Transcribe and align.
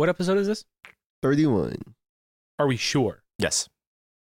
What 0.00 0.08
episode 0.08 0.38
is 0.38 0.46
this? 0.46 0.64
31. 1.22 1.76
Are 2.58 2.66
we 2.66 2.78
sure? 2.78 3.22
Yes. 3.38 3.68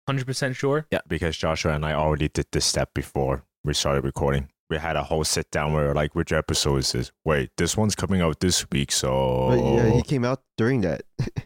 100% 0.09 0.55
sure? 0.55 0.87
Yeah, 0.91 1.01
because 1.09 1.35
Joshua 1.35 1.73
and 1.73 1.85
I 1.85 1.91
already 1.91 2.29
did 2.29 2.45
this 2.53 2.63
step 2.63 2.93
before 2.93 3.43
we 3.65 3.73
started 3.73 4.05
recording. 4.05 4.47
We 4.69 4.77
had 4.77 4.95
a 4.95 5.03
whole 5.03 5.25
sit 5.25 5.51
down 5.51 5.73
where 5.73 5.93
like, 5.93 6.15
which 6.15 6.31
episode 6.31 6.77
is 6.77 6.93
this? 6.93 7.11
Wait, 7.25 7.49
this 7.57 7.75
one's 7.75 7.95
coming 7.95 8.21
out 8.21 8.39
this 8.39 8.65
week, 8.71 8.93
so 8.93 9.47
But 9.49 9.59
yeah, 9.59 9.89
he 9.89 10.03
came 10.03 10.23
out 10.23 10.41
during 10.57 10.79
that. 10.87 11.01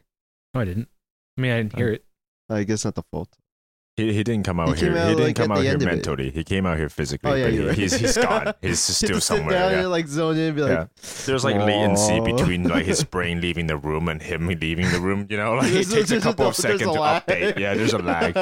No, 0.54 0.62
I 0.62 0.66
didn't. 0.66 0.90
I 1.40 1.42
mean, 1.42 1.52
I 1.54 1.58
didn't 1.58 1.76
hear 1.76 1.88
uh, 1.88 1.94
it. 1.94 2.06
I 2.48 2.64
guess 2.64 2.86
not 2.86 2.94
the 2.94 3.04
fault. 3.12 3.36
He, 4.02 4.14
he 4.14 4.24
didn't 4.24 4.44
come 4.44 4.60
out 4.60 4.78
He 4.78 4.86
here. 4.86 4.98
out, 4.98 5.10
he 5.10 5.16
didn't 5.16 5.28
like, 5.28 5.36
come 5.36 5.52
out 5.52 5.60
here 5.62 5.72
end 5.74 5.82
of 5.82 5.88
it. 5.88 5.92
mentally. 5.92 6.32
He 6.32 6.44
came 6.44 6.66
out 6.66 6.78
here 6.78 6.90
physically. 6.90 7.32
Oh, 7.32 7.36
yeah, 7.36 7.44
but 7.46 7.54
you're 7.54 7.62
he- 7.64 7.68
right. 7.70 7.78
he's 7.78 7.94
he's 7.94 8.18
gone. 8.18 8.54
He's 8.62 8.62
He 8.62 8.68
had 8.70 8.78
still 8.78 9.08
to 9.10 9.14
sit 9.16 9.24
somewhere. 9.24 9.54
down 9.54 9.72
yeah. 9.72 9.80
and 9.82 9.90
like 9.92 10.08
zone 10.08 10.36
in 10.38 10.42
and 10.48 10.56
be 10.56 10.62
like, 10.62 10.72
yeah. 10.72 10.86
There's 11.26 11.44
like 11.44 11.56
latency 11.58 12.20
between 12.20 12.64
like 12.68 12.86
his 12.86 13.04
brain 13.14 13.42
leaving 13.42 13.68
the 13.68 13.78
room 13.78 14.08
and 14.10 14.22
him 14.22 14.48
leaving 14.48 14.90
the 14.92 15.00
room. 15.00 15.28
You 15.30 15.38
know, 15.38 15.54
like 15.56 15.72
it 15.72 15.90
takes 15.90 16.12
a 16.12 16.20
couple 16.22 16.48
of 16.48 16.56
seconds 16.56 16.82
to 16.82 16.88
update. 16.88 17.58
Yeah, 17.59 17.73
there's 17.73 17.94
a 17.94 18.00
lag. 18.00 18.36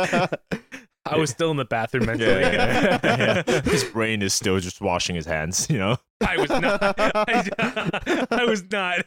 I 1.05 1.17
was 1.17 1.31
still 1.31 1.49
in 1.49 1.57
the 1.57 1.65
bathroom 1.65 2.05
mentally. 2.05 2.29
Yeah, 2.41 2.99
yeah, 3.03 3.43
yeah. 3.47 3.61
His 3.61 3.83
brain 3.83 4.21
is 4.21 4.33
still 4.33 4.59
just 4.59 4.79
washing 4.79 5.15
his 5.15 5.25
hands. 5.25 5.67
You 5.69 5.79
know. 5.79 5.97
I 6.21 6.37
was 6.37 6.49
not. 6.49 6.79
I, 6.99 8.27
I 8.29 8.45
was 8.45 8.63
not. 8.71 9.05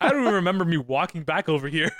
I 0.00 0.10
don't 0.10 0.20
even 0.22 0.34
remember 0.34 0.64
me 0.64 0.76
walking 0.76 1.22
back 1.22 1.48
over 1.48 1.68
here. 1.68 1.90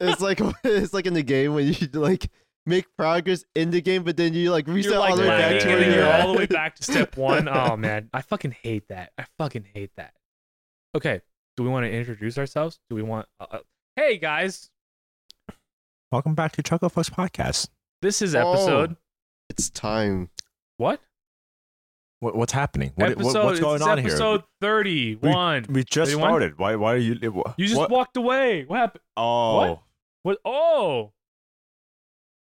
It's 0.00 0.20
like 0.20 0.40
it's 0.64 0.92
like 0.94 1.06
in 1.06 1.14
the 1.14 1.22
game 1.22 1.54
when 1.54 1.66
you 1.72 1.86
like 1.92 2.28
make 2.66 2.86
progress 2.96 3.44
in 3.54 3.70
the 3.70 3.80
game, 3.80 4.02
but 4.02 4.16
then 4.16 4.34
you 4.34 4.50
like 4.50 4.66
reset 4.66 4.98
like 4.98 5.10
all 5.10 5.16
the 5.16 5.22
way 5.22 5.28
back 5.28 5.40
lagging 5.52 5.60
to 5.60 5.68
yeah, 5.68 5.74
where 5.76 5.84
you're 5.90 5.94
you're 5.98 6.12
all 6.12 6.32
the 6.32 6.38
way 6.38 6.46
back 6.46 6.74
to 6.76 6.82
step 6.82 7.16
one. 7.18 7.48
Oh 7.48 7.76
man, 7.76 8.08
I 8.12 8.22
fucking 8.22 8.56
hate 8.62 8.88
that. 8.88 9.12
I 9.18 9.26
fucking 9.38 9.66
hate 9.74 9.90
that. 9.96 10.12
Okay, 10.94 11.20
do 11.56 11.62
we 11.62 11.68
want 11.68 11.84
to 11.86 11.92
introduce 11.92 12.38
ourselves? 12.38 12.78
Do 12.90 12.96
we 12.96 13.02
want? 13.02 13.26
Uh, 13.40 13.46
uh, 13.50 13.58
hey 13.96 14.18
guys, 14.18 14.70
Welcome 16.12 16.34
back 16.34 16.52
to 16.52 16.62
Chucklefux 16.62 17.10
Podcast. 17.10 17.68
this 18.02 18.22
is 18.22 18.34
Oh. 18.34 18.52
episode 18.52 18.96
It's 19.50 19.70
time. 19.70 20.30
what? 20.76 21.00
What, 22.20 22.34
what's 22.34 22.52
happening? 22.52 22.92
What, 22.94 23.10
what- 23.16 23.18
episode, 23.26 23.44
what's 23.44 23.60
going 23.60 23.76
it's 23.76 23.84
on 23.84 23.98
episode 23.98 24.42
thirty-one. 24.60 25.64
here? 25.64 25.74
We 25.74 25.84
just 25.84 26.10
31? 26.12 26.22
started. 26.30 26.58
Why? 26.58 26.76
Why 26.76 26.94
are 26.94 26.96
you? 26.96 27.18
it- 27.20 27.28
wha- 27.34 27.54
you 27.58 27.66
just 27.66 27.78
what? 27.78 27.90
walked 27.90 28.16
away. 28.16 28.64
What 28.64 28.78
happened? 28.78 29.02
Oh, 29.16 29.56
What? 29.56 29.82
What? 30.22 30.38
Oh. 30.44 31.12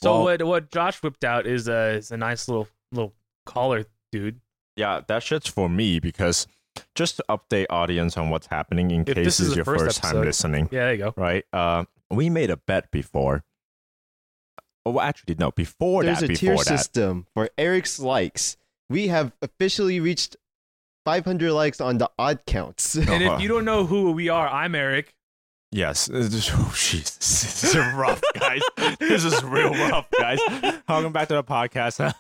So 0.02 0.11
Well- 0.13 0.23
what? 0.23 0.44
What 0.44 0.72
Josh 0.72 1.02
whipped 1.02 1.23
out 1.23 1.47
is 1.47 1.67
a 1.67 1.94
is 1.95 2.11
a 2.11 2.17
nice 2.17 2.47
little 2.47 2.67
little 2.91 3.13
collar, 3.45 3.85
dude. 4.11 4.39
yeah. 4.75 5.02
That 5.07 5.23
shit's 5.23 5.47
for 5.49 5.67
me 5.69 6.00
because 6.00 6.47
just 6.94 7.17
to 7.17 7.25
update 7.29 7.66
audience 7.69 8.17
on 8.17 8.29
what's 8.29 8.47
happening 8.47 8.91
in 8.91 9.02
If 9.02 9.07
case 9.07 9.16
this 9.16 9.23
this 9.38 9.39
is 9.39 9.47
is 9.50 9.55
your 9.55 9.66
first 9.66 9.85
first, 9.85 10.02
time 10.03 10.09
episode. 10.17 10.25
listening. 10.25 10.69
Yeah, 10.72 10.79
there 10.85 10.94
you 10.94 10.97
go. 11.00 11.13
right? 11.17 11.44
Uh, 11.53 11.85
we 12.11 12.29
made 12.29 12.50
a 12.52 12.57
bet 12.57 12.91
before. 12.91 13.44
Oh, 14.85 14.91
well, 14.91 15.05
actually, 15.05 15.35
no. 15.39 15.50
Before 15.52 16.03
There's 16.03 16.19
that, 16.19 16.29
a 16.29 16.35
tier 16.35 16.55
that, 16.55 16.66
system 16.66 17.25
for 17.33 17.50
Eric's 17.57 18.00
likes. 18.00 18.57
We 18.89 19.08
have 19.08 19.31
officially 19.41 20.00
reached 20.00 20.36
500 21.05 21.52
likes 21.52 21.81
on 21.81 21.97
the 21.97 22.09
odd 22.17 22.39
counts. 22.45 22.95
And 22.95 23.09
Uh-huh. 23.09 23.36
if 23.36 23.41
you 23.41 23.47
don't 23.47 23.66
know 23.66 23.86
who 23.86 24.11
we 24.11 24.30
are, 24.30 24.47
I'm 24.47 24.75
Eric. 24.75 25.14
yes. 25.72 26.09
Oh, 26.14 26.14
jeez, 26.14 27.17
this 27.17 27.63
is 27.63 27.75
rough, 27.94 28.22
guys. 28.39 28.61
this 29.00 29.25
is 29.25 29.44
real 29.44 29.72
rough, 29.73 30.08
guys. 30.17 30.39
Welcome 30.88 31.11
back 31.13 31.28
to 31.30 31.36
the 31.36 31.44
podcast. 31.44 32.13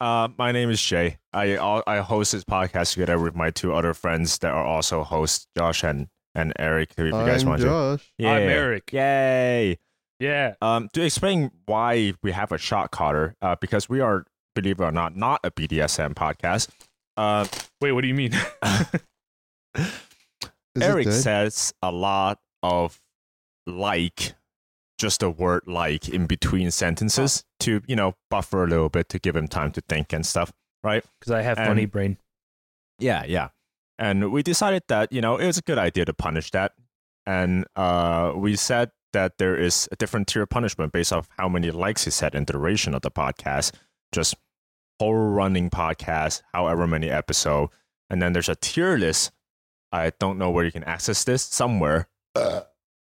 uh, 0.00 0.28
my 0.38 0.52
name 0.52 0.70
is 0.70 0.80
Jay. 0.82 1.18
I 1.32 1.56
I 1.86 1.98
host 1.98 2.32
this 2.32 2.44
podcast 2.44 2.92
together 2.94 3.18
with 3.18 3.34
my 3.34 3.50
two 3.50 3.74
other 3.74 3.94
friends 3.94 4.38
that 4.38 4.52
are 4.52 4.64
also 4.64 5.02
hosts, 5.04 5.46
Josh 5.56 5.82
and 5.82 6.08
and 6.34 6.52
Eric. 6.58 6.92
If 6.98 7.04
you 7.06 7.10
guys 7.12 7.42
I'm 7.42 7.48
want 7.48 7.60
to, 7.62 7.66
Josh. 7.66 8.12
yeah. 8.18 8.32
I'm 8.32 8.42
Eric. 8.48 8.92
Yay! 8.92 9.78
Yeah. 10.20 10.54
Um, 10.60 10.88
to 10.92 11.02
explain 11.02 11.50
why 11.66 12.12
we 12.22 12.32
have 12.32 12.52
a 12.52 12.58
shock 12.58 12.90
collar, 12.92 13.34
uh, 13.42 13.56
because 13.60 13.88
we 13.88 14.00
are, 14.00 14.24
believe 14.60 14.80
it 14.80 14.84
or 14.84 14.90
not, 14.92 15.16
not 15.16 15.40
a 15.44 15.50
BDSM 15.50 16.14
podcast. 16.14 16.68
Uh, 17.16 17.46
Wait, 17.80 17.92
what 17.92 18.02
do 18.02 18.08
you 18.08 18.14
mean? 18.14 18.32
Eric 20.80 21.08
says 21.12 21.72
a 21.82 21.90
lot 21.92 22.38
of 22.62 23.00
like, 23.66 24.34
just 24.98 25.22
a 25.22 25.30
word 25.30 25.62
like 25.66 26.08
in 26.08 26.26
between 26.26 26.70
sentences 26.70 27.44
to, 27.60 27.82
you 27.86 27.94
know, 27.96 28.14
buffer 28.30 28.64
a 28.64 28.66
little 28.66 28.88
bit 28.88 29.08
to 29.10 29.18
give 29.18 29.36
him 29.36 29.46
time 29.46 29.70
to 29.72 29.80
think 29.88 30.12
and 30.12 30.26
stuff, 30.26 30.52
right? 30.82 31.04
Because 31.20 31.32
I 31.32 31.42
have 31.42 31.58
And- 31.58 31.68
funny 31.68 31.86
brain. 31.86 32.18
Yeah, 32.98 33.24
yeah. 33.24 33.48
And 34.00 34.32
we 34.32 34.42
decided 34.42 34.82
that, 34.88 35.12
you 35.12 35.20
know, 35.20 35.36
it 35.36 35.46
was 35.46 35.58
a 35.58 35.62
good 35.62 35.78
idea 35.78 36.04
to 36.04 36.12
punish 36.14 36.50
that. 36.52 36.72
And 37.26 37.64
uh, 37.76 38.32
we 38.34 38.56
said 38.56 38.90
that 39.12 39.38
there 39.38 39.56
is 39.56 39.88
a 39.92 39.96
different 39.96 40.28
tier 40.28 40.42
of 40.42 40.48
punishment 40.50 40.92
based 40.92 41.12
off 41.12 41.28
how 41.36 41.48
many 41.48 41.70
likes 41.70 42.04
he 42.04 42.10
said 42.10 42.34
in 42.34 42.44
the 42.44 42.52
duration 42.52 42.94
of 42.94 43.02
the 43.02 43.10
podcast. 43.10 43.72
Just 44.12 44.34
whole 44.98 45.14
running 45.14 45.70
podcast, 45.70 46.42
however 46.52 46.86
many 46.86 47.10
episode. 47.10 47.70
And 48.10 48.22
then 48.22 48.32
there's 48.32 48.48
a 48.48 48.56
tier 48.56 48.96
list. 48.96 49.32
I 49.92 50.12
don't 50.18 50.38
know 50.38 50.50
where 50.50 50.64
you 50.64 50.72
can 50.72 50.84
access 50.84 51.24
this 51.24 51.42
somewhere. 51.42 52.08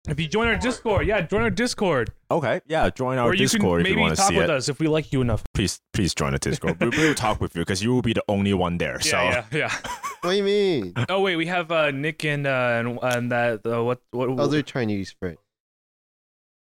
If 0.07 0.21
you 0.21 0.27
join 0.27 0.47
our 0.47 0.55
Discord, 0.55 1.05
yeah, 1.05 1.19
join 1.21 1.41
our 1.41 1.49
Discord. 1.49 2.13
Okay, 2.31 2.61
yeah, 2.65 2.89
join 2.89 3.17
our 3.17 3.27
or 3.27 3.33
you 3.33 3.39
Discord 3.39 3.81
can 3.83 3.85
if 3.85 3.89
you 3.89 3.95
maybe 3.95 4.01
want 4.01 4.15
to 4.15 4.21
talk 4.21 4.31
with 4.31 4.49
us 4.49 4.69
if 4.69 4.79
we 4.79 4.87
like 4.87 5.11
you 5.11 5.21
enough. 5.21 5.43
Please, 5.53 5.81
please 5.91 6.15
join 6.15 6.31
the 6.31 6.39
Discord. 6.39 6.79
we 6.79 6.89
will 6.89 7.13
talk 7.27 7.41
with 7.41 7.53
you 7.55 7.61
because 7.61 7.83
you 7.83 7.93
will 7.93 8.01
be 8.01 8.13
the 8.13 8.23
only 8.29 8.53
one 8.53 8.77
there. 8.77 9.01
so 9.01 9.17
Yeah, 9.17 9.45
yeah, 9.51 9.57
yeah. 9.57 9.71
What 10.21 10.31
do 10.31 10.37
you 10.37 10.43
mean? 10.43 10.93
oh 11.09 11.21
wait, 11.21 11.35
we 11.35 11.45
have 11.47 11.71
uh, 11.71 11.91
Nick 11.91 12.23
and 12.23 12.47
uh, 12.47 12.77
and, 12.79 12.99
and 13.01 13.31
that 13.31 13.65
uh, 13.65 13.83
what 13.83 14.01
what 14.11 14.29
Other 14.39 14.61
Chinese 14.61 15.13
friend. 15.19 15.37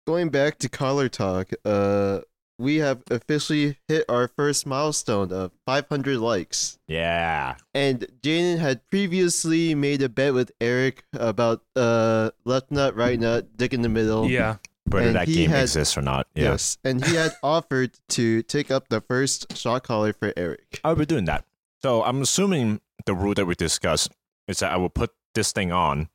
Going 0.07 0.29
back 0.29 0.57
to 0.59 0.69
collar 0.69 1.07
talk, 1.07 1.51
uh, 1.63 2.21
we 2.59 2.78
have 2.78 3.03
officially 3.12 3.78
hit 3.88 4.03
our 4.09 4.28
first 4.28 4.66
milestone 4.66 5.31
of 5.31 5.51
500 5.66 6.18
likes. 6.18 6.79
yeah, 6.88 7.56
And 7.73 8.07
Jaden 8.22 8.57
had 8.59 8.81
previously 8.90 9.75
made 9.75 10.01
a 10.01 10.09
bet 10.09 10.34
with 10.34 10.51
Eric 10.59 11.03
about 11.13 11.63
uh 11.75 12.31
left 12.45 12.72
nut, 12.72 12.95
right 12.95 13.19
nut, 13.19 13.56
dick 13.57 13.73
in 13.73 13.81
the 13.81 13.90
middle. 13.90 14.28
yeah. 14.29 14.57
whether 14.90 15.07
And 15.07 15.16
that 15.16 15.28
he 15.28 15.35
game 15.35 15.50
had- 15.51 15.62
exists 15.63 15.97
or 15.97 16.01
not. 16.01 16.28
Yeah. 16.34 16.51
Yes, 16.51 16.78
and 16.84 17.03
he 17.06 17.16
had 17.16 17.34
offered 17.44 17.91
to 18.09 18.41
take 18.44 18.72
up 18.72 18.88
the 18.89 19.01
first 19.01 19.56
shock 19.57 19.84
collar 19.84 20.13
for 20.13 20.34
Eric. 20.35 20.79
I'll 20.84 20.95
be 20.95 21.06
doing 21.06 21.25
that. 21.25 21.45
So 21.84 22.03
I'm 22.03 22.22
assuming 22.22 22.81
the 23.06 23.13
rule 23.13 23.34
that 23.35 23.45
we 23.45 23.53
discussed 23.53 24.09
is 24.47 24.59
that 24.59 24.72
I 24.72 24.78
will 24.78 24.89
put 24.89 25.12
this 25.35 25.51
thing 25.51 25.72
on 25.72 26.09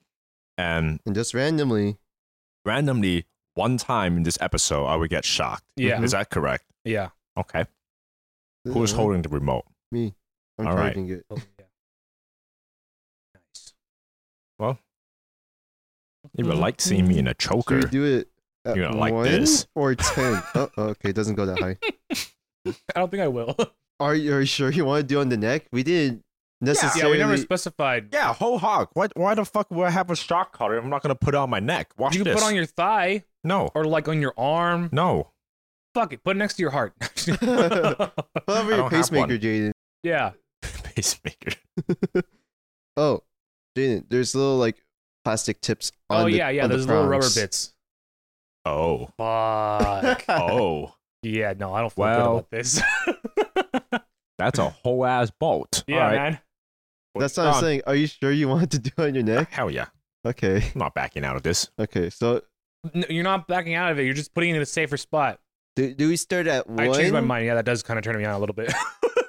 and 0.59 0.99
And 1.07 1.15
just 1.15 1.35
randomly, 1.35 1.99
randomly 2.65 3.27
one 3.55 3.77
time 3.77 4.17
in 4.17 4.23
this 4.23 4.39
episode 4.41 4.87
I 4.87 4.97
would 4.97 5.11
get 5.11 5.25
shocked. 5.25 5.65
Yeah. 5.77 6.03
Is 6.03 6.13
that 6.13 6.31
correct? 6.31 6.65
Yeah. 6.85 7.09
Okay. 7.39 7.65
Who's 8.65 8.93
uh, 8.93 8.97
holding 8.97 9.23
the 9.23 9.29
remote? 9.29 9.65
me? 9.91 10.15
I'm 10.59 10.67
All 10.69 10.75
right. 10.75 10.95
charging 10.95 11.11
it. 11.11 11.25
Oh, 11.31 11.37
yeah. 11.37 11.65
Nice. 13.35 13.73
Well, 14.59 14.79
you 16.37 16.45
would 16.47 16.57
like 16.59 16.81
seeing 16.81 17.09
me 17.09 17.19
in 17.19 17.27
a 17.27 17.31
Should 17.31 17.39
choker. 17.51 17.77
we 17.79 17.85
do 17.85 18.05
it 18.05 18.29
at 18.65 18.77
You're 18.77 18.87
gonna 18.87 18.99
like 18.99 19.13
one 19.13 19.25
this. 19.25 19.67
or 19.75 19.95
ten? 19.95 20.43
oh, 20.55 20.71
okay, 20.79 21.11
it 21.11 21.15
doesn't 21.17 21.35
go 21.35 21.47
that 21.47 21.59
high. 21.59 21.77
I 22.95 23.01
don't 23.01 23.11
think 23.11 23.23
I 23.23 23.29
will. 23.29 23.57
Are 24.01 24.17
you, 24.17 24.35
are 24.35 24.41
you 24.41 24.47
sure 24.47 24.69
you 24.71 24.85
want 24.85 25.03
to 25.03 25.07
do 25.07 25.21
on 25.21 25.29
the 25.29 25.37
neck? 25.37 25.67
We 25.71 25.85
didn't 25.85 26.25
necessarily. 26.61 26.89
yeah, 26.89 26.89
necessarily. 26.89 27.13
we 27.13 27.19
never 27.19 27.37
specified. 27.37 28.09
Yeah, 28.13 28.35
whole 28.35 28.59
hog. 28.59 28.89
Why, 28.95 29.07
why 29.15 29.35
the 29.35 29.45
fuck 29.45 29.71
would 29.71 29.85
I 29.87 29.91
have 29.91 30.11
a 30.11 30.17
shock 30.17 30.53
collar? 30.53 30.77
I'm 30.77 30.91
not 30.91 31.03
going 31.03 31.11
to 31.11 31.15
put 31.15 31.35
it 31.35 31.37
on 31.37 31.49
my 31.51 31.61
neck. 31.61 31.93
Watch 31.97 32.15
You 32.17 32.25
can 32.25 32.33
this. 32.33 32.43
put 32.43 32.49
on 32.49 32.57
your 32.57 32.67
thigh 32.67 33.23
no, 33.45 33.71
or 33.75 33.85
like 33.85 34.09
on 34.09 34.21
your 34.21 34.35
arm. 34.37 34.89
no. 34.93 35.29
Fuck 35.95 36.15
it, 36.15 36.25
put 36.25 36.37
it 36.37 36.39
next 36.39 36.55
to 36.55 36.63
your 36.63 36.71
heart. 36.71 36.95
Put 37.01 37.43
over 37.43 37.51
I 38.49 38.49
your 38.49 38.77
don't 38.79 38.81
have 38.81 38.91
pacemaker, 38.91 39.27
one. 39.35 39.39
Jaden. 39.41 39.73
yeah. 40.03 40.31
Pacemaker. 40.63 41.53
Oh, 42.97 43.23
Jaden, 43.77 44.05
there's 44.09 44.35
little 44.35 44.57
like 44.57 44.83
plastic 45.25 45.61
tips 45.61 45.93
oh, 46.11 46.17
on 46.17 46.21
Oh 46.23 46.25
the 46.27 46.37
yeah, 46.37 46.49
yeah. 46.51 46.65
on 46.65 46.71
the 46.71 46.77
Those 46.77 46.87
little 46.87 47.07
rubber 47.07 47.29
bits. 47.35 47.75
Oh. 48.65 49.07
Fuck. 49.19 50.25
Oh. 50.29 50.95
yeah, 51.23 51.53
no, 51.59 51.73
I 51.75 51.81
don't 51.81 51.93
feel 51.93 52.05
Well, 52.05 52.17
good 52.17 52.31
about 52.39 52.51
this. 52.51 52.83
That's 54.39 54.59
a 54.59 54.71
whole 54.71 55.05
ass 55.07 55.31
bolt. 55.31 55.85
yeah, 55.87 55.97
All 55.97 56.01
right. 56.03 56.15
man. 56.17 56.39
That's 57.19 57.35
Put 57.35 57.43
what 57.43 57.47
it 57.47 57.49
I'm 57.51 57.55
on. 57.57 57.61
saying. 57.61 57.83
Are 57.87 57.95
you 57.95 58.07
sure 58.07 58.33
you 58.33 58.49
want 58.49 58.71
to 58.71 58.79
do 58.79 58.91
it 58.97 59.03
on 59.03 59.15
your 59.15 59.25
neck? 59.25 59.51
Hell 59.53 59.71
yeah. 59.71 59.87
Okay, 60.27 60.57
I'm 60.75 60.79
not 60.79 60.95
backing 60.95 61.25
out 61.25 61.37
of 61.37 61.43
this. 61.43 61.71
okay. 61.79 62.09
So 62.11 62.35
No, 62.35 62.41
you're 63.09 63.25
not 63.25 63.47
backing 63.49 63.75
out 63.75 63.93
of 63.93 63.99
it. 63.99 64.05
You're 64.05 64.15
just 64.15 64.35
putting 64.35 64.51
it 64.51 64.57
in 64.57 64.63
a 64.63 64.67
safer 64.67 64.97
spot. 64.97 65.41
do, 65.77 65.95
do 65.95 66.09
we 66.09 66.17
start 66.17 66.47
at 66.47 66.69
one? 66.69 66.81
I 66.81 66.93
changed 66.93 67.13
my 67.13 67.21
mind. 67.21 67.47
Yeah, 67.47 67.55
that 67.55 67.65
does 67.65 67.83
kind 67.83 67.99
of 67.99 68.05
turn 68.05 68.17
me 68.17 68.25
on 68.25 68.35
a 68.35 68.39
little 68.39 68.55
bit. 68.55 68.73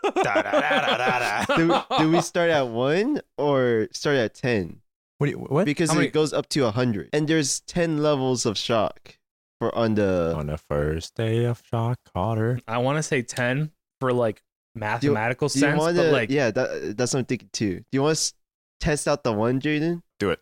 Do, 1.55 1.81
do 2.00 2.11
we 2.11 2.21
start 2.21 2.50
at 2.50 2.67
one 2.67 3.21
or 3.38 3.88
start 3.91 4.17
at 4.17 4.33
ten? 4.33 4.81
What? 5.17 5.27
do 5.27 5.31
you- 5.31 5.38
what? 5.39 5.65
Because 5.65 5.89
How 5.89 5.95
many- 5.95 6.07
it 6.07 6.13
goes 6.13 6.33
up 6.33 6.47
to 6.50 6.69
hundred, 6.71 7.09
and 7.13 7.27
there's 7.27 7.61
ten 7.61 8.01
levels 8.01 8.45
of 8.45 8.57
shock 8.57 9.17
for 9.59 9.73
on 9.75 9.95
the. 9.95 10.33
On 10.35 10.47
the 10.47 10.57
first 10.57 11.15
day 11.15 11.45
of 11.45 11.61
shock 11.69 11.99
Carter. 12.13 12.59
I 12.67 12.77
want 12.79 12.97
to 12.97 13.03
say 13.03 13.21
10 13.21 13.71
for 13.99 14.11
like 14.13 14.41
mathematical 14.75 15.47
Do 15.47 15.59
you 15.59 15.65
sense, 15.65 15.79
want 15.79 15.95
but 15.97 16.11
like 16.11 16.29
yeah, 16.29 16.51
that, 16.51 16.95
that's 16.97 17.13
what 17.13 17.19
I'm 17.21 17.25
thinking 17.25 17.49
too. 17.53 17.79
Do 17.79 17.85
you 17.91 18.01
want 18.03 18.17
to 18.17 18.33
test 18.79 19.07
out 19.07 19.23
the 19.23 19.31
one, 19.33 19.59
Jaden? 19.61 20.01
Do 20.19 20.29
it. 20.31 20.39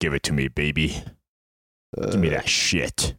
Give 0.00 0.14
it 0.14 0.22
to 0.24 0.32
me, 0.32 0.48
baby. 0.48 1.02
Uh, 1.98 2.10
Give 2.10 2.20
me 2.20 2.28
that 2.30 2.48
shit. 2.48 3.14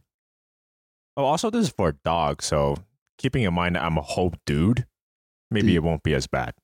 Oh, 1.16 1.24
also, 1.24 1.50
this 1.50 1.66
is 1.66 1.70
for 1.72 1.88
a 1.90 1.92
dog, 2.04 2.42
so 2.42 2.76
keeping 3.18 3.42
in 3.42 3.52
mind 3.52 3.76
that 3.76 3.82
I'm 3.84 3.98
a 3.98 4.02
whole 4.02 4.32
dude, 4.46 4.86
maybe 5.50 5.66
Do 5.68 5.72
you- 5.74 5.80
it 5.80 5.82
won't 5.82 6.02
be 6.02 6.14
as 6.14 6.26
bad. 6.26 6.54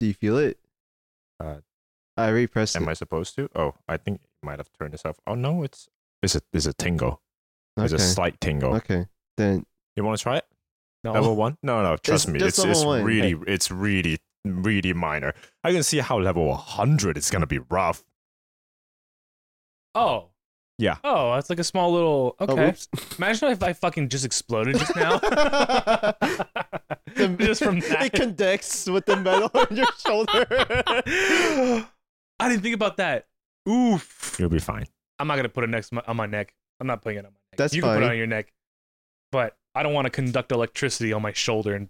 Do 0.00 0.06
you 0.06 0.12
feel 0.14 0.36
it? 0.36 0.58
Uh, 1.40 1.60
I 2.18 2.28
already 2.28 2.46
pressed 2.46 2.76
Am 2.76 2.84
it. 2.84 2.90
I 2.90 2.92
supposed 2.94 3.34
to? 3.36 3.48
Oh, 3.54 3.74
I 3.88 3.96
think 3.96 4.20
it 4.22 4.28
might 4.46 4.58
have 4.58 4.70
turned 4.78 4.92
this 4.92 5.04
off. 5.06 5.18
Oh 5.26 5.34
no, 5.34 5.62
it's 5.62 5.88
it's 6.22 6.34
a 6.34 6.40
it's 6.52 6.66
a 6.66 6.72
tingle. 6.74 7.22
It's 7.78 7.92
okay. 7.92 8.02
a 8.02 8.06
slight 8.06 8.40
tingle. 8.40 8.74
okay. 8.76 9.06
Then 9.36 9.64
You 9.96 10.04
want 10.04 10.18
to 10.18 10.22
try 10.22 10.36
it? 10.38 10.46
No. 11.04 11.12
Level 11.12 11.36
one? 11.36 11.56
No, 11.62 11.82
no. 11.82 11.96
Trust 11.96 12.24
It's 12.26 12.32
me, 12.32 12.40
it's 12.46 12.58
it's 12.58 12.66
level 12.66 12.86
one. 12.86 13.04
really 13.04 13.34
it's 13.46 13.70
really 13.70 14.18
really 14.44 14.92
minor. 14.92 15.34
I 15.64 15.72
can 15.72 15.82
see 15.82 15.98
how 15.98 16.18
level 16.18 16.46
100 16.48 17.16
is 17.18 17.30
gonna 17.30 17.46
be 17.46 17.58
rough. 17.58 18.02
Oh. 19.94 20.30
Yeah. 20.78 20.96
Oh, 21.04 21.34
that's 21.34 21.48
like 21.48 21.58
a 21.58 21.64
small 21.64 21.92
little. 21.92 22.36
oh, 22.38 22.44
Okay. 22.44 22.66
whoops. 22.66 22.88
Imagine 23.18 23.50
if 23.50 23.62
I 23.62 23.72
fucking 23.72 24.08
just 24.08 24.24
exploded 24.24 24.78
just 24.78 24.94
now. 24.94 25.18
just 27.38 27.62
from 27.62 27.80
that. 27.80 28.06
it 28.06 28.12
connects 28.12 28.86
with 28.86 29.06
the 29.06 29.16
metal 29.16 29.50
on 29.54 29.74
your 29.74 29.86
shoulder. 30.06 30.46
I 32.38 32.48
didn't 32.48 32.62
think 32.62 32.74
about 32.74 32.98
that. 32.98 33.26
Oof. 33.68 34.36
You'll 34.38 34.50
be 34.50 34.58
fine. 34.58 34.84
I'm 35.18 35.28
not 35.28 35.36
gonna 35.36 35.48
put 35.48 35.64
it 35.64 35.70
next 35.70 35.92
my, 35.92 36.02
on 36.06 36.16
my 36.16 36.26
neck. 36.26 36.52
I'm 36.78 36.86
not 36.86 37.02
putting 37.02 37.18
it 37.18 37.24
on 37.24 37.32
my 37.32 37.38
neck. 37.50 37.56
That's 37.56 37.74
you 37.74 37.82
can 37.82 37.94
put 37.94 38.02
it 38.02 38.10
on 38.10 38.18
your 38.18 38.26
neck, 38.26 38.52
but 39.32 39.56
I 39.74 39.82
don't 39.82 39.94
want 39.94 40.04
to 40.04 40.10
conduct 40.10 40.52
electricity 40.52 41.14
on 41.14 41.22
my 41.22 41.32
shoulder 41.32 41.74
and 41.74 41.88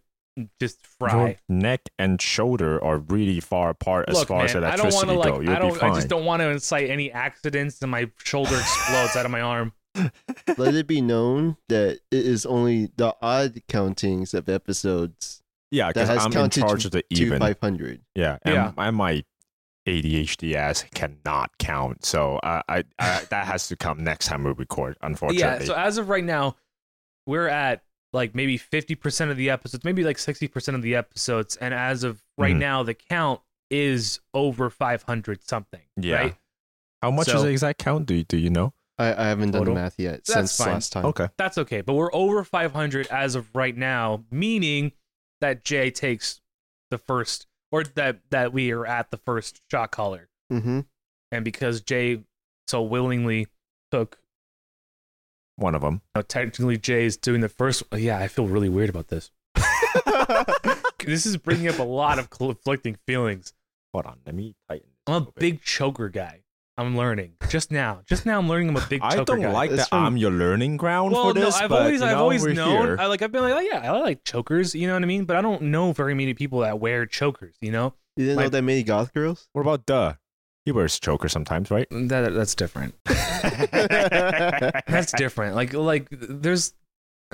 just 0.61 0.79
Your 1.01 1.09
fry. 1.11 1.39
neck 1.49 1.89
and 1.99 2.21
shoulder 2.21 2.83
are 2.85 2.99
really 2.99 3.41
far 3.41 3.71
apart 3.71 4.09
as 4.09 4.17
Look, 4.17 4.29
far 4.29 4.39
man, 4.45 4.49
as 4.49 4.57
I 4.57 4.77
don't 4.77 4.93
want 4.95 5.09
to 5.09 5.15
go. 5.15 5.21
like. 5.21 5.43
You'll 5.43 5.51
I 5.51 5.59
don't. 5.59 5.73
be 5.75 5.79
fine. 5.79 5.91
I 5.93 5.95
just 5.95 6.09
don't 6.09 6.25
want 6.25 6.41
to 6.43 6.51
incite 6.51 6.91
any 6.91 7.11
accidents, 7.11 7.81
and 7.83 7.91
my 7.91 8.11
shoulder 8.23 8.57
explodes 8.57 9.17
out 9.17 9.25
of 9.25 9.31
my 9.31 9.41
arm. 9.41 9.73
Let 10.59 10.75
it 10.75 10.87
be 10.87 11.01
known 11.01 11.57
that 11.69 12.01
it 12.11 12.27
is 12.27 12.45
only 12.45 12.91
the 12.97 13.15
odd 13.23 13.63
countings 13.69 14.35
of 14.35 14.49
episodes 14.49 15.43
yeah, 15.71 15.87
that 15.87 15.95
because 15.95 16.09
has 16.09 16.19
I'm 16.19 16.27
in 16.27 16.33
counted 16.33 16.61
charge 16.61 16.85
of 16.85 16.91
the 16.93 17.03
even. 17.11 17.39
500. 17.39 18.03
Yeah, 18.15 18.39
and, 18.43 18.55
Yeah. 18.55 18.73
and 18.77 18.97
my 18.97 19.25
ADHD 19.89 20.55
ass 20.55 20.85
cannot 20.95 21.57
count, 21.59 22.05
so 22.05 22.39
I, 22.43 22.63
I, 22.69 22.85
I 22.99 23.23
that 23.31 23.47
has 23.47 23.69
to 23.69 23.77
come 23.77 24.03
next 24.05 24.27
time 24.27 24.45
we 24.45 24.53
record. 24.53 24.97
Unfortunately. 25.01 25.39
Yeah. 25.41 25.53
Unfortunately, 25.55 25.67
So 25.75 25.81
as 25.89 25.97
of 25.99 26.09
right 26.09 26.25
now, 26.25 26.57
we're 27.27 27.49
at 27.49 27.83
like 28.17 28.35
maybe 28.35 28.59
50% 28.59 29.31
of 29.31 29.37
the 29.37 29.51
episodes, 29.51 29.85
maybe 29.85 30.03
like 30.03 30.17
60% 30.17 30.75
of 30.75 30.83
the 30.83 30.95
episodes, 30.97 31.55
and 31.57 31.73
as 31.75 32.03
of 32.03 32.23
right 32.39 32.55
Mhm. 32.57 32.59
now, 32.61 32.83
the 32.83 32.95
count 32.95 33.41
is 33.71 34.21
over 34.35 34.71
500 34.71 35.43
something. 35.47 35.83
Yeah. 35.97 36.15
Right. 36.17 36.37
how 37.03 37.11
much 37.11 37.27
so- 37.27 37.37
is 37.37 37.43
the 37.43 37.51
exact 37.51 37.79
count? 37.79 38.07
Do 38.07 38.15
you, 38.15 38.25
do 38.25 38.37
you 38.39 38.51
know? 38.51 38.73
I, 38.99 39.13
I 39.13 39.29
haven't 39.29 39.51
done 39.51 39.65
the 39.67 39.75
math 39.75 40.01
yet 40.01 40.25
That's 40.25 40.33
since 40.33 40.57
fine. 40.57 40.73
last 40.75 40.93
time. 40.93 41.05
Okay, 41.05 41.29
That's 41.37 41.59
okay, 41.59 41.83
but 41.83 41.93
we're 41.95 42.13
over 42.15 42.43
500 42.43 43.07
as 43.09 43.35
of 43.35 43.55
right 43.55 43.77
now, 43.77 44.25
meaning 44.31 44.93
that 45.43 45.63
Jay 45.63 45.91
takes 45.91 46.41
the 46.91 46.97
first, 46.99 47.47
or 47.71 47.85
that 47.85 48.21
that 48.31 48.53
we 48.55 48.73
are 48.73 48.87
at 48.87 49.11
the 49.11 49.19
first 49.19 49.61
shock 49.71 49.91
collar, 49.93 50.31
Mm-hmm. 50.51 50.81
and 51.31 51.45
because 51.45 51.83
Jay 51.83 52.25
so 52.67 52.83
willingly 52.83 53.47
took, 53.93 54.19
one 55.57 55.75
of 55.75 55.81
them. 55.83 56.01
Now, 56.15 56.23
technically, 56.23 56.79
Jay 56.79 57.05
is 57.05 57.17
doing 57.17 57.41
the 57.41 57.49
first. 57.49 57.83
Yeah, 57.95 58.19
I 58.19 58.29
feel 58.29 58.47
really 58.47 58.69
weird 58.69 58.91
about 58.91 59.09
this. 59.09 59.31
This 61.05 61.25
is 61.25 61.37
bringing 61.37 61.69
up 61.69 61.79
a 61.79 61.85
lot 61.85 62.19
of 62.19 62.31
conflicting 62.31 62.97
feelings. 63.07 63.53
Hold 63.93 64.07
on, 64.07 64.19
let 64.27 64.35
me 64.35 64.57
tighten. 64.69 64.89
I'm 65.07 65.23
a 65.23 65.27
big 65.37 65.63
choker 65.63 66.09
guy. 66.09 66.41
I'm 66.77 66.97
learning 66.97 67.35
just 67.49 67.71
now. 67.71 68.01
Just 68.07 68.27
now, 68.27 68.39
I'm 68.41 68.49
learning 68.49 68.71
I'm 68.71 68.77
a 68.77 68.87
big 68.89 69.03
I 69.03 69.11
choker 69.13 69.25
don't 69.25 69.43
guy. 69.43 69.53
like 69.53 69.71
It's 69.71 69.83
that 69.85 69.89
from- 69.91 70.05
I'm 70.05 70.17
your 70.17 70.33
learning 70.33 70.79
ground 70.79 71.13
well, 71.13 71.29
for 71.29 71.35
this. 71.35 71.57
no, 71.57 71.65
I've 71.65 71.71
but, 71.71 71.83
always, 71.83 72.03
I've 72.03 72.11
know, 72.17 72.23
always 72.23 72.45
known. 72.45 72.83
here. 72.87 72.97
I 72.99 73.07
like, 73.07 73.23
I've 73.23 73.31
been 73.31 73.43
like, 73.43 73.55
oh 73.55 73.61
yeah, 73.61 73.93
I 73.93 73.97
like 74.01 74.25
chokers. 74.25 74.75
You 74.75 74.89
know 74.89 74.95
what 74.95 75.03
I 75.05 75.07
mean? 75.07 75.27
But 75.27 75.37
I 75.37 75.43
don't 75.43 75.63
know 75.63 75.93
very 75.93 76.15
many 76.15 76.35
people 76.35 76.59
that 76.61 76.81
wear 76.81 77.07
chokers. 77.07 77.55
You 77.61 77.71
know, 77.71 77.95
You 78.17 78.25
didn't 78.25 78.37
My- 78.37 78.43
know 78.45 78.49
that 78.49 78.63
many 78.63 78.83
goth 78.83 79.15
girls? 79.15 79.49
What 79.53 79.63
about 79.63 79.87
duh? 79.87 80.15
He 80.65 80.73
wears 80.73 80.99
choker 80.99 81.29
sometimes, 81.29 81.71
right? 81.71 81.87
that 81.93 82.35
that's 82.35 82.57
different. 82.57 82.95
That's 84.87 85.13
different. 85.13 85.55
Like, 85.55 85.73
like 85.75 86.09
there's. 86.11 86.75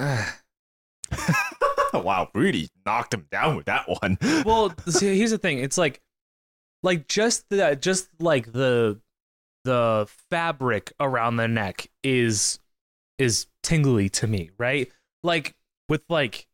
wow, 1.92 2.28
really 2.34 2.68
knocked 2.86 3.14
him 3.14 3.26
down 3.30 3.56
with 3.56 3.66
that 3.66 3.88
one. 3.88 4.18
well, 4.44 4.74
see, 4.88 5.16
here's 5.16 5.30
the 5.30 5.38
thing. 5.38 5.58
It's 5.58 5.78
like, 5.78 6.00
like 6.82 7.08
just 7.08 7.48
that, 7.50 7.82
just 7.82 8.08
like 8.18 8.52
the 8.52 9.00
the 9.64 10.08
fabric 10.30 10.92
around 10.98 11.36
the 11.36 11.46
neck 11.48 11.88
is 12.02 12.58
is 13.18 13.46
tingly 13.62 14.08
to 14.08 14.26
me, 14.26 14.50
right? 14.58 14.90
Like 15.22 15.54
with 15.88 16.02
like 16.08 16.46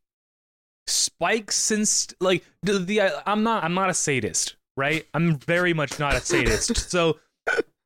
spikes 0.87 1.71
and 1.71 1.87
st- 1.87 2.21
like 2.21 2.43
the, 2.61 2.79
the 2.79 3.01
I'm 3.25 3.43
not 3.43 3.63
I'm 3.63 3.73
not 3.73 3.89
a 3.89 3.93
sadist, 3.93 4.55
right? 4.77 5.07
I'm 5.13 5.37
very 5.37 5.73
much 5.73 5.99
not 5.99 6.15
a 6.15 6.21
sadist. 6.21 6.89
so 6.91 7.17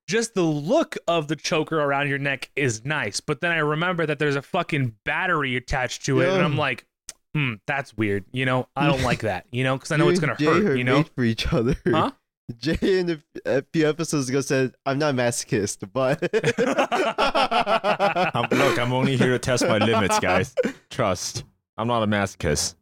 just 0.08 0.34
the 0.34 0.44
look 0.44 0.98
of 1.08 1.28
the 1.28 1.36
choker 1.36 1.80
around 1.80 2.10
your 2.10 2.18
neck 2.18 2.52
is 2.56 2.86
nice, 2.86 3.20
but 3.20 3.42
then 3.42 3.52
I 3.52 3.58
remember 3.58 4.06
that 4.06 4.20
there's 4.20 4.36
a 4.36 4.42
fucking 4.42 4.96
battery 5.06 5.56
attached 5.56 6.06
to 6.06 6.22
it, 6.22 6.30
and 6.30 6.44
I'm 6.44 6.58
like, 6.58 6.86
hmm, 7.34 7.54
that's 7.66 7.96
weird. 7.96 8.26
You 8.32 8.46
know, 8.46 8.68
I 8.76 8.88
don't 8.88 9.04
like 9.04 9.22
that. 9.22 9.46
You 9.52 9.64
know, 9.64 9.76
because 9.76 9.92
I 9.92 9.98
know 9.98 10.10
it's 10.10 10.20
gonna 10.20 10.36
Jay 10.38 10.46
hurt. 10.46 10.78
You 10.78 10.84
know, 10.84 11.04
for 11.04 11.24
each 11.24 11.52
other. 11.52 11.76
Huh? 11.86 12.12
Jay 12.58 13.00
in 13.00 13.10
a, 13.10 13.18
a 13.46 13.64
few 13.74 13.88
episodes 13.88 14.30
ago 14.30 14.42
said, 14.42 14.74
"I'm 14.86 15.00
not 15.00 15.14
a 15.14 15.18
masochist, 15.18 15.90
but 15.94 16.22
I'm, 18.36 18.50
look, 18.52 18.78
I'm 18.78 18.92
only 18.92 19.16
here 19.16 19.32
to 19.32 19.40
test 19.40 19.66
my 19.66 19.78
limits, 19.78 20.20
guys. 20.20 20.54
Trust. 20.90 21.46
I'm 21.78 21.88
not 21.88 22.04
a 22.04 22.08
masochist, 22.08 22.76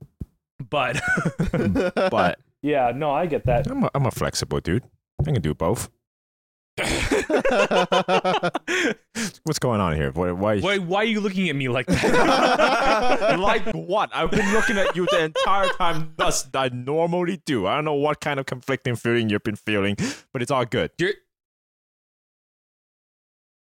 but 0.69 0.99
but 2.11 2.39
yeah, 2.61 2.91
no, 2.95 3.11
I 3.11 3.27
get 3.27 3.45
that. 3.45 3.69
I'm 3.69 3.83
a, 3.83 3.91
I'm 3.93 4.05
a 4.05 4.11
flexible 4.11 4.59
dude. 4.59 4.83
I 5.19 5.23
can 5.23 5.41
do 5.41 5.53
both. 5.53 5.89
What's 9.43 9.59
going 9.59 9.81
on 9.81 9.95
here? 9.95 10.11
Why? 10.11 10.31
why 10.31 10.59
Why, 10.59 10.77
why 10.77 10.99
are 11.01 11.05
you 11.05 11.19
looking 11.19 11.49
at 11.49 11.55
me 11.55 11.67
like 11.69 11.85
that? 11.87 13.37
like 13.39 13.65
what? 13.73 14.09
I've 14.13 14.31
been 14.31 14.51
looking 14.53 14.77
at 14.77 14.95
you 14.95 15.05
the 15.11 15.25
entire 15.25 15.67
time, 15.69 16.13
thus 16.17 16.47
I 16.53 16.69
normally 16.69 17.41
do. 17.45 17.67
I 17.67 17.75
don't 17.75 17.85
know 17.85 17.93
what 17.95 18.21
kind 18.21 18.39
of 18.39 18.45
conflicting 18.45 18.95
feeling 18.95 19.29
you've 19.29 19.43
been 19.43 19.55
feeling, 19.57 19.95
but 20.33 20.41
it's 20.41 20.51
all 20.51 20.65
good. 20.65 20.91
You're- 20.97 21.13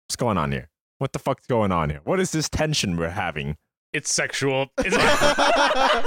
What's 0.08 0.16
going 0.18 0.38
on 0.38 0.52
here? 0.52 0.70
What 0.98 1.14
the 1.14 1.20
fuck's 1.20 1.46
going 1.48 1.72
on 1.72 1.90
here? 1.92 2.02
What 2.04 2.20
is 2.20 2.32
this 2.32 2.50
tension 2.50 2.98
we're 2.98 3.10
having? 3.10 3.58
it's 3.94 4.12
sexual. 4.14 4.68
It's- 4.86 6.06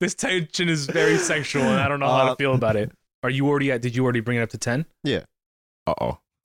this 0.00 0.14
tension 0.14 0.68
is 0.70 0.86
very 0.86 1.18
sexual, 1.18 1.62
and 1.64 1.78
I 1.80 1.88
don't 1.88 2.00
know 2.00 2.08
how 2.08 2.24
to 2.26 2.30
Uh, 2.32 2.36
feel 2.36 2.54
about 2.54 2.76
it. 2.76 2.90
Are 3.22 3.30
you 3.30 3.46
already 3.48 3.70
at? 3.72 3.82
Did 3.82 3.94
you 3.96 4.02
already 4.04 4.20
bring 4.20 4.38
it 4.38 4.42
up 4.42 4.50
to 4.50 4.58
ten? 4.58 4.86
Yeah. 5.04 5.24
Uh 5.86 5.94
oh. 6.00 6.18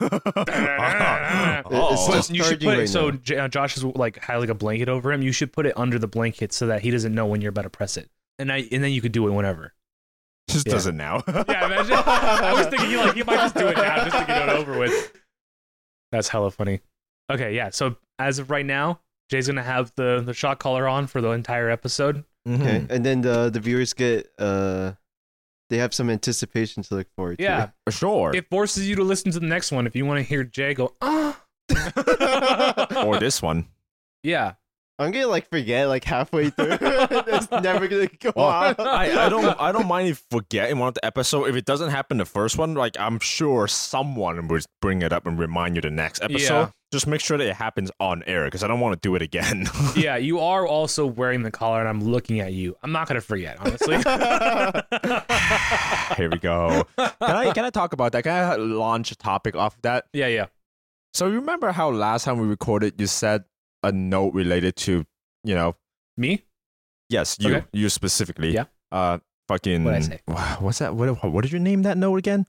It's 1.68 1.70
oh. 1.70 2.32
you 2.32 2.44
should 2.44 2.60
put 2.60 2.74
it 2.74 2.78
right 2.78 2.88
so 2.88 3.10
now. 3.10 3.16
J- 3.22 3.38
uh, 3.38 3.48
Josh 3.48 3.76
is 3.76 3.84
like 3.84 4.22
had 4.22 4.36
like 4.36 4.48
a 4.48 4.54
blanket 4.54 4.88
over 4.88 5.12
him. 5.12 5.22
You 5.22 5.32
should 5.32 5.52
put 5.52 5.66
it 5.66 5.72
under 5.76 5.98
the 5.98 6.06
blanket 6.06 6.52
so 6.52 6.66
that 6.66 6.82
he 6.82 6.90
doesn't 6.90 7.14
know 7.14 7.26
when 7.26 7.40
you're 7.40 7.48
about 7.50 7.62
to 7.62 7.70
press 7.70 7.96
it, 7.96 8.08
and 8.38 8.52
I 8.52 8.68
and 8.70 8.82
then 8.84 8.92
you 8.92 9.00
could 9.00 9.12
do 9.12 9.26
it 9.26 9.30
whenever. 9.30 9.72
Just 10.48 10.66
Yeah. 10.66 10.72
does 10.74 10.86
it 10.86 10.94
now. 10.94 11.22
Yeah, 11.28 11.66
imagine. 11.66 11.94
I 11.96 12.52
was 12.56 12.66
thinking 12.68 12.90
he 12.90 12.96
like 12.96 13.14
he 13.14 13.22
might 13.22 13.36
just 13.36 13.54
do 13.56 13.66
it 13.68 13.76
now 13.76 14.04
just 14.04 14.16
to 14.18 14.24
get 14.26 14.48
it 14.48 14.54
over 14.54 14.78
with. 14.78 15.12
That's 16.12 16.28
hella 16.28 16.50
funny. 16.50 16.80
Okay, 17.30 17.54
yeah. 17.56 17.70
So 17.70 17.96
as 18.18 18.38
of 18.38 18.50
right 18.50 18.64
now, 18.66 19.00
Jay's 19.30 19.46
gonna 19.48 19.62
have 19.62 19.92
the 19.96 20.22
the 20.24 20.34
shock 20.34 20.58
collar 20.60 20.86
on 20.86 21.06
for 21.08 21.20
the 21.20 21.30
entire 21.30 21.68
episode. 21.70 22.24
okay, 22.48 22.80
Mhm. 22.80 22.90
and 22.90 23.04
then 23.04 23.22
the 23.22 23.50
the 23.50 23.58
viewers 23.60 23.92
get 23.92 24.30
uh, 24.38 24.92
they 25.70 25.78
have 25.78 25.92
some 25.94 26.10
anticipation 26.10 26.82
to 26.84 26.94
look 26.94 27.08
forward 27.16 27.36
Yeah, 27.38 27.70
For 27.84 27.90
Sure. 27.92 28.34
it 28.34 28.48
forces 28.50 28.88
you 28.88 28.96
to 28.96 29.02
listen 29.04 29.32
to 29.32 29.40
the 29.40 29.46
next 29.46 29.72
one 29.72 29.86
if 29.86 29.96
you 29.96 30.06
want 30.06 30.18
to 30.18 30.22
hear 30.22 30.44
Jay 30.44 30.74
go 30.74 30.94
ah. 31.00 31.40
or 33.04 33.18
this 33.18 33.42
one. 33.42 33.66
yeah, 34.22 34.54
I'm 34.98 35.10
gonna 35.10 35.26
like 35.26 35.48
forget 35.50 35.88
like 35.88 36.04
halfway 36.04 36.48
through. 36.50 36.78
it's 36.80 37.50
never 37.50 37.86
gonna 37.86 38.08
go 38.18 38.32
Well, 38.34 38.46
on. 38.46 38.74
I, 38.78 39.26
I 39.26 39.28
don't 39.28 39.60
I 39.60 39.70
don't 39.72 39.86
mind 39.86 40.08
if 40.08 40.24
forget 40.30 40.70
in 40.70 40.78
one 40.78 40.88
of 40.88 40.94
the 40.94 41.04
episodes. 41.04 41.48
If 41.50 41.56
it 41.56 41.64
doesn't 41.66 41.90
happen 41.90 42.16
the 42.16 42.24
first 42.24 42.56
one, 42.56 42.74
like 42.74 42.98
I'm 42.98 43.18
sure 43.18 43.68
someone 43.68 44.48
would 44.48 44.64
bring 44.80 45.02
it 45.02 45.12
up 45.12 45.26
and 45.26 45.38
remind 45.38 45.76
you 45.76 45.82
the 45.82 45.90
next 45.90 46.22
episode. 46.22 46.54
Yeah. 46.54 46.70
Just 46.92 47.06
make 47.08 47.20
sure 47.20 47.36
that 47.36 47.46
it 47.46 47.56
happens 47.56 47.90
on 48.00 48.22
air 48.26 48.44
because 48.46 48.62
I 48.62 48.68
don't 48.68 48.80
want 48.80 48.94
to 48.94 49.06
do 49.06 49.14
it 49.16 49.22
again. 49.22 49.66
yeah. 49.96 50.16
You 50.16 50.38
are 50.38 50.66
also 50.66 51.04
wearing 51.04 51.42
the 51.42 51.50
collar, 51.50 51.80
and 51.80 51.88
I'm 51.88 52.00
looking 52.02 52.40
at 52.40 52.52
you. 52.54 52.76
I'm 52.82 52.92
not 52.92 53.06
gonna 53.08 53.20
forget, 53.20 53.58
honestly. 53.60 53.96
Here 56.16 56.30
we 56.30 56.38
go. 56.38 56.86
Can 56.96 57.12
I 57.20 57.52
can 57.52 57.64
I 57.64 57.70
talk 57.70 57.92
about 57.92 58.12
that? 58.12 58.22
Can 58.22 58.32
I 58.32 58.54
launch 58.56 59.10
a 59.10 59.16
topic 59.16 59.56
off 59.56 59.74
of 59.76 59.82
that? 59.82 60.06
yeah, 60.12 60.28
yeah. 60.28 60.46
So 61.12 61.26
you 61.28 61.34
remember 61.36 61.72
how 61.72 61.90
last 61.90 62.24
time 62.24 62.38
we 62.38 62.46
recorded 62.46 62.94
you 63.00 63.06
said 63.06 63.44
a 63.88 63.92
note 63.92 64.34
related 64.34 64.76
to, 64.76 65.04
you 65.44 65.54
know, 65.54 65.76
Me? 66.16 66.42
yes, 67.08 67.36
you 67.40 67.54
Okay. 67.56 67.66
you 67.72 67.88
specifically. 67.88 68.52
Yeah. 68.52 68.64
Uh 68.90 69.18
fucking 69.48 69.84
What'd 69.84 70.02
I 70.02 70.06
say? 70.06 70.20
Wow, 70.26 70.56
What's 70.60 70.78
that? 70.78 70.94
What 70.94 71.22
what 71.24 71.42
did 71.42 71.52
you 71.52 71.58
name 71.60 71.82
that 71.82 71.96
note 71.96 72.16
again? 72.16 72.46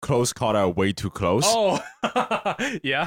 close 0.00 0.32
called 0.32 0.56
out 0.56 0.76
way 0.76 0.92
too 0.92 1.10
close. 1.10 1.44
Oh, 1.46 1.80
yeah. 2.82 3.06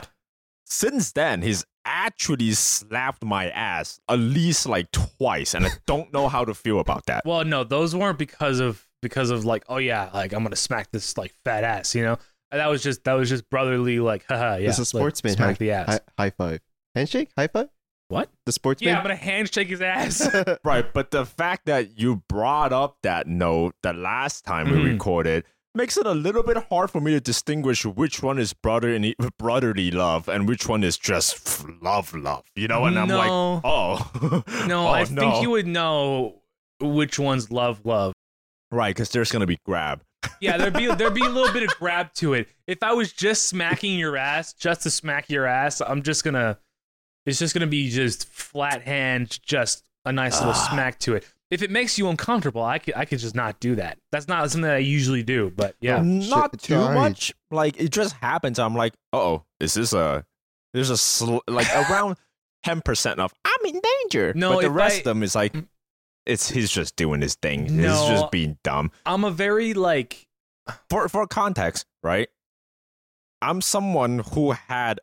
Since 0.66 1.12
then, 1.12 1.42
he's 1.42 1.66
actually 1.84 2.52
slapped 2.54 3.24
my 3.24 3.50
ass 3.50 4.00
at 4.10 4.18
least 4.18 4.66
like 4.66 4.90
twice, 4.92 5.54
and 5.54 5.66
I 5.68 5.72
don't 5.86 6.12
know 6.14 6.28
how 6.30 6.46
to 6.46 6.54
feel 6.54 6.80
about 6.80 7.06
that. 7.08 7.24
Well, 7.26 7.44
no, 7.46 7.64
those 7.66 7.94
weren't 7.96 8.18
because 8.18 8.60
of 8.62 8.88
because 9.02 9.30
of 9.30 9.46
like, 9.46 9.64
oh 9.70 9.78
yeah, 9.78 10.10
like 10.14 10.34
I'm 10.34 10.42
gonna 10.44 10.56
smack 10.56 10.90
this 10.92 11.18
like 11.18 11.34
fat 11.44 11.64
ass, 11.64 11.94
you 11.96 12.04
know. 12.04 12.18
That 12.52 12.68
was 12.68 12.82
just 12.82 13.04
that 13.04 13.14
was 13.14 13.28
just 13.30 13.50
brotherly, 13.50 14.00
like, 14.00 14.24
haha, 14.30 14.56
yeah. 14.56 14.70
It's 14.70 14.78
a 14.78 14.82
like, 14.82 14.88
sportsman. 14.88 15.34
smack 15.36 15.48
high, 15.48 15.54
the 15.60 15.72
ass. 15.72 15.88
High, 15.90 16.00
high 16.18 16.30
five. 16.32 16.60
Handshake? 16.96 17.30
High 17.38 17.48
five? 17.48 17.68
What? 18.08 18.30
The 18.46 18.52
sportsman? 18.52 18.90
Yeah, 18.90 18.98
I'm 18.98 19.04
gonna 19.04 19.16
handshake 19.16 19.68
his 19.70 19.82
ass. 19.82 20.28
Right, 20.64 20.86
but 20.94 21.12
the 21.12 21.26
fact 21.26 21.66
that 21.66 22.00
you 22.00 22.24
brought 22.30 22.72
up 22.74 22.98
that 23.04 23.28
note 23.28 23.76
the 23.84 23.94
last 23.94 24.46
time 24.46 24.70
we 24.72 24.78
Mhm. 24.78 24.94
recorded 24.94 25.44
makes 25.74 25.98
it 25.98 26.06
a 26.08 26.12
little 26.14 26.44
bit 26.44 26.56
hard 26.70 26.90
for 26.90 27.02
me 27.02 27.12
to 27.12 27.20
distinguish 27.20 27.86
which 27.86 28.24
one 28.24 28.40
is 28.40 28.54
brotherly 28.54 29.14
brotherly 29.38 29.92
love 29.92 30.30
and 30.30 30.48
which 30.48 30.68
one 30.70 30.84
is 30.84 30.98
just 30.98 31.36
f- 31.48 31.66
love 31.82 32.14
love. 32.16 32.44
You 32.56 32.68
know, 32.70 32.86
and 32.86 32.98
I'm 32.98 33.10
like, 33.10 33.28
No. 33.28 33.62
oh, 33.66 34.44
no, 34.68 34.88
oh, 34.88 34.92
I 34.92 35.04
think 35.06 35.42
you 35.42 35.50
would 35.50 35.68
know 35.68 36.42
which 36.80 37.20
one's 37.20 37.52
love, 37.52 37.82
love. 37.86 38.14
right 38.72 38.96
because 38.96 39.10
there's 39.10 39.32
gonna 39.32 39.46
be 39.48 39.60
grab. 39.66 40.02
Yeah, 40.42 40.58
there'd 40.58 40.74
be 40.74 40.88
there'd 40.94 41.14
be 41.14 41.26
a 41.26 41.30
little 41.30 41.54
bit 41.54 41.64
of 41.64 41.78
grab 41.78 42.14
to 42.16 42.34
it. 42.36 42.48
If 42.68 42.82
I 42.84 42.94
was 42.94 43.12
just 43.14 43.46
smacking 43.46 43.98
your 44.00 44.16
ass, 44.18 44.54
just 44.54 44.82
to 44.84 44.90
smack 44.92 45.30
your 45.30 45.46
ass, 45.46 45.82
I'm 45.82 46.02
just 46.04 46.24
gonna. 46.24 46.58
It's 47.26 47.40
just 47.40 47.54
gonna 47.54 47.68
be 47.68 47.90
just 47.90 48.28
flat 48.28 48.82
hand, 48.84 49.40
just 49.44 49.84
a 50.06 50.12
nice 50.12 50.38
little 50.40 50.54
Ah. 50.54 50.70
smack 50.72 51.00
to 51.00 51.16
it. 51.16 51.26
If 51.52 51.62
it 51.62 51.70
makes 51.72 51.98
you 51.98 52.10
uncomfortable, 52.10 52.64
I 52.64 52.80
could 52.80 52.96
I 52.96 53.06
could 53.06 53.20
just 53.20 53.36
not 53.36 53.60
do 53.60 53.76
that. 53.76 53.98
That's 54.12 54.28
not 54.28 54.50
something 54.52 54.64
that 54.68 54.76
I 54.76 54.80
usually 54.80 55.24
do. 55.24 55.52
But 55.56 55.76
yeah, 55.80 56.02
not 56.02 56.52
Shit, 56.54 56.62
too 56.62 56.76
alright. 56.76 56.96
much. 56.96 57.34
Like 57.52 57.80
it 57.80 57.90
just 57.92 58.14
happens. 58.18 58.60
I'm 58.60 58.76
like, 58.76 58.94
oh, 59.14 59.44
is 59.60 59.74
this 59.76 59.94
a? 59.94 60.26
There's 60.74 60.90
a 60.90 60.98
sl- 60.98 61.38
like 61.48 61.68
around 61.90 62.18
ten 62.64 62.82
percent 62.82 63.20
of 63.20 63.34
I'm 63.46 63.66
in 63.76 63.80
danger. 64.02 64.34
No, 64.36 64.56
but 64.56 64.62
the 64.64 64.72
rest 64.72 64.96
I- 64.96 64.98
of 65.00 65.04
them 65.06 65.24
is 65.24 65.36
like, 65.36 65.56
it's 66.26 66.50
he's 66.50 66.70
just 66.72 66.96
doing 66.96 67.22
his 67.22 67.36
thing. 67.36 67.64
He's 67.66 67.72
No. 67.74 68.08
just 68.10 68.32
being 68.32 68.58
dumb. 68.64 68.92
I'm 69.06 69.24
a 69.24 69.32
very 69.32 69.74
like 69.76 70.28
For 70.90 71.08
for 71.10 71.26
context, 71.28 71.86
right? 72.04 72.28
I'm 73.42 73.62
someone 73.62 74.20
who 74.34 74.52
had 74.52 75.00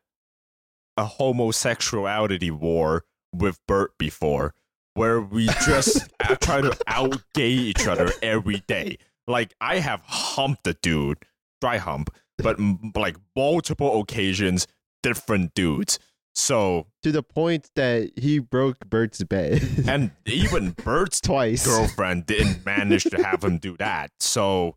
a 0.96 1.04
homosexuality 1.04 2.50
war 2.50 3.04
with 3.34 3.58
Bert 3.66 3.96
before, 3.98 4.54
where 4.94 5.20
we 5.20 5.46
just 5.64 6.08
try 6.40 6.60
to 6.60 6.70
outgay 6.88 7.48
each 7.48 7.86
other 7.86 8.10
every 8.22 8.62
day. 8.66 8.98
Like 9.26 9.54
I 9.60 9.78
have 9.78 10.02
humped 10.04 10.64
the 10.64 10.74
dude, 10.74 11.18
dry 11.60 11.78
hump, 11.78 12.10
but 12.38 12.58
m- 12.58 12.92
like 12.96 13.16
multiple 13.36 14.00
occasions, 14.00 14.66
different 15.02 15.54
dudes. 15.54 15.98
So 16.34 16.86
to 17.02 17.12
the 17.12 17.22
point 17.22 17.70
that 17.76 18.10
he 18.18 18.38
broke 18.38 18.78
Bert's 18.88 19.22
bed. 19.22 19.62
and 19.86 20.10
even 20.26 20.70
Bert's 20.70 21.20
twice. 21.20 21.66
girlfriend 21.66 22.26
didn't 22.26 22.64
manage 22.64 23.04
to 23.04 23.22
have 23.22 23.44
him 23.44 23.58
do 23.58 23.76
that. 23.78 24.10
So 24.20 24.76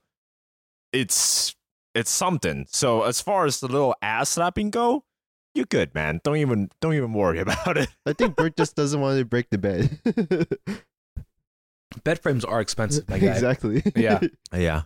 it's 0.94 1.56
it's 1.94 2.12
something. 2.12 2.66
So 2.70 3.04
as 3.04 3.22
far 3.22 3.46
as 3.46 3.60
the 3.62 3.68
little 3.68 3.96
ass 4.02 4.30
slapping 4.32 4.70
go, 4.70 5.06
you're 5.56 5.66
good, 5.66 5.96
man. 5.96 6.20
Don't 6.24 6.38
even 6.38 6.70
don't 6.82 6.94
even 6.94 7.14
worry 7.14 7.40
about 7.40 7.78
it. 7.78 7.90
I 8.06 8.14
think 8.14 8.36
Bert 8.36 8.56
just 8.56 8.76
doesn't 8.76 9.00
want 9.02 9.18
to 9.18 9.26
break 9.26 9.50
the 9.50 9.58
bed. 9.58 10.00
bed 12.04 12.20
frames 12.20 12.44
are 12.46 12.62
expensive, 12.62 13.08
my 13.10 13.18
guy. 13.20 13.28
exactly. 13.28 13.82
Yeah. 13.96 14.20
Yeah. 14.54 14.84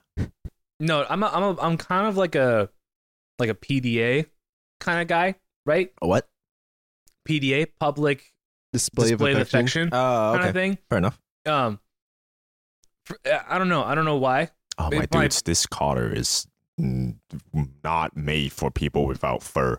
No, 0.80 1.06
I'm 1.10 1.22
a, 1.24 1.28
I'm 1.28 1.44
a, 1.44 1.62
I'm 1.62 1.78
kind 1.78 2.08
of 2.08 2.16
like 2.16 2.36
a 2.36 2.70
like 3.38 3.50
a 3.50 3.54
PDA 3.56 4.26
kind 4.80 5.02
of 5.02 5.08
guy, 5.08 5.36
right? 5.66 5.92
What? 6.00 6.28
PDA, 7.28 7.68
public 7.80 8.32
Display, 8.72 9.10
display 9.10 9.32
of 9.32 9.38
of 9.38 9.42
affection. 9.42 9.88
affection 9.88 10.00
Oh, 10.00 10.34
kind 10.38 10.48
of 10.50 10.54
thing. 10.54 10.78
Fair 10.90 10.98
enough. 11.00 11.20
Um, 11.46 11.80
for, 13.06 13.18
I 13.26 13.58
don't 13.58 13.68
know. 13.70 13.84
I 13.84 13.94
don't 13.96 14.06
know 14.06 14.16
why. 14.18 14.52
Oh 14.78 14.88
It 14.88 14.94
my 14.94 14.98
might- 15.00 15.12
dudes, 15.12 15.42
this 15.42 15.66
collar 15.66 16.10
is 16.14 16.48
not 16.78 18.16
made 18.16 18.54
for 18.54 18.72
people 18.72 19.06
without 19.06 19.44
fur. 19.44 19.78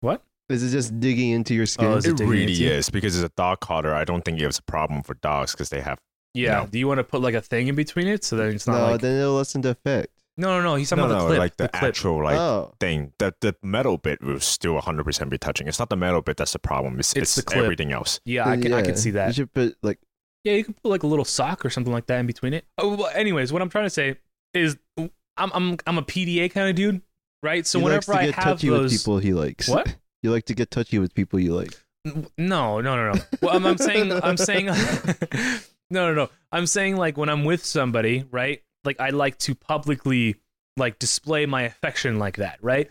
What? 0.00 0.22
Is 0.48 0.62
it 0.64 0.70
just 0.70 0.98
digging 0.98 1.30
into 1.30 1.54
your 1.54 1.62
oh, 1.62 1.66
skin? 1.66 1.86
Oh, 1.86 1.96
is 1.96 2.06
It 2.06 2.16
digging 2.16 2.28
really 2.30 2.52
into 2.52 2.74
is 2.74 2.90
because 2.90 3.16
it's 3.16 3.24
a 3.24 3.32
dog 3.36 3.60
collar. 3.60 3.94
I 3.94 4.04
don't 4.04 4.24
think 4.24 4.40
it 4.40 4.46
was 4.46 4.58
a 4.58 4.62
problem 4.62 5.02
for 5.02 5.14
dogs 5.14 5.52
because 5.52 5.68
they 5.68 5.80
have. 5.80 5.98
Yeah. 6.34 6.60
No. 6.60 6.66
Do 6.66 6.78
you 6.78 6.88
want 6.88 6.98
to 6.98 7.04
put 7.04 7.20
like 7.20 7.34
a 7.34 7.40
thing 7.40 7.68
in 7.68 7.74
between 7.74 8.08
it 8.08 8.24
so 8.24 8.36
that 8.36 8.48
it's 8.48 8.66
not 8.66 8.78
no, 8.78 8.90
like 8.92 9.00
then 9.00 9.20
it'll 9.20 9.34
lessen 9.34 9.60
the 9.60 9.70
effect. 9.70 10.08
no 10.36 10.58
no 10.58 10.62
no. 10.62 10.74
He's 10.76 10.90
talking 10.90 11.04
no, 11.04 11.10
about 11.10 11.18
no, 11.18 11.22
the 11.22 11.28
clip, 11.28 11.38
like 11.38 11.56
the, 11.56 11.68
clip. 11.68 11.82
actual 11.82 12.24
like 12.24 12.36
oh, 12.36 12.74
thing. 12.80 13.12
The 13.18 13.34
the 13.40 13.54
metal 13.62 13.96
bit 13.98 14.22
will 14.22 14.40
still 14.40 14.80
100% 14.80 15.28
be 15.28 15.38
touching. 15.38 15.68
It's 15.68 15.78
not 15.78 15.88
the 15.90 15.96
metal 15.96 16.22
bit 16.22 16.36
that's 16.36 16.52
the 16.52 16.58
problem. 16.58 16.98
It's, 16.98 17.12
It's 17.12 17.22
it's, 17.22 17.34
the 17.36 17.42
clip. 17.42 17.64
everything 17.64 17.92
else. 17.92 18.20
Yeah, 18.24 18.46
I 18.46 18.50
then 18.50 18.62
can, 18.62 18.72
I 18.72 18.80
can 18.82 18.90
yeah, 18.90 18.96
see 18.96 19.08
You 19.10 19.14
that. 19.14 19.34
should 19.34 19.52
put 19.52 19.76
like 19.82 19.98
Yeah, 20.44 20.54
you 20.54 20.64
can 20.64 20.74
put 20.74 20.88
like 20.88 21.02
a 21.04 21.06
little 21.06 21.24
sock 21.24 21.64
or 21.64 21.70
something 21.70 21.92
like 21.92 22.06
that 22.06 22.18
in 22.18 22.26
between 22.26 22.54
it. 22.54 22.64
Oh, 22.78 22.96
well, 22.96 23.10
anyways, 23.14 23.52
what 23.52 23.62
I'm 23.62 23.68
trying 23.68 23.86
to 23.86 23.90
say 23.90 24.16
is 24.54 24.76
I'm 24.96 25.10
I'm 25.36 25.78
I'm 25.86 25.98
a 25.98 26.02
PDA 26.02 26.50
kind 26.52 26.68
of 26.68 26.74
dude, 26.74 27.02
right? 27.42 27.66
So 27.66 27.78
he 27.78 27.84
likes 27.84 28.06
whenever 28.06 28.12
to 28.12 28.18
I 28.18 28.26
get 28.26 28.34
have 28.36 28.44
touchy 28.44 28.68
those, 28.68 28.92
with 28.92 29.00
people 29.00 29.18
he 29.18 29.32
likes. 29.32 29.68
What? 29.68 29.96
You 30.22 30.30
like 30.30 30.44
to 30.46 30.54
get 30.54 30.70
touchy 30.70 30.98
with 30.98 31.14
people 31.14 31.40
you 31.40 31.54
like. 31.54 31.82
No, 32.04 32.22
no, 32.36 32.80
no, 32.80 33.12
no. 33.12 33.20
Well, 33.40 33.56
I'm, 33.56 33.64
I'm 33.64 33.78
saying, 33.78 34.12
I'm 34.22 34.36
saying, 34.36 34.66
no, 35.90 36.08
no, 36.08 36.14
no. 36.14 36.30
I'm 36.52 36.66
saying 36.66 36.96
like 36.96 37.16
when 37.16 37.30
I'm 37.30 37.44
with 37.46 37.64
somebody, 37.64 38.26
right? 38.30 38.62
Like 38.84 39.00
I 39.00 39.10
like 39.10 39.38
to 39.38 39.54
publicly 39.54 40.36
like 40.76 40.98
display 40.98 41.46
my 41.46 41.62
affection 41.62 42.18
like 42.18 42.36
that, 42.36 42.58
right? 42.60 42.90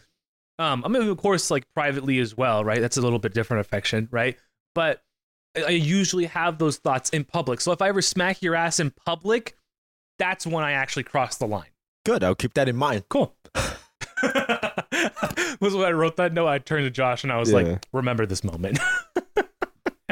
Um, 0.58 0.84
I 0.84 0.88
mean, 0.88 1.04
of 1.04 1.18
course, 1.18 1.52
like 1.52 1.72
privately 1.74 2.18
as 2.18 2.36
well, 2.36 2.66
right? 2.66 2.82
That's 2.82 2.98
a 2.98 3.02
little 3.02 3.20
bit 3.20 3.34
different 3.36 3.62
affection, 3.62 4.08
right? 4.12 4.38
But 4.74 5.04
I 5.56 5.62
I 5.62 5.70
usually 5.70 6.26
have 6.26 6.58
those 6.58 6.78
thoughts 6.78 7.10
in 7.12 7.26
public. 7.26 7.62
So 7.62 7.72
if 7.72 7.82
I 7.82 7.90
ever 7.90 8.02
smack 8.02 8.42
your 8.42 8.56
ass 8.56 8.80
in 8.80 8.90
public, 8.92 9.56
that's 10.18 10.46
when 10.46 10.64
I 10.64 10.72
actually 10.72 11.04
cross 11.04 11.38
the 11.38 11.48
line. 11.48 11.70
Good. 12.06 12.24
I'll 12.24 12.36
keep 12.36 12.54
that 12.56 12.68
in 12.68 12.76
mind. 12.76 13.04
Cool. 13.10 13.36
was 15.62 15.76
when 15.76 15.86
I 15.86 15.92
wrote 15.92 16.18
that 16.18 16.34
note. 16.34 16.48
I 16.48 16.60
turned 16.60 16.86
to 16.86 16.90
Josh 16.92 17.24
and 17.24 17.32
I 17.32 17.38
was 17.38 17.52
Yeah. 17.52 17.58
like, 17.58 17.86
"Remember 17.94 18.26
this 18.26 18.44
moment." 18.44 18.80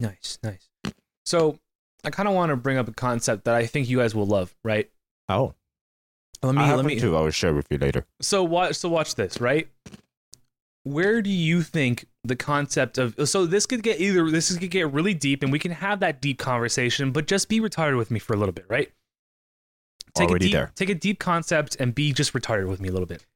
nice, 0.00 0.38
nice. 0.42 0.68
So 1.24 1.58
I 2.04 2.10
kind 2.10 2.28
of 2.28 2.34
want 2.34 2.50
to 2.50 2.56
bring 2.56 2.76
up 2.78 2.88
a 2.88 2.92
concept 2.92 3.44
that 3.44 3.54
I 3.54 3.66
think 3.66 3.88
you 3.88 3.98
guys 3.98 4.14
will 4.14 4.26
love, 4.26 4.54
right? 4.64 4.90
Oh, 5.28 5.54
Let 6.42 6.54
me 6.54 6.62
I 6.62 6.74
let 6.74 6.84
me. 6.84 6.98
too. 7.00 7.16
I 7.16 7.20
will 7.22 7.30
share 7.30 7.54
with 7.54 7.66
you 7.70 7.78
later. 7.78 8.06
So 8.20 8.44
watch. 8.44 8.76
So 8.76 8.88
watch 8.88 9.14
this, 9.14 9.40
right? 9.40 9.68
Where 10.84 11.20
do 11.20 11.30
you 11.30 11.62
think 11.62 12.06
the 12.22 12.36
concept 12.36 12.96
of 12.98 13.16
so 13.28 13.44
this 13.46 13.66
could 13.66 13.82
get 13.82 14.00
either 14.00 14.30
this 14.30 14.56
could 14.56 14.70
get 14.70 14.92
really 14.92 15.14
deep 15.14 15.42
and 15.42 15.50
we 15.50 15.58
can 15.58 15.72
have 15.72 15.98
that 16.00 16.20
deep 16.20 16.38
conversation, 16.38 17.10
but 17.10 17.26
just 17.26 17.48
be 17.48 17.60
retarded 17.60 17.96
with 17.96 18.10
me 18.10 18.20
for 18.20 18.34
a 18.34 18.36
little 18.36 18.52
bit, 18.52 18.66
right? 18.68 18.92
Take 20.16 20.30
Already 20.30 20.46
a 20.46 20.48
deep, 20.48 20.54
there. 20.54 20.72
Take 20.74 20.88
a 20.88 20.94
deep 20.94 21.18
concept 21.18 21.76
and 21.78 21.94
be 21.94 22.12
just 22.12 22.32
retarded 22.32 22.68
with 22.68 22.80
me 22.80 22.88
a 22.88 22.92
little 22.92 23.06
bit. 23.06 23.26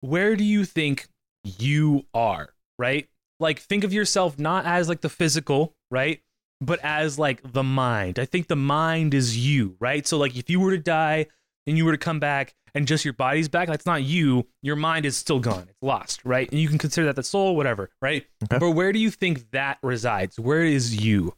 Where 0.00 0.36
do 0.36 0.44
you 0.44 0.64
think 0.64 1.06
you 1.44 2.06
are, 2.14 2.54
right? 2.78 3.08
Like 3.38 3.58
think 3.58 3.84
of 3.84 3.92
yourself 3.92 4.38
not 4.38 4.64
as 4.64 4.88
like 4.88 5.02
the 5.02 5.08
physical, 5.10 5.74
right? 5.90 6.20
But 6.60 6.80
as 6.82 7.18
like 7.18 7.52
the 7.52 7.62
mind. 7.62 8.18
I 8.18 8.24
think 8.24 8.48
the 8.48 8.56
mind 8.56 9.12
is 9.12 9.36
you, 9.36 9.76
right? 9.80 10.06
So 10.06 10.16
like 10.16 10.36
if 10.36 10.48
you 10.48 10.60
were 10.60 10.70
to 10.70 10.78
die 10.78 11.26
and 11.66 11.76
you 11.76 11.84
were 11.84 11.92
to 11.92 11.98
come 11.98 12.20
back 12.20 12.54
and 12.74 12.86
just 12.86 13.04
your 13.04 13.14
body's 13.14 13.48
back, 13.48 13.68
that's 13.68 13.84
not 13.84 14.02
you. 14.02 14.46
Your 14.62 14.76
mind 14.76 15.04
is 15.04 15.16
still 15.16 15.40
gone. 15.40 15.66
It's 15.68 15.82
lost, 15.82 16.24
right? 16.24 16.50
And 16.50 16.58
you 16.58 16.68
can 16.68 16.78
consider 16.78 17.06
that 17.08 17.16
the 17.16 17.22
soul, 17.22 17.54
whatever, 17.54 17.90
right? 18.00 18.24
Okay. 18.44 18.58
But 18.58 18.70
where 18.70 18.92
do 18.92 18.98
you 18.98 19.10
think 19.10 19.50
that 19.50 19.78
resides? 19.82 20.40
Where 20.40 20.64
is 20.64 21.04
you? 21.04 21.34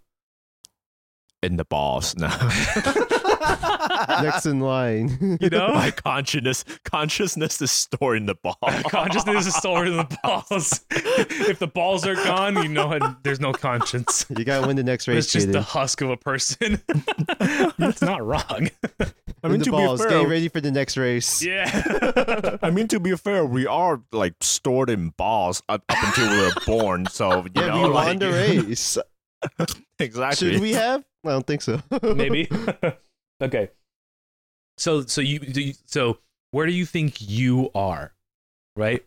In 1.42 1.56
the 1.56 1.64
balls. 1.64 2.14
No. 2.18 2.28
Next 4.22 4.46
in 4.46 4.60
line. 4.60 5.38
You 5.40 5.50
know? 5.50 5.68
My 5.74 5.90
consciousness 5.90 6.64
consciousness 6.84 7.60
is 7.60 7.70
stored 7.70 8.16
in 8.18 8.26
the 8.26 8.34
ball. 8.34 8.56
Consciousness 8.88 9.46
is 9.46 9.54
stored 9.54 9.88
in 9.88 9.96
the 9.96 10.18
balls. 10.22 10.84
if 10.90 11.58
the 11.58 11.66
balls 11.66 12.06
are 12.06 12.14
gone, 12.14 12.56
you 12.62 12.68
know 12.68 12.92
it- 12.92 13.02
there's 13.22 13.40
no 13.40 13.52
conscience. 13.52 14.26
you 14.36 14.44
gotta 14.44 14.66
win 14.66 14.76
the 14.76 14.82
next 14.82 15.08
race, 15.08 15.24
It's 15.24 15.32
just 15.32 15.52
the 15.52 15.62
husk 15.62 16.00
of 16.00 16.10
a 16.10 16.16
person. 16.16 16.80
That's 17.78 18.02
not 18.02 18.24
wrong. 18.24 18.70
I 19.42 19.48
Win 19.48 19.52
mean, 19.52 19.58
the 19.58 19.64
to 19.66 19.70
balls. 19.72 20.02
be 20.04 20.08
Get 20.10 20.28
ready 20.28 20.48
for 20.48 20.60
the 20.60 20.70
next 20.70 20.96
race. 20.96 21.42
Yeah. 21.44 22.56
I 22.62 22.70
mean, 22.70 22.88
to 22.88 23.00
be 23.00 23.14
fair, 23.16 23.44
we 23.44 23.66
are 23.66 24.00
like 24.12 24.34
stored 24.40 24.88
in 24.90 25.10
balls 25.10 25.62
up, 25.68 25.82
up 25.88 25.98
until 26.02 26.30
we 26.30 26.38
were 26.38 26.52
born. 26.66 27.06
So 27.06 27.42
you 27.44 27.50
Yeah, 27.54 27.66
know, 27.68 27.82
we 27.82 27.88
like 27.88 28.06
won 28.06 28.18
the 28.18 28.30
race. 28.32 28.98
exactly. 29.98 30.52
Should 30.52 30.60
we 30.62 30.72
have? 30.72 31.04
I 31.24 31.30
don't 31.30 31.46
think 31.46 31.62
so. 31.62 31.82
Maybe. 32.02 32.48
Okay. 33.40 33.70
So 34.78 35.02
so 35.02 35.20
you 35.20 35.38
do 35.38 35.60
you- 35.62 35.74
so 35.86 36.18
where 36.50 36.66
do 36.66 36.72
you 36.72 36.86
think 36.86 37.20
you 37.20 37.70
are? 37.74 38.12
Right? 38.76 39.04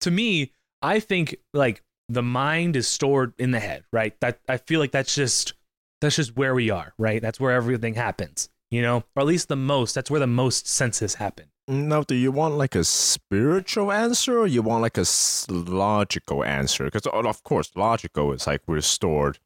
To 0.00 0.10
me, 0.10 0.52
I 0.82 1.00
think 1.00 1.36
like 1.52 1.82
the 2.08 2.22
mind 2.22 2.76
is 2.76 2.86
stored 2.88 3.32
in 3.38 3.50
the 3.52 3.60
head, 3.60 3.84
right? 3.92 4.18
That 4.20 4.40
I 4.48 4.56
feel 4.58 4.80
like 4.80 4.90
that's 4.92 5.14
just 5.14 5.54
that's 6.00 6.16
just 6.16 6.36
where 6.36 6.54
we 6.54 6.70
are, 6.70 6.92
right? 6.98 7.22
That's 7.22 7.40
where 7.40 7.52
everything 7.52 7.94
happens, 7.94 8.48
you 8.70 8.82
know? 8.82 9.04
Or 9.16 9.20
at 9.22 9.26
least 9.26 9.48
the 9.48 9.56
most, 9.56 9.94
that's 9.94 10.10
where 10.10 10.20
the 10.20 10.26
most 10.26 10.66
senses 10.68 11.14
happen, 11.14 11.46
Now, 11.66 12.02
do 12.02 12.14
you 12.14 12.30
want 12.30 12.56
like 12.56 12.74
a 12.74 12.84
spiritual 12.84 13.90
answer 13.90 14.38
or 14.40 14.46
you 14.46 14.60
want 14.60 14.82
like 14.82 14.98
a 14.98 15.06
logical 15.48 16.44
answer? 16.44 16.84
Because, 16.84 17.06
of 17.06 17.42
course, 17.42 17.70
logical 17.74 18.32
is 18.32 18.46
like 18.46 18.60
we're 18.66 18.82
stored 18.82 19.38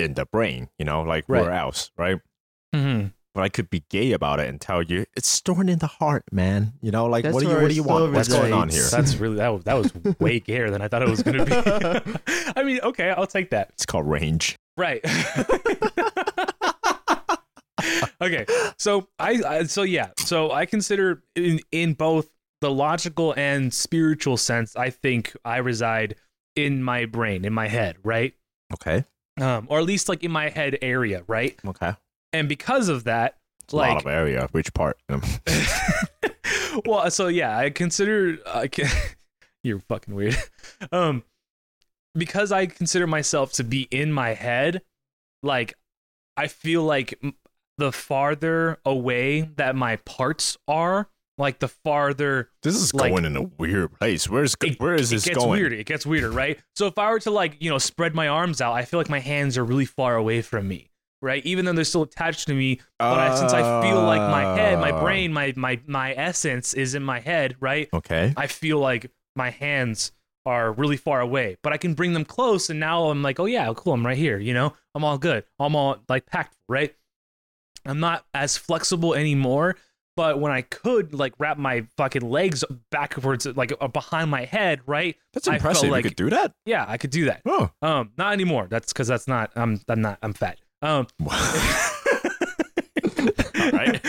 in 0.00 0.14
the 0.14 0.26
brain, 0.26 0.70
you 0.76 0.84
know, 0.84 1.02
like 1.02 1.28
where 1.28 1.52
else, 1.52 1.92
right? 1.96 2.18
Mm-hmm. 2.74 3.08
But 3.36 3.42
I 3.42 3.50
could 3.50 3.68
be 3.68 3.84
gay 3.90 4.12
about 4.12 4.40
it 4.40 4.48
and 4.48 4.58
tell 4.58 4.82
you 4.82 5.04
it's 5.14 5.28
stored 5.28 5.68
in 5.68 5.78
the 5.78 5.86
heart, 5.86 6.24
man. 6.32 6.72
You 6.80 6.90
know, 6.90 7.04
like 7.04 7.22
That's 7.22 7.34
what 7.34 7.42
do 7.42 7.50
you 7.50 7.54
what 7.54 7.68
do 7.68 7.74
you 7.74 7.82
want? 7.82 8.04
soul 8.04 8.10
What's 8.10 8.28
going 8.28 8.54
on 8.54 8.70
here? 8.70 8.88
That's 8.90 9.16
really 9.16 9.36
that 9.36 9.48
was, 9.48 9.64
that 9.64 9.74
was 9.74 9.92
way 10.18 10.40
gayer 10.46 10.70
than 10.70 10.80
I 10.80 10.88
thought 10.88 11.02
it 11.02 11.10
was 11.10 11.22
going 11.22 11.44
to 11.44 11.44
be. 11.44 11.52
I 12.56 12.62
mean, 12.62 12.80
okay, 12.82 13.10
I'll 13.10 13.26
take 13.26 13.50
that. 13.50 13.68
It's 13.74 13.84
called 13.84 14.08
range. 14.08 14.56
Right. 14.78 15.04
okay. 18.22 18.46
So 18.78 19.06
I, 19.18 19.42
I 19.46 19.64
so 19.64 19.82
yeah. 19.82 20.12
So 20.16 20.50
I 20.50 20.64
consider 20.64 21.22
in 21.34 21.60
in 21.70 21.92
both 21.92 22.30
the 22.62 22.70
logical 22.70 23.34
and 23.36 23.74
spiritual 23.74 24.38
sense, 24.38 24.74
I 24.76 24.88
think 24.88 25.36
I 25.44 25.58
reside 25.58 26.14
in 26.54 26.82
my 26.82 27.04
brain, 27.04 27.44
in 27.44 27.52
my 27.52 27.68
head, 27.68 27.98
right? 28.02 28.32
Okay. 28.72 29.04
Um, 29.38 29.66
or 29.68 29.78
at 29.78 29.84
least 29.84 30.08
like 30.08 30.24
in 30.24 30.30
my 30.30 30.48
head 30.48 30.78
area, 30.80 31.22
right? 31.26 31.54
Okay. 31.66 31.92
And 32.36 32.48
because 32.48 32.88
of 32.88 33.04
that, 33.04 33.36
It's 33.64 33.72
a 33.72 33.76
lot 33.76 33.96
of 33.96 34.06
area. 34.06 34.48
Which 34.52 34.72
part? 34.74 34.98
Um, 35.08 35.22
well, 36.86 37.10
so 37.10 37.28
yeah, 37.28 37.56
I 37.56 37.70
consider 37.70 38.38
I 38.46 38.68
can, 38.68 38.88
you're 39.64 39.80
fucking 39.80 40.14
weird. 40.14 40.36
Um, 40.92 41.22
because 42.14 42.52
I 42.52 42.66
consider 42.66 43.06
myself 43.06 43.52
to 43.54 43.64
be 43.64 43.82
in 43.90 44.12
my 44.12 44.30
head, 44.34 44.82
like 45.42 45.74
I 46.36 46.48
feel 46.48 46.82
like 46.82 47.20
the 47.78 47.92
farther 47.92 48.78
away 48.84 49.42
that 49.56 49.76
my 49.76 49.96
parts 49.96 50.56
are, 50.66 51.08
like 51.38 51.58
the 51.58 51.68
farther 51.68 52.48
this 52.62 52.74
is 52.74 52.94
Like- 52.94 53.10
going 53.12 53.24
in 53.26 53.36
a 53.36 53.42
weird 53.42 53.92
place. 53.98 54.28
Where's 54.28 54.54
it, 54.64 54.80
where 54.80 54.94
is 54.94 55.10
this 55.10 55.26
it 55.26 55.30
gets 55.30 55.38
going? 55.44 55.50
weirder. 55.60 55.76
It 55.76 55.86
gets 55.86 56.06
weirder, 56.06 56.30
right? 56.30 56.58
So 56.74 56.86
if 56.86 56.96
I 56.98 57.10
were 57.10 57.20
to 57.20 57.30
like, 57.30 57.56
you 57.60 57.68
know, 57.70 57.78
spread 57.78 58.14
my 58.14 58.28
arms 58.28 58.60
out, 58.62 58.72
I 58.74 58.84
feel 58.86 58.98
like 59.00 59.10
my 59.10 59.18
hands 59.20 59.58
are 59.58 59.64
really 59.64 59.84
far 59.84 60.16
away 60.16 60.40
from 60.40 60.68
me, 60.68 60.88
right? 61.26 61.44
Even 61.44 61.64
though 61.66 61.72
they're 61.74 61.84
still 61.84 62.02
attached 62.02 62.46
to 62.48 62.54
me, 62.54 62.80
but 62.98 63.18
I, 63.18 63.34
since 63.38 63.52
I 63.52 63.82
feel 63.82 64.00
like 64.02 64.20
my 64.20 64.56
head, 64.58 64.78
my 64.78 64.92
Ah. 64.92 65.00
brain, 65.02 65.32
my 65.32 65.52
my 65.56 65.78
my 65.86 66.14
essence 66.14 66.72
is 66.72 66.94
in 66.94 67.02
my 67.02 67.20
head, 67.20 67.56
right? 67.60 67.88
Okay. 67.92 68.32
I 68.36 68.46
feel 68.46 68.78
like 68.78 69.10
my 69.34 69.50
hands 69.50 70.12
are 70.46 70.72
really 70.72 70.96
far 70.96 71.20
away, 71.20 71.56
but 71.62 71.72
I 71.72 71.76
can 71.76 71.92
bring 71.94 72.12
them 72.14 72.24
close, 72.24 72.70
and 72.70 72.78
now 72.80 73.10
I'm 73.10 73.20
like, 73.22 73.38
oh 73.40 73.46
yeah, 73.46 73.70
cool, 73.76 73.92
I'm 73.92 74.06
right 74.06 74.16
here. 74.16 74.38
You 74.38 74.54
know, 74.54 74.72
I'm 74.94 75.04
all 75.04 75.18
good. 75.18 75.44
I'm 75.58 75.74
all 75.76 75.98
like 76.08 76.24
packed, 76.26 76.56
right? 76.68 76.94
I'm 77.84 78.00
not 78.00 78.24
as 78.32 78.56
flexible 78.56 79.14
anymore. 79.14 79.76
But 80.16 80.40
when 80.40 80.50
I 80.50 80.62
could 80.62 81.12
like 81.12 81.34
wrap 81.38 81.58
my 81.58 81.84
fucking 81.98 82.22
legs 82.22 82.64
backwards, 82.90 83.44
like 83.44 83.74
uh, 83.78 83.86
behind 83.88 84.30
my 84.30 84.46
head, 84.46 84.80
right? 84.86 85.14
That's 85.34 85.46
I 85.46 85.56
impressive. 85.56 85.90
like- 85.90 86.04
you 86.04 86.10
could 86.10 86.16
do 86.16 86.30
that. 86.30 86.54
Yeah, 86.64 86.86
I 86.88 86.96
could 86.96 87.10
do 87.10 87.26
that. 87.26 87.42
Oh. 87.44 87.70
Um, 87.82 88.12
not 88.16 88.32
anymore. 88.32 88.66
That's 88.70 88.94
because 88.94 89.08
that's 89.08 89.28
not. 89.28 89.50
I'm. 89.56 89.78
I'm 89.88 90.00
not. 90.00 90.18
I'm 90.22 90.32
fat. 90.32 90.58
Um. 90.86 91.06
All 93.56 93.72
right. 93.72 94.00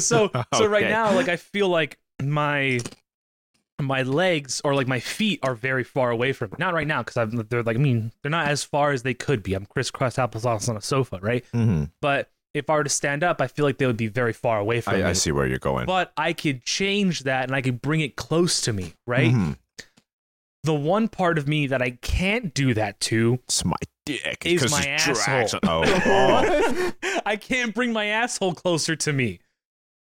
so 0.00 0.30
so 0.54 0.66
right 0.66 0.88
now 0.88 1.14
like 1.14 1.28
i 1.28 1.36
feel 1.36 1.68
like 1.68 1.98
my 2.22 2.80
my 3.80 4.02
legs 4.02 4.60
or 4.64 4.74
like 4.74 4.88
my 4.88 4.98
feet 5.00 5.38
are 5.42 5.54
very 5.54 5.84
far 5.84 6.10
away 6.10 6.32
from 6.32 6.50
me 6.50 6.56
not 6.58 6.74
right 6.74 6.86
now 6.86 7.02
because 7.02 7.16
i'm 7.16 7.30
they're 7.48 7.62
like 7.62 7.76
i 7.76 7.78
mean 7.78 8.10
they're 8.22 8.30
not 8.30 8.48
as 8.48 8.64
far 8.64 8.90
as 8.92 9.02
they 9.02 9.14
could 9.14 9.42
be 9.42 9.54
i'm 9.54 9.66
crisscross 9.66 10.16
applesauce 10.16 10.68
on 10.68 10.76
a 10.76 10.80
sofa 10.80 11.18
right 11.22 11.44
Mhm. 11.52 11.90
but 12.00 12.30
if 12.54 12.68
i 12.70 12.74
were 12.76 12.84
to 12.84 12.90
stand 12.90 13.22
up 13.22 13.40
i 13.40 13.46
feel 13.46 13.64
like 13.64 13.78
they 13.78 13.86
would 13.86 13.96
be 13.96 14.06
very 14.08 14.32
far 14.32 14.58
away 14.58 14.80
from 14.80 14.94
I, 14.94 14.98
me 14.98 15.02
I 15.04 15.12
see 15.12 15.32
where 15.32 15.46
you're 15.46 15.58
going. 15.58 15.86
but 15.86 16.12
i 16.16 16.32
could 16.32 16.64
change 16.64 17.24
that 17.24 17.44
and 17.44 17.54
i 17.54 17.60
could 17.62 17.80
bring 17.82 18.00
it 18.00 18.16
close 18.16 18.60
to 18.62 18.72
me 18.72 18.94
right 19.06 19.32
Mhm. 19.32 19.56
The 20.64 20.74
one 20.74 21.08
part 21.08 21.38
of 21.38 21.46
me 21.46 21.66
that 21.66 21.80
i 21.80 21.90
can't 21.90 22.52
do 22.54 22.74
that 22.74 22.98
to 23.00 23.38
It's 23.44 23.64
my 23.64 23.76
dick. 24.06 24.44
Is 24.44 24.70
my 24.70 24.86
asshole. 24.86 25.60
Oh. 25.64 25.82
oh. 27.02 27.20
I 27.24 27.36
can't 27.36 27.74
bring 27.74 27.92
my 27.92 28.06
asshole 28.06 28.54
closer 28.54 28.96
to 28.96 29.12
me. 29.12 29.40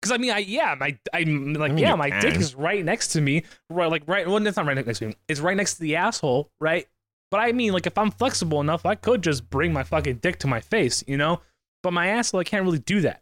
Cause 0.02 0.12
I 0.12 0.17
mean, 0.17 0.32
I 0.32 0.39
yeah, 0.39 0.76
my 0.80 0.97
I'm 1.13 1.54
like 1.54 1.71
I 1.71 1.74
mean, 1.76 1.84
yeah, 1.84 1.93
my 1.93 2.10
dick 2.21 2.36
is 2.36 2.56
right 2.56 2.84
next 2.84 3.10
to 3.10 3.21
me, 3.21 3.43
right? 3.69 3.89
Like 3.89 4.02
right, 4.08 4.28
well, 4.28 4.45
it's 4.45 4.58
not 4.58 4.65
right 4.65 4.76
next 4.76 4.97
to 4.97 5.08
me. 5.08 5.15
It's 5.28 5.39
right 5.39 5.56
next 5.56 5.76
to 5.76 5.82
the 5.82 5.95
asshole, 5.95 6.50
right? 6.60 6.88
But 7.30 7.41
I 7.41 7.52
mean, 7.52 7.71
like 7.71 7.86
if 7.86 7.95
I'm 8.00 8.10
flexible 8.10 8.62
enough, 8.62 8.84
I 8.84 8.95
could 8.95 9.21
just 9.21 9.47
bring 9.52 9.71
my 9.71 9.84
fucking 9.84 10.15
dick 10.15 10.39
to 10.39 10.47
my 10.47 10.60
face, 10.60 11.04
you 11.08 11.17
know. 11.17 11.41
But 11.84 11.93
my 11.93 12.08
asshole, 12.08 12.39
I 12.39 12.43
can't 12.43 12.65
really 12.65 12.80
do 12.80 13.02
that, 13.02 13.21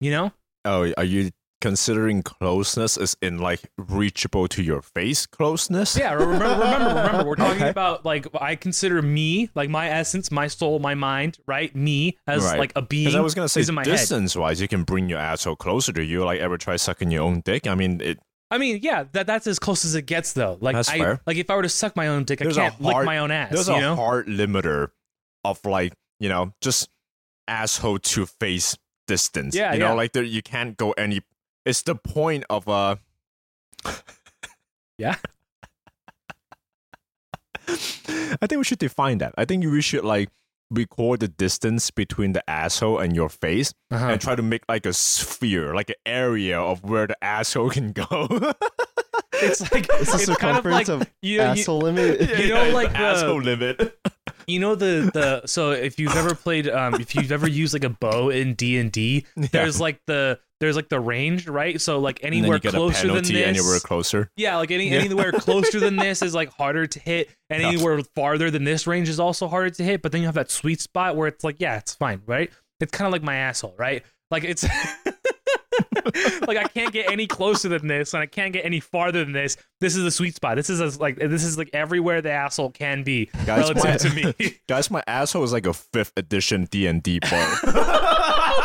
you 0.00 0.12
know. 0.12 0.32
oh, 0.64 0.92
are 0.96 1.04
you 1.04 1.30
considering 1.64 2.22
closeness 2.22 2.98
is 2.98 3.16
in 3.22 3.38
like 3.38 3.70
reachable 3.78 4.46
to 4.48 4.62
your 4.62 4.82
face 4.82 5.24
closeness? 5.24 5.96
Yeah, 5.96 6.12
remember, 6.12 6.44
remember, 6.44 6.88
remember. 6.94 7.24
We're 7.24 7.36
talking 7.36 7.62
Okay. 7.62 7.70
about 7.70 8.04
like 8.04 8.26
I 8.38 8.54
consider 8.54 9.00
me, 9.00 9.48
like 9.54 9.70
my 9.70 9.88
essence, 9.88 10.30
my 10.30 10.46
soul, 10.46 10.78
my 10.78 10.94
mind, 10.94 11.38
right? 11.46 11.74
Me 11.74 12.18
as 12.26 12.44
Right. 12.44 12.58
like 12.58 12.72
a 12.76 12.82
being. 12.82 13.16
I 13.16 13.20
was 13.20 13.34
gonna 13.34 13.48
say, 13.48 13.62
is 13.62 13.70
in 13.70 13.76
head. 13.76 13.84
distance 13.86 14.36
wise, 14.36 14.60
you 14.60 14.68
can 14.68 14.82
bring 14.82 15.08
your 15.08 15.18
asshole 15.18 15.56
closer 15.56 15.90
to 15.94 16.04
you. 16.04 16.22
Like, 16.22 16.38
ever 16.40 16.58
try 16.58 16.76
sucking 16.76 17.10
your 17.10 17.22
own 17.22 17.40
dick? 17.40 17.66
I 17.66 17.74
mean, 17.74 18.02
it. 18.02 18.18
I 18.50 18.58
mean, 18.58 18.80
yeah, 18.82 19.04
that 19.12 19.26
that's 19.26 19.46
as 19.46 19.58
close 19.58 19.86
as 19.86 19.94
it 19.94 20.02
gets 20.02 20.34
though. 20.34 20.58
Like 20.60 20.76
That's 20.76 20.90
I 20.90 20.98
fair. 20.98 21.20
like 21.26 21.38
if 21.38 21.48
I 21.48 21.56
were 21.56 21.62
to 21.62 21.68
suck 21.70 21.96
my 21.96 22.08
own 22.08 22.24
dick, 22.24 22.40
There's 22.40 22.58
I 22.58 22.68
can't 22.68 22.82
lick 22.82 23.04
my 23.06 23.18
own 23.18 23.30
ass. 23.30 23.50
There's 23.50 23.68
you 23.68 23.74
a 23.76 23.80
know? 23.80 23.96
hard 23.96 24.26
limiter 24.26 24.88
of 25.44 25.64
like 25.64 25.94
you 26.20 26.28
know 26.28 26.52
just 26.60 26.90
asshole 27.48 28.00
to 28.00 28.26
face 28.26 28.76
distance. 29.06 29.56
Yeah, 29.56 29.72
you 29.72 29.78
know, 29.78 29.88
yeah. 29.88 29.92
like 29.94 30.12
there, 30.12 30.22
you 30.22 30.42
can't 30.42 30.76
go 30.76 30.92
any. 30.92 31.22
It's 31.64 31.82
the 31.82 31.94
point 31.94 32.44
of 32.50 32.68
uh 32.68 32.96
Yeah. 34.98 35.16
I 37.68 38.46
think 38.46 38.58
we 38.58 38.64
should 38.64 38.78
define 38.78 39.18
that. 39.18 39.34
I 39.38 39.44
think 39.44 39.64
we 39.64 39.80
should 39.80 40.04
like 40.04 40.28
record 40.70 41.20
the 41.20 41.28
distance 41.28 41.90
between 41.90 42.32
the 42.32 42.48
asshole 42.50 42.98
and 42.98 43.14
your 43.14 43.28
face 43.28 43.72
Uh-huh. 43.90 44.06
and 44.08 44.20
try 44.20 44.34
to 44.34 44.42
make 44.42 44.62
like 44.68 44.86
a 44.86 44.92
sphere, 44.92 45.74
like 45.74 45.90
an 45.90 45.96
area 46.06 46.58
of 46.60 46.82
where 46.84 47.06
the 47.06 47.22
asshole 47.24 47.70
can 47.70 47.92
go. 47.92 48.28
It's 49.36 49.60
like 49.72 49.88
It's 49.90 50.12
the 50.24 50.32
it's 50.32 50.38
kind 50.40 50.56
of 50.56 50.64
like 50.64 50.86
circumference 50.86 50.88
of 50.88 51.10
you, 51.20 51.34
you, 51.34 51.40
asshole 51.40 51.78
limit. 51.80 52.20
You 52.38 52.54
know, 52.54 52.70
like 52.70 52.92
the 52.92 52.98
the- 52.98 53.04
asshole 53.04 53.42
limit. 53.42 53.98
you 54.46 54.60
know 54.60 54.74
the 54.76 55.10
the 55.12 55.44
so 55.46 55.72
if 55.72 55.98
you've 55.98 56.14
ever 56.16 56.34
played 56.36 56.68
um 56.68 56.94
if 57.00 57.14
you've 57.16 57.32
ever 57.32 57.48
used 57.48 57.72
like 57.74 57.82
a 57.82 57.88
bow 57.90 58.28
in 58.30 58.54
D 58.54 58.78
and 58.78 58.92
D, 58.92 59.26
there's 59.36 59.80
like 59.80 60.00
the 60.06 60.38
there's 60.64 60.76
like 60.76 60.88
the 60.88 60.98
range, 61.00 61.46
right? 61.46 61.80
So 61.80 61.98
like 62.00 62.20
anywhere 62.22 62.56
you 62.56 62.60
get 62.60 62.74
a 62.74 62.76
closer 62.76 63.02
than 63.06 63.08
penalty 63.16 63.34
this, 63.34 63.46
anywhere 63.46 63.78
closer. 63.80 64.30
yeah, 64.36 64.56
like 64.56 64.70
any 64.70 64.88
Yeah. 64.88 64.98
anywhere 65.00 65.32
closer 65.46 65.78
than 65.80 65.96
this 65.96 66.22
is 66.22 66.34
like 66.34 66.50
harder 66.52 66.86
to 66.86 66.98
hit, 66.98 67.30
and 67.50 67.62
Yeah. 67.62 67.68
anywhere 67.68 68.00
farther 68.14 68.50
than 68.50 68.64
this 68.64 68.86
range 68.86 69.08
is 69.08 69.20
also 69.20 69.46
harder 69.48 69.70
to 69.70 69.82
hit. 69.84 70.02
But 70.02 70.12
then 70.12 70.20
you 70.22 70.26
have 70.26 70.34
that 70.34 70.50
sweet 70.50 70.80
spot 70.80 71.16
where 71.16 71.28
it's 71.28 71.44
like, 71.44 71.56
yeah, 71.60 71.76
it's 71.78 71.94
fine, 71.94 72.22
right? 72.26 72.50
It's 72.80 72.90
kind 72.90 73.06
of 73.06 73.12
like 73.12 73.22
my 73.22 73.36
asshole, 73.36 73.74
right? 73.78 74.02
Like 74.30 74.44
it's 74.44 74.64
like 76.46 76.56
I 76.58 76.64
can't 76.74 76.92
get 76.92 77.10
any 77.10 77.26
closer 77.26 77.68
than 77.68 77.86
this, 77.86 78.14
and 78.14 78.22
I 78.22 78.26
can't 78.26 78.52
get 78.52 78.64
any 78.64 78.80
farther 78.80 79.24
than 79.24 79.32
this. 79.32 79.56
This 79.80 79.96
is 79.96 80.04
the 80.04 80.10
sweet 80.10 80.34
spot. 80.34 80.56
This 80.56 80.70
is 80.70 80.80
as, 80.80 81.00
like 81.00 81.16
this 81.16 81.44
is 81.44 81.56
like 81.58 81.70
everywhere 81.72 82.20
the 82.22 82.30
asshole 82.30 82.70
can 82.70 83.02
be 83.02 83.26
Guys, 83.46 83.70
relative 83.74 84.14
my- 84.14 84.32
to 84.32 84.34
me. 84.38 84.58
Guys, 84.68 84.90
my 84.90 85.02
asshole 85.06 85.44
is 85.44 85.52
like 85.52 85.66
a 85.66 85.72
fifth 85.74 86.12
edition 86.16 86.66
D 86.70 86.86
and 86.86 87.02
D 87.02 87.18
bow. 87.20 87.58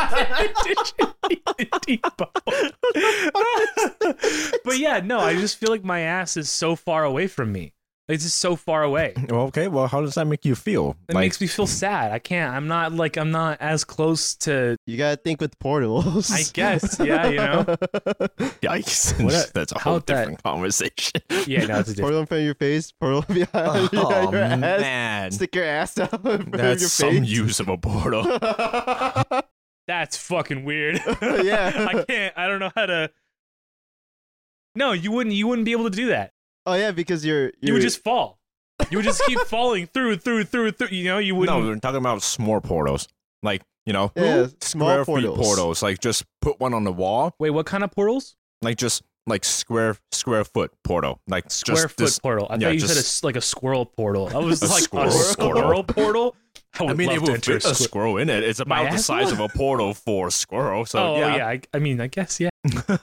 but 4.64 4.78
yeah, 4.78 5.00
no, 5.04 5.20
I 5.20 5.34
just 5.36 5.58
feel 5.58 5.70
like 5.70 5.84
my 5.84 6.02
ass 6.02 6.38
is 6.38 6.50
so 6.50 6.76
far 6.76 7.04
away 7.04 7.28
from 7.28 7.52
me. 7.52 7.74
It's 8.08 8.24
just 8.24 8.40
so 8.40 8.56
far 8.56 8.82
away. 8.82 9.14
well, 9.30 9.42
okay, 9.42 9.68
well, 9.68 9.86
how 9.86 10.02
does 10.02 10.16
that 10.16 10.26
make 10.26 10.44
you 10.44 10.56
feel? 10.56 10.98
It 11.08 11.14
like, 11.14 11.26
makes 11.26 11.40
me 11.40 11.46
feel 11.46 11.68
sad. 11.68 12.12
I 12.12 12.18
can't. 12.18 12.56
I'm 12.56 12.68
not 12.68 12.92
like 12.92 13.18
I'm 13.18 13.30
not 13.30 13.62
as 13.62 13.84
close 13.84 14.34
to. 14.38 14.76
You 14.88 14.98
gotta 14.98 15.18
think 15.18 15.40
with 15.40 15.60
portals. 15.60 16.32
I 16.32 16.42
guess. 16.54 16.98
Yeah, 17.00 17.28
you 17.30 17.38
know. 17.38 17.64
yikes! 18.64 19.24
What 19.24 19.34
a- 19.36 19.52
That's 19.54 19.74
a 19.74 19.78
how 19.78 19.92
whole 19.92 20.00
that- 20.00 20.06
different 20.08 20.42
conversation. 20.42 21.22
Yeah, 21.46 21.68
no, 21.68 21.80
it's 21.82 21.90
a 21.90 21.94
different. 21.94 22.00
portal 22.00 22.20
in 22.22 22.26
front 22.26 22.40
of 22.40 22.46
your 22.46 22.56
face, 22.56 22.92
portal 22.94 23.22
behind 23.28 23.94
your, 23.94 24.12
oh 24.12 24.32
your 24.32 24.42
ass. 24.42 24.60
man, 24.60 25.32
Stick 25.32 25.54
your 25.54 25.66
ass 25.66 26.00
out 26.00 26.12
in 26.14 26.20
front 26.22 26.52
that's 26.54 26.84
of 26.86 26.90
some 26.90 27.12
your 27.14 27.22
face. 27.22 27.30
use 27.32 27.60
of 27.60 27.70
a 27.70 27.78
portal. 27.78 28.24
That's 29.90 30.16
fucking 30.18 30.66
weird. 30.66 31.02
Yeah. 31.44 31.88
I 31.90 32.04
can't. 32.04 32.34
I 32.38 32.48
don't 32.48 32.60
know 32.60 32.72
how 32.76 32.86
to. 32.86 33.10
No, 34.76 34.92
you 34.92 35.12
wouldn't. 35.12 35.36
You 35.36 35.48
wouldn't 35.48 35.66
be 35.66 35.72
able 35.72 35.86
to 35.90 35.96
do 35.96 36.08
that. 36.08 36.34
oh 36.68 36.76
yeah, 36.76 36.92
because 36.92 37.26
you're, 37.26 37.46
you're 37.46 37.54
You 37.62 37.74
would 37.74 37.82
just 37.82 38.04
fall. 38.04 38.40
You 38.92 39.00
would 39.00 39.04
just 39.06 39.24
keep 39.26 39.40
falling 39.48 39.88
through, 39.88 40.18
through, 40.18 40.44
through, 40.44 40.72
through. 40.74 40.90
You 40.90 41.06
know, 41.06 41.18
you 41.18 41.34
wouldn't. 41.34 41.60
No, 41.60 41.66
we're 41.68 41.76
talking 41.80 41.98
about 41.98 42.22
small 42.22 42.62
portals, 42.62 43.08
like 43.42 43.64
you 43.88 43.94
know, 43.94 44.12
yeah, 44.16 44.46
small 44.62 44.90
square 44.90 45.06
portals. 45.06 45.38
feet 45.38 45.44
portals. 45.44 45.82
Like 45.82 46.00
just 46.00 46.24
put 46.40 46.60
one 46.60 46.76
on 46.76 46.84
the 46.84 46.94
wall, 46.94 47.34
Wait, 47.40 47.50
what 47.50 47.66
kind 47.66 47.84
of 47.84 47.90
portals? 47.92 48.36
like 48.62 48.78
just 48.78 49.02
like 49.26 49.44
square 49.44 49.98
square 50.12 50.44
foot 50.44 50.72
portal, 50.84 51.20
like 51.28 51.50
Square 51.50 51.76
just 51.76 51.88
foot 51.90 51.98
this. 51.98 52.20
portal. 52.20 52.46
I 52.50 52.56
yeah, 52.56 52.68
thought 52.68 52.74
you 52.76 52.80
said 52.82 53.24
a 53.24 53.26
like 53.26 53.36
a 53.38 53.42
squirrel 53.42 53.88
portal. 53.88 54.30
I 54.32 54.38
was 54.38 54.62
A 54.62 54.68
like 54.68 54.84
squirrel 54.84 55.08
a 55.08 55.12
squirrel 55.12 55.84
portal. 55.84 56.36
I 56.80 56.84
would 56.84 56.92
I 56.92 56.94
mean, 56.96 57.08
love 57.08 57.18
it 57.18 57.22
would 57.32 57.46
fit 57.46 57.66
a 57.66 57.74
squirrel 57.76 58.18
in 58.18 58.30
it. 58.30 58.44
It's 58.44 58.60
about 58.60 58.92
the 58.92 58.98
size 59.00 59.32
of 59.32 59.40
a 59.40 59.48
portal 59.50 59.94
for 59.94 60.28
a 60.28 60.32
squirrel. 60.32 60.86
So 60.86 61.00
oh 61.00 61.18
yeah. 61.20 61.36
yeah, 61.38 61.48
I, 61.48 61.62
I 61.74 61.80
mean, 61.80 62.00
I 62.02 62.08
guess 62.08 62.40
yeah. 62.40 62.50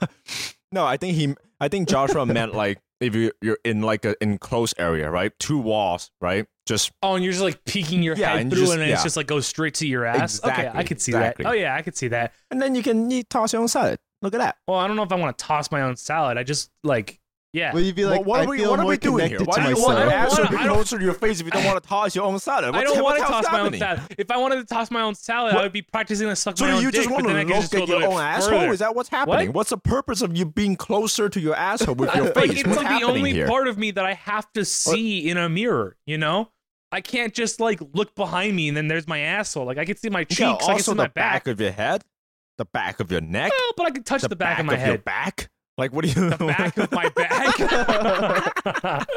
No, 0.71 0.85
I 0.85 0.97
think 0.97 1.15
he. 1.15 1.33
I 1.59 1.67
think 1.69 1.87
Joshua 1.87 2.25
meant 2.25 2.53
like 2.53 2.79
if 2.99 3.15
you 3.15 3.31
you're 3.41 3.57
in 3.63 3.81
like 3.81 4.03
an 4.05 4.15
enclosed 4.21 4.75
area, 4.77 5.09
right? 5.09 5.31
Two 5.39 5.57
walls, 5.59 6.11
right? 6.21 6.45
Just 6.65 6.91
Oh, 7.01 7.15
and 7.15 7.23
you're 7.23 7.31
just 7.31 7.43
like 7.43 7.63
peeking 7.65 8.03
your 8.03 8.17
Yeah, 8.17 8.31
head 8.31 8.41
and 8.41 8.51
through, 8.51 8.61
just- 8.61 8.73
and 8.73 8.81
yeah. 8.81 8.93
it's 8.93 9.03
just 9.03 9.15
like 9.17 9.27
goes 9.27 9.47
straight 9.47 9.75
to 9.75 9.87
your 9.87 10.03
ass. 10.05 10.43
Okay, 10.43 10.51
I 10.53 10.59
Exactly, 10.59 10.83
could 10.83 11.01
see 11.01 11.11
exactly. 11.13 11.43
that. 11.43 11.49
Oh 11.49 11.53
yeah, 11.53 11.75
I 11.75 11.81
could 11.81 11.95
see 11.95 12.09
that. 12.09 12.33
and 12.51 12.61
then 12.61 12.75
you 12.75 12.83
can 12.83 13.09
you 13.09 13.23
toss 13.23 13.53
your 13.53 13.61
own 13.61 13.67
salad. 13.69 13.99
Look 14.21 14.33
at 14.33 14.39
that. 14.39 14.57
Well, 14.67 14.77
I 14.77 14.87
don't 14.87 14.95
know 14.97 15.03
if 15.03 15.11
I 15.11 15.15
want 15.15 15.37
to 15.37 15.45
toss 15.45 15.71
my 15.71 15.81
own 15.81 15.95
salad. 15.95 16.37
I 16.37 16.43
just 16.43 16.69
like, 16.83 17.19
yeah. 17.57 17.73
Will 17.73 17.81
you 17.81 17.93
be 17.93 18.05
like, 18.05 18.19
Well, 18.21 18.25
what 18.25 18.45
are 18.45 18.49
we, 18.49 18.57
feel 18.59 18.69
what 18.71 18.79
are 18.79 18.83
more 18.83 18.89
we 18.91 18.97
doing 18.97 19.27
here? 19.29 19.39
Why 19.43 19.55
to 19.57 19.63
do 19.63 19.69
you 19.69 19.75
want 19.83 19.95
myself? 19.95 19.99
your 19.99 20.09
I 20.09 20.11
don't 20.11 20.13
answer 20.23 20.35
to 20.35 20.41
wanna- 20.43 20.49
be 20.51 20.57
I 20.57 20.65
don't- 20.65 20.73
closer 20.75 20.97
to 20.99 21.03
your 21.05 21.13
face 21.13 21.39
if 21.39 21.45
you 21.45 21.51
don't 21.51 21.65
want 21.65 21.81
to 21.83 21.89
toss 21.89 22.15
your 22.15 22.25
own 22.25 22.39
salad? 22.39 22.75
I 22.75 22.83
don't 22.83 23.01
want 23.03 23.17
to 23.17 23.21
what's 23.23 23.31
toss 23.47 23.51
my 23.51 23.59
own 23.61 23.73
salad. 23.77 24.01
If 24.17 24.31
I 24.31 24.37
wanted 24.37 24.55
to 24.57 24.65
toss 24.65 24.91
my 24.91 25.01
own 25.01 25.15
salad, 25.15 25.55
I 25.55 25.61
would 25.63 25.71
be 25.73 25.81
practicing 25.81 26.27
to 26.27 26.35
suck 26.35 26.57
So 26.57 26.65
my 26.65 26.71
do 26.71 26.77
own 26.77 26.83
you 26.83 26.91
just 26.91 27.09
want 27.09 27.27
to 27.27 27.33
then 27.33 27.47
look 27.47 27.73
at 27.73 27.87
your 27.87 28.03
own 28.05 28.21
asshole? 28.21 28.59
further. 28.59 28.71
Is 28.73 28.79
that 28.79 28.95
what's 28.95 29.09
happening? 29.09 29.51
What's 29.53 29.71
the 29.71 29.77
purpose 29.77 30.21
of 30.21 30.37
you 30.37 30.45
being 30.45 30.75
closer 30.75 31.29
to 31.29 31.39
your 31.39 31.55
asshole 31.55 31.95
with 31.95 32.13
your 32.15 32.25
Like, 32.25 32.33
face? 32.35 32.51
it's 32.59 32.67
what's 32.67 32.83
like 32.83 32.99
the 33.01 33.05
only 33.05 33.33
here? 33.33 33.47
part 33.47 33.67
of 33.67 33.77
me 33.77 33.91
that 33.91 34.05
I 34.05 34.13
have 34.13 34.51
to 34.53 34.63
see 34.63 35.29
in 35.29 35.37
a 35.37 35.49
mirror. 35.49 35.95
You 36.05 36.17
know, 36.17 36.51
I 36.91 37.01
can't 37.01 37.33
just 37.33 37.59
like 37.59 37.79
look 37.93 38.15
behind 38.15 38.55
me 38.55 38.67
and 38.67 38.77
then 38.77 38.87
there's 38.87 39.07
my 39.07 39.19
asshole. 39.19 39.65
Like 39.65 39.77
I 39.77 39.85
can 39.85 39.97
see 39.97 40.09
my 40.09 40.23
cheeks. 40.23 40.39
Yeah, 40.39 40.53
I 40.53 40.57
can 40.57 40.71
also 40.71 40.91
see 40.91 40.91
the 40.91 40.95
my 41.03 41.07
back. 41.07 41.13
back 41.45 41.47
of 41.47 41.59
your 41.59 41.71
head, 41.71 42.03
the 42.57 42.65
back 42.65 42.99
of 42.99 43.11
your 43.11 43.21
neck, 43.21 43.51
Well, 43.51 43.71
but 43.75 43.87
I 43.87 43.91
can 43.91 44.03
touch 44.03 44.21
the, 44.21 44.35
back, 44.35 44.59
of 44.59 44.65
my 44.65 44.73
your 44.73 44.79
head. 44.79 45.03
back. 45.05 45.49
Like 45.77 45.93
what 45.93 46.05
do 46.05 46.09
you? 46.09 46.29
the 46.31 46.37
back 46.47 46.75
of 46.77 46.91
my 46.91 47.09
back. 47.09 47.57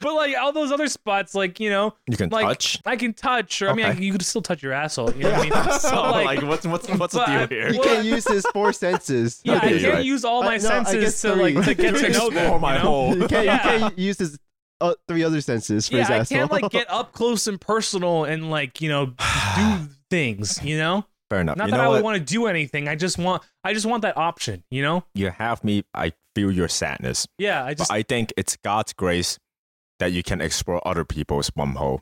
but 0.00 0.14
like 0.14 0.36
all 0.36 0.52
those 0.52 0.70
other 0.70 0.86
spots, 0.88 1.34
like 1.34 1.58
you 1.60 1.70
know, 1.70 1.94
you 2.08 2.16
can 2.16 2.30
like 2.30 2.46
touch. 2.46 2.80
I 2.86 2.96
can 2.96 3.12
touch, 3.14 3.62
or 3.62 3.70
I 3.70 3.74
mean, 3.74 3.86
I, 3.86 3.92
you 3.92 4.12
could 4.12 4.22
still 4.24 4.42
touch 4.42 4.62
your 4.62 4.72
asshole. 4.72 5.12
You 5.14 5.24
know 5.24 5.30
what 5.32 5.52
I 5.52 5.70
mean? 5.70 5.72
so 5.80 5.90
But, 5.90 6.24
like, 6.24 6.42
what's 6.42 6.66
what's 6.66 6.88
what's 6.88 7.14
the 7.14 7.24
deal 7.26 7.46
here? 7.48 7.72
He 7.72 7.78
Well, 7.78 7.88
can't 7.88 8.04
use 8.06 8.26
his 8.28 8.46
four 8.52 8.72
senses. 8.72 9.40
Yeah, 9.44 9.56
Okay, 9.56 9.76
I 9.76 9.80
can't 9.80 9.94
right. 9.94 10.04
use 10.04 10.24
all 10.24 10.42
I- 10.42 10.46
my 10.46 10.52
no, 10.58 10.60
senses 10.60 11.04
guess 11.04 11.20
to 11.22 11.34
like 11.34 11.54
to 11.64 11.74
get 11.74 11.94
to 11.94 12.00
To 12.02 12.08
know 12.10 12.30
them. 12.30 12.60
my 12.60 12.74
you 12.76 12.78
know? 12.78 12.84
whole- 12.84 13.14
He 13.14 13.26
can't, 13.26 13.44
Yeah. 13.44 13.62
he 13.62 13.78
can't 13.80 13.98
use 13.98 14.18
his 14.18 14.38
uh, 14.80 14.94
three 15.08 15.24
other 15.24 15.40
senses 15.40 15.88
for 15.88 15.96
Yeah, 15.96 16.00
his 16.02 16.10
I 16.10 16.16
asshole. 16.18 16.38
can't 16.38 16.52
like 16.52 16.70
get 16.70 16.88
up 16.90 17.12
close 17.12 17.46
and 17.48 17.60
personal 17.60 18.24
and 18.24 18.50
like 18.50 18.80
you 18.80 18.88
know 18.88 19.06
do 19.06 19.88
things. 20.10 20.62
You 20.62 20.78
know, 20.78 21.06
Fair 21.30 21.40
enough. 21.40 21.56
not 21.56 21.66
you 21.66 21.70
that 21.72 21.76
know 21.76 21.84
I 21.84 21.88
would 21.88 22.02
want 22.02 22.18
to 22.18 22.24
do 22.24 22.46
anything. 22.46 22.88
I 22.88 22.94
just 22.94 23.18
want 23.18 23.42
I 23.64 23.74
just 23.74 23.86
want 23.86 24.02
that 24.02 24.16
option. 24.16 24.64
You 24.70 24.82
know? 24.82 25.04
You 25.14 25.30
have 25.30 25.62
me. 25.62 25.84
I 25.94 26.12
feel 26.34 26.50
your 26.50 26.68
sadness, 26.68 27.26
Yeah, 27.38 27.64
I 27.64 27.74
just 27.74 27.90
but 27.90 27.94
I 27.94 28.02
think 28.02 28.32
it's 28.36 28.56
God's 28.56 28.92
grace 28.92 29.38
that 29.98 30.12
you 30.12 30.22
can 30.22 30.40
explore 30.40 30.86
other 30.86 31.04
people's 31.04 31.50
bumhole. 31.50 32.00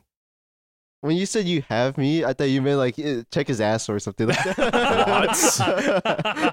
When 1.01 1.15
you 1.15 1.25
said 1.25 1.45
you 1.45 1.63
have 1.69 1.97
me, 1.97 2.25
I 2.25 2.33
thought 2.33 2.45
you 2.45 2.61
meant 2.61 2.77
like 2.77 2.99
eh, 2.99 3.23
check 3.31 3.47
his 3.47 3.61
ass 3.61 3.89
or 3.89 3.99
something 3.99 4.27
like 4.27 4.43
that. 4.43 5.93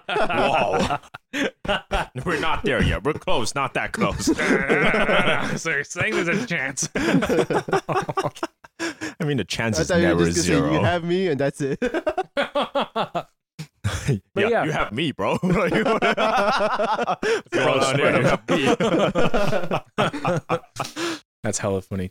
Whoa. 1.34 1.48
We're 2.24 2.40
not 2.40 2.62
there 2.62 2.82
yet. 2.82 3.04
We're 3.04 3.14
close. 3.14 3.54
Not 3.54 3.74
that 3.74 3.92
close. 3.92 4.26
so 5.60 5.70
you're 5.70 5.84
saying 5.84 6.14
there's 6.14 6.28
a 6.28 6.46
chance. 6.46 6.88
I 9.24 9.26
mean, 9.26 9.38
the 9.38 9.44
chance 9.44 9.78
I 9.78 9.82
is 9.82 9.88
thought 9.88 10.00
you 10.00 10.02
were 10.02 10.08
never 10.08 10.26
just 10.26 10.36
gonna 10.36 10.58
zero. 10.58 10.68
say 10.68 10.74
you 10.74 10.84
have 10.84 11.02
me 11.02 11.28
and 11.28 11.40
that's 11.40 11.62
it. 11.62 11.78
yeah, 12.36 13.28
yeah. 14.34 14.64
you 14.64 14.70
have 14.70 14.92
me, 14.92 15.12
bro. 15.12 15.38
What's 15.40 15.54
going 17.50 17.84
on 17.84 17.98
here? 17.98 18.18
You 18.18 18.24
have 18.24 18.46
me. 18.50 18.66
That's 21.42 21.58
hella 21.58 21.80
funny. 21.80 22.10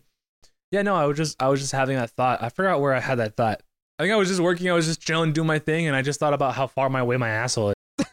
Yeah, 0.72 0.82
no, 0.82 0.96
I 0.96 1.06
was 1.06 1.18
just 1.18 1.40
I 1.40 1.50
was 1.50 1.60
just 1.60 1.72
having 1.72 1.98
that 1.98 2.10
thought. 2.10 2.42
I 2.42 2.50
forgot 2.50 2.82
where 2.82 2.96
I 2.96 3.00
had 3.00 3.20
that 3.20 3.36
thought. 3.36 3.62
I 4.00 4.04
think 4.04 4.14
I 4.14 4.16
was 4.16 4.28
just 4.28 4.42
working. 4.42 4.68
I 4.72 4.74
was 4.74 4.88
just 4.88 5.00
chilling, 5.02 5.34
doing 5.34 5.46
my 5.46 5.60
thing, 5.60 5.86
and 5.86 5.96
I 5.96 6.02
just 6.02 6.20
thought 6.20 6.34
about 6.34 6.56
how 6.56 6.66
far 6.66 6.90
my 6.90 7.04
way 7.04 7.18
my 7.18 7.30
asshole 7.30 7.70
is. 8.00 8.06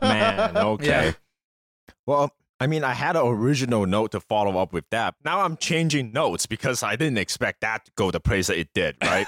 Man, 0.00 0.56
okay. 0.56 0.86
Yeah. 0.86 1.12
Well, 2.06 2.32
I 2.60 2.66
mean, 2.66 2.82
I 2.82 2.92
had 2.92 3.14
an 3.14 3.26
original 3.26 3.86
note 3.86 4.10
to 4.12 4.20
follow 4.20 4.58
up 4.58 4.72
with 4.72 4.84
that. 4.90 5.14
Now 5.24 5.42
I'm 5.42 5.56
changing 5.56 6.12
notes 6.12 6.46
because 6.46 6.82
I 6.82 6.96
didn't 6.96 7.18
expect 7.18 7.60
that 7.60 7.84
to 7.84 7.92
go 7.94 8.10
the 8.10 8.20
place 8.20 8.48
that 8.48 8.58
it 8.58 8.68
did, 8.74 8.96
right? 9.02 9.26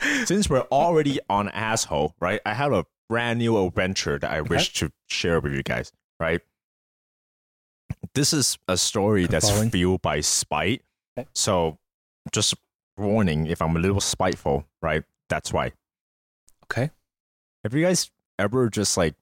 Since 0.24 0.48
we're 0.48 0.62
already 0.72 1.20
on 1.28 1.48
asshole, 1.50 2.14
right? 2.20 2.40
I 2.46 2.54
have 2.54 2.72
a 2.72 2.86
brand 3.08 3.38
new 3.38 3.62
adventure 3.66 4.18
that 4.18 4.30
I 4.30 4.40
wish 4.40 4.72
to 4.74 4.90
share 5.08 5.40
with 5.40 5.52
you 5.52 5.62
guys, 5.62 5.92
right? 6.18 6.40
This 8.14 8.32
is 8.32 8.58
a 8.66 8.76
story 8.76 9.26
that's 9.26 9.50
following. 9.50 9.70
fueled 9.70 10.02
by 10.02 10.20
spite. 10.20 10.82
Okay. 11.18 11.28
So, 11.34 11.78
just 12.32 12.54
warning 12.96 13.46
if 13.46 13.60
I'm 13.60 13.76
a 13.76 13.80
little 13.80 14.00
spiteful, 14.00 14.64
right? 14.80 15.04
That's 15.28 15.52
why. 15.52 15.72
Okay. 16.64 16.90
Have 17.62 17.74
you 17.74 17.84
guys 17.84 18.10
ever 18.38 18.70
just 18.70 18.96
like 18.96 19.14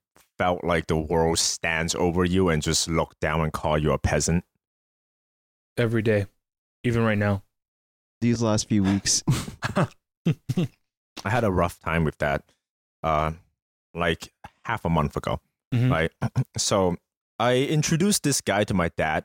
felt 0.43 0.65
like 0.65 0.89
the 0.89 0.97
world 0.97 1.39
stands 1.39 1.95
over 1.95 2.25
you 2.25 2.49
and 2.49 2.61
just 2.63 2.89
look 2.89 3.15
down 3.21 3.41
and 3.43 3.53
call 3.53 3.79
you 3.79 3.93
a 3.93 3.99
peasant? 3.99 4.43
Every 5.77 6.03
day, 6.03 6.27
even 6.83 7.05
right 7.05 7.17
now. 7.17 7.45
These 8.21 8.43
last 8.43 8.69
few 8.69 8.83
weeks. 8.83 9.23
I 9.77 9.87
had 11.31 11.45
a 11.45 11.51
rough 11.53 11.79
time 11.79 12.03
with 12.03 12.19
that, 12.19 12.43
uh, 13.05 13.33
like 13.95 14.33
half 14.65 14.85
a 14.85 14.91
month 14.91 15.17
ago, 15.17 15.39
Mhm. 15.73 15.91
right? 15.93 16.11
So 16.59 16.97
I 17.39 17.59
introduced 17.59 18.25
this 18.25 18.41
guy 18.41 18.65
to 18.65 18.75
my 18.75 18.89
dad. 18.97 19.25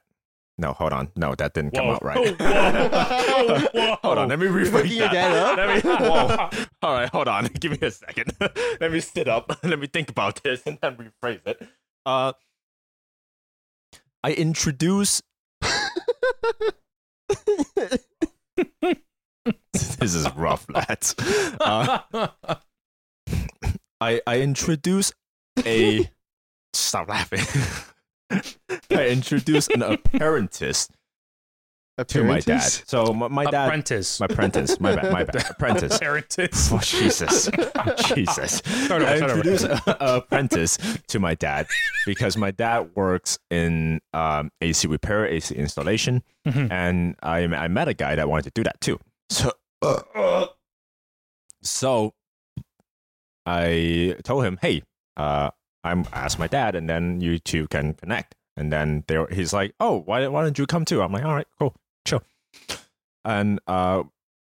No, 0.60 0.74
hold 0.74 0.92
on. 0.92 1.12
No, 1.16 1.36
that 1.36 1.54
didn't 1.54 1.72
come 1.76 1.88
out 1.88 2.04
right. 2.04 2.18
Whoa. 2.40 3.60
Whoa. 3.74 3.98
hold 4.04 4.18
on, 4.18 4.30
let 4.30 4.40
me 4.40 4.48
rephrase 4.48 4.72
Looking 4.74 4.98
your 4.98 5.10
that. 5.10 5.32
up? 5.32 5.58
Let 5.58 5.84
me, 5.86 5.92
whoa. 6.08 6.66
All 6.82 6.94
right, 6.94 7.10
hold 7.10 7.28
on. 7.28 7.46
Give 7.60 7.72
me 7.74 7.78
a 7.86 7.92
second. 7.92 8.32
let 8.82 8.92
me 8.92 9.00
sit 9.00 9.28
up. 9.28 9.60
Let 9.64 9.78
me 9.78 9.86
think 9.88 10.10
about 10.10 10.42
this 10.44 10.64
and 10.66 10.80
then 10.82 10.96
rephrase 10.98 11.42
it. 11.46 11.62
Uh, 12.06 12.34
I 14.24 14.32
introduce. 14.34 15.22
this 19.74 20.16
is 20.16 20.28
rough, 20.36 20.66
lads. 20.70 21.14
Uh, 21.60 22.00
I 24.02 24.22
I 24.26 24.40
introduce 24.42 25.14
a. 25.66 26.10
Stop 26.74 27.10
laughing. 27.10 27.42
I 28.32 29.08
introduce 29.08 29.68
an 29.70 29.82
apprentice 29.84 30.90
to 32.08 32.24
my 32.24 32.40
dad. 32.40 32.62
So 32.62 33.14
my, 33.14 33.28
my 33.28 33.46
dad, 33.46 33.66
Apprentice. 33.68 34.20
my 34.20 34.26
apprentice, 34.30 34.80
my 34.80 34.96
bad, 34.96 35.12
my 35.12 35.24
bad, 35.24 35.50
apprentice. 35.50 35.96
Apprentice. 36.02 36.72
Oh 36.72 36.78
Jesus, 36.80 37.50
Jesus! 38.14 38.58
Start 38.86 39.02
over, 39.02 39.12
I 39.12 39.18
start 39.18 39.32
over. 39.32 39.38
introduced 39.40 39.66
a, 39.66 40.04
a 40.04 40.18
apprentice 40.18 40.78
to 41.08 41.20
my 41.20 41.34
dad 41.36 41.66
because 42.06 42.38
my 42.38 42.52
dad 42.52 42.90
works 42.96 43.40
in 43.50 44.00
um, 44.14 44.52
AC 44.62 44.88
repair, 44.88 45.26
AC 45.26 45.56
installation, 45.56 46.22
Mhm. 46.48 46.72
and 46.72 47.16
I 47.24 47.40
I 47.46 47.68
met 47.68 47.88
a 47.88 47.94
guy 47.94 48.16
that 48.16 48.30
wanted 48.30 48.44
to 48.46 48.52
do 48.52 48.64
that 48.64 48.80
too. 48.82 49.00
So, 49.30 49.52
so 51.64 52.14
I 53.46 54.16
told 54.24 54.46
him, 54.46 54.58
"Hey, 54.62 54.84
uh, 55.16 55.52
I'm 55.88 56.06
ask 56.14 56.38
my 56.38 56.48
dad, 56.48 56.76
and 56.76 56.90
then 56.90 57.22
you 57.22 57.40
two 57.40 57.68
can 57.68 57.94
connect." 57.94 58.36
And 58.56 58.72
then 58.72 59.04
he's 59.32 59.54
like, 59.54 59.74
"Oh, 59.80 60.02
why 60.06 60.28
why 60.28 60.44
don't 60.44 60.58
you 60.58 60.66
come 60.66 60.86
too?" 60.86 61.02
I'm 61.02 61.12
like, 61.12 61.24
"All 61.24 61.36
right, 61.36 61.48
cool, 61.60 61.76
chill." 62.06 62.24
And 63.24 63.60
uh, 63.68 64.04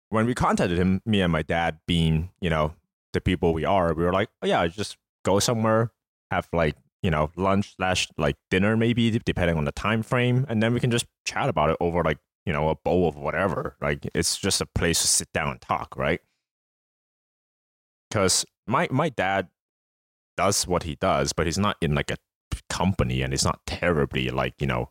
when 0.09 0.25
we 0.25 0.33
contacted 0.33 0.77
him, 0.77 1.01
me 1.05 1.21
and 1.21 1.31
my 1.31 1.43
dad, 1.43 1.79
being 1.87 2.31
you 2.41 2.49
know 2.49 2.73
the 3.13 3.21
people 3.21 3.53
we 3.53 3.65
are, 3.65 3.93
we 3.93 4.03
were 4.03 4.13
like, 4.13 4.29
"Oh 4.41 4.47
yeah, 4.47 4.65
just 4.67 4.97
go 5.23 5.39
somewhere, 5.39 5.91
have 6.31 6.49
like 6.53 6.75
you 7.03 7.11
know 7.11 7.31
lunch 7.35 7.75
slash 7.75 8.09
like 8.17 8.35
dinner 8.49 8.75
maybe, 8.75 9.11
depending 9.11 9.57
on 9.57 9.65
the 9.65 9.71
time 9.71 10.03
frame, 10.03 10.45
and 10.49 10.61
then 10.61 10.73
we 10.73 10.79
can 10.79 10.91
just 10.91 11.05
chat 11.25 11.49
about 11.49 11.69
it 11.69 11.77
over 11.79 12.03
like 12.03 12.19
you 12.45 12.53
know 12.53 12.69
a 12.69 12.75
bowl 12.75 13.07
of 13.07 13.15
whatever. 13.15 13.75
Like 13.81 14.09
it's 14.15 14.37
just 14.37 14.61
a 14.61 14.65
place 14.65 15.01
to 15.01 15.07
sit 15.07 15.31
down 15.33 15.49
and 15.51 15.61
talk, 15.61 15.95
right?" 15.95 16.21
Because 18.09 18.45
my 18.65 18.87
my 18.91 19.09
dad 19.09 19.49
does 20.39 20.65
what 20.65 20.83
he 20.83 20.95
does, 20.95 21.33
but 21.33 21.47
he's 21.47 21.57
not 21.57 21.75
in 21.81 21.93
like 21.93 22.09
a 22.11 22.17
company 22.69 23.21
and 23.21 23.33
he's 23.33 23.43
not 23.43 23.59
terribly 23.65 24.29
like 24.29 24.53
you 24.61 24.67
know 24.67 24.89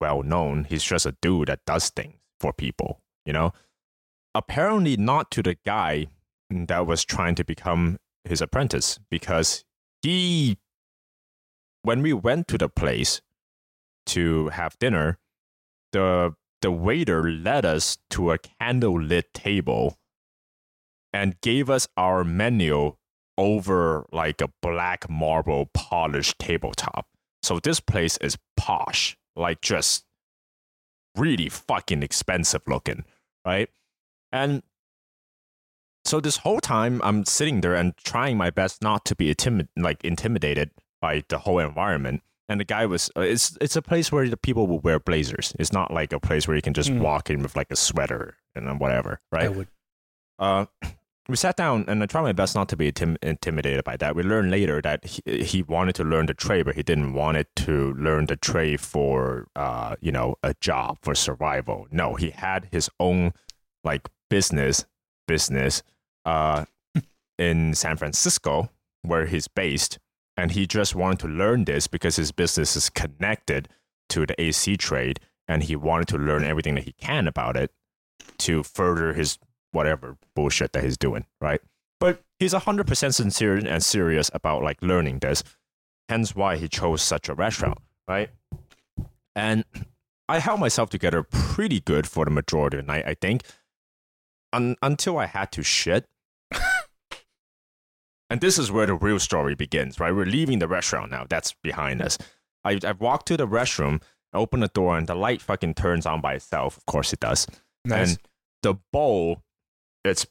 well 0.00 0.22
known. 0.22 0.64
He's 0.64 0.82
just 0.82 1.04
a 1.04 1.14
dude 1.20 1.48
that 1.48 1.66
does 1.66 1.90
things 1.90 2.16
for 2.40 2.54
people, 2.54 3.02
you 3.26 3.34
know. 3.34 3.52
Apparently, 4.34 4.96
not 4.96 5.30
to 5.32 5.42
the 5.42 5.58
guy 5.66 6.06
that 6.48 6.86
was 6.86 7.04
trying 7.04 7.34
to 7.34 7.44
become 7.44 7.98
his 8.24 8.40
apprentice 8.40 8.98
because 9.10 9.64
he, 10.00 10.56
when 11.82 12.00
we 12.00 12.14
went 12.14 12.48
to 12.48 12.56
the 12.56 12.70
place 12.70 13.20
to 14.06 14.48
have 14.48 14.78
dinner, 14.78 15.18
the 15.92 16.34
the 16.62 16.70
waiter 16.70 17.30
led 17.30 17.66
us 17.66 17.98
to 18.08 18.30
a 18.30 18.38
candlelit 18.38 19.34
table 19.34 19.98
and 21.12 21.38
gave 21.42 21.68
us 21.68 21.86
our 21.98 22.24
menu 22.24 22.94
over 23.38 24.06
like 24.12 24.40
a 24.40 24.48
black 24.62 25.08
marble 25.08 25.66
polished 25.74 26.38
tabletop. 26.38 27.06
So 27.42 27.58
this 27.58 27.80
place 27.80 28.16
is 28.18 28.36
posh, 28.56 29.16
like 29.36 29.60
just 29.62 30.04
really 31.16 31.48
fucking 31.48 32.02
expensive 32.02 32.62
looking, 32.66 33.04
right? 33.46 33.68
And 34.32 34.62
so 36.04 36.20
this 36.20 36.38
whole 36.38 36.60
time 36.60 37.00
I'm 37.04 37.24
sitting 37.24 37.60
there 37.60 37.74
and 37.74 37.96
trying 37.98 38.36
my 38.36 38.50
best 38.50 38.82
not 38.82 39.04
to 39.06 39.14
be 39.16 39.32
intimi- 39.34 39.68
like 39.76 40.04
intimidated 40.04 40.70
by 41.00 41.24
the 41.28 41.38
whole 41.38 41.58
environment 41.58 42.22
and 42.48 42.58
the 42.60 42.64
guy 42.64 42.84
was. 42.86 43.10
Uh, 43.16 43.20
it's 43.20 43.56
it's 43.60 43.76
a 43.76 43.82
place 43.82 44.10
where 44.10 44.28
the 44.28 44.36
people 44.36 44.66
will 44.66 44.80
wear 44.80 44.98
blazers. 44.98 45.54
It's 45.58 45.72
not 45.72 45.92
like 45.92 46.12
a 46.12 46.18
place 46.20 46.48
where 46.48 46.56
you 46.56 46.62
can 46.62 46.74
just 46.74 46.90
Mm. 46.90 47.00
walk 47.00 47.30
in 47.30 47.42
with 47.42 47.54
like 47.54 47.70
a 47.70 47.76
sweater 47.76 48.36
and 48.56 48.66
then 48.66 48.78
whatever, 48.78 49.20
I 49.32 49.36
right? 49.36 49.54
would. 49.54 49.68
Uh, 50.38 50.66
we 51.30 51.36
sat 51.36 51.56
down 51.56 51.84
and 51.88 52.02
I 52.02 52.06
tried 52.06 52.22
my 52.22 52.32
best 52.32 52.54
not 52.54 52.68
to 52.70 52.76
be 52.76 52.90
intim- 52.90 53.16
intimidated 53.22 53.84
by 53.84 53.96
that. 53.98 54.16
We 54.16 54.22
learned 54.22 54.50
later 54.50 54.82
that 54.82 55.04
he, 55.04 55.44
he 55.44 55.62
wanted 55.62 55.94
to 55.96 56.04
learn 56.04 56.26
the 56.26 56.34
trade, 56.34 56.66
but 56.66 56.74
he 56.74 56.82
didn't 56.82 57.14
want 57.14 57.36
it 57.36 57.48
to 57.56 57.94
learn 57.94 58.26
the 58.26 58.36
trade 58.36 58.80
for, 58.80 59.46
uh, 59.56 59.96
you 60.00 60.12
know, 60.12 60.36
a 60.42 60.54
job 60.60 60.98
for 61.02 61.14
survival. 61.14 61.86
No, 61.90 62.14
he 62.14 62.30
had 62.30 62.68
his 62.70 62.90
own 62.98 63.32
like 63.84 64.08
business, 64.28 64.84
business, 65.26 65.82
uh, 66.24 66.64
in 67.38 67.72
San 67.74 67.96
Francisco 67.96 68.68
where 69.02 69.26
he's 69.26 69.48
based, 69.48 69.98
and 70.36 70.52
he 70.52 70.66
just 70.66 70.94
wanted 70.94 71.18
to 71.20 71.26
learn 71.26 71.64
this 71.64 71.86
because 71.86 72.16
his 72.16 72.32
business 72.32 72.76
is 72.76 72.90
connected 72.90 73.68
to 74.10 74.26
the 74.26 74.40
AC 74.40 74.76
trade, 74.76 75.20
and 75.48 75.62
he 75.62 75.74
wanted 75.74 76.08
to 76.08 76.18
learn 76.18 76.44
everything 76.44 76.74
that 76.74 76.84
he 76.84 76.92
can 76.92 77.26
about 77.26 77.56
it 77.56 77.72
to 78.38 78.62
further 78.62 79.14
his 79.14 79.38
whatever 79.72 80.16
bullshit 80.34 80.72
that 80.72 80.84
he's 80.84 80.96
doing, 80.96 81.26
right? 81.40 81.60
But 81.98 82.22
he's 82.38 82.54
100% 82.54 83.14
sincere 83.14 83.56
and 83.56 83.82
serious 83.82 84.30
about 84.32 84.62
like 84.62 84.82
learning 84.82 85.18
this. 85.18 85.42
Hence 86.08 86.34
why 86.34 86.56
he 86.56 86.68
chose 86.68 87.02
such 87.02 87.28
a 87.28 87.34
restaurant, 87.34 87.78
right? 88.08 88.30
And 89.36 89.64
I 90.28 90.38
held 90.38 90.60
myself 90.60 90.90
together 90.90 91.22
pretty 91.22 91.80
good 91.80 92.06
for 92.06 92.24
the 92.24 92.30
majority 92.30 92.78
of 92.78 92.86
the 92.86 92.92
night, 92.92 93.04
I 93.06 93.14
think, 93.14 93.42
un- 94.52 94.76
until 94.82 95.18
I 95.18 95.26
had 95.26 95.52
to 95.52 95.62
shit. 95.62 96.06
and 98.30 98.40
this 98.40 98.58
is 98.58 98.72
where 98.72 98.86
the 98.86 98.94
real 98.94 99.18
story 99.18 99.54
begins, 99.54 100.00
right? 100.00 100.14
We're 100.14 100.24
leaving 100.24 100.58
the 100.58 100.68
restaurant 100.68 101.10
now. 101.10 101.26
That's 101.28 101.54
behind 101.62 102.02
us. 102.02 102.18
I, 102.64 102.78
I 102.84 102.92
walked 102.92 103.26
to 103.26 103.36
the 103.36 103.46
restroom, 103.46 104.02
I 104.32 104.38
open 104.38 104.60
the 104.60 104.68
door, 104.68 104.96
and 104.96 105.06
the 105.06 105.14
light 105.14 105.40
fucking 105.42 105.74
turns 105.74 106.06
on 106.06 106.20
by 106.20 106.34
itself. 106.34 106.76
Of 106.76 106.86
course 106.86 107.12
it 107.12 107.20
does. 107.20 107.46
Nice. 107.84 108.10
And 108.10 108.18
the 108.62 108.74
bowl, 108.92 109.42
it's 110.04 110.26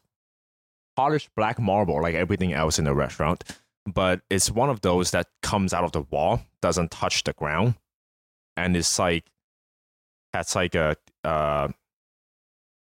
polished 0.96 1.30
black 1.36 1.60
marble 1.60 2.02
like 2.02 2.16
everything 2.16 2.54
else 2.54 2.80
in 2.80 2.86
the 2.86 2.94
restaurant, 2.94 3.44
but 3.86 4.22
it's 4.30 4.52
one 4.52 4.70
of 4.70 4.82
those 4.82 5.12
that 5.12 5.28
comes 5.42 5.74
out 5.74 5.84
of 5.84 5.92
the 5.92 6.02
wall, 6.02 6.42
doesn't 6.62 6.92
touch 6.92 7.24
the 7.24 7.34
ground, 7.34 7.76
and 8.58 8.76
it's 8.76 9.00
like 9.00 9.26
has 10.34 10.56
like 10.56 10.76
a 10.76 10.96
uh, 11.24 11.68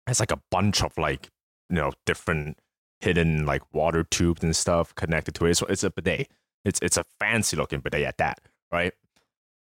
has 0.07 0.21
like 0.21 0.33
a 0.33 0.41
bunch 0.51 0.83
of 0.83 0.97
like 0.99 1.31
you 1.71 1.77
know 1.77 1.93
different 2.07 2.59
hidden 3.01 3.47
like 3.47 3.63
water 3.73 4.05
tubes 4.05 4.43
and 4.43 4.57
stuff 4.57 4.95
connected 4.95 5.35
to 5.37 5.47
it. 5.47 5.55
So 5.57 5.67
it's 5.67 5.85
a 5.85 5.91
bidet. 5.91 6.29
It's 6.65 6.81
it's 6.83 6.97
a 6.97 7.05
fancy 7.21 7.57
looking 7.57 7.81
bidet 7.81 8.05
at 8.05 8.19
that, 8.19 8.41
right? 8.73 8.93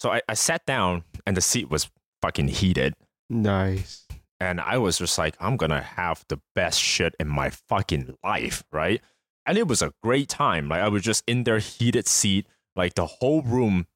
So 0.01 0.13
I, 0.13 0.21
I 0.29 0.35
sat 0.35 0.67
down 0.67 1.05
and 1.27 1.37
the 1.37 1.41
seat 1.41 1.71
was 1.71 1.89
fucking 2.21 2.49
heated. 2.49 2.95
Nice. 3.31 4.04
And 4.41 4.61
I 4.61 4.79
was 4.79 4.99
just 4.99 5.17
like, 5.17 5.37
I'm 5.41 5.57
gonna 5.57 5.83
have 5.83 6.25
the 6.29 6.41
best 6.55 6.81
shit 6.81 7.15
in 7.21 7.29
my 7.29 7.51
fucking 7.51 8.17
life, 8.25 8.65
right? 8.73 9.01
And 9.47 9.57
it 9.59 9.69
was 9.69 9.83
a 9.83 9.93
great 10.03 10.29
time. 10.29 10.69
Like 10.69 10.81
I 10.81 10.89
was 10.89 11.03
just 11.03 11.23
in 11.27 11.45
their 11.45 11.59
heated 11.59 12.07
seat, 12.09 12.47
like 12.77 12.95
the 12.95 13.07
whole 13.07 13.43
room. 13.43 13.87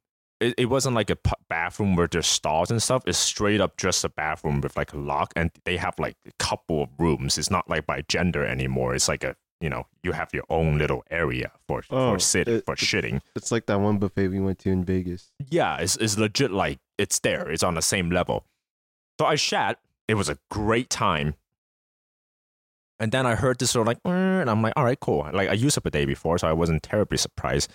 It, 0.40 0.54
it 0.56 0.66
wasn't 0.66 0.94
like 0.94 1.10
a 1.10 1.16
p- 1.16 1.32
bathroom 1.48 1.96
where 1.96 2.06
there's 2.06 2.28
stalls 2.28 2.70
and 2.70 2.80
stuff. 2.80 3.02
It's 3.06 3.18
straight 3.18 3.60
up 3.60 3.76
just 3.76 4.04
a 4.04 4.08
bathroom 4.08 4.60
with 4.60 4.76
like 4.76 4.92
a 4.92 4.96
lock, 4.98 5.32
and 5.34 5.50
they 5.64 5.76
have 5.78 5.98
like 5.98 6.16
a 6.26 6.30
couple 6.38 6.82
of 6.84 6.90
rooms. 6.98 7.38
It's 7.38 7.50
not 7.50 7.68
like 7.68 7.86
by 7.86 8.02
gender 8.08 8.44
anymore. 8.44 8.94
It's 8.94 9.08
like 9.08 9.24
a 9.24 9.34
you 9.60 9.68
know 9.68 9.88
you 10.04 10.12
have 10.12 10.28
your 10.32 10.44
own 10.48 10.78
little 10.78 11.02
area 11.10 11.50
for 11.66 11.82
Oh, 11.90 12.12
for 12.12 12.18
sitting 12.20 12.54
it- 12.58 12.64
for 12.66 12.76
shitting. 12.76 13.20
It's 13.34 13.50
like 13.50 13.66
that 13.66 13.80
one 13.80 13.98
buffet 13.98 14.28
we 14.28 14.38
went 14.38 14.60
to 14.60 14.70
in 14.70 14.84
Vegas. 14.84 15.32
Yeah, 15.50 15.78
it's, 15.78 15.96
it's 15.96 16.16
legit 16.16 16.52
like 16.52 16.78
it's 16.98 17.18
there. 17.18 17.50
It's 17.50 17.64
on 17.64 17.74
the 17.74 17.82
same 17.82 18.08
level. 18.10 18.44
So 19.18 19.26
I 19.26 19.34
shat. 19.34 19.80
It 20.08 20.14
was 20.14 20.28
a 20.28 20.38
great 20.50 20.90
time. 20.90 21.34
And 22.98 23.12
then 23.12 23.26
I 23.26 23.36
heard 23.36 23.58
this 23.58 23.70
sort 23.70 23.82
of 23.82 23.86
like, 23.86 24.02
"Mm," 24.02 24.40
and 24.40 24.50
I'm 24.50 24.62
like, 24.62 24.72
all 24.74 24.84
right, 24.84 24.98
cool. 24.98 25.28
Like 25.32 25.48
I 25.48 25.52
used 25.52 25.76
a 25.76 25.80
bidet 25.80 26.08
before, 26.08 26.38
so 26.38 26.48
I 26.48 26.52
wasn't 26.52 26.82
terribly 26.82 27.18
surprised. 27.18 27.70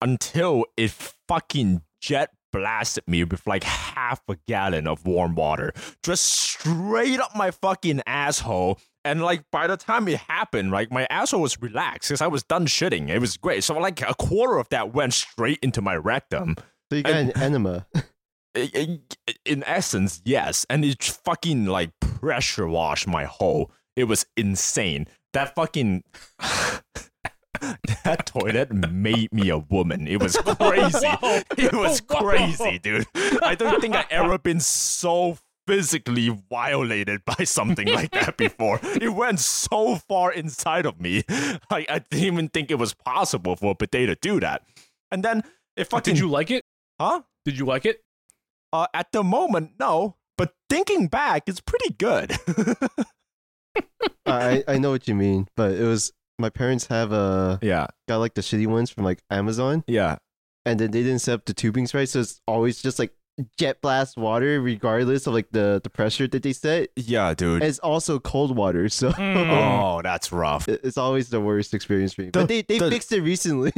Until 0.00 0.64
it 0.76 0.90
fucking 0.90 1.82
jet 2.00 2.30
blasted 2.52 3.04
me 3.06 3.24
with 3.24 3.46
like 3.46 3.64
half 3.64 4.22
a 4.28 4.36
gallon 4.46 4.86
of 4.86 5.04
warm 5.04 5.34
water, 5.34 5.72
just 6.02 6.24
straight 6.24 7.20
up 7.20 7.36
my 7.36 7.50
fucking 7.50 8.02
asshole. 8.06 8.78
And 9.04 9.22
like 9.22 9.44
by 9.52 9.66
the 9.66 9.76
time 9.76 10.08
it 10.08 10.18
happened, 10.18 10.70
like 10.70 10.90
my 10.90 11.06
asshole 11.10 11.42
was 11.42 11.60
relaxed 11.60 12.08
because 12.08 12.22
I 12.22 12.26
was 12.26 12.42
done 12.42 12.66
shitting. 12.66 13.08
It 13.10 13.18
was 13.18 13.36
great. 13.36 13.62
So 13.62 13.78
like 13.78 14.00
a 14.00 14.14
quarter 14.14 14.58
of 14.58 14.68
that 14.70 14.94
went 14.94 15.12
straight 15.12 15.58
into 15.62 15.82
my 15.82 15.96
rectum. 15.96 16.56
So 16.90 16.96
you 16.96 17.02
got 17.02 17.14
an 17.14 17.36
enema. 17.36 17.86
In 18.56 19.62
essence, 19.64 20.22
yes. 20.24 20.66
And 20.70 20.84
it 20.84 21.02
fucking 21.02 21.66
like 21.66 21.90
pressure 22.00 22.66
washed 22.66 23.06
my 23.06 23.24
hole. 23.24 23.70
It 23.94 24.04
was 24.04 24.26
insane. 24.36 25.06
That 25.32 25.54
fucking 25.54 26.02
that 28.04 28.26
toilet 28.26 28.72
made 28.72 29.32
me 29.32 29.48
a 29.50 29.58
woman. 29.58 30.06
It 30.06 30.22
was 30.22 30.36
crazy. 30.58 31.08
It 31.56 31.72
was 31.72 32.00
crazy, 32.00 32.78
dude. 32.78 33.06
I 33.42 33.54
don't 33.54 33.80
think 33.80 33.94
I 33.94 34.04
ever 34.10 34.38
been 34.38 34.60
so 34.60 35.38
physically 35.66 36.28
violated 36.48 37.24
by 37.24 37.44
something 37.44 37.88
like 37.88 38.12
that 38.12 38.36
before. 38.38 38.78
It 38.82 39.12
went 39.14 39.40
so 39.40 39.96
far 39.96 40.32
inside 40.32 40.86
of 40.86 41.00
me. 41.00 41.24
Like 41.70 41.90
I 41.90 41.98
didn't 42.10 42.24
even 42.24 42.48
think 42.48 42.70
it 42.70 42.78
was 42.78 42.94
possible 42.94 43.56
for 43.56 43.72
a 43.72 43.74
bidet 43.74 44.08
to 44.08 44.14
do 44.16 44.40
that. 44.40 44.62
And 45.10 45.22
then 45.22 45.42
it 45.76 45.84
fucking 45.88 46.14
Did 46.14 46.20
you 46.20 46.28
like 46.28 46.50
it? 46.50 46.64
huh? 47.00 47.22
Did 47.44 47.58
you 47.58 47.66
like 47.66 47.84
it? 47.86 48.02
Uh, 48.82 48.86
at 48.94 49.12
the 49.12 49.22
moment, 49.22 49.72
no. 49.78 50.16
But 50.38 50.54
thinking 50.68 51.08
back, 51.08 51.44
it's 51.46 51.60
pretty 51.60 51.94
good. 51.94 52.36
I 54.26 54.64
I 54.68 54.78
know 54.78 54.90
what 54.90 55.06
you 55.08 55.14
mean, 55.26 55.48
but 55.56 55.72
it 55.72 55.84
was 55.84 56.12
my 56.38 56.50
parents 56.50 56.86
have 56.88 57.12
a 57.12 57.58
yeah, 57.62 57.86
got 58.08 58.18
like 58.18 58.34
the 58.34 58.42
shitty 58.42 58.66
ones 58.66 58.90
from 58.90 59.04
like 59.04 59.22
Amazon, 59.30 59.84
yeah. 59.86 60.16
and 60.64 60.78
then 60.80 60.90
they 60.90 61.02
didn't 61.02 61.20
set 61.20 61.34
up 61.34 61.44
the 61.46 61.54
tubings 61.54 61.94
right, 61.94 62.08
so 62.08 62.20
it's 62.20 62.40
always 62.46 62.82
just 62.82 62.98
like 62.98 63.12
jet 63.58 63.80
blast 63.82 64.16
water, 64.16 64.60
regardless 64.60 65.26
of 65.26 65.34
like 65.34 65.48
the 65.52 65.80
the 65.82 65.90
pressure 65.90 66.26
that 66.28 66.42
they 66.42 66.52
set. 66.52 66.88
Yeah, 66.96 67.32
dude. 67.34 67.62
And 67.62 67.68
it's 67.70 67.78
also 67.78 68.18
cold 68.18 68.56
water, 68.56 68.88
so 69.00 69.12
Mm. 69.12 69.48
oh, 69.50 70.02
that's 70.02 70.32
rough. 70.32 70.68
it's 70.68 70.98
always 70.98 71.28
the 71.30 71.40
worst 71.40 71.72
experience 71.72 72.14
for 72.14 72.22
me. 72.22 72.26
The- 72.30 72.40
but 72.40 72.48
they 72.48 72.62
they 72.62 72.78
the- 72.78 72.90
fixed 72.90 73.12
it 73.12 73.22
recently. 73.22 73.72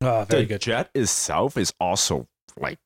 Oh, 0.00 0.24
very 0.30 0.42
The 0.42 0.46
good. 0.46 0.60
jet 0.62 0.90
itself 0.94 1.56
is 1.58 1.72
also 1.80 2.28
like 2.58 2.78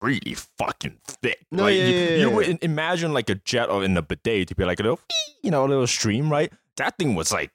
really 0.00 0.34
fucking 0.34 0.98
thick. 1.06 1.46
No, 1.50 1.64
like, 1.64 1.76
yeah, 1.76 1.84
you, 1.84 1.94
yeah, 1.94 2.08
you 2.16 2.28
yeah. 2.28 2.34
would 2.34 2.64
imagine 2.64 3.12
like 3.12 3.30
a 3.30 3.34
jet 3.36 3.68
or 3.68 3.84
in 3.84 3.96
a 3.96 4.02
bidet 4.02 4.48
to 4.48 4.54
be 4.54 4.64
like 4.64 4.80
a 4.80 4.82
little, 4.82 5.00
you 5.42 5.50
know, 5.50 5.64
a 5.64 5.68
little 5.68 5.86
stream, 5.86 6.30
right? 6.30 6.52
That 6.76 6.98
thing 6.98 7.14
was 7.14 7.32
like 7.32 7.50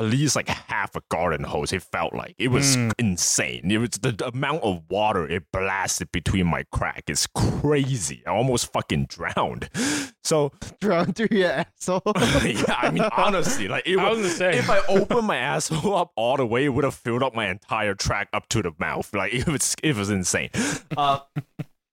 at 0.00 0.06
least 0.06 0.34
like 0.34 0.48
half 0.48 0.96
a 0.96 1.02
garden 1.10 1.44
hose. 1.44 1.72
It 1.72 1.82
felt 1.82 2.14
like 2.14 2.34
it 2.38 2.48
was 2.48 2.76
Mm. 2.76 2.92
insane. 2.98 3.70
It 3.70 3.78
was 3.78 3.90
the, 3.90 4.12
the 4.12 4.28
amount 4.28 4.62
of 4.62 4.82
water 4.88 5.26
it 5.28 5.44
blasted 5.52 6.10
between 6.10 6.46
my 6.46 6.64
crack 6.72 7.04
is 7.08 7.26
crazy. 7.26 8.22
I 8.26 8.30
almost 8.30 8.72
fucking 8.72 9.06
drowned. 9.06 9.68
So 10.22 10.52
Drown 10.82 11.12
through 11.14 11.28
your 11.30 11.50
asshole. 11.50 12.02
yeah, 12.44 12.74
I 12.78 12.90
mean 12.90 13.02
honestly, 13.16 13.68
like 13.68 13.86
it 13.86 13.98
I 13.98 14.10
was. 14.10 14.18
was 14.18 14.38
gonna. 14.38 14.52
If 14.56 14.68
I 14.70 14.78
opened 14.86 15.26
my 15.26 15.38
asshole 15.38 15.96
up 15.96 16.12
all 16.14 16.36
the 16.36 16.46
way, 16.46 16.66
it 16.66 16.68
would 16.68 16.84
have 16.84 16.94
filled 16.94 17.22
up 17.22 17.34
my 17.34 17.48
entire 17.48 17.94
track 17.94 18.28
up 18.34 18.46
to 18.50 18.62
the 18.62 18.72
mouth. 18.78 19.12
Like 19.14 19.32
it 19.34 19.48
was, 19.48 19.74
it 19.82 19.96
was 19.96 20.10
insane. 20.10 20.50
Uh, 20.96 21.20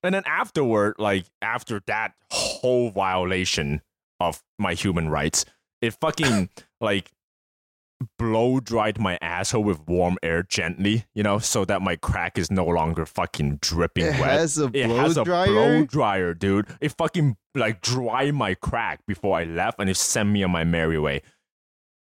and 0.04 0.14
then 0.14 0.24
afterward, 0.26 0.96
like 1.00 1.26
after 1.42 1.82
that 1.88 2.14
whole 2.30 2.90
violation 2.92 3.82
of 4.20 4.44
my 4.60 4.74
human 4.74 5.08
rights, 5.10 5.46
it 5.82 5.92
fucking 6.00 6.50
like 6.82 7.10
blow 8.20 8.60
dried 8.60 9.00
my 9.00 9.18
asshole 9.22 9.64
with 9.64 9.88
warm 9.88 10.18
air 10.22 10.44
gently, 10.44 11.06
you 11.16 11.24
know, 11.24 11.40
so 11.40 11.66
that 11.66 11.82
my 11.82 11.96
crack 11.96 12.38
is 12.38 12.52
no 12.52 12.66
longer 12.66 13.06
fucking 13.06 13.58
dripping 13.62 14.06
it 14.06 14.20
wet. 14.20 14.40
has 14.40 14.58
a 14.60 14.66
It 14.66 14.88
blow 14.88 14.98
has 14.98 15.18
a 15.18 15.24
dryer. 15.24 15.48
blow 15.48 15.86
dryer, 15.86 16.34
dude. 16.34 16.68
It 16.80 16.94
fucking 16.98 17.38
like 17.56 17.82
dry 17.82 18.32
my 18.32 18.54
crack 18.54 19.00
before 19.08 19.38
I 19.38 19.46
left, 19.46 19.80
and 19.80 19.90
it 19.90 19.98
sent 19.98 20.30
me 20.30 20.44
on 20.44 20.52
my 20.52 20.64
merry 20.64 21.00
way. 21.00 21.22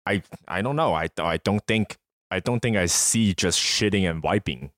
I 0.07 0.23
I 0.49 0.63
don't 0.63 0.77
know. 0.77 0.95
I 0.95 1.09
I 1.19 1.37
don't 1.39 1.65
think 1.67 1.99
I 2.31 2.41
don't 2.41 2.61
think 2.61 2.77
I 2.77 2.87
see 2.87 3.35
just 3.35 3.61
shitting 3.61 4.09
and 4.09 4.23
wiping. 4.23 4.71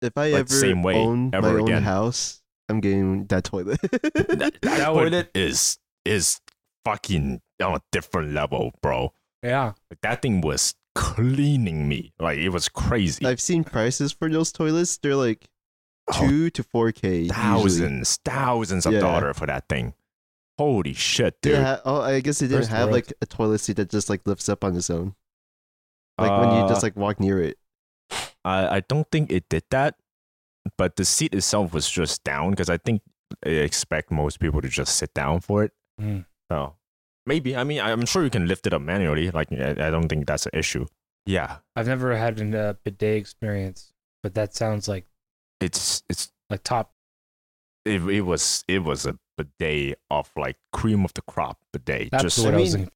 if 0.00 0.16
I 0.16 0.30
like, 0.30 0.40
ever 0.40 0.48
same 0.48 0.82
way, 0.82 0.94
own 0.96 1.30
ever 1.34 1.60
my 1.62 1.72
own 1.76 1.82
house, 1.82 2.42
I'm 2.68 2.80
getting 2.80 3.26
that 3.26 3.44
toilet. 3.44 3.80
That, 3.82 4.38
that 4.38 4.58
That 4.62 4.86
toilet 4.86 5.30
is 5.34 5.78
is 6.04 6.40
fucking 6.84 7.40
on 7.60 7.74
a 7.74 7.80
different 7.90 8.32
level, 8.32 8.72
bro. 8.80 9.12
Yeah. 9.42 9.72
Like 9.90 10.00
that 10.02 10.22
thing 10.22 10.40
was 10.40 10.74
cleaning 10.94 11.88
me. 11.88 12.12
Like 12.18 12.38
it 12.38 12.48
was 12.50 12.68
crazy. 12.68 13.24
I've 13.26 13.40
seen 13.40 13.64
prices 13.64 14.12
for 14.12 14.28
those 14.28 14.52
toilets. 14.52 14.96
They're 14.98 15.16
like 15.16 15.48
Oh, 16.08 16.28
two 16.28 16.50
to 16.50 16.62
four 16.62 16.92
k. 16.92 17.08
usually. 17.22 17.28
thousands, 17.28 18.18
thousands 18.24 18.86
of 18.86 18.92
Yeah. 18.92 19.00
dollars 19.00 19.36
for 19.36 19.46
that 19.46 19.68
thing. 19.68 19.94
Holy 20.56 20.92
shit, 20.94 21.40
dude. 21.42 21.54
Yeah. 21.54 21.80
Oh, 21.84 22.00
I 22.00 22.20
guess 22.20 22.38
they 22.38 22.46
didn't 22.46 22.60
First 22.60 22.70
have 22.70 22.84
world. 22.90 22.92
like 22.92 23.12
a 23.20 23.26
toilet 23.26 23.58
seat 23.58 23.76
that 23.76 23.90
just 23.90 24.08
like 24.08 24.26
lifts 24.26 24.48
up 24.48 24.62
on 24.64 24.76
its 24.76 24.88
own. 24.88 25.14
Like 26.18 26.30
when 26.30 26.50
you 26.56 26.62
Uh, 26.64 26.68
just 26.68 26.82
like 26.82 26.96
walk 26.96 27.18
near 27.20 27.42
it. 27.42 27.58
I, 28.44 28.76
I 28.76 28.80
don't 28.80 29.10
think 29.10 29.30
it 29.32 29.48
did 29.48 29.64
that. 29.70 29.96
but 30.78 30.96
the 30.96 31.04
seat 31.04 31.32
itself 31.34 31.72
was 31.74 31.88
just 31.90 32.24
down 32.24 32.50
because 32.50 32.70
I 32.70 32.76
think 32.78 33.02
I 33.44 33.50
expect 33.50 34.10
most 34.10 34.40
people 34.40 34.60
to 34.62 34.68
just 34.68 34.96
sit 34.96 35.12
down 35.14 35.40
for 35.40 35.62
it. 35.64 35.72
Mm. 36.00 36.24
So 36.50 36.74
maybe 37.26 37.56
I 37.56 37.64
mean 37.64 37.80
I'm 37.80 38.06
sure 38.06 38.24
you 38.24 38.30
can 38.30 38.46
lift 38.46 38.66
it 38.66 38.72
up 38.72 38.82
manually. 38.82 39.30
Like 39.30 39.52
I, 39.52 39.70
I 39.70 39.90
don't 39.90 40.08
think 40.08 40.26
that's 40.26 40.46
an 40.46 40.52
issue. 40.54 40.86
Yeah, 41.26 41.56
I've 41.74 41.88
never 41.88 42.16
had 42.16 42.40
a 42.40 42.58
uh, 42.58 42.72
bidet 42.84 43.16
experience, 43.18 43.92
but 44.22 44.34
that 44.34 44.54
sounds 44.54 44.86
like 44.88 45.06
it's 45.60 46.02
it's 46.08 46.30
like 46.50 46.62
top. 46.62 46.92
it, 47.84 48.00
it 48.08 48.20
was 48.22 48.64
it 48.68 48.80
was 48.84 49.06
a 49.06 49.18
bidet 49.36 49.98
of 50.10 50.30
like 50.36 50.56
cream 50.72 51.04
of 51.04 51.12
the 51.14 51.22
crop 51.22 51.58
bidet. 51.72 52.10
That's 52.12 52.22
just 52.22 52.38
what 52.44 52.54
I, 52.54 52.58
I 52.58 52.60
was 52.60 52.76
mean- 52.76 52.90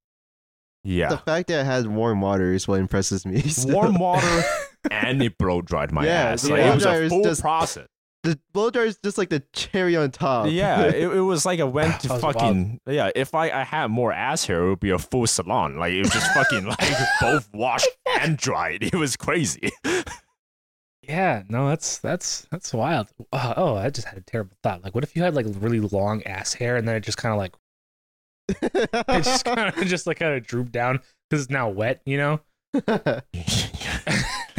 yeah, 0.83 1.09
The 1.11 1.19
fact 1.19 1.49
that 1.49 1.61
it 1.61 1.67
had 1.67 1.87
warm 1.89 2.23
water 2.23 2.55
is 2.55 2.67
what 2.67 2.81
impresses 2.81 3.27
me. 3.27 3.41
so- 3.49 3.71
warm 3.75 3.99
water 3.99 4.43
and 4.91 5.23
it 5.23 5.37
blow 5.37 5.61
dried 5.61 5.93
my 5.93 6.07
Yeah, 6.07 6.31
ass. 6.31 6.43
the 6.43 6.53
Like, 6.53 6.61
it 6.63 6.75
was 6.75 6.87
a 6.87 7.09
full 7.11 7.23
just- 7.25 7.43
process. 7.43 7.87
The 8.23 8.39
blow 8.53 8.69
dryer 8.71 8.85
is 8.87 8.99
just 9.03 9.17
like 9.17 9.31
the 9.31 9.41
cherry 9.55 9.97
on 9.97 10.11
top. 10.11 10.49
yeah, 10.51 10.83
it, 10.85 11.11
it 11.11 11.21
was 11.21 11.47
like 11.47 11.59
I 11.59 11.65
went 11.65 12.01
to 12.01 12.09
That 12.09 12.15
was 12.15 12.23
wild. 12.23 12.35
fucking 12.37 12.81
yeah. 12.87 13.11
If 13.15 13.35
I, 13.35 13.51
I 13.51 13.65
had 13.65 13.87
more 13.91 14.13
ass 14.13 14.45
hair, 14.45 14.63
it 14.65 14.69
would 14.69 14.81
be 14.81 14.91
a 14.91 14.99
full 14.99 15.27
salon. 15.27 15.79
Like 15.79 15.93
it 15.95 16.01
was 16.01 16.11
just 16.13 16.31
fucking 16.35 16.67
like 16.67 16.95
both 17.21 17.49
washed 17.55 17.89
and 18.21 18.37
dried. 18.37 18.83
It 18.83 18.95
was 18.95 19.17
crazy. 19.17 19.71
Yeah, 21.03 21.43
no, 21.49 21.69
that's 21.69 21.99
that's 21.99 22.47
that's 22.51 22.73
wild. 22.75 23.09
Uh, 23.33 23.55
oh, 23.57 23.75
I 23.75 23.89
just 23.91 24.07
had 24.07 24.19
a 24.19 24.21
terrible 24.23 24.57
thought. 24.63 24.85
Like, 24.85 24.95
what 24.95 25.03
if 25.03 25.17
you 25.17 25.23
had 25.23 25.35
like 25.35 25.47
really 25.59 25.81
long 25.81 26.23
ass 26.25 26.53
hair 26.53 26.77
and 26.77 26.87
then 26.87 26.95
it 26.97 27.01
just 27.01 27.17
kind 27.19 27.33
of 27.33 27.39
like 27.39 27.55
it 28.63 29.25
just 29.25 29.45
kind 29.45 29.61
of 29.61 29.75
just 29.87 30.07
like 30.07 30.19
kind 30.19 30.35
of 30.37 30.47
drooped 30.47 30.73
down 30.73 31.01
because 31.29 31.45
it's 31.45 31.51
now 31.51 31.69
wet, 31.71 32.01
you 32.05 32.19
know? 32.19 32.41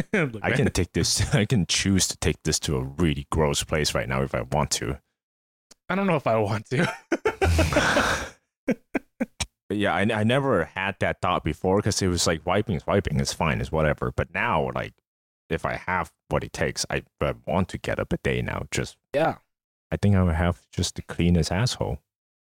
Look, 0.14 0.40
I 0.42 0.52
can 0.52 0.70
take 0.72 0.94
this. 0.94 1.34
I 1.34 1.46
can 1.46 1.66
choose 1.66 2.08
to 2.08 2.18
take 2.18 2.44
this 2.44 2.60
to 2.62 2.78
a 2.78 2.84
really 2.84 3.28
gross 3.32 3.64
place 3.64 3.94
right 3.94 4.08
now 4.08 4.22
if 4.22 4.34
I 4.36 4.42
want 4.42 4.72
to. 4.72 5.00
I 5.90 5.96
don't 5.96 6.08
know 6.08 6.16
if 6.16 6.28
I 6.28 6.38
want 6.38 6.68
to. 6.70 8.28
But 9.72 9.78
yeah, 9.78 9.94
I, 9.96 10.02
I 10.02 10.24
never 10.26 10.66
had 10.66 10.98
that 11.00 11.22
thought 11.22 11.46
before 11.46 11.78
because 11.78 12.02
it 12.02 12.10
was 12.10 12.28
like 12.28 12.46
wiping 12.46 12.76
is 12.76 12.86
wiping, 12.86 13.22
it's 13.22 13.32
fine, 13.32 13.62
it's 13.62 13.72
whatever. 13.72 14.12
But 14.14 14.34
now, 14.34 14.70
like, 14.76 14.92
if 15.50 15.66
I 15.66 15.76
have 15.76 16.12
what 16.28 16.44
it 16.44 16.52
takes, 16.52 16.86
I, 16.90 17.04
I 17.22 17.36
want 17.48 17.70
to 17.70 17.78
get 17.78 17.98
up 17.98 18.12
a 18.12 18.18
bidet 18.18 18.44
now. 18.44 18.64
Just, 18.70 18.98
yeah, 19.16 19.36
I 19.90 19.96
think 19.96 20.18
I 20.18 20.24
would 20.24 20.36
have 20.36 20.60
just 20.74 20.96
the 20.96 21.02
cleanest 21.04 21.54
asshole. 21.54 22.00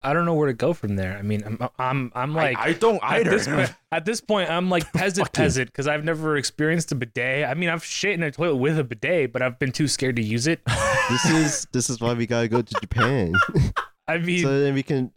I 0.01 0.13
don't 0.13 0.25
know 0.25 0.33
where 0.33 0.47
to 0.47 0.53
go 0.53 0.73
from 0.73 0.95
there. 0.95 1.17
I 1.17 1.21
mean, 1.21 1.43
I'm 1.45 1.69
I'm 1.77 2.12
I'm 2.15 2.33
like 2.33 2.57
I, 2.57 2.67
I 2.69 2.73
don't 2.73 3.03
at 3.03 3.21
either. 3.21 3.29
this, 3.31 3.47
point, 3.47 3.73
at 3.91 4.05
this 4.05 4.21
point, 4.21 4.49
I'm 4.49 4.69
like 4.69 4.91
peasant 4.93 5.27
Fucking- 5.27 5.43
peasant 5.43 5.67
because 5.67 5.88
I've 5.88 6.05
never 6.05 6.38
experienced 6.38 6.91
a 6.91 6.95
bidet. 6.95 7.45
I 7.45 7.53
mean, 7.53 7.69
I've 7.69 7.83
shit 7.83 8.13
in 8.13 8.23
a 8.23 8.31
toilet 8.31 8.55
with 8.55 8.79
a 8.79 8.83
bidet, 8.83 9.33
but 9.33 9.41
I've 9.41 9.59
been 9.59 9.71
too 9.73 9.88
scared 9.89 10.15
to 10.15 10.23
use 10.23 10.47
it. 10.47 10.62
this 11.09 11.25
is 11.25 11.67
this 11.73 11.89
is 11.89 11.99
why 11.99 12.13
we 12.13 12.25
gotta 12.27 12.47
go 12.47 12.62
to 12.62 12.73
Japan 12.79 13.33
I 14.07 14.17
mean, 14.17 14.41
so 14.43 14.59
then 14.59 14.73
we 14.73 14.83
can 14.83 15.12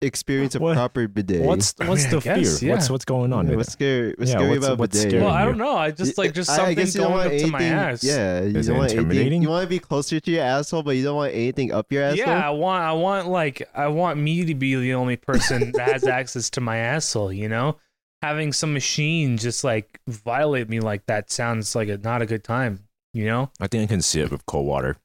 experience 0.00 0.54
a 0.54 0.60
What- 0.60 0.74
proper 0.76 1.08
bidet. 1.08 1.42
what's 1.44 1.74
I 1.80 1.88
what's 1.88 2.02
mean, 2.04 2.10
the 2.12 2.20
guess, 2.20 2.60
fear? 2.60 2.70
What's 2.72 2.86
yeah. 2.88 2.92
what's 2.92 3.04
going 3.04 3.32
on? 3.32 3.46
Yeah, 3.46 3.50
with 3.50 3.56
what's 3.58 3.68
it? 3.70 3.72
scary? 3.72 4.14
What's 4.16 4.30
Yeah, 4.30 4.36
scary 4.38 4.50
what's- 4.50 4.66
about 4.66 4.78
what's 4.78 4.96
bidet? 4.96 5.10
scary? 5.10 5.24
well, 5.24 5.32
I 5.34 5.44
don't 5.44 5.58
know. 5.58 5.76
I 5.76 5.90
just 5.90 6.18
like 6.18 6.34
just 6.34 6.50
I- 6.50 6.52
I 6.52 6.56
something 6.56 6.76
guess 6.76 6.94
you 6.94 7.00
don't 7.00 7.10
going 7.12 7.24
want 7.30 7.34
up 7.34 7.40
to 7.40 7.46
my 7.48 7.58
anything- 7.58 7.78
ass. 7.78 8.04
Yeah, 8.04 8.40
you 8.42 8.58
Is 8.58 8.66
don't 8.66 8.76
it 8.76 8.78
want 8.78 8.90
anything. 8.92 9.04
intimidating? 9.10 9.42
You 9.42 9.48
want 9.48 9.62
to 9.64 9.68
be 9.68 9.78
closer 9.78 10.20
to 10.20 10.30
your 10.30 10.44
asshole, 10.44 10.82
but 10.84 10.96
you 10.96 11.02
don't 11.04 11.16
want 11.16 11.34
anything 11.34 11.72
up 11.72 11.90
your 11.92 12.02
asshole. 12.04 12.18
Yeah, 12.18 12.46
I 12.46 12.50
want 12.50 12.84
I 12.84 12.92
want 12.92 13.28
like 13.28 13.68
I 13.74 13.88
want 13.88 14.18
me 14.20 14.44
to 14.44 14.54
be 14.54 14.74
the 14.76 14.94
only 14.94 15.16
person 15.16 15.72
that 15.72 15.88
has 15.92 16.04
access 16.06 16.48
to 16.50 16.60
my 16.60 16.76
asshole, 16.76 17.32
you 17.32 17.48
know? 17.48 17.76
Having 18.22 18.52
some 18.52 18.72
machine 18.72 19.36
just 19.36 19.62
like 19.64 20.00
violate 20.08 20.68
me 20.68 20.80
like 20.80 21.06
that 21.06 21.30
sounds 21.30 21.74
like 21.74 21.88
a 21.88 21.98
not 21.98 22.20
a 22.22 22.26
good 22.26 22.42
time, 22.44 22.80
you 23.14 23.26
know? 23.26 23.50
I 23.60 23.66
think 23.68 23.84
I 23.84 23.86
can 23.94 24.02
see 24.02 24.20
it 24.20 24.30
with 24.30 24.44
cold 24.46 24.66
water. 24.66 24.96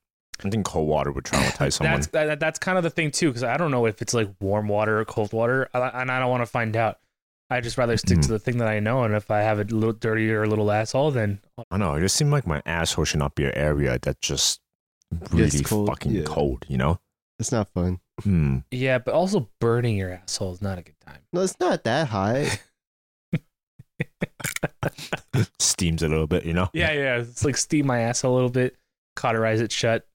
I 0.46 0.50
think 0.50 0.66
cold 0.66 0.88
water 0.88 1.12
would 1.12 1.24
traumatize 1.24 1.74
someone. 1.74 1.96
That's 1.96 2.08
that, 2.08 2.40
that's 2.40 2.60
kind 2.60 2.78
of 2.78 2.84
the 2.84 2.90
thing 2.90 3.12
too 3.12 3.32
cuz 3.32 3.44
I 3.44 3.58
don't 3.58 3.72
know 3.72 3.86
if 3.86 4.02
it's 4.02 4.14
like 4.14 4.30
warm 4.40 4.68
water 4.68 5.00
or 5.00 5.06
cold 5.06 5.34
water 5.34 5.70
and 5.74 6.12
I 6.12 6.20
don't 6.20 6.30
want 6.30 6.42
to 6.42 6.46
find 6.48 6.76
out. 6.76 7.00
I 7.50 7.62
just 7.62 7.78
rather 7.78 7.98
stick 7.98 8.20
to 8.22 8.28
Mm. 8.28 8.30
the 8.30 8.40
thing 8.40 8.58
that 8.58 8.68
I 8.68 8.80
know 8.80 9.04
and 9.04 9.14
if 9.14 9.30
I 9.30 9.42
have 9.42 9.60
a 9.60 9.64
little 9.64 9.94
dirtier 9.94 10.40
or 10.40 10.44
a 10.44 10.48
little 10.48 10.72
asshole 10.72 11.12
then 11.12 11.40
I 11.72 11.78
know. 11.78 11.94
It 11.96 12.02
just 12.02 12.16
seemed 12.16 12.32
like 12.32 12.48
my 12.48 12.62
asshole 12.66 13.06
should 13.06 13.20
not 13.20 13.36
be 13.36 13.46
an 13.46 13.54
area 13.56 14.00
that's 14.02 14.20
just 14.28 14.60
really 15.32 15.50
Gets 15.50 15.70
cold, 15.70 15.88
fucking 15.90 16.12
yeah. 16.12 16.24
cold. 16.26 16.66
You 16.68 16.78
know? 16.78 17.00
It's 17.40 17.52
not 17.52 17.70
fun. 17.70 18.00
Hmm. 18.24 18.60
yeah, 18.72 19.00
but 19.00 19.14
also 19.14 19.50
burning 19.60 19.98
your 19.98 20.12
asshole 20.12 20.54
is 20.54 20.62
not 20.62 20.78
a 20.78 20.82
good 20.84 21.00
time. 21.06 21.20
No, 21.34 21.42
it's 21.42 21.60
not 21.60 21.84
that 21.84 22.08
high. 22.10 22.48
Steams 25.60 26.04
a 26.04 26.08
little 26.08 26.28
bit. 26.28 26.46
You 26.46 26.54
know? 26.54 26.70
Yeah, 26.74 26.92
yeah, 26.92 27.18
it's 27.18 27.44
like 27.44 27.58
steam 27.58 27.88
my 27.88 28.00
ass 28.02 28.24
a 28.24 28.30
little 28.30 28.50
bit, 28.50 28.76
cauterize 29.16 29.62
it 29.62 29.72
shut. 29.72 30.06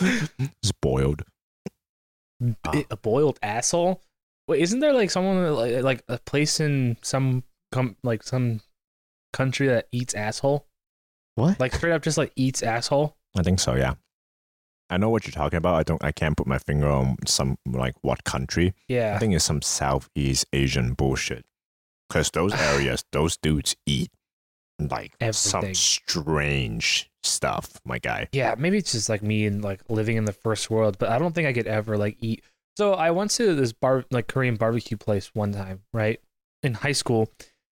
It's 0.00 0.72
boiled. 0.82 1.22
A 2.90 2.96
boiled 2.96 3.38
asshole. 3.42 4.02
Wait, 4.48 4.60
isn't 4.60 4.80
there 4.80 4.92
like 4.92 5.10
someone 5.10 5.42
that, 5.42 5.52
like 5.52 5.82
like 5.82 6.02
a 6.08 6.18
place 6.18 6.60
in 6.60 6.96
some 7.02 7.44
com- 7.72 7.96
like 8.02 8.22
some 8.22 8.60
country 9.32 9.68
that 9.68 9.88
eats 9.92 10.14
asshole? 10.14 10.66
What? 11.34 11.58
Like 11.58 11.74
straight 11.74 11.92
up 11.92 12.02
just 12.02 12.18
like 12.18 12.32
eats 12.36 12.62
asshole? 12.62 13.16
I 13.36 13.42
think 13.42 13.60
so. 13.60 13.74
Yeah. 13.74 13.94
I 14.88 14.98
know 14.98 15.08
what 15.08 15.26
you're 15.26 15.32
talking 15.32 15.56
about. 15.56 15.74
I 15.76 15.82
don't. 15.82 16.04
I 16.04 16.12
can't 16.12 16.36
put 16.36 16.46
my 16.46 16.58
finger 16.58 16.88
on 16.88 17.16
some 17.26 17.56
like 17.66 17.94
what 18.02 18.24
country. 18.24 18.74
Yeah. 18.88 19.14
I 19.16 19.18
think 19.18 19.34
it's 19.34 19.44
some 19.44 19.62
Southeast 19.62 20.46
Asian 20.52 20.94
bullshit. 20.94 21.44
Because 22.08 22.30
those 22.30 22.52
areas, 22.74 23.04
those 23.12 23.36
dudes 23.36 23.74
eat 23.86 24.10
like 24.78 25.14
some 25.32 25.74
strange 25.74 27.10
stuff, 27.22 27.80
my 27.84 27.98
guy. 27.98 28.28
Yeah, 28.32 28.54
maybe 28.58 28.78
it's 28.78 28.92
just 28.92 29.08
like 29.08 29.22
me 29.22 29.46
and 29.46 29.62
like 29.62 29.80
living 29.88 30.16
in 30.16 30.24
the 30.24 30.32
first 30.32 30.70
world, 30.70 30.96
but 30.98 31.08
I 31.10 31.18
don't 31.18 31.34
think 31.34 31.46
I 31.48 31.52
could 31.52 31.66
ever 31.66 31.96
like 31.96 32.16
eat. 32.20 32.44
So 32.76 32.92
I 32.94 33.10
went 33.10 33.30
to 33.32 33.54
this 33.54 33.72
bar 33.72 34.04
like 34.10 34.28
Korean 34.28 34.56
barbecue 34.56 34.96
place 34.96 35.34
one 35.34 35.52
time, 35.52 35.82
right? 35.92 36.20
In 36.62 36.74
high 36.74 36.92
school. 36.92 37.30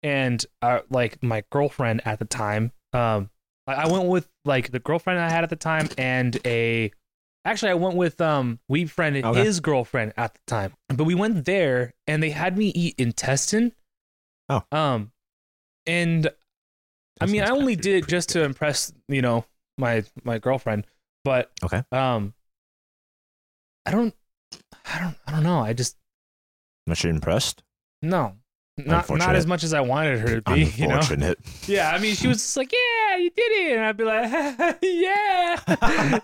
And 0.03 0.45
uh, 0.61 0.79
like 0.89 1.21
my 1.23 1.43
girlfriend 1.51 2.01
at 2.05 2.19
the 2.19 2.25
time, 2.25 2.71
um 2.93 3.29
I 3.67 3.87
went 3.87 4.05
with 4.05 4.27
like 4.45 4.71
the 4.71 4.79
girlfriend 4.79 5.19
I 5.19 5.29
had 5.29 5.43
at 5.43 5.51
the 5.51 5.55
time 5.55 5.89
and 5.97 6.39
a 6.43 6.91
actually 7.45 7.69
I 7.71 7.75
went 7.75 7.95
with 7.95 8.19
um 8.19 8.59
weed 8.67 8.89
friend 8.89 9.15
and 9.15 9.25
Okay. 9.25 9.43
his 9.43 9.59
girlfriend 9.59 10.13
at 10.17 10.33
the 10.33 10.39
time. 10.47 10.73
But 10.87 11.03
we 11.03 11.15
went 11.15 11.45
there 11.45 11.93
and 12.07 12.21
they 12.23 12.31
had 12.31 12.57
me 12.57 12.69
eat 12.69 12.95
intestine. 12.97 13.73
Oh. 14.49 14.63
Um 14.71 15.11
and 15.85 16.29
I 17.21 17.25
mean, 17.25 17.43
I 17.43 17.49
only 17.49 17.75
did 17.75 17.95
it 17.95 18.01
pretty 18.03 18.11
just 18.11 18.29
to 18.29 18.43
impress, 18.43 18.91
you 19.07 19.21
know, 19.21 19.45
my 19.77 20.03
my 20.23 20.37
girlfriend. 20.39 20.85
But 21.25 21.51
Okay. 21.63 21.83
um, 21.91 22.33
I 23.85 23.91
don't, 23.91 24.13
I 24.85 24.99
don't, 24.99 25.15
I 25.27 25.31
don't 25.31 25.43
know. 25.43 25.59
I 25.59 25.73
just 25.73 25.97
Not 26.87 27.03
you 27.03 27.09
impressed? 27.09 27.63
no, 28.01 28.35
not 28.77 29.09
not 29.09 29.35
as 29.35 29.45
much 29.45 29.63
as 29.65 29.73
I 29.73 29.81
wanted 29.81 30.19
her 30.19 30.39
to 30.39 30.53
be. 30.53 30.63
You 30.63 30.87
know? 30.87 30.95
Unfortunate. 30.95 31.39
Yeah, 31.67 31.91
I 31.91 31.99
mean, 31.99 32.15
she 32.15 32.27
was 32.27 32.37
just 32.37 32.55
like, 32.57 32.71
"Yeah, 32.71 33.17
you 33.17 33.29
did 33.29 33.51
it," 33.51 33.75
and 33.77 33.85
I'd 33.85 33.97
be 33.97 34.03
like, 34.05 34.77
"Yeah, 34.81 35.59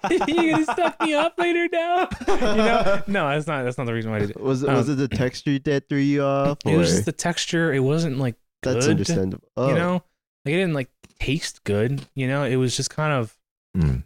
you 0.27 0.51
gonna 0.53 0.65
suck 0.65 0.99
me 1.01 1.13
up 1.13 1.35
later 1.37 1.67
now?" 1.71 2.07
You 2.27 2.35
know? 2.37 3.03
No, 3.07 3.29
that's 3.29 3.45
not. 3.47 3.63
That's 3.63 3.77
not 3.77 3.85
the 3.85 3.93
reason 3.93 4.09
why 4.11 4.17
I 4.17 4.19
did 4.21 4.29
it. 4.31 4.39
Was 4.39 4.63
it 4.63 4.69
Um, 4.69 4.75
was 4.77 4.89
it 4.89 4.95
the 4.95 5.07
texture 5.09 5.59
that 5.59 5.87
threw 5.89 5.99
you 5.99 6.23
off? 6.23 6.59
It 6.65 6.75
was 6.77 6.89
just 6.89 7.05
the 7.05 7.11
texture. 7.11 7.73
It 7.73 7.81
wasn't 7.81 8.17
like 8.17 8.35
That's 8.63 8.85
good, 8.85 8.91
understandable. 8.91 9.47
Oh, 9.57 9.67
You 9.69 9.75
know, 9.75 10.03
like 10.45 10.53
it 10.53 10.57
didn't 10.57 10.73
like 10.73 10.89
taste 11.19 11.63
good. 11.63 12.05
You 12.15 12.27
know, 12.27 12.43
it 12.43 12.55
was 12.57 12.75
just 12.75 12.89
kind 12.89 13.13
of. 13.13 13.35
Mm. 13.77 14.03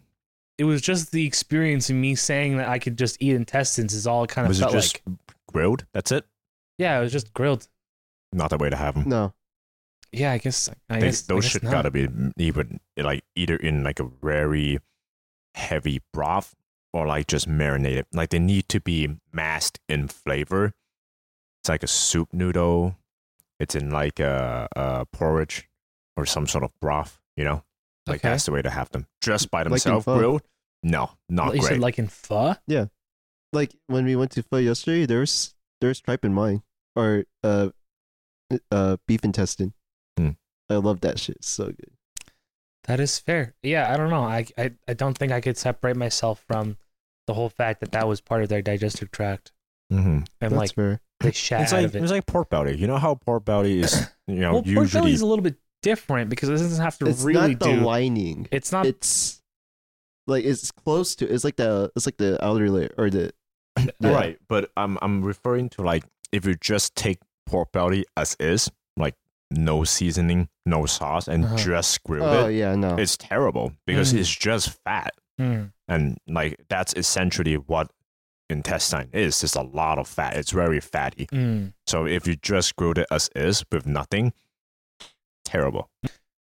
it 0.57 0.63
was 0.63 0.81
just 0.81 1.11
the 1.11 1.25
experience 1.27 1.89
of 1.91 1.95
me 1.95 2.15
saying 2.15 2.57
that 2.57 2.67
I 2.67 2.79
could 2.79 2.97
just 2.97 3.17
eat 3.21 3.35
intestines 3.35 3.93
is 3.93 4.07
all 4.07 4.23
it 4.23 4.29
kind 4.31 4.45
of 4.45 4.49
Was 4.49 4.59
it 4.59 4.63
felt 4.63 4.73
just 4.73 4.99
like. 5.07 5.17
grilled? 5.53 5.85
That's 5.93 6.11
it? 6.11 6.25
Yeah, 6.79 6.97
it 6.97 7.03
was 7.03 7.11
just 7.11 7.31
grilled. 7.33 7.67
Not 8.33 8.49
the 8.49 8.57
way 8.57 8.69
to 8.71 8.75
have 8.75 8.95
them. 8.95 9.07
no. 9.07 9.33
Yeah, 10.11 10.31
I 10.31 10.39
guess. 10.39 10.67
I 10.89 10.99
They- 10.99 11.05
guess 11.05 11.29
I 11.29 11.33
those 11.35 11.43
guess 11.43 11.51
should 11.51 11.63
not. 11.63 11.71
gotta 11.71 11.91
be 11.91 12.07
even 12.37 12.79
like 12.97 13.23
either 13.35 13.55
in 13.55 13.83
like 13.83 13.99
a 13.99 14.05
very 14.05 14.79
heavy 15.53 16.01
broth 16.13 16.55
or 16.93 17.05
like 17.05 17.27
just 17.27 17.47
marinated. 17.47 18.07
Like 18.11 18.31
they 18.31 18.39
need 18.39 18.67
to 18.69 18.79
be 18.79 19.17
masked 19.31 19.79
in 19.87 20.07
flavor. 20.07 20.73
It's 21.61 21.69
like 21.69 21.83
a 21.83 21.87
soup 21.87 22.33
noodle. 22.33 22.95
It's 23.59 23.75
in 23.75 23.91
like 23.91 24.19
a, 24.19 24.67
a 24.75 25.05
porridge 25.05 25.68
or 26.17 26.25
some 26.25 26.47
sort 26.47 26.63
of 26.63 26.71
broth. 26.81 27.19
You 27.37 27.43
know, 27.45 27.63
like 28.07 28.19
Okay. 28.19 28.29
that's 28.29 28.45
the 28.45 28.51
way 28.51 28.61
to 28.61 28.69
have 28.69 28.89
them. 28.91 29.07
Just 29.21 29.49
by 29.51 29.63
themselves 29.63 30.05
pho. 30.05 30.17
grilled. 30.17 30.41
No, 30.83 31.11
not 31.29 31.53
you 31.55 31.59
great. 31.61 31.69
said 31.69 31.79
like 31.79 31.99
in 31.99 32.07
pho. 32.07 32.55
Yeah. 32.67 32.85
Like 33.53 33.73
when 33.87 34.05
we 34.05 34.15
went 34.15 34.31
to 34.31 34.43
pho 34.43 34.57
yesterday, 34.57 35.05
there's 35.05 35.55
there's 35.81 35.99
tripe 36.01 36.23
in 36.25 36.33
mine 36.33 36.63
or 36.95 37.25
uh 37.43 37.69
uh 38.71 38.97
beef 39.07 39.23
intestine. 39.23 39.73
Hmm. 40.17 40.29
I 40.69 40.75
love 40.75 41.01
that 41.01 41.19
shit. 41.19 41.43
So 41.43 41.65
good. 41.67 41.91
That 42.85 42.99
is 42.99 43.19
fair. 43.19 43.53
Yeah, 43.61 43.91
I 43.93 43.97
don't 43.97 44.09
know. 44.09 44.23
I, 44.23 44.45
I 44.57 44.71
I 44.87 44.93
don't 44.93 45.17
think 45.17 45.31
I 45.31 45.41
could 45.41 45.57
separate 45.57 45.95
myself 45.97 46.43
from 46.47 46.77
the 47.27 47.33
whole 47.33 47.49
fact 47.49 47.81
that 47.81 47.91
that 47.91 48.07
was 48.07 48.21
part 48.21 48.41
of 48.43 48.49
their 48.49 48.61
digestive 48.61 49.11
tract, 49.11 49.51
Mm-hmm. 49.93 50.07
and 50.09 50.25
That's 50.39 50.53
like 50.53 50.73
fair. 50.73 50.99
they 51.19 51.31
shat 51.31 51.61
It's 51.61 51.73
out 51.73 51.77
like 51.77 51.85
of 51.87 51.95
it. 51.95 52.03
it's 52.03 52.11
like 52.11 52.25
pork 52.25 52.49
belly. 52.49 52.75
You 52.77 52.87
know 52.87 52.97
how 52.97 53.15
pork 53.15 53.45
belly 53.45 53.79
is, 53.81 54.07
you 54.27 54.35
know, 54.35 54.53
well, 54.53 54.63
pork 54.63 54.67
usually 54.67 55.01
belly 55.01 55.13
is 55.13 55.21
a 55.21 55.25
little 55.27 55.43
bit 55.43 55.55
different 55.81 56.29
because 56.29 56.49
it 56.49 56.53
doesn't 56.53 56.83
have 56.83 56.97
to 56.99 57.07
It's 57.07 57.21
really 57.23 57.51
not 57.55 57.59
the 57.59 57.73
do. 57.75 57.81
lining. 57.81 58.47
it's 58.51 58.71
not. 58.71 58.85
It's 58.85 59.41
like 60.27 60.45
it's 60.45 60.71
close 60.71 61.15
to. 61.15 61.27
It's 61.31 61.43
like 61.43 61.55
the. 61.55 61.91
It's 61.95 62.05
like 62.05 62.17
the 62.17 62.43
outer 62.43 62.69
layer 62.69 62.93
or 62.97 63.09
the. 63.09 63.31
Yeah. 64.01 64.11
Right, 64.11 64.37
but 64.47 64.71
I'm 64.75 64.97
I'm 65.01 65.21
referring 65.23 65.69
to 65.69 65.81
like 65.81 66.03
if 66.31 66.45
you 66.45 66.55
just 66.55 66.95
take 66.95 67.19
pork 67.45 67.71
belly 67.71 68.05
as 68.17 68.35
is, 68.39 68.69
like 68.97 69.15
no 69.51 69.83
seasoning, 69.83 70.49
no 70.65 70.85
sauce, 70.85 71.27
and 71.27 71.45
Uh-huh. 71.45 71.55
just 71.57 72.03
grill 72.03 72.23
Oh 72.25 72.47
it, 72.47 72.55
yeah, 72.55 72.75
no. 72.75 72.95
it's 72.97 73.15
terrible 73.17 73.73
because 73.85 74.13
Mm. 74.13 74.19
it's 74.19 74.29
just 74.29 74.69
fat, 74.83 75.13
Mm, 75.39 75.71
and 75.87 76.17
like 76.27 76.59
that's 76.69 76.93
essentially 76.95 77.55
what 77.55 77.89
intestine 78.49 79.09
is. 79.13 79.43
It's 79.43 79.55
a 79.55 79.61
lot 79.61 79.97
of 79.97 80.07
fat. 80.07 80.35
It's 80.35 80.51
very 80.51 80.79
fatty. 80.79 81.27
mm. 81.27 81.73
So 81.87 82.05
if 82.05 82.27
you 82.27 82.35
just 82.35 82.75
grilled 82.75 82.97
it 82.97 83.07
as 83.11 83.29
is 83.35 83.63
with 83.71 83.85
nothing, 83.87 84.33
terrible. 85.49 85.89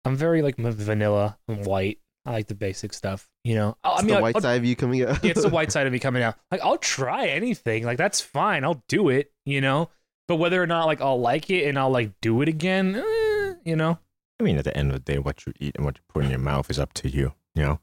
I'm 0.05 0.17
very 0.17 0.43
like 0.43 0.59
m- 0.59 0.71
vanilla 0.73 1.39
and 1.49 1.65
white. 1.67 1.99
I 2.27 2.33
like 2.33 2.47
the 2.47 2.55
basic 2.55 2.93
stuff. 2.93 3.29
You 3.45 3.55
know. 3.57 3.77
I 3.85 3.95
It's 3.95 4.03
mean, 4.05 4.15
the 4.17 4.23
white 4.23 4.35
I'll- 4.37 4.41
side 4.43 4.57
of 4.59 4.65
you 4.65 4.77
coming 4.77 5.03
out. 5.03 5.23
yeah, 5.25 5.31
it's 5.33 5.43
the 5.43 5.49
white 5.59 5.73
side 5.73 5.87
of 5.87 5.93
me 5.93 5.99
coming 5.99 6.23
out. 6.23 6.37
Like 6.51 6.61
I'll 6.63 6.79
try 6.79 7.27
anything. 7.27 7.85
Like 7.85 7.99
that's 7.99 8.21
fine. 8.21 8.65
I'll 8.65 8.83
do 8.89 9.09
it. 9.09 9.33
You 9.45 9.61
know. 9.61 9.91
But 10.29 10.37
whether 10.37 10.63
or 10.63 10.67
not 10.67 10.87
like 10.87 11.01
I'll 11.03 11.21
like 11.21 11.51
it 11.51 11.67
and 11.69 11.79
I'll 11.79 11.91
like 11.91 12.13
do 12.23 12.41
it 12.41 12.49
again, 12.49 12.97
eh, 12.97 13.53
you 13.65 13.77
know. 13.77 13.99
I 14.41 14.43
mean, 14.43 14.57
at 14.57 14.65
the 14.65 14.77
end 14.77 14.91
of 14.91 14.95
the 14.95 15.13
day, 15.13 15.19
what 15.19 15.45
you 15.47 15.53
eat 15.61 15.77
and 15.77 15.85
what 15.85 15.97
you 15.99 16.03
put 16.09 16.25
in 16.25 16.31
your 16.31 16.39
mouth 16.39 16.71
is 16.71 16.79
up 16.79 16.93
to 16.95 17.09
you. 17.11 17.35
You 17.55 17.63
know. 17.63 17.81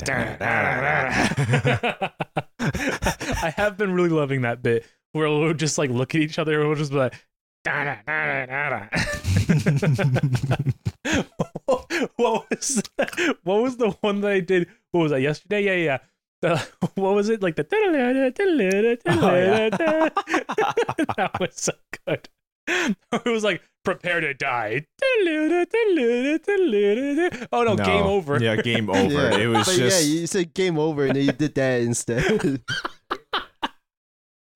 I 2.60 3.52
have 3.56 3.76
been 3.76 3.92
really 3.92 4.08
loving 4.08 4.42
that 4.42 4.62
bit 4.62 4.84
where 5.12 5.28
we'll 5.28 5.54
just 5.54 5.78
like 5.78 5.90
look 5.90 6.14
at 6.14 6.20
each 6.20 6.38
other 6.38 6.58
and 6.60 6.68
we'll 6.68 6.78
just 6.78 6.90
be 6.92 6.98
like. 6.98 7.14
what 12.16 12.50
was 12.50 12.82
what 13.42 13.62
was 13.62 13.78
the 13.78 13.96
one 14.02 14.20
that 14.20 14.30
I 14.30 14.40
did? 14.40 14.68
What 14.90 15.00
was 15.02 15.12
that 15.12 15.22
yesterday? 15.22 15.64
Yeah, 15.64 15.76
yeah. 15.76 15.98
The, 16.42 16.58
what 17.00 17.14
was 17.14 17.30
it 17.30 17.42
like 17.42 17.56
the? 17.56 17.64
that 21.16 21.40
was 21.40 21.54
so 21.54 21.72
good. 22.06 22.28
It 22.66 23.24
was 23.24 23.44
like 23.44 23.62
prepare 23.82 24.20
to 24.20 24.34
die. 24.34 24.84
Oh 27.50 27.62
no, 27.62 27.76
game 27.76 28.04
over. 28.04 28.42
Yeah, 28.42 28.56
game 28.56 28.90
over. 28.90 29.10
Yeah. 29.10 29.38
It 29.38 29.46
was 29.46 29.66
but 29.66 29.76
just. 29.76 30.04
yeah, 30.04 30.14
you 30.14 30.26
said 30.26 30.52
game 30.52 30.78
over, 30.78 31.06
and 31.06 31.16
then 31.16 31.24
you 31.24 31.32
did 31.32 31.54
that 31.54 31.80
instead. 31.80 32.60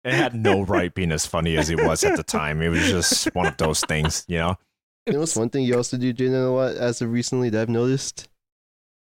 It 0.09 0.15
had 0.15 0.35
no 0.35 0.63
right 0.63 0.93
being 0.95 1.13
as 1.13 1.27
funny 1.27 1.57
as 1.57 1.71
it 1.71 1.83
was 1.85 2.03
at 2.05 2.17
the 2.17 2.23
time. 2.23 2.63
It 2.63 2.69
was 2.69 2.87
just 2.89 3.27
one 3.35 3.47
of 3.47 3.57
those 3.57 3.81
things, 3.83 4.25
you 4.29 4.39
know. 4.39 4.57
you 5.07 5.13
know 5.15 5.21
what's 5.21 5.37
one 5.37 5.51
thing 5.51 5.65
you 5.65 5.77
also 5.77 5.97
do, 5.97 6.13
Jalen, 6.13 6.47
a 6.47 6.51
lot 6.51 6.75
as 6.77 7.01
of 7.03 7.11
recently 7.13 7.51
that 7.51 7.63
I've 7.63 7.69
noticed? 7.69 8.29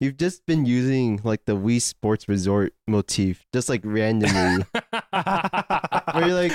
You've 0.01 0.17
just 0.17 0.45
been 0.45 0.65
using 0.65 1.21
like 1.23 1.45
the 1.45 1.55
Wii 1.55 1.81
Sports 1.81 2.27
Resort 2.27 2.73
motif, 2.87 3.45
just 3.53 3.69
like 3.69 3.81
randomly. 3.85 4.65
Where 4.73 6.27
you're 6.27 6.33
like, 6.33 6.51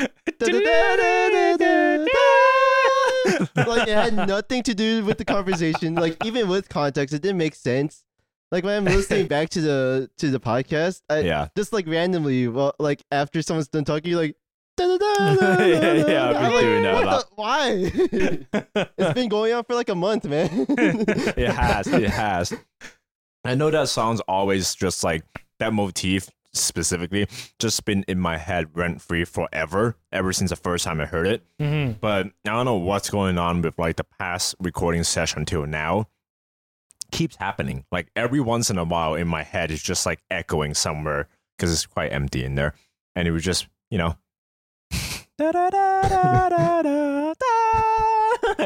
like 3.57 3.89
it 3.89 3.95
had 3.95 4.15
nothing 4.15 4.63
to 4.65 4.75
do 4.75 5.05
with 5.05 5.19
the 5.19 5.25
conversation. 5.25 5.95
Like 5.95 6.17
even 6.25 6.49
with 6.49 6.69
context, 6.69 7.15
it 7.15 7.23
didn't 7.23 7.39
make 7.39 7.55
sense. 7.55 8.05
Like 8.53 8.65
when 8.65 8.77
I'm 8.77 8.85
listening 8.85 9.27
back 9.29 9.49
to 9.51 9.61
the 9.61 10.11
to 10.19 10.31
the 10.31 10.41
podcast, 10.41 11.03
I, 11.09 11.21
Yeah. 11.21 11.49
just 11.57 11.73
like 11.73 11.87
randomly, 11.87 12.49
well, 12.49 12.75
like 12.79 13.03
after 13.13 13.43
someone's 13.43 13.69
done 13.69 13.85
talking, 13.85 14.15
you're 14.81 14.99
like, 14.99 15.59
Yeah, 15.83 15.93
yeah, 16.09 16.29
I've 16.31 16.41
been 16.41 16.53
like, 16.53 16.61
doing 16.61 16.83
that 16.83 17.03
a 17.03 17.07
lot." 17.07 17.25
the- 17.25 17.27
Why? 17.37 17.71
it's 18.99 19.15
been 19.15 19.29
going 19.29 19.53
on 19.53 19.65
for 19.65 19.75
like 19.75 19.89
a 19.89 19.95
month, 19.95 20.25
man. 20.25 20.67
It 20.69 21.51
has. 21.51 21.87
It 21.87 22.11
has. 22.11 22.53
I 23.45 23.55
know 23.55 23.71
that 23.71 23.89
song's 23.89 24.21
always 24.21 24.75
just 24.75 25.03
like 25.03 25.23
that 25.59 25.73
motif 25.73 26.29
specifically 26.53 27.29
just 27.61 27.85
been 27.85 28.05
in 28.09 28.19
my 28.19 28.37
head 28.37 28.67
rent 28.75 29.01
free 29.01 29.25
forever, 29.25 29.97
ever 30.13 30.33
since 30.33 30.51
the 30.51 30.57
first 30.57 30.85
time 30.85 31.01
I 31.01 31.07
heard 31.07 31.27
it. 31.27 31.43
Mhm. 31.61 32.01
But 32.01 32.27
I 32.45 32.51
don't 32.51 32.65
know 32.65 32.75
what's 32.77 33.09
going 33.09 33.39
on 33.39 33.63
with 33.63 33.79
like 33.79 33.97
the 33.97 34.05
past 34.19 34.55
recording 34.61 35.05
session 35.05 35.45
till 35.45 35.65
now. 35.67 36.09
Keeps 37.13 37.37
happening. 37.37 37.85
Like 37.91 38.09
every 38.15 38.41
once 38.41 38.69
in 38.71 38.79
a 38.79 38.85
while 38.85 39.15
in 39.15 39.27
my 39.29 39.43
head, 39.43 39.71
it's 39.71 39.83
just 39.83 40.07
like 40.07 40.21
echoing 40.31 40.75
somewhere 40.75 41.29
because 41.57 41.73
it's 41.73 41.87
quite 41.87 42.13
empty 42.13 42.45
in 42.45 42.55
there. 42.57 42.75
And 43.17 43.27
it 43.27 43.31
was 43.33 43.43
just, 43.45 43.67
you 43.91 43.99
know. 43.99 44.17
And 45.41 45.57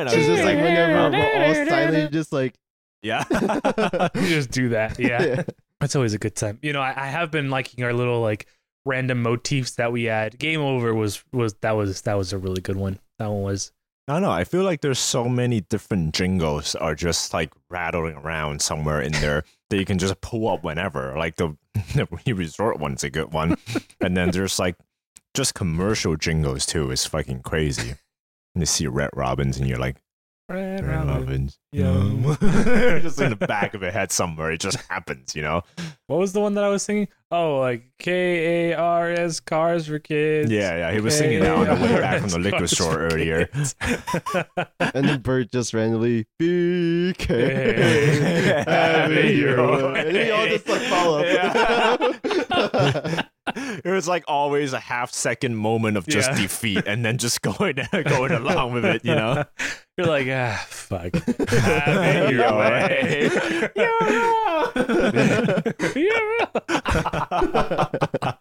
I 0.09 0.13
It's 0.13 0.17
was 0.17 0.27
just 0.27 0.43
like 0.43 0.57
whenever 0.57 1.11
we're 1.11 1.45
all 1.45 1.69
silent, 1.69 2.13
just 2.13 2.33
like, 2.33 2.55
Yeah. 3.03 3.25
You 4.15 4.29
just 4.29 4.51
do 4.51 4.71
that. 4.71 4.99
Yeah. 4.99 5.23
yeah. 5.27 5.43
That's 5.81 5.95
always 5.95 6.15
a 6.15 6.19
good 6.19 6.35
time. 6.35 6.59
You 6.63 6.73
know, 6.73 6.81
I, 6.81 6.95
I 6.97 7.07
have 7.07 7.31
been 7.31 7.49
liking 7.51 7.85
our 7.85 7.93
little 7.93 8.21
like 8.21 8.47
random 8.85 9.23
motifs 9.23 9.73
that 9.73 9.93
we 9.93 10.09
add. 10.09 10.39
Game 10.39 10.61
over 10.61 10.93
was 10.95 11.23
was 11.33 11.55
that 11.61 11.73
was 11.73 12.03
that 12.03 12.15
was 12.15 12.33
a 12.33 12.39
really 12.39 12.61
good 12.61 12.77
one. 12.77 12.99
That 13.19 13.31
one 13.31 13.43
was 13.43 13.71
I 14.09 14.15
don't 14.15 14.23
know. 14.23 14.31
I 14.33 14.45
feel 14.45 14.65
like 14.65 14.81
there's 14.81 14.99
so 14.99 15.29
many 15.29 15.61
different 15.61 16.13
jingles 16.13 16.75
are 16.75 16.95
just 16.95 17.33
like 17.33 17.53
rattling 17.71 18.17
around 18.17 18.61
somewhere 18.61 19.01
in 19.01 19.13
there 19.13 19.45
that 19.71 19.79
you 19.79 19.85
can 19.85 19.99
just 19.99 20.21
pull 20.21 20.49
up 20.49 20.65
whenever. 20.65 21.17
Like 21.17 21.37
the 21.37 21.57
the 21.95 22.35
Resort 22.35 22.81
one's 22.81 23.05
a 23.05 23.11
good 23.11 23.33
one, 23.33 23.57
and 24.01 24.17
then 24.17 24.31
there's 24.33 24.59
like 24.59 24.77
just 25.35 25.55
commercial 25.55 26.17
jingles 26.17 26.65
too. 26.65 26.91
is 26.91 27.05
fucking 27.05 27.43
crazy. 27.43 27.91
And 28.55 28.63
you 28.63 28.67
see 28.67 28.87
Red 28.87 29.11
Robins, 29.15 29.59
and 29.59 29.69
you're 29.69 29.79
like, 29.79 29.97
Red 30.49 30.85
Red 30.85 31.07
Robin. 31.07 31.21
Robins, 31.23 31.59
Yum. 31.73 32.23
yum. 32.25 32.37
just 33.03 33.19
in 33.21 33.31
the 33.31 33.37
back 33.37 33.75
of 33.75 33.83
your 33.83 33.91
head 33.91 34.13
somewhere. 34.13 34.53
It 34.53 34.61
just 34.61 34.77
happens, 34.89 35.35
you 35.35 35.43
know. 35.43 35.63
What 36.07 36.19
was 36.19 36.35
the 36.35 36.41
one 36.41 36.55
that 36.55 36.65
I 36.65 36.69
was 36.69 36.83
singing? 36.83 37.09
Oh, 37.31 37.59
like 37.59 37.83
K 37.99 38.71
A 38.71 38.75
R 38.79 39.11
S 39.11 39.41
cars 39.41 39.87
for 39.89 39.99
kids. 39.99 40.53
Yeah, 40.53 40.77
yeah. 40.77 40.93
He 40.93 41.01
was 41.01 41.17
singing 41.17 41.41
that 41.41 41.57
on 41.57 41.81
the 41.81 41.87
way 41.87 41.99
back 42.01 42.21
from 42.21 42.29
the 42.29 42.39
liquor 42.39 42.67
store 42.67 42.99
earlier. 42.99 43.49
And 44.95 45.09
then 45.09 45.23
Bert 45.23 45.51
just 45.51 45.75
randomly, 45.75 46.27
BK. 46.41 47.27
Hey, 47.27 48.65
having 48.67 49.37
your 49.37 49.57
your 49.57 49.93
way. 49.93 50.07
And 50.07 50.15
then 50.15 50.27
we 50.27 50.31
all 50.31 50.47
just 50.47 50.69
like 50.69 50.83
follow. 50.83 51.25
Yeah. 51.25 53.23
It 53.85 53.91
was 53.91 54.07
like 54.07 54.25
always 54.29 54.73
a 54.73 54.81
half 54.81 55.13
second 55.13 55.57
moment 55.57 55.97
of 55.97 56.07
just 56.07 56.31
Yeah. 56.31 56.43
defeat 56.43 56.87
and 56.87 57.05
then 57.05 57.19
just 57.19 57.43
going 57.59 57.79
going 58.07 58.33
along 58.33 58.73
with 58.75 58.85
it, 58.85 59.05
you 59.05 59.15
know. 59.15 59.45
You're 59.97 60.07
like, 60.09 60.27
ah, 60.29 60.65
fuck. 60.69 61.15
Have 61.15 62.27
it 62.27 62.31
your 62.33 62.41
Your 62.43 62.59
way. 62.59 63.31
way. 63.31 63.71
You're 65.95 66.39
wrong. 66.39 66.55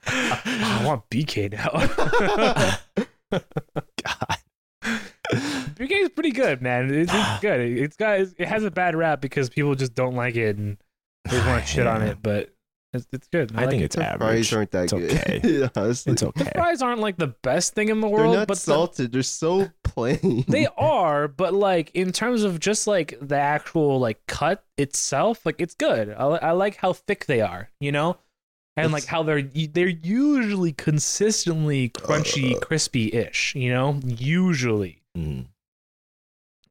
I 0.06 0.82
want 0.86 1.10
BK 1.10 1.52
now. 1.52 1.70
God. 4.04 4.38
BK 5.76 5.92
is 6.04 6.10
pretty 6.10 6.32
good, 6.32 6.62
man. 6.62 6.94
It's, 6.94 7.12
it's 7.14 7.40
good. 7.40 7.60
It's 7.60 7.96
got 7.96 8.20
it 8.20 8.48
has 8.48 8.64
a 8.64 8.72
bad 8.72 8.96
rap 8.96 9.22
because 9.22 9.50
people 9.50 9.76
just 9.76 9.96
don't 9.96 10.16
like 10.16 10.36
it 10.36 10.58
and 10.58 10.78
they 11.30 11.38
want 11.40 11.64
to 11.66 11.68
shit 11.72 11.88
on 11.88 12.02
it, 12.02 12.18
but 12.22 12.53
it's, 12.94 13.08
it's 13.12 13.28
good. 13.28 13.52
I 13.56 13.62
like 13.62 13.70
think 13.72 13.82
it. 13.82 13.86
it's 13.86 13.96
The 13.96 14.06
average. 14.06 14.50
fries 14.50 14.54
aren't 14.54 14.72
that 14.72 14.84
It's 14.84 14.94
good. 14.94 15.12
okay. 15.12 15.70
Honestly. 15.76 16.12
It's 16.14 16.22
the 16.22 16.28
okay. 16.30 16.52
fries 16.56 16.82
aren't 16.82 17.00
like 17.02 17.18
the 17.18 17.28
best 17.42 17.74
thing 17.74 17.90
in 17.90 18.02
the 18.02 18.08
world. 18.08 18.20
They're 18.20 18.26
world, 18.28 18.38
not 18.40 18.48
but 18.48 18.56
the- 18.58 18.62
salted. 18.62 19.12
They're 19.12 19.24
so 19.24 19.70
plain. 19.84 20.46
they 20.48 20.68
are. 20.78 21.28
But 21.28 21.54
like 21.54 21.92
in 21.94 22.12
terms 22.12 22.44
of 22.44 22.60
just 22.60 22.88
like 22.88 23.16
the 23.22 23.38
actual 23.38 24.00
like 24.00 24.26
cut 24.28 24.64
itself, 24.78 25.46
like 25.46 25.56
it's 25.60 25.76
good. 25.76 26.10
I, 26.12 26.24
I 26.26 26.52
like 26.52 26.76
how 26.78 26.94
thick 26.94 27.26
they 27.26 27.42
are, 27.42 27.70
you 27.80 27.92
know, 27.92 28.18
and 28.78 28.92
like 28.92 29.06
how 29.06 29.24
they're 29.24 29.42
they're 29.44 29.88
usually 29.88 30.72
consistently 30.74 31.90
crunchy, 31.90 32.56
Uh. 32.56 32.60
crispy-ish, 32.60 33.54
you 33.56 33.72
know, 33.72 34.00
usually. 34.04 35.02
Mm. 35.18 35.46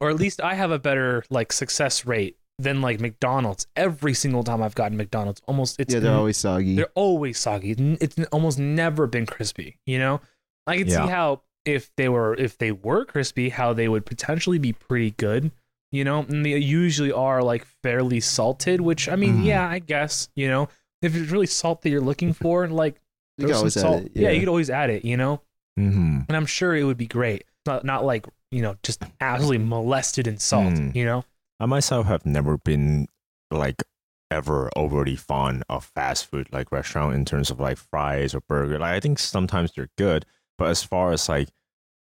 or 0.00 0.10
at 0.10 0.16
least 0.16 0.40
I 0.40 0.54
have 0.54 0.72
a 0.72 0.78
better 0.80 1.22
like 1.30 1.52
success 1.52 2.04
rate 2.04 2.36
than 2.62 2.80
like 2.80 3.00
McDonald's. 3.00 3.66
Every 3.76 4.14
single 4.14 4.42
time 4.44 4.62
I've 4.62 4.74
gotten 4.74 4.96
McDonald's, 4.96 5.40
almost 5.46 5.78
it's 5.80 5.92
yeah, 5.92 6.00
they're 6.00 6.14
always 6.14 6.36
soggy. 6.36 6.76
they're 6.76 6.92
always 6.94 7.38
soggy. 7.38 7.72
It's- 7.72 8.26
almost 8.32 8.58
never 8.58 9.06
been 9.06 9.26
crispy. 9.26 9.78
You 9.86 9.98
know, 9.98 10.20
I 10.66 10.78
can 10.78 10.86
Yeah. 10.88 11.04
see 11.04 11.10
how 11.10 11.42
if 11.64 11.90
they 11.96 12.08
were 12.08 12.34
if 12.34 12.58
they 12.58 12.72
were 12.72 13.04
crispy, 13.04 13.48
how 13.50 13.72
they 13.72 13.88
would 13.88 14.06
potentially 14.06 14.58
be 14.58 14.72
pretty 14.72 15.12
good. 15.12 15.50
You 15.90 16.04
know, 16.04 16.20
and 16.20 16.44
they 16.44 16.56
usually 16.56 17.12
are 17.12 17.42
like 17.42 17.66
fairly 17.82 18.20
salted. 18.20 18.80
Which 18.80 19.08
I 19.08 19.16
mean, 19.16 19.38
Mm. 19.42 19.44
yeah, 19.44 19.68
I 19.68 19.78
guess 19.78 20.28
you 20.34 20.48
know 20.48 20.68
if 21.02 21.14
it's 21.14 21.30
really 21.30 21.46
salt 21.46 21.82
that 21.82 21.90
you're 21.90 22.00
looking 22.00 22.32
for, 22.32 22.66
like 22.68 23.00
you 23.38 23.48
some 23.48 23.56
always 23.58 23.74
salt. 23.74 23.96
add 24.00 24.06
it. 24.06 24.12
Yeah. 24.14 24.30
you 24.30 24.40
could 24.40 24.48
always 24.48 24.70
add 24.70 24.88
it. 24.90 25.04
You 25.04 25.16
know, 25.16 25.42
hmm 25.76 26.20
and 26.28 26.36
I'm 26.36 26.46
sure 26.46 26.74
it 26.74 26.84
would 26.84 26.96
be 26.98 27.06
great. 27.06 27.44
Not 27.66 27.84
not 27.84 28.04
like 28.04 28.26
you 28.50 28.62
know 28.62 28.76
just 28.82 29.02
absolutely 29.20 29.58
molested 29.58 30.26
in 30.26 30.38
salt. 30.38 30.74
Mm. 30.74 30.94
You 30.96 31.04
know. 31.04 31.24
I 31.62 31.66
myself 31.66 32.06
have 32.06 32.26
never 32.26 32.58
been 32.58 33.06
like 33.52 33.84
ever 34.32 34.68
overly 34.74 35.14
fond 35.14 35.62
of 35.68 35.84
fast 35.94 36.26
food 36.26 36.48
like 36.52 36.72
restaurant 36.72 37.14
in 37.14 37.24
terms 37.24 37.50
of 37.50 37.60
like 37.60 37.78
fries 37.78 38.34
or 38.34 38.40
burger. 38.40 38.80
Like 38.80 38.94
I 38.94 38.98
think 39.00 39.20
sometimes 39.20 39.70
they're 39.72 39.90
good, 39.96 40.26
but 40.58 40.68
as 40.70 40.82
far 40.82 41.12
as 41.12 41.28
like 41.28 41.50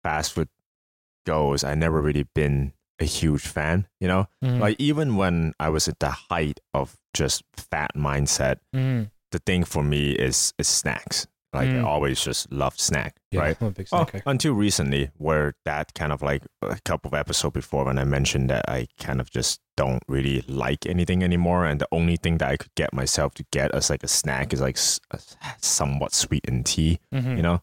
fast 0.02 0.34
food 0.34 0.50
goes, 1.28 1.64
I 1.64 1.76
never 1.76 2.02
really 2.02 2.26
been 2.34 2.74
a 3.00 3.06
huge 3.06 3.46
fan. 3.46 3.88
You 4.00 4.08
know, 4.08 4.28
Mhm. 4.44 4.60
like 4.60 4.78
even 4.80 5.16
when 5.16 5.54
I 5.60 5.70
was 5.70 5.88
at 5.88 6.00
the 6.00 6.10
height 6.10 6.60
of 6.74 6.98
just 7.14 7.44
fat 7.56 7.92
mindset, 7.96 8.58
Mhm. 8.74 9.12
the 9.32 9.40
thing 9.40 9.64
for 9.64 9.84
me 9.84 10.14
is 10.14 10.56
is 10.58 10.68
snacks. 10.68 11.28
Like 11.54 11.70
I 11.70 11.74
Mm. 11.74 11.86
always 11.86 12.24
just 12.24 12.50
loved 12.50 12.80
snack, 12.80 13.18
Yeah, 13.30 13.42
right? 13.42 13.58
I'm 13.62 13.68
a 13.68 13.72
big 13.72 13.88
Oh, 13.92 14.08
until 14.26 14.54
recently, 14.54 15.12
where 15.18 15.54
that 15.66 15.94
kind 15.94 16.14
of 16.14 16.22
like 16.22 16.44
a 16.62 16.80
couple 16.86 17.10
of 17.10 17.14
episodes 17.14 17.54
before 17.54 17.84
when 17.86 17.98
I 18.00 18.06
mentioned 18.06 18.50
that 18.50 18.64
I 18.70 18.88
kind 18.98 19.20
of 19.20 19.30
just 19.30 19.60
don't 19.76 20.02
really 20.08 20.44
like 20.48 20.86
anything 20.86 21.24
anymore, 21.24 21.66
and 21.66 21.82
the 21.82 21.90
only 21.92 22.16
thing 22.16 22.38
that 22.38 22.50
I 22.50 22.56
could 22.56 22.74
get 22.76 22.94
myself 22.94 23.34
to 23.34 23.46
get 23.52 23.76
as 23.76 23.90
like 23.90 24.02
a 24.04 24.08
snack 24.08 24.54
is 24.54 24.62
like 24.62 24.78
somewhat 25.62 26.14
sweetened 26.14 26.66
tea, 26.68 27.00
Mhm. 27.14 27.36
you 27.36 27.42
know. 27.44 27.62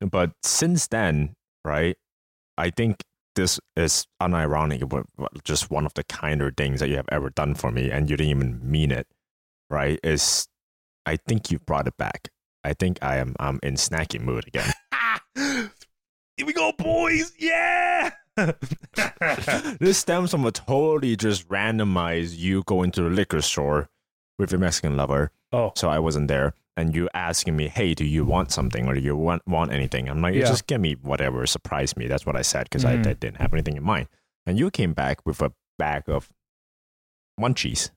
But 0.00 0.32
since 0.42 0.88
then, 0.88 1.36
right, 1.64 1.96
I 2.58 2.70
think 2.70 3.04
this 3.36 3.60
is 3.76 4.06
unironic, 4.20 4.88
but 4.88 5.06
just 5.44 5.70
one 5.70 5.86
of 5.86 5.94
the 5.94 6.02
kinder 6.04 6.50
things 6.50 6.80
that 6.80 6.88
you 6.88 6.96
have 6.96 7.08
ever 7.12 7.30
done 7.30 7.54
for 7.54 7.70
me, 7.70 7.90
and 7.92 8.10
you 8.10 8.16
didn't 8.16 8.30
even 8.30 8.58
mean 8.68 8.90
it, 8.90 9.06
right? 9.70 10.00
Is 10.02 10.48
I 11.04 11.16
think 11.16 11.52
you 11.52 11.60
brought 11.60 11.86
it 11.86 11.96
back. 11.96 12.30
I 12.66 12.72
think 12.74 12.98
I 13.02 13.16
am 13.18 13.34
I'm 13.38 13.60
in 13.62 13.74
snacking 13.74 14.22
mood 14.22 14.44
again. 14.48 14.72
Here 16.36 16.44
we 16.44 16.52
go, 16.52 16.72
boys! 16.76 17.32
Yeah. 17.38 18.10
this 19.80 19.98
stems 19.98 20.30
from 20.32 20.44
a 20.44 20.50
totally 20.52 21.16
just 21.16 21.48
randomized 21.48 22.36
you 22.36 22.62
going 22.66 22.90
to 22.92 23.02
the 23.02 23.08
liquor 23.10 23.40
store 23.40 23.88
with 24.38 24.50
your 24.52 24.58
Mexican 24.60 24.96
lover. 24.96 25.30
oh, 25.52 25.72
So 25.76 25.88
I 25.88 25.98
wasn't 25.98 26.28
there. 26.28 26.52
And 26.76 26.94
you 26.94 27.08
asking 27.14 27.56
me, 27.56 27.68
hey, 27.68 27.94
do 27.94 28.04
you 28.04 28.26
want 28.26 28.52
something 28.52 28.86
or 28.86 28.92
do 28.94 29.00
you 29.00 29.16
want, 29.16 29.40
want 29.46 29.72
anything? 29.72 30.10
I'm 30.10 30.20
like, 30.20 30.34
Yeah. 30.34 30.44
just 30.44 30.66
give 30.66 30.78
me 30.82 30.92
whatever, 31.00 31.46
surprise 31.46 31.96
me. 31.96 32.06
That's 32.06 32.26
what 32.26 32.36
I 32.36 32.42
said 32.42 32.64
because 32.64 32.84
I, 32.84 32.96
Mhm. 32.96 33.06
I 33.06 33.12
didn't 33.14 33.38
have 33.38 33.54
anything 33.54 33.78
in 33.78 33.82
mind. 33.82 34.08
And 34.44 34.58
you 34.58 34.70
came 34.70 34.92
back 34.92 35.24
with 35.24 35.40
a 35.40 35.52
bag 35.78 36.02
of 36.08 36.28
munchies, 37.40 37.90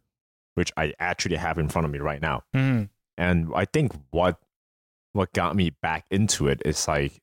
which 0.56 0.72
I 0.78 0.94
actually 1.00 1.36
have 1.36 1.58
in 1.58 1.68
front 1.68 1.86
of 1.86 1.92
me 1.92 2.00
right 2.00 2.22
now. 2.22 2.44
Mhm. 2.56 2.88
And 3.18 3.52
I 3.54 3.66
think 3.66 3.92
what 4.12 4.40
what 5.20 5.34
got 5.34 5.54
me 5.56 5.70
back 5.82 6.06
into 6.10 6.48
it 6.48 6.62
is 6.66 6.88
like 6.88 7.20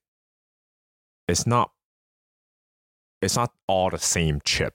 it's 1.29 1.47
not 1.47 1.71
it's 3.23 3.37
not 3.37 3.53
all 3.67 3.89
the 3.91 3.99
same 3.99 4.41
chip. 4.45 4.75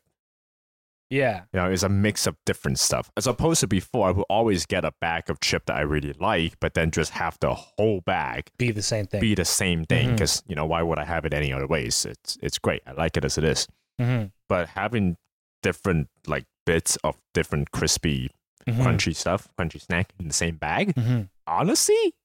yeah. 1.11 1.43
You 1.53 1.59
know, 1.59 1.69
it's 1.69 1.84
a 1.84 1.89
mix 1.89 2.26
of 2.26 2.36
different 2.45 2.80
stuff. 2.80 3.11
As 3.15 3.28
opposed 3.28 3.59
to 3.61 3.67
before, 3.67 4.07
I 4.07 4.11
would 4.11 4.26
always 4.30 4.65
get 4.65 4.84
a 4.84 4.93
bag 4.99 5.30
of 5.30 5.39
chip 5.39 5.67
that 5.67 5.76
I 5.76 5.82
really 5.82 6.13
like, 6.19 6.59
but 6.59 6.74
then 6.74 6.89
just 6.89 7.11
have 7.11 7.38
the 7.41 7.53
whole 7.53 8.01
bag 8.01 8.49
Be 8.57 8.72
the 8.72 8.82
same 8.82 9.05
thing. 9.05 9.22
be 9.22 9.36
the 9.36 9.45
same 9.45 9.86
thing. 9.86 10.11
Because 10.13 10.41
you 10.47 10.55
know, 10.55 10.65
why 10.65 10.82
would 10.82 10.97
I 10.97 11.05
have 11.05 11.24
it 11.26 11.34
any 11.34 11.53
other 11.53 11.67
ways? 11.67 12.05
It's 12.05 12.38
it's 12.41 12.57
great. 12.57 12.82
I 12.88 12.93
like 12.93 13.15
it 13.17 13.24
as 13.26 13.38
it 13.38 13.43
is. 13.43 13.67
Mhm. 13.99 14.32
But 14.49 14.69
having 14.69 15.17
different 15.61 16.07
like 16.26 16.45
bits 16.65 16.95
of 17.03 17.17
different 17.36 17.69
crispy, 17.72 18.32
Mhm. 18.67 18.78
crunchy 18.84 19.15
stuff, 19.15 19.47
crunchy 19.59 19.80
snack 19.80 20.13
in 20.19 20.28
the 20.28 20.34
same 20.34 20.55
bag, 20.57 20.95
Mhm. 20.95 21.30
honestly, 21.45 22.15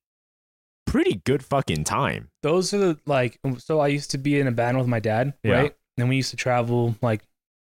pretty 0.87 1.21
good 1.25 1.45
fucking 1.45 1.85
time. 1.85 2.29
Those 2.43 2.73
are 2.73 2.79
the 2.79 2.99
like. 3.07 3.39
So 3.59 3.81
I 3.81 3.89
used 3.89 4.11
to 4.13 4.19
be 4.19 4.39
in 4.41 4.47
a 4.47 4.53
band 4.53 4.79
with 4.79 4.87
my 4.87 5.01
dad, 5.01 5.35
Yeah. 5.43 5.53
right? 5.53 5.77
And 5.99 6.09
we 6.09 6.17
used 6.17 6.31
to 6.31 6.37
travel 6.37 6.97
like 7.03 7.23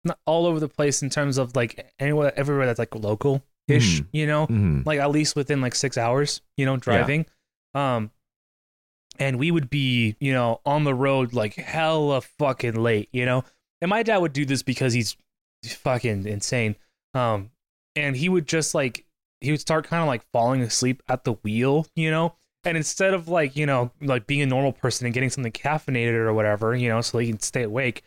not 0.05 0.19
all 0.27 0.47
over 0.47 0.59
the 0.61 0.69
place 0.69 1.03
in 1.03 1.11
terms 1.11 1.39
of 1.39 1.55
like 1.55 1.93
anywhere, 1.99 2.33
everywhere 2.37 2.67
that's 2.67 2.79
like 2.79 2.95
local 2.95 3.43
ish. 3.69 4.01
Mhm. 4.01 4.07
You 4.13 4.27
know, 4.27 4.47
Mm-hmm. 4.47 4.83
like 4.85 4.99
at 4.99 5.11
least 5.11 5.37
within 5.37 5.61
like 5.61 5.75
six 5.75 5.97
hours, 5.97 6.41
you 6.57 6.67
know, 6.67 6.77
driving. 6.77 7.27
Um, 7.75 8.11
and 9.19 9.39
we 9.39 9.51
would 9.51 9.69
be, 9.71 10.17
you 10.21 10.33
know, 10.33 10.61
on 10.65 10.85
the 10.85 10.95
road 10.95 11.33
like 11.35 11.55
hella 11.55 12.21
fucking 12.23 12.75
late, 12.75 13.09
you 13.13 13.27
know. 13.27 13.45
And 13.81 13.89
my 13.91 14.03
dad 14.03 14.19
would 14.19 14.33
do 14.33 14.45
this 14.45 14.63
because 14.63 14.93
he's 14.93 15.17
fucking 15.65 16.27
insane. 16.27 16.77
Um, 17.15 17.51
and 17.95 18.17
he 18.17 18.29
would 18.29 18.47
just 18.49 18.75
like 18.75 19.05
he 19.41 19.51
would 19.51 19.61
start 19.61 19.87
kind 19.87 20.01
of 20.03 20.07
like 20.07 20.23
falling 20.33 20.63
asleep 20.63 21.03
at 21.09 21.25
the 21.25 21.33
wheel, 21.35 21.87
you 21.97 22.11
know. 22.11 22.35
And 22.65 22.77
instead 22.77 23.13
of 23.15 23.29
like 23.29 23.57
you 23.57 23.67
know 23.67 23.91
like 24.01 24.27
being 24.27 24.43
a 24.43 24.47
normal 24.47 24.73
person 24.73 25.07
and 25.07 25.13
getting 25.15 25.31
something 25.31 25.53
caffeinated 25.53 26.15
or 26.15 26.33
whatever, 26.33 26.75
you 26.77 26.89
know, 26.89 27.01
so 27.01 27.19
he 27.19 27.29
can 27.29 27.41
stay 27.41 27.63
awake, 27.65 28.03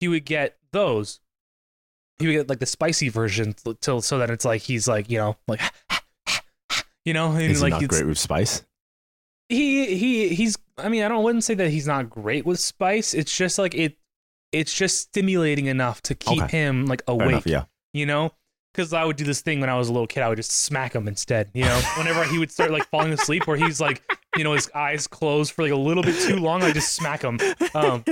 he 0.00 0.08
would 0.08 0.24
get 0.24 0.56
those. 0.72 1.20
He 2.18 2.26
would 2.26 2.32
get 2.32 2.48
like 2.48 2.58
the 2.58 2.66
spicy 2.66 3.08
version 3.08 3.54
till 3.80 4.00
so 4.02 4.18
that 4.18 4.30
it's 4.30 4.44
like 4.44 4.62
he's 4.62 4.88
like 4.88 5.08
you 5.10 5.18
know 5.18 5.36
like 5.46 5.60
you 7.04 7.12
know 7.14 7.30
and 7.32 7.42
Is 7.42 7.58
he 7.58 7.62
like 7.62 7.80
not 7.80 7.88
great 7.88 8.06
with 8.06 8.18
spice? 8.18 8.64
he 9.48 9.96
he 9.96 10.28
he's 10.34 10.58
I 10.76 10.88
mean 10.88 11.02
I 11.04 11.08
don't 11.08 11.22
wouldn't 11.24 11.44
say 11.44 11.54
that 11.54 11.70
he's 11.70 11.86
not 11.86 12.10
great 12.10 12.44
with 12.44 12.58
spice. 12.60 13.14
It's 13.14 13.34
just 13.36 13.58
like 13.58 13.74
it 13.74 13.96
it's 14.52 14.74
just 14.74 15.00
stimulating 15.00 15.66
enough 15.66 16.02
to 16.02 16.14
keep 16.14 16.42
Okay. 16.44 16.58
him 16.58 16.86
like 16.86 17.02
awake, 17.06 17.28
enough, 17.28 17.46
yeah. 17.46 17.64
you 17.92 18.06
know? 18.06 18.32
Cuz 18.74 18.92
I 18.92 19.04
would 19.04 19.16
do 19.16 19.24
this 19.24 19.40
thing 19.40 19.60
when 19.60 19.70
I 19.70 19.74
was 19.76 19.88
a 19.88 19.92
little 19.92 20.06
kid, 20.06 20.22
I 20.22 20.28
would 20.28 20.36
just 20.36 20.50
smack 20.52 20.94
him 20.94 21.08
instead, 21.08 21.50
you 21.54 21.64
know? 21.64 21.80
Whenever 21.98 22.24
he 22.24 22.38
would 22.38 22.50
start 22.52 22.70
like 22.70 22.86
falling 22.88 23.12
asleep 23.12 23.46
where 23.46 23.56
he's 23.56 23.80
like, 23.80 24.02
you 24.36 24.44
know, 24.44 24.52
his 24.52 24.70
eyes 24.74 25.06
closed 25.06 25.52
for 25.52 25.62
like 25.62 25.72
a 25.72 25.76
little 25.76 26.02
bit 26.02 26.20
too 26.20 26.36
long, 26.36 26.62
I 26.62 26.72
just 26.72 26.92
smack 26.94 27.22
him. 27.22 27.38
Um 27.74 28.04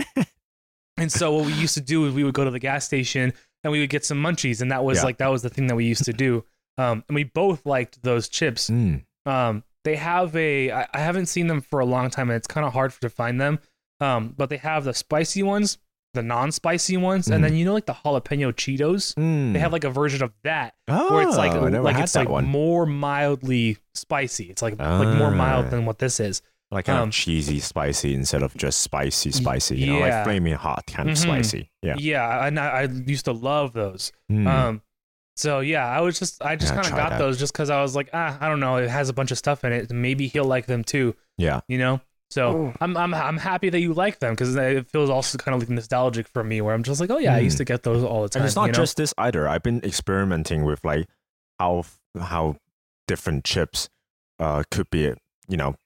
and 0.97 1.13
so 1.13 1.33
what 1.33 1.47
we 1.47 1.53
used 1.53 1.75
to 1.75 1.81
do 1.81 2.07
is 2.07 2.15
we 2.15 2.25
would 2.25 2.35
go 2.35 2.45
to 2.45 2.51
the 2.51 2.59
gas 2.59 2.85
station 2.85 3.33
and 3.65 3.71
we 3.73 3.81
would 3.81 3.91
get 3.91 4.05
some 4.05 4.19
munchies 4.23 4.61
and 4.63 4.73
that 4.73 4.85
was 4.85 4.99
Yeah. 4.99 5.05
like 5.05 5.19
that 5.19 5.29
was 5.31 5.43
the 5.43 5.51
thing 5.51 5.67
that 5.69 5.77
we 5.77 5.85
used 5.85 6.05
to 6.05 6.13
do. 6.13 6.45
Um 6.79 7.05
and 7.09 7.15
we 7.15 7.25
both 7.25 7.65
liked 7.67 8.03
those 8.03 8.29
chips. 8.29 8.71
Mm. 8.71 9.05
Um, 9.27 9.65
they 9.85 9.97
have 9.97 10.35
a. 10.37 10.71
I, 10.73 10.87
I 10.95 10.99
haven't 10.99 11.27
seen 11.27 11.47
them 11.49 11.61
for 11.61 11.79
a 11.81 11.85
long 11.85 12.11
time, 12.11 12.29
and 12.31 12.37
it's 12.37 12.47
kind 12.49 12.65
of 12.67 12.73
hard 12.73 12.93
to 13.01 13.09
find 13.09 13.41
them. 13.41 13.61
Um, 14.01 14.35
but 14.37 14.51
they 14.51 14.57
have 14.57 14.83
the 14.85 14.93
spicy 14.95 15.43
ones, 15.45 15.79
the 16.17 16.23
non-spicy 16.23 16.97
ones, 16.97 17.29
and 17.29 17.39
Mm. 17.45 17.49
then 17.49 17.57
you 17.57 17.65
know 17.65 17.73
like 17.75 17.87
the 17.87 17.95
jalapeno 17.95 18.53
Cheetos. 18.53 19.15
Mm. 19.15 19.53
They 19.53 19.59
have 19.61 19.73
like 19.73 19.85
a 19.85 19.91
version 19.91 20.23
of 20.25 20.33
that 20.43 20.75
oh, 20.89 21.15
where 21.15 21.23
it's 21.29 21.37
like 21.37 21.53
like 21.55 21.97
it's 21.99 22.15
like 22.17 22.29
one. 22.29 22.45
more 22.47 22.85
mildly 22.87 23.79
spicy. 23.95 24.45
It's 24.51 24.63
like 24.63 24.79
like 24.79 25.17
more 25.17 25.31
mild 25.31 25.67
Ah. 25.67 25.71
than 25.71 25.87
what 25.87 25.99
this 25.99 26.19
is. 26.21 26.43
like 26.73 26.87
kind 26.87 26.99
um, 26.99 27.09
of 27.11 27.15
cheesy 27.15 27.61
spicy 27.61 28.13
instead 28.13 28.43
of 28.43 28.53
just 28.57 28.81
spicy 28.81 29.31
spicy. 29.31 29.77
You 29.79 29.93
know, 29.95 29.99
like 30.01 30.25
flaming 30.25 30.55
hot 30.55 30.85
kind 30.89 31.09
of 31.09 31.15
Mhm. 31.17 31.23
spicy. 31.23 31.71
Yeah. 31.81 31.95
Yeah, 31.97 32.45
and 32.45 32.59
I, 32.59 32.67
I 32.67 32.83
used 32.83 33.27
to 33.27 33.33
love 33.33 33.73
those. 33.73 34.11
Mm. 34.31 34.47
Um, 34.49 34.83
so 35.37 35.61
yeah, 35.61 35.87
I 35.87 36.01
was 36.01 36.19
just 36.19 36.43
I 36.45 36.57
just 36.57 36.73
Yeah, 36.75 36.83
kind 36.83 36.93
of 36.93 36.99
got 36.99 37.11
that. 37.11 37.19
those 37.19 37.39
just 37.39 37.53
because 37.53 37.71
I 37.71 37.81
was 37.83 37.95
like 37.95 38.09
ah 38.13 38.37
I 38.41 38.49
don't 38.49 38.59
know 38.59 38.77
it 38.79 38.89
has 38.91 39.09
a 39.09 39.13
bunch 39.13 39.31
of 39.31 39.39
stuff 39.39 39.63
in 39.65 39.73
it. 39.73 39.93
Maybe 39.93 40.27
he'll 40.27 40.45
like 40.45 40.67
them 40.67 40.83
too. 40.83 41.15
yeah. 41.39 41.61
you 41.69 41.79
know 41.79 42.01
so 42.31 42.73
I'm, 42.81 42.97
I'm 42.97 43.15
i'm 43.15 43.37
happy 43.39 43.69
that 43.71 43.79
you 43.81 43.95
like 43.95 44.19
them 44.19 44.33
because 44.35 44.55
it 44.57 44.89
feels 44.91 45.11
also 45.11 45.39
kind 45.39 45.55
of 45.55 45.61
like 45.63 45.71
nostalgic 45.71 46.27
for 46.27 46.43
me 46.43 46.61
where 46.61 46.75
i'm 46.75 46.83
just 46.83 47.01
like 47.01 47.11
oh 47.11 47.19
yeah 47.19 47.35
i 47.35 47.39
used 47.39 47.55
Mm. 47.57 47.59
to 47.59 47.65
get 47.65 47.83
those 47.85 48.03
all 48.03 48.23
the 48.23 48.29
time 48.29 48.41
And 48.43 48.47
it's 48.49 48.57
not 48.57 48.67
you 48.67 48.73
know? 48.73 48.77
just 48.79 48.97
this 48.97 49.15
either. 49.17 49.47
I've 49.49 49.63
been 49.63 49.81
experimenting 49.85 50.65
with 50.65 50.85
like 50.85 51.07
how 51.59 51.85
how 52.19 52.57
different 53.07 53.45
chips 53.45 53.89
uh 54.41 54.65
could 54.71 54.91
be 54.91 55.13
you 55.49 55.57
know 55.57 55.77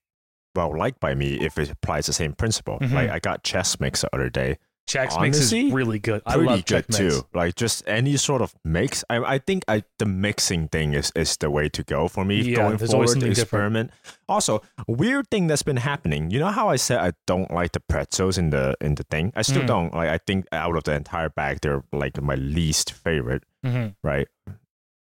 well 0.56 0.76
liked 0.76 0.98
by 0.98 1.14
me 1.14 1.34
if 1.40 1.58
it 1.58 1.70
applies 1.70 2.06
the 2.06 2.12
same 2.12 2.32
principle. 2.32 2.78
Mhm. 2.80 2.92
Like 2.92 3.10
I 3.10 3.18
got 3.18 3.44
Chex 3.44 3.78
Mix 3.78 4.00
the 4.00 4.08
other 4.14 4.30
day. 4.30 4.56
Chex 4.90 5.20
Mix 5.20 5.38
is 5.38 5.52
really 5.72 5.98
good 5.98 6.20
i 6.26 6.34
Pretty 6.34 6.48
love 6.48 6.64
good 6.64 6.86
Chex 6.88 7.00
Mix. 7.00 7.14
too. 7.16 7.26
Like 7.32 7.54
just 7.54 7.86
any 7.86 8.16
sort 8.16 8.42
of 8.42 8.54
mix. 8.64 9.04
I 9.08 9.16
I 9.34 9.38
think 9.38 9.64
I 9.68 9.84
the 9.98 10.06
mixing 10.06 10.68
thing 10.68 10.94
is 10.94 11.12
is 11.14 11.36
the 11.36 11.50
way 11.50 11.68
to 11.68 11.82
go 11.84 12.08
for 12.08 12.24
me 12.24 12.42
Yeah, 12.42 12.56
going 12.56 12.78
forward. 12.78 13.08
something 13.08 13.30
different. 13.32 13.38
Experiment. 13.38 13.90
Also, 14.28 14.62
weird 14.88 15.28
thing 15.30 15.46
that's 15.46 15.62
been 15.62 15.76
happening. 15.78 16.30
You 16.32 16.40
know 16.40 16.48
how 16.50 16.68
I 16.68 16.76
said 16.76 16.98
I 16.98 17.12
don't 17.26 17.50
like 17.50 17.72
the 17.72 17.80
pretzels 17.80 18.36
in 18.38 18.50
the 18.50 18.74
in 18.80 18.96
the 18.96 19.04
thing. 19.04 19.32
I 19.36 19.42
still 19.42 19.62
Mm. 19.62 19.66
don't. 19.74 19.94
Like 19.94 20.08
I 20.10 20.18
think 20.18 20.46
out 20.52 20.76
of 20.76 20.84
the 20.84 20.94
entire 20.94 21.28
bag, 21.30 21.60
they're 21.62 21.84
like 21.92 22.20
my 22.20 22.34
least 22.36 22.92
favorite. 22.92 23.44
Mhm. 23.64 23.94
Right. 24.02 24.28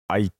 I 0.09 0.31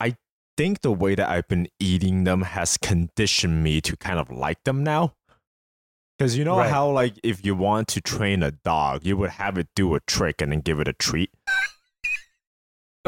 I 0.00 0.16
think 0.56 0.80
the 0.80 0.90
way 0.92 1.14
that 1.14 1.28
I've 1.28 1.46
been 1.48 1.68
eating 1.78 2.24
them 2.24 2.42
has 2.42 2.76
conditioned 2.78 3.62
me 3.62 3.80
to 3.82 3.96
kind 3.96 4.18
of 4.18 4.30
like 4.30 4.64
them 4.64 4.82
now. 4.82 5.14
Because 6.18 6.36
you 6.36 6.44
know 6.44 6.58
Right. 6.58 6.68
how 6.70 6.90
like 6.90 7.14
if 7.22 7.44
you 7.46 7.54
want 7.54 7.86
to 7.88 8.00
train 8.00 8.42
a 8.42 8.50
dog, 8.50 9.06
you 9.06 9.16
would 9.16 9.30
have 9.30 9.56
it 9.56 9.68
do 9.76 9.94
a 9.94 10.00
trick 10.00 10.42
and 10.42 10.50
then 10.52 10.60
give 10.60 10.80
it 10.80 10.88
a 10.88 10.92
treat. 10.92 11.30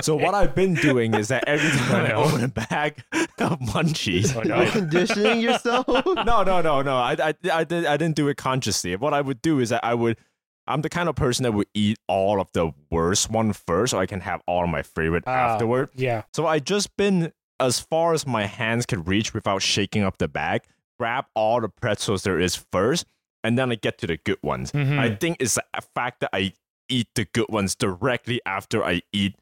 So 0.00 0.16
what 0.16 0.34
I've 0.34 0.54
been 0.54 0.74
doing 0.74 1.12
is 1.14 1.28
that 1.28 1.44
every 1.46 1.68
time 1.78 2.06
I 2.06 2.08
know. 2.08 2.22
open 2.24 2.44
a 2.44 2.48
bag 2.48 3.02
of 3.38 3.58
munchies, 3.60 4.34
I 4.34 4.62
You're 4.62 4.70
conditioning 4.70 5.40
yourself. 5.40 5.86
no, 6.06 6.42
no, 6.42 6.62
no, 6.62 6.80
no. 6.82 6.96
I, 6.96 7.16
I, 7.20 7.34
I, 7.52 7.64
did, 7.64 7.84
I 7.84 7.96
didn't 7.98 8.16
do 8.16 8.28
it 8.28 8.36
consciously. 8.38 8.96
What 8.96 9.12
I 9.12 9.20
would 9.20 9.42
do 9.42 9.58
is 9.58 9.68
that 9.70 9.84
I 9.84 9.92
would, 9.94 10.16
I'm 10.66 10.80
the 10.80 10.88
kind 10.88 11.08
of 11.08 11.16
person 11.16 11.42
that 11.42 11.52
would 11.52 11.66
eat 11.74 11.98
all 12.08 12.40
of 12.40 12.48
the 12.52 12.70
worst 12.90 13.28
one 13.30 13.52
first, 13.52 13.90
so 13.90 13.98
I 13.98 14.06
can 14.06 14.20
have 14.20 14.40
all 14.46 14.64
of 14.64 14.70
my 14.70 14.82
favorite 14.82 15.24
Ah. 15.26 15.30
afterward. 15.54 15.90
yeah 15.94 16.22
So 16.32 16.46
I 16.46 16.60
just 16.60 16.96
been 16.96 17.32
as 17.58 17.80
far 17.80 18.14
as 18.14 18.26
my 18.26 18.46
hands 18.46 18.86
could 18.86 19.06
reach 19.06 19.34
without 19.34 19.60
shaking 19.60 20.02
up 20.02 20.16
the 20.16 20.28
bag, 20.28 20.62
grab 21.00 21.24
all 21.34 21.60
the 21.62 21.68
pretzels 21.70 22.24
there 22.24 22.38
is 22.38 22.54
first, 22.70 23.06
and 23.42 23.56
then 23.58 23.72
I 23.72 23.76
get 23.76 23.96
to 23.98 24.06
the 24.06 24.18
good 24.18 24.38
ones. 24.42 24.70
Mhm. 24.72 24.98
I 24.98 25.14
think 25.14 25.38
it's 25.40 25.56
a 25.56 25.80
fact 25.94 26.20
that 26.20 26.28
I 26.34 26.52
eat 26.90 27.08
the 27.14 27.24
good 27.24 27.48
ones 27.48 27.74
directly 27.74 28.40
after 28.44 28.84
I 28.84 29.00
eat 29.12 29.34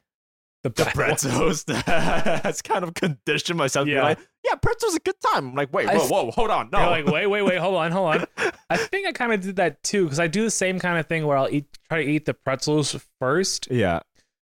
the, 0.62 0.70
the 0.70 0.84
pretzels. 0.94 1.64
That's 1.64 2.62
kind 2.62 2.84
of 2.84 2.94
conditioned 2.94 3.58
myself 3.58 3.86
to 3.86 3.90
be 3.90 3.94
Yeah. 3.94 4.02
like, 4.04 4.18
yeah, 4.44 4.54
pretzel's 4.54 4.94
a 4.94 5.00
good 5.00 5.18
time. 5.32 5.48
I'm 5.48 5.54
like, 5.56 5.72
wait, 5.72 5.88
whoa, 5.88 6.06
whoa, 6.06 6.30
hold 6.30 6.50
on, 6.50 6.68
no. 6.72 6.78
You're 6.78 6.90
like, 6.90 7.06
wait, 7.06 7.26
wait, 7.26 7.42
wait, 7.42 7.58
hold 7.58 7.74
on, 7.74 7.90
hold 7.90 8.14
on. 8.14 8.24
I 8.70 8.76
think 8.76 9.08
I 9.08 9.12
kind 9.12 9.32
of 9.32 9.40
did 9.40 9.56
that 9.56 9.82
too 9.82 10.04
because 10.04 10.20
I 10.20 10.28
do 10.28 10.42
the 10.44 10.50
same 10.50 10.78
kind 10.78 10.96
of 10.98 11.06
thing 11.06 11.26
where 11.26 11.36
I'll 11.36 11.50
eat, 11.50 11.66
try 11.88 12.04
to 12.04 12.08
eat 12.08 12.24
the 12.26 12.34
pretzels 12.34 12.94
first, 13.20 13.66
yeah, 13.70 14.00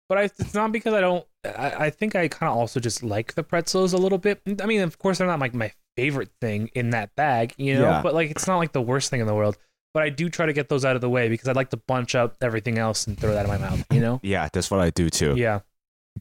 but 0.09 0.17
I, 0.19 0.23
it's 0.25 0.55
not 0.55 0.73
because 0.73 0.95
I 0.95 1.01
don't. 1.03 1.27
I, 1.45 1.87
I 1.87 1.91
think 1.91 2.15
I 2.15 2.29
kind 2.29 2.51
of 2.51 2.57
also 2.57 2.79
just 2.79 3.03
like 3.03 3.35
the 3.35 3.43
pretzels 3.43 3.93
a 3.93 3.99
little 3.99 4.19
bit. 4.19 4.41
I 4.63 4.67
mean, 4.67 4.81
of 4.81 4.99
course, 4.99 5.19
they're 5.19 5.27
not 5.27 5.41
like 5.41 5.55
my 5.55 5.73
favorite 5.97 6.31
thing 6.41 6.71
in 6.75 6.91
that 6.91 7.15
bag, 7.17 7.55
you 7.57 7.75
know. 7.75 7.83
Yeah. 7.83 8.03
But 8.03 8.15
like, 8.15 8.31
it's 8.31 8.47
not 8.47 8.59
like 8.59 8.73
the 8.73 8.83
worst 8.83 9.11
thing 9.11 9.21
in 9.21 9.27
the 9.27 9.35
world. 9.35 9.59
But 9.95 10.05
I 10.05 10.09
do 10.09 10.31
try 10.31 10.47
to 10.47 10.53
get 10.55 10.69
those 10.71 10.85
out 10.87 10.95
of 10.95 11.03
the 11.03 11.11
way 11.11 11.29
because 11.29 11.49
I'd 11.49 11.57
like 11.57 11.69
to 11.71 11.77
bunch 11.77 12.15
up 12.15 12.37
everything 12.41 12.79
else 12.79 13.07
and 13.07 13.19
throw 13.19 13.35
that 13.35 13.45
in 13.45 13.49
my 13.51 13.59
mouth, 13.59 13.85
you 13.93 14.01
know. 14.01 14.21
yeah, 14.23 14.49
that's 14.51 14.71
what 14.71 14.81
I 14.81 14.89
do 14.91 15.11
too. 15.11 15.35
Yeah. 15.37 15.61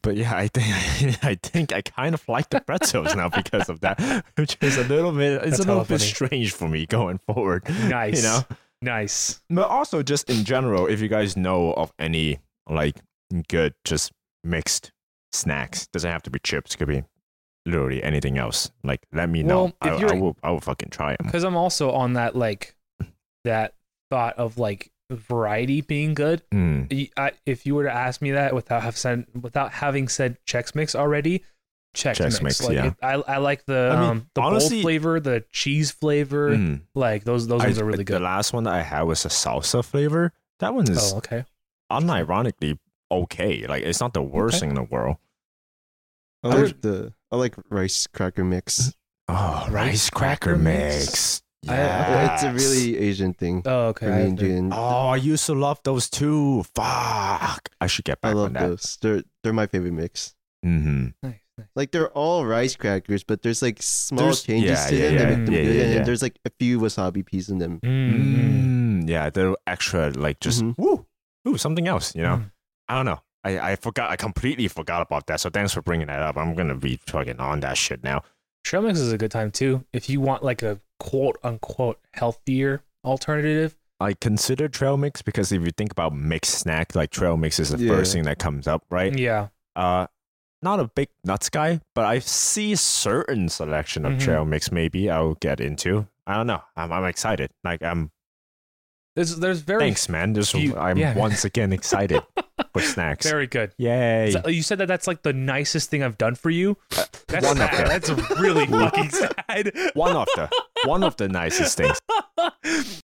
But 0.02 0.16
yeah, 0.16 0.34
I 0.34 0.48
think 0.48 1.24
I 1.24 1.38
think 1.42 1.72
I 1.72 1.80
kind 1.82 2.14
of 2.14 2.26
like 2.28 2.50
the 2.50 2.60
pretzels 2.60 3.14
now 3.14 3.28
because 3.30 3.68
of 3.70 3.80
that, 3.80 4.24
which 4.36 4.56
is 4.60 4.76
a 4.78 4.84
little 4.84 5.12
bit 5.12 5.34
it's 5.42 5.56
That's 5.56 5.58
a 5.60 5.62
little 5.68 5.84
bit 5.84 6.00
funny. 6.00 6.10
strange 6.10 6.52
for 6.52 6.68
me 6.68 6.84
going 6.86 7.18
forward. 7.18 7.64
Nice. 7.88 8.16
You 8.22 8.22
know, 8.28 8.40
Nice. 8.82 9.40
but 9.48 9.68
also 9.68 10.02
just 10.02 10.28
in 10.28 10.44
general, 10.44 10.86
if 10.86 11.00
you 11.00 11.08
guys 11.08 11.36
know 11.36 11.72
of 11.74 11.92
any 11.98 12.40
like 12.68 12.96
good 13.48 13.74
just 13.84 14.12
mixed 14.44 14.92
snacks, 15.32 15.86
doesn't 15.88 16.10
have 16.10 16.22
to 16.24 16.30
be 16.30 16.38
chips, 16.40 16.74
could 16.76 16.88
be 16.88 17.04
literally 17.66 18.02
anything 18.02 18.38
else. 18.38 18.70
Like, 18.82 19.06
let 19.12 19.28
me 19.28 19.42
know. 19.42 19.72
Well, 19.82 19.96
if 19.98 20.10
I, 20.12 20.16
I 20.16 20.20
will 20.20 20.36
I 20.42 20.50
will 20.50 20.60
fucking 20.60 20.90
try 20.90 21.16
them. 21.16 21.26
Because 21.26 21.44
I'm 21.44 21.56
also 21.56 21.90
on 21.92 22.14
that 22.14 22.34
like 22.36 22.74
that 23.44 23.74
thought 24.10 24.36
of 24.38 24.58
like 24.58 24.90
variety 25.10 25.80
being 25.80 26.14
good. 26.14 26.42
Mm. 26.50 26.90
Y- 26.90 27.10
I, 27.16 27.32
if 27.46 27.66
you 27.66 27.74
were 27.74 27.84
to 27.84 27.92
ask 27.92 28.22
me 28.22 28.30
that 28.32 28.54
without 28.54 28.82
have 28.82 28.96
said 28.96 29.26
without 29.40 29.72
having 29.72 30.08
said 30.08 30.38
Chex 30.46 30.74
Mix 30.74 30.94
already, 30.94 31.42
Chex, 31.94 32.14
Chex 32.16 32.20
Mix. 32.20 32.42
Mix, 32.42 32.62
like 32.64 32.74
yeah. 32.74 32.86
it- 32.86 32.94
I 33.02 33.12
I 33.14 33.36
like 33.38 33.64
the 33.66 33.90
I 33.92 34.00
mean, 34.00 34.10
um 34.10 34.26
the 34.34 34.40
honestly- 34.40 34.76
bold 34.78 34.82
flavor, 34.84 35.20
the 35.20 35.44
cheese 35.50 35.90
flavor. 35.90 36.50
Mm. 36.50 36.82
Like 36.94 37.24
those 37.24 37.46
those 37.46 37.60
I- 37.62 37.66
ones 37.66 37.78
are 37.78 37.84
really 37.84 38.04
good. 38.04 38.16
The 38.16 38.20
last 38.24 38.52
one 38.52 38.64
that 38.64 38.74
I 38.74 38.82
had 38.82 39.02
was 39.02 39.24
a 39.24 39.28
salsa 39.28 39.84
flavor. 39.84 40.32
That 40.60 40.74
one 40.74 40.90
is 40.90 41.12
Oh, 41.12 41.18
okay. 41.18 41.44
unironically 41.90 42.78
okay. 43.10 43.66
Like, 43.66 43.82
it's 43.82 44.00
not 44.00 44.14
the 44.14 44.22
worst 44.22 44.54
Okay. 44.56 44.60
thing 44.60 44.68
in 44.70 44.74
the 44.76 44.82
world. 44.84 45.16
I 46.42 46.48
I 46.48 46.54
like 46.54 46.80
the 46.80 47.12
I 47.32 47.36
like 47.36 47.54
rice 47.70 48.06
cracker 48.06 48.44
mix. 48.44 48.92
Oh, 49.28 49.66
Rice 49.70 50.10
cracker 50.10 50.56
mix? 50.56 51.42
I- 51.66 51.72
Yeah, 51.74 52.34
It's 52.34 52.42
a 52.42 52.52
really 52.52 52.98
Asian 52.98 53.32
thing. 53.34 53.62
Oh, 53.64 53.88
okay. 53.94 54.06
for 54.06 54.12
I 54.12 54.16
haven't- 54.18 54.36
Jin. 54.38 54.72
Oh, 54.72 55.08
I 55.08 55.16
used 55.16 55.46
to 55.46 55.54
love 55.54 55.80
those 55.84 56.10
too. 56.10 56.64
Fuck. 56.74 57.68
I 57.80 57.86
should 57.86 58.04
get 58.04 58.18
I 58.22 58.28
back 58.28 58.34
love 58.36 58.46
on 58.46 58.52
that. 58.54 58.66
those. 58.68 58.98
They're 59.00 59.22
they're 59.42 59.52
my 59.52 59.66
favorite 59.66 59.92
mix. 59.92 60.34
Mm-hmm. 60.66 61.06
nice, 61.22 61.40
nice. 61.58 61.66
Like 61.74 61.90
they're 61.92 62.10
all 62.10 62.44
rice 62.44 62.76
crackers, 62.76 63.24
but 63.24 63.42
there's 63.42 63.62
like 63.62 63.80
small 63.82 64.24
There's- 64.24 64.42
changes 64.42 64.70
yeah, 64.70 64.86
to 64.88 64.96
yeah, 64.96 65.02
them 65.08 65.16
that 65.16 65.22
yeah, 65.22 65.36
make 65.36 65.44
them 65.46 65.54
yeah, 65.54 65.62
good, 65.62 65.74
yeah, 65.76 65.82
and 65.82 65.90
yeah. 65.90 65.94
then 65.98 66.04
there's 66.04 66.22
like 66.22 66.36
a 66.44 66.50
few 66.58 66.78
wasabi 66.80 67.24
peas 67.24 67.48
in 67.48 67.58
them. 67.58 67.80
Mm, 67.80 69.02
Mm, 69.02 69.08
yeah, 69.08 69.30
they're 69.30 69.54
extra 69.66 70.10
like 70.10 70.40
just 70.40 70.60
Mhm. 70.62 70.74
woo, 70.78 71.06
ooh, 71.48 71.56
something 71.56 71.86
else. 71.88 72.14
You 72.14 72.22
know, 72.22 72.36
Mm. 72.36 72.50
I 72.88 72.94
don't 72.96 73.06
know. 73.06 73.20
I, 73.44 73.72
I 73.72 73.76
forgot. 73.76 74.10
I 74.10 74.16
completely 74.16 74.68
forgot 74.68 75.02
about 75.02 75.26
that. 75.26 75.40
So 75.40 75.50
thanks 75.50 75.72
for 75.74 75.82
bringing 75.82 76.06
that 76.06 76.20
up. 76.22 76.36
I'm 76.36 76.54
gonna 76.54 76.76
be 76.76 76.96
fucking 77.06 77.40
on 77.40 77.60
that 77.60 77.76
shit 77.76 78.02
now. 78.04 78.22
Trail 78.64 78.82
mix 78.82 78.98
is 79.00 79.12
a 79.12 79.18
good 79.18 79.30
time 79.32 79.50
too. 79.50 79.84
If 79.92 80.08
you 80.08 80.20
want 80.20 80.42
like 80.44 80.62
a 80.62 80.80
quote 81.00 81.38
unquote 81.42 81.98
healthier 82.14 82.82
alternative. 83.04 83.76
I 84.00 84.14
consider 84.14 84.68
trail 84.68 84.96
mix 84.96 85.22
because 85.22 85.52
if 85.52 85.62
you 85.62 85.70
think 85.76 85.92
about 85.92 86.14
mixed 86.14 86.54
snack, 86.58 86.94
like 86.94 87.10
trail 87.10 87.36
mix 87.36 87.58
is 87.60 87.70
the 87.70 87.78
Yeah. 87.78 87.92
first 87.92 88.12
thing 88.12 88.24
that 88.24 88.38
comes 88.38 88.66
up, 88.66 88.84
right? 88.90 89.16
Yeah. 89.16 89.48
Uh, 89.76 90.06
not 90.60 90.78
a 90.80 90.84
big 90.84 91.08
nuts 91.24 91.48
guy, 91.50 91.80
but 91.94 92.04
I 92.04 92.20
see 92.20 92.74
certain 92.76 93.48
selection 93.48 94.04
of 94.04 94.12
Mhm. 94.14 94.20
trail 94.20 94.44
mix. 94.44 94.70
Maybe 94.70 95.10
I'll 95.10 95.34
get 95.34 95.60
into. 95.60 96.06
I 96.26 96.34
don't 96.36 96.46
know. 96.46 96.62
I'm 96.76 96.92
I'm 96.92 97.04
excited. 97.04 97.50
Like 97.64 97.82
I'm. 97.82 98.10
There's 99.14 99.36
there's 99.36 99.60
very 99.60 99.80
Thanks, 99.80 100.08
man. 100.08 100.34
I'm 100.76 100.96
yeah. 100.96 101.14
once 101.16 101.44
again 101.44 101.72
excited 101.78 102.22
for 102.72 102.80
snacks. 102.80 103.28
very 103.28 103.46
good. 103.46 103.72
Yay! 103.76 104.30
So- 104.32 104.48
you 104.48 104.62
said 104.62 104.78
that 104.78 104.88
that's 104.88 105.06
like 105.06 105.22
the 105.22 105.32
nicest 105.34 105.90
thing 105.90 106.02
I've 106.02 106.16
done 106.16 106.34
for 106.34 106.48
you. 106.50 106.78
That's 107.28 107.46
one 107.46 107.60
of 107.60 107.70
sad. 107.70 107.78
them. 107.78 107.88
That's 107.88 108.40
really 108.40 108.66
fucking 108.80 109.10
sad. 109.10 109.72
one 109.94 110.16
of 110.16 110.26
the 110.34 110.48
one 110.86 111.02
of 111.04 111.16
the 111.16 111.28
nicest 111.28 111.76
things. 111.76 112.00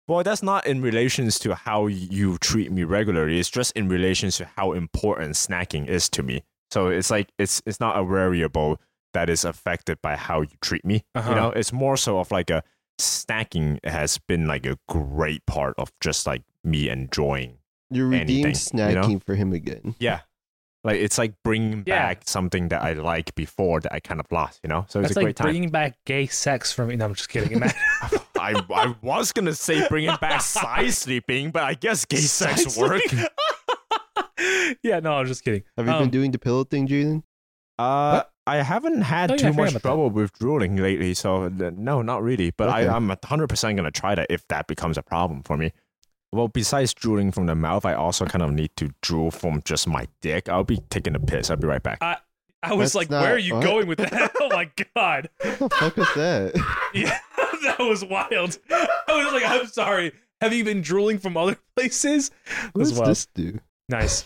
Well, 0.08 0.24
that's 0.24 0.44
not 0.44 0.66
in 0.68 0.82
relations 0.82 1.40
to 1.40 1.56
how 1.56 1.88
you 1.88 2.38
treat 2.40 2.72
me 2.72 2.84
regularly. 2.84 3.40
It's 3.40 3.50
just 3.50 3.72
in 3.76 3.88
relations 3.88 4.38
to 4.38 4.46
how 4.58 4.74
important 4.74 5.36
snacking 5.36 5.88
is 5.88 6.10
to 6.10 6.24
me. 6.24 6.44
So 6.72 6.88
it's 6.88 7.10
like 7.10 7.32
it's 7.40 7.62
it's 7.66 7.80
not 7.80 7.98
a 7.98 8.04
variable 8.04 8.80
that 9.14 9.30
is 9.30 9.46
affected 9.46 10.00
by 10.02 10.16
how 10.16 10.42
you 10.42 10.50
treat 10.62 10.84
me. 10.84 11.04
Uh-huh. 11.16 11.30
You 11.30 11.36
know, 11.36 11.50
it's 11.52 11.72
more 11.72 11.96
so 11.96 12.20
of 12.20 12.32
like 12.32 12.50
a 12.50 12.64
snacking 13.00 13.80
has 13.86 14.18
been 14.28 14.48
like 14.48 14.66
a 14.66 14.78
great 14.88 15.46
part 15.46 15.76
of 15.78 15.92
just 16.02 16.26
like 16.28 16.44
me 16.64 16.90
enjoying. 16.90 17.58
You 17.90 18.08
redeemed 18.08 18.46
Anything, 18.48 18.80
you 18.80 18.96
know? 18.96 19.02
snacking 19.04 19.24
for 19.26 19.36
him 19.36 19.54
again. 19.54 19.96
Yeah. 20.00 20.22
Like 20.84 20.98
it's 20.98 21.18
like 21.18 21.34
bringing 21.44 21.84
Yeah. 21.86 22.08
back 22.08 22.24
something 22.26 22.68
that 22.70 22.82
I 22.82 22.94
like 22.94 23.34
before 23.36 23.80
that 23.82 23.94
I 23.94 24.00
kind 24.00 24.20
of 24.20 24.26
lost, 24.32 24.60
you 24.64 24.68
know. 24.68 24.86
So 24.90 25.00
it's 25.00 25.10
That's 25.10 25.16
a 25.16 25.20
like 25.20 25.26
great 25.26 25.36
time. 25.38 25.46
bringing 25.46 25.70
back 25.70 25.98
gay 26.06 26.28
sex 26.28 26.74
from 26.74 26.90
me. 26.90 26.96
No, 26.98 27.06
I'm 27.06 27.14
just 27.16 27.30
kidding. 27.30 27.58
Man. 27.62 27.72
I, 28.38 28.62
I 28.74 28.96
was 29.02 29.32
gonna 29.32 29.54
say 29.54 29.88
bringing 29.88 30.16
back 30.20 30.42
side 30.42 30.92
sleeping, 30.94 31.52
but 31.52 31.64
I 31.64 31.76
guess 31.76 32.04
gay 32.04 32.18
sex 32.18 32.74
Side 32.74 32.82
work. 32.82 33.02
yeah, 34.84 35.00
no, 35.00 35.14
I'm 35.14 35.26
just 35.26 35.44
kidding. 35.44 35.64
Have 35.78 35.86
you 35.88 35.94
Um, 35.94 36.04
been 36.04 36.10
doing 36.10 36.32
the 36.32 36.40
pillow 36.40 36.64
thing, 36.66 36.88
Jaden? 36.88 37.24
Uh, 37.80 38.24
I 38.46 38.58
haven't 38.58 39.02
had 39.02 39.32
Oh, 39.32 39.34
yeah, 39.36 39.38
too 39.38 39.44
forgot 39.48 39.58
much 39.58 39.70
about 39.72 39.74
that. 39.84 39.88
trouble 39.90 40.10
with 40.10 40.34
drooling 40.34 40.76
lately, 40.76 41.14
so 41.14 41.44
uh, 41.46 41.50
no, 41.76 42.02
not 42.02 42.22
really. 42.24 42.52
But 42.52 42.70
Okay. 42.70 42.88
I, 42.88 42.96
I'm 42.96 43.08
100% 43.10 43.76
gonna 43.76 43.92
try 43.92 44.16
that 44.16 44.28
if 44.30 44.48
that 44.50 44.68
becomes 44.68 44.98
a 44.98 45.04
problem 45.04 45.44
for 45.44 45.56
me. 45.58 45.72
Well, 46.34 46.48
besides 46.48 46.94
drooling 46.94 47.32
from 47.32 47.46
the 47.46 47.56
mouth, 47.56 47.86
I 47.86 47.94
also 47.94 48.26
kind 48.26 48.42
of 48.42 48.52
need 48.52 48.76
to 48.78 48.90
drool 49.02 49.30
from 49.32 49.62
just 49.64 49.88
my 49.88 50.08
dick. 50.22 50.50
I'll 50.50 50.64
be 50.64 50.78
taking 50.90 51.16
a 51.16 51.20
piss. 51.20 51.50
I'll 51.52 51.58
be 51.58 51.68
right 51.68 51.82
back. 51.84 52.00
I 52.02 52.74
was 52.74 52.94
That's 52.94 52.96
like, 52.96 53.10
not- 53.12 53.22
where 53.22 53.36
are 53.36 53.38
you 53.38 53.56
what? 53.56 53.64
going 53.64 53.88
with 53.88 54.00
that? 54.00 54.32
oh 54.42 54.50
my 54.50 54.70
god. 54.96 55.30
What 55.42 55.60
the 55.60 55.70
fuck 55.70 55.98
is 55.98 56.08
that? 56.16 56.54
Yeah, 56.94 57.18
that 57.64 57.80
was 57.80 58.04
wild. 58.06 58.58
I 58.70 58.88
was 59.10 59.34
like, 59.34 59.44
I'm 59.46 59.68
sorry. 59.68 60.12
Have 60.42 60.54
you 60.54 60.64
been 60.66 60.82
drooling 60.82 61.18
from 61.20 61.38
other 61.38 61.58
places? 61.76 62.30
What 62.74 62.74
That's 62.76 62.90
does 62.90 63.00
wild. 63.00 63.10
this 63.12 63.26
do? 63.34 63.60
Nice. 63.90 64.26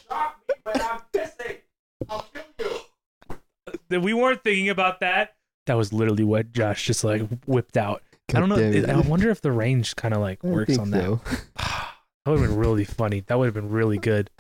That 3.90 4.02
we 4.02 4.14
weren't 4.14 4.44
thinking 4.44 4.70
about 4.70 5.00
that. 5.02 5.36
That 5.66 5.76
was 5.76 5.92
literally 5.94 6.24
what 6.24 6.52
Josh 6.54 6.86
just 6.86 7.04
like 7.04 7.22
whipped 7.46 7.78
out. 7.78 8.02
I 8.34 8.40
don't 8.40 8.50
know. 8.50 8.56
It-. 8.56 8.90
I 8.90 9.00
wonder 9.02 9.30
if 9.30 9.42
the 9.42 9.52
range 9.52 9.96
kind 9.96 10.14
of 10.14 10.22
like 10.22 10.44
works 10.44 10.78
on 10.78 10.92
that. 10.92 11.04
so. 11.04 11.22
That 12.26 12.32
would 12.32 12.42
have 12.42 12.50
been 12.50 12.58
really 12.60 12.84
funny. 12.84 13.22
That 13.28 13.40
would 13.40 13.46
have 13.46 13.54
been 13.54 13.70
really 13.70 13.98
good. 13.98 14.30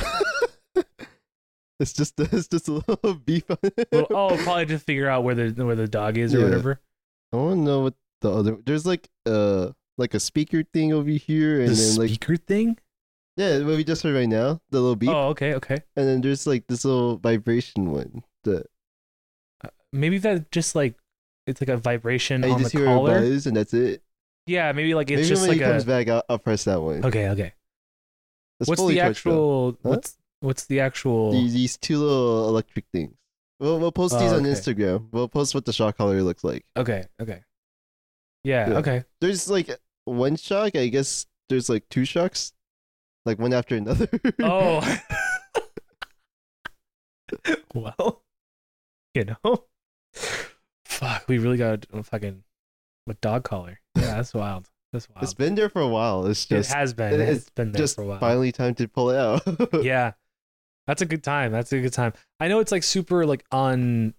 It's 1.79 1.93
just 1.93 2.19
it's 2.19 2.47
just 2.47 2.67
a 2.67 2.71
little 2.87 3.13
beef 3.13 3.49
on 3.51 3.57
it. 3.63 3.87
Well, 3.91 4.07
oh, 4.09 4.37
probably 4.43 4.65
just 4.65 4.85
figure 4.85 5.07
out 5.07 5.23
where 5.23 5.35
the 5.35 5.63
where 5.65 5.75
the 5.75 5.87
dog 5.87 6.17
is 6.17 6.33
or 6.33 6.39
Yeah. 6.39 6.43
whatever. 6.45 6.79
I 7.31 7.35
want 7.37 7.57
to 7.57 7.61
know 7.61 7.81
what 7.81 7.93
the 8.21 8.31
other. 8.31 8.57
There's 8.65 8.85
like 8.85 9.07
uh 9.27 9.71
like 9.97 10.13
a 10.13 10.19
speaker 10.19 10.63
thing 10.73 10.91
over 10.91 11.09
here, 11.09 11.59
and 11.61 11.69
The 11.69 11.75
then 11.75 11.95
like 11.97 12.09
speaker 12.09 12.35
thing. 12.35 12.77
yeah, 13.35 13.59
what 13.59 13.77
we 13.77 13.83
just 13.83 14.01
heard 14.01 14.15
right 14.15 14.27
now, 14.27 14.59
the 14.71 14.79
little 14.79 14.95
beep, 14.95 15.09
Oh, 15.09 15.29
okay, 15.29 15.53
okay. 15.55 15.77
and 15.95 16.07
then 16.07 16.21
there's 16.21 16.47
like 16.47 16.65
this 16.67 16.83
little 16.83 17.17
vibration 17.17 17.91
one. 17.91 18.23
The 18.43 18.65
Maybe 19.93 20.17
that 20.19 20.51
just 20.51 20.75
like 20.75 20.95
it's 21.45 21.61
like 21.61 21.69
a 21.69 21.77
vibration 21.77 22.43
on 22.43 22.61
the 22.61 22.69
hear 22.69 22.85
collar. 22.85 23.17
a 23.17 23.21
buzz, 23.21 23.47
and 23.47 23.55
that's 23.55 23.73
it. 23.73 24.03
Yeah, 24.45 24.71
maybe 24.71 24.93
like 24.93 25.09
it's 25.11 25.17
Maybe 25.19 25.27
just 25.29 25.41
when 25.41 25.49
like 25.49 25.57
he 25.57 25.63
a. 25.63 25.69
comes 25.71 25.85
back, 25.85 26.07
I'll, 26.07 26.23
I'll 26.29 26.39
press 26.39 26.63
that 26.65 26.81
one. 26.81 27.03
Okay, 27.05 27.29
okay. 27.29 27.53
It's 28.59 28.69
what's 28.69 28.79
fully 28.81 28.95
the 28.95 29.01
actual? 29.01 29.71
Huh? 29.83 29.89
What's 29.89 30.17
what's 30.39 30.65
the 30.65 30.79
actual? 30.79 31.31
These, 31.31 31.53
these 31.53 31.77
two 31.77 31.97
little 31.99 32.47
electric 32.49 32.85
things. 32.93 33.13
We'll, 33.59 33.79
we'll 33.79 33.91
post 33.91 34.17
these 34.19 34.31
Oh, 34.31 34.35
on 34.37 34.45
okay. 34.45 34.51
Instagram. 34.51 35.07
We'll 35.11 35.27
post 35.27 35.55
what 35.55 35.65
the 35.65 35.73
shock 35.73 35.97
collar 35.97 36.21
looks 36.21 36.43
like. 36.43 36.63
Okay, 36.77 37.05
okay. 37.21 37.41
Yeah, 38.43 38.69
Yeah. 38.69 38.77
okay. 38.77 39.03
There's 39.19 39.49
like 39.49 39.69
one 40.05 40.35
shock. 40.35 40.75
I 40.75 40.87
guess 40.87 41.25
there's 41.49 41.67
like 41.69 41.87
two 41.89 42.05
shocks, 42.05 42.53
like 43.25 43.39
one 43.39 43.53
after 43.53 43.75
another. 43.75 44.07
Oh. 44.41 44.81
well, 47.73 48.23
you 49.13 49.25
know. 49.25 49.65
Fuck, 50.97 51.25
we 51.27 51.37
really 51.37 51.57
got 51.57 51.85
a 51.93 52.03
fucking 52.03 52.43
a 53.09 53.13
dog 53.15 53.43
collar. 53.43 53.79
Yeah, 53.95 54.01
that's 54.17 54.33
wild. 54.33 54.67
That's 54.93 55.07
wild. 55.09 55.23
it's 55.23 55.33
been 55.33 55.55
there 55.55 55.69
for 55.69 55.81
a 55.81 55.87
while. 55.87 56.25
It's 56.25 56.43
it 56.45 56.49
just 56.49 56.73
has 56.73 56.93
been. 56.93 57.13
it- 57.13 57.19
It's 57.21 57.41
it's 57.41 57.49
been 57.51 57.71
there 57.71 57.79
just 57.79 57.95
for 57.95 58.01
a 58.03 58.05
while. 58.07 58.19
finally 58.19 58.51
time 58.51 58.73
to 58.75 58.87
pull 58.87 59.09
it 59.11 59.17
out. 59.17 59.83
yeah 59.83 60.13
that's 60.87 61.01
a 61.01 61.05
good 61.05 61.21
time 61.21 61.51
that's 61.51 61.73
a 61.73 61.81
good 61.81 61.91
time 61.91 62.13
i 62.39 62.47
know 62.47 62.61
it's 62.61 62.71
like 62.71 62.81
super 62.81 63.25
like 63.25 63.43
on 63.51 64.13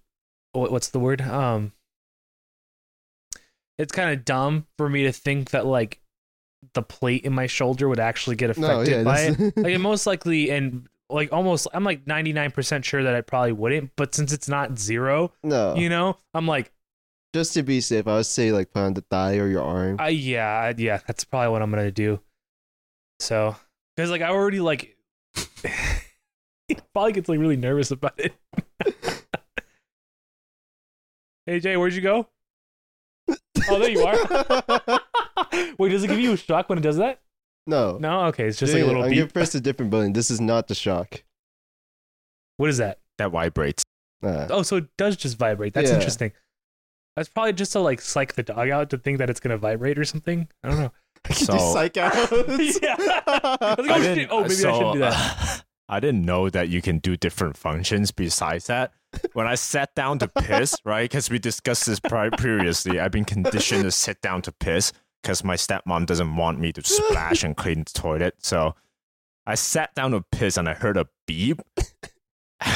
what, 0.51 0.71
what's 0.71 0.89
the 0.89 0.99
word 0.99 1.19
um 1.21 1.71
it's 3.79 3.91
kind 3.91 4.11
of 4.11 4.23
dumb 4.25 4.67
for 4.77 4.87
me 4.89 5.03
to 5.03 5.11
think 5.11 5.49
that 5.49 5.65
like 5.65 5.99
the 6.75 6.83
plate 6.83 7.23
in 7.23 7.33
my 7.33 7.47
shoulder 7.47 7.87
would 7.89 7.99
actually 7.99 8.35
get 8.35 8.51
affected 8.51 8.91
no, 8.91 8.97
yeah, 8.97 9.03
by 9.03 9.19
it 9.21 9.57
like 9.57 9.73
it 9.73 9.79
most 9.79 10.05
likely 10.05 10.51
and 10.51 10.87
like 11.09 11.33
almost 11.33 11.67
i'm 11.73 11.83
like 11.83 12.05
99% 12.05 12.83
sure 12.83 13.03
that 13.03 13.15
i 13.15 13.21
probably 13.21 13.51
wouldn't 13.51 13.91
but 13.95 14.13
since 14.13 14.31
it's 14.31 14.47
not 14.47 14.77
zero 14.77 15.31
no. 15.43 15.75
you 15.75 15.89
know 15.89 16.17
i'm 16.33 16.47
like 16.47 16.71
just 17.33 17.53
to 17.53 17.63
be 17.63 17.81
safe, 17.81 18.07
I 18.07 18.15
would 18.15 18.25
say 18.25 18.51
like 18.51 18.71
put 18.71 18.81
on 18.81 18.93
the 18.95 19.01
thigh 19.01 19.37
or 19.37 19.47
your 19.47 19.63
arm. 19.63 19.99
Uh, 19.99 20.05
yeah, 20.05 20.73
yeah, 20.75 20.99
that's 21.05 21.23
probably 21.23 21.49
what 21.49 21.61
I'm 21.61 21.69
gonna 21.69 21.91
do. 21.91 22.19
So, 23.19 23.55
because 23.95 24.09
like 24.09 24.21
I 24.21 24.29
already 24.29 24.59
like, 24.59 24.97
probably 26.93 27.13
gets 27.13 27.29
like 27.29 27.39
really 27.39 27.57
nervous 27.57 27.91
about 27.91 28.19
it. 28.19 28.33
hey 31.45 31.59
Jay, 31.59 31.77
where'd 31.77 31.93
you 31.93 32.01
go? 32.01 32.27
Oh, 33.71 33.77
there 33.77 33.91
you 33.91 34.01
are. 34.01 35.01
Wait, 35.77 35.89
does 35.89 36.03
it 36.03 36.07
give 36.07 36.19
you 36.19 36.31
a 36.31 36.37
shock 36.37 36.69
when 36.69 36.79
it 36.79 36.81
does 36.81 36.97
that? 36.97 37.19
No. 37.69 37.97
No, 37.97 38.25
okay, 38.25 38.47
it's 38.47 38.57
just 38.59 38.73
like 38.73 38.83
a 38.83 38.85
little 38.85 39.03
I'm 39.03 39.13
gonna 39.13 39.27
press 39.27 39.53
a 39.55 39.61
different 39.61 39.91
button. 39.91 40.13
This 40.13 40.29
is 40.31 40.41
not 40.41 40.67
the 40.67 40.75
shock. 40.75 41.23
What 42.57 42.69
is 42.69 42.77
that? 42.77 42.99
That 43.17 43.31
vibrates. 43.31 43.83
Uh, 44.23 44.47
Oh, 44.49 44.61
so 44.63 44.77
it 44.77 44.85
does 44.97 45.15
just 45.15 45.37
vibrate. 45.37 45.73
That's 45.73 45.89
Yeah. 45.89 45.95
interesting. 45.95 46.31
That's 47.15 47.29
probably 47.29 47.53
just 47.53 47.71
to 47.73 47.79
like 47.79 48.01
psych 48.01 48.33
the 48.35 48.43
dog 48.43 48.69
out 48.69 48.89
to 48.91 48.97
think 48.97 49.17
that 49.19 49.29
it's 49.29 49.39
gonna 49.39 49.57
vibrate 49.57 49.97
or 49.97 50.03
something. 50.05 50.47
I 50.63 50.69
don't 50.69 50.79
know. 50.79 50.91
So- 51.33 51.57
psych 51.73 51.97
out. 51.97 52.13
yeah. 52.81 52.95
I 53.27 53.75
was 53.77 53.87
like, 53.87 54.01
oh, 54.01 54.15
shit. 54.15 54.27
oh, 54.31 54.41
maybe 54.41 54.53
I 54.53 54.57
shouldn't 54.57 54.93
do 54.93 54.99
that. 54.99 55.13
uh, 55.39 55.57
I 55.91 55.99
didn't 55.99 56.23
know 56.23 56.49
that 56.49 56.69
you 56.69 56.81
can 56.81 56.99
do 56.99 57.17
different 57.17 57.57
functions 57.57 58.11
besides 58.11 58.67
that. 58.67 58.93
When 59.33 59.47
I 59.47 59.55
sat 59.55 59.95
down 59.95 60.19
to 60.19 60.27
piss, 60.27 60.75
right? 60.85 61.09
Because 61.09 61.29
we 61.31 61.39
discussed 61.39 61.87
this 61.87 61.99
pri- 61.99 62.29
previously, 62.29 62.99
I've 62.99 63.11
been 63.11 63.25
conditioned 63.25 63.83
to 63.83 63.91
sit 63.91 64.21
down 64.21 64.43
to 64.43 64.51
piss 64.51 64.93
because 65.21 65.43
my 65.43 65.55
stepmom 65.55 66.05
doesn't 66.05 66.35
want 66.35 66.59
me 66.59 66.71
to 66.73 66.83
splash 66.83 67.43
and 67.43 67.55
clean 67.57 67.79
the 67.83 67.91
toilet. 67.93 68.35
So 68.39 68.75
I 69.45 69.55
sat 69.55 69.93
down 69.95 70.11
to 70.11 70.23
piss 70.31 70.57
and 70.57 70.67
I 70.69 70.73
heard 70.73 70.97
a 70.97 71.07
beep. 71.27 71.61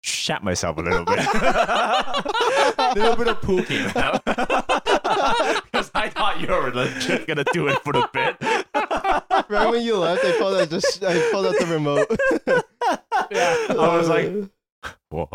Shat 0.00 0.42
myself 0.42 0.78
a 0.78 0.80
little 0.80 1.04
bit. 1.04 1.18
a 1.18 2.92
little 2.96 3.16
bit 3.16 3.28
of 3.28 3.42
poo 3.42 3.62
came 3.62 3.88
out. 3.94 4.24
Because 4.24 5.90
I 5.94 6.08
thought 6.08 6.40
you 6.40 6.48
were 6.48 6.70
legit 6.72 7.26
gonna 7.26 7.44
do 7.52 7.68
it 7.68 7.78
for 7.82 7.92
the 7.92 8.08
bit. 8.12 8.36
right 9.50 9.68
when 9.70 9.82
you 9.82 9.96
left, 9.98 10.24
I 10.24 10.38
pulled 10.38 10.60
out 10.60 10.70
just 10.70 11.02
I 11.04 11.30
pulled 11.30 11.46
out 11.46 11.56
the 11.58 11.66
remote. 11.66 12.06
Yeah. 13.30 13.66
I 13.70 13.96
was 13.96 14.08
like, 14.08 14.32
Whoa. 15.10 15.28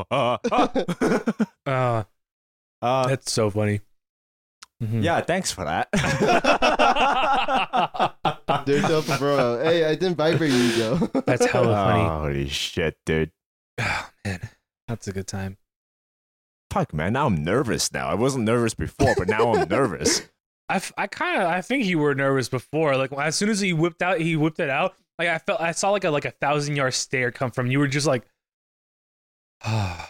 Uh, 1.65 2.03
Uh, 2.81 3.07
that's 3.07 3.31
so 3.31 3.49
funny. 3.49 3.79
Mhm. 4.83 5.03
yeah, 5.03 5.21
thanks 5.21 5.51
for 5.51 5.63
that. 5.65 5.89
There's 8.65 8.83
no 8.83 9.01
bro. 9.17 9.61
Hey, 9.63 9.85
I 9.85 9.95
didn't 9.95 10.15
vibrate 10.15 10.51
you 10.51 10.71
though. 10.73 10.95
That's 11.25 11.45
hella 11.45 11.73
funny. 11.85 12.09
Holy 12.09 12.47
shit, 12.49 12.97
dude. 13.05 13.31
Oh, 13.79 14.09
man, 14.25 14.49
that's 14.87 15.07
a 15.07 15.11
good 15.11 15.27
time. 15.27 15.57
Fuck, 16.71 16.93
man. 16.93 17.13
Now 17.13 17.25
I'm 17.27 17.43
nervous 17.43 17.91
now. 17.91 18.07
I 18.07 18.13
wasn't 18.13 18.45
nervous 18.45 18.73
before, 18.73 19.13
but 19.17 19.27
now 19.27 19.53
I'm 19.53 19.67
nervous. 19.67 20.21
I, 20.69 20.75
f- 20.75 20.93
I 20.97 21.07
kind 21.07 21.41
of 21.41 21.47
I 21.49 21.61
think 21.61 21.85
you 21.85 21.99
were 21.99 22.15
nervous 22.15 22.49
before. 22.49 22.95
Like 22.97 23.11
as 23.13 23.35
soon 23.35 23.49
as 23.49 23.59
he 23.59 23.73
whipped 23.73 24.01
out, 24.01 24.19
he 24.19 24.35
whipped 24.35 24.59
it 24.59 24.69
out. 24.69 24.95
Like 25.19 25.29
I 25.29 25.37
felt 25.39 25.61
I 25.61 25.71
saw 25.71 25.91
like 25.91 26.03
a 26.03 26.09
like 26.11 26.25
a 26.25 26.31
thousand 26.31 26.75
yard 26.75 26.93
stare 26.93 27.31
come 27.31 27.51
from 27.51 27.67
you. 27.67 27.79
Were 27.79 27.87
just 27.87 28.07
like, 28.07 28.23
oh, 29.65 30.09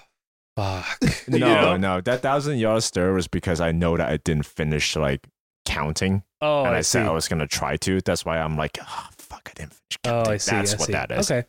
fuck. 0.55 0.99
No, 1.27 1.37
You 1.37 1.39
know? 1.39 1.77
no. 1.77 2.01
That 2.01 2.21
thousand 2.21 2.57
yard 2.57 2.83
stare 2.83 3.13
was 3.13 3.27
because 3.27 3.61
I 3.61 3.71
know 3.71 3.95
that 3.95 4.09
I 4.09 4.17
didn't 4.17 4.45
finish 4.45 4.95
like 4.95 5.25
counting. 5.65 6.23
Oh, 6.41 6.65
and 6.65 6.75
I, 6.75 6.79
I, 6.79 6.81
said 6.81 7.05
I 7.05 7.11
was 7.11 7.27
gonna 7.27 7.47
try 7.47 7.77
to. 7.77 8.01
That's 8.01 8.25
why 8.25 8.39
I'm 8.39 8.57
like, 8.57 8.77
oh, 8.81 9.09
fuck, 9.17 9.49
I 9.49 9.53
didn't 9.55 9.73
finish 9.73 9.99
oh. 10.05 10.31
I 10.31 10.37
see. 10.37 10.51
That's 10.51 10.73
I 10.73 10.77
what 10.77 10.87
see. 10.87 10.93
that 10.93 11.11
is. 11.11 11.31
Okay. 11.31 11.47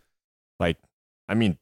Like, 0.61 0.79
I 1.29 1.35
mean, 1.35 1.59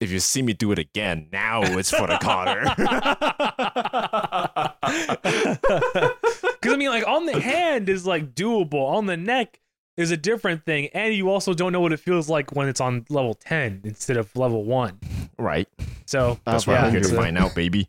if 0.00 0.10
you 0.10 0.20
see 0.20 0.42
me 0.42 0.54
do 0.54 0.72
it 0.72 0.78
again, 0.78 1.28
now 1.32 1.62
it's 1.62 1.90
for 1.90 2.06
the 2.06 2.18
Connor. 2.18 2.64
Because 6.64 6.76
I 6.76 6.78
mean, 6.78 6.88
like 6.88 7.06
on 7.06 7.26
the 7.26 7.38
hand 7.38 7.90
is 7.90 8.06
like 8.06 8.34
doable. 8.34 8.88
On 8.88 9.04
the 9.04 9.18
neck 9.18 9.60
is 9.96 10.10
a 10.10 10.16
different 10.16 10.64
thing, 10.64 10.88
and 10.94 11.14
you 11.14 11.30
also 11.30 11.54
don't 11.54 11.72
know 11.72 11.80
what 11.80 11.92
it 11.92 12.00
feels 12.00 12.28
like 12.28 12.52
when 12.52 12.68
it's 12.68 12.80
on 12.80 13.04
level 13.08 13.34
ten 13.34 13.80
instead 13.84 14.16
of 14.16 14.34
level 14.36 14.64
one. 14.64 14.98
right. 15.38 15.68
So 16.06 16.38
That's 16.44 16.64
Out 16.68 16.72
what 16.72 16.78
of 16.78 16.84
I'm 16.84 16.90
here 16.92 17.00
to 17.00 17.08
100. 17.08 17.16
find 17.22 17.38
out, 17.38 17.54
baby. 17.54 17.88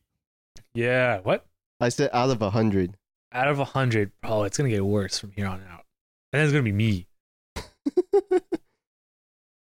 yeah, 0.73 1.19
what 1.19 1.45
I 1.79 1.89
said 1.89 2.09
out 2.13 2.29
of 2.29 2.41
a 2.41 2.49
hundred. 2.51 2.95
out 3.33 3.47
of 3.47 3.59
a 3.59 3.65
hundred? 3.65 4.11
Oh, 4.23 4.43
it's 4.43 4.57
gonna 4.57 4.69
get 4.69 4.85
worse 4.85 5.17
from 5.19 5.31
here 5.31 5.47
on 5.47 5.61
out, 5.69 5.85
and 6.31 6.39
then 6.39 6.43
it's 6.43 6.51
gonna 6.53 6.63
be 6.63 6.71
me. 6.71 7.07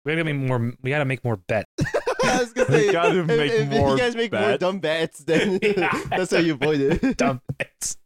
We 0.06 0.12
gotta 0.12 0.26
make 0.26 0.36
more. 0.36 0.74
We 0.82 0.90
gotta 0.90 1.06
make 1.06 1.24
more 1.24 1.38
bets. 1.38 1.70
I 2.26 2.40
was 2.40 2.52
gonna 2.52 2.68
We 2.70 2.88
say, 2.88 2.92
gotta 2.92 3.20
if, 3.22 3.26
make 3.26 3.52
if 3.54 3.70
more 3.70 3.92
you 3.92 3.98
guys 3.98 4.16
make 4.18 4.34
more 4.34 4.58
dumb 4.58 4.80
bets, 4.80 5.20
then 5.20 5.60
Yeah. 5.64 5.98
that's 6.10 6.32
how 6.32 6.40
you 6.40 6.56
avoid 6.56 6.82
it. 6.82 7.16
Dumb 7.16 7.40
bets. 7.58 7.98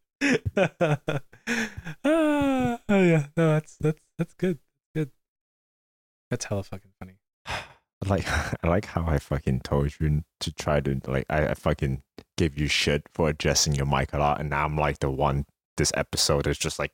Ah, 2.04 2.80
oh 2.90 3.04
yeah, 3.04 3.28
no, 3.36 3.54
that's 3.54 3.78
that's 3.78 4.02
that's 4.18 4.34
good. 4.34 4.60
Good. 4.96 5.12
That's 6.30 6.46
hella 6.46 6.64
fucking 6.64 6.92
funny. 7.00 7.18
like 8.06 8.28
I 8.64 8.68
like 8.68 8.86
how 8.86 9.06
I 9.08 9.18
fucking 9.20 9.62
told 9.62 9.94
you 10.00 10.24
to 10.42 10.54
try 10.54 10.80
to 10.82 11.00
like 11.08 11.26
I, 11.30 11.48
I 11.48 11.54
fucking 11.54 12.04
give 12.38 12.58
you 12.58 12.68
shit 12.68 13.04
for 13.14 13.30
adjusting 13.30 13.76
your 13.76 13.86
mic 13.86 14.14
a 14.14 14.20
lot, 14.20 14.40
and 14.40 14.50
now 14.50 14.66
I'm 14.66 14.78
like 14.78 15.00
the 15.00 15.10
one 15.10 15.46
this 15.78 15.92
episode 15.96 16.48
is 16.48 16.58
just 16.58 16.80
like 16.80 16.94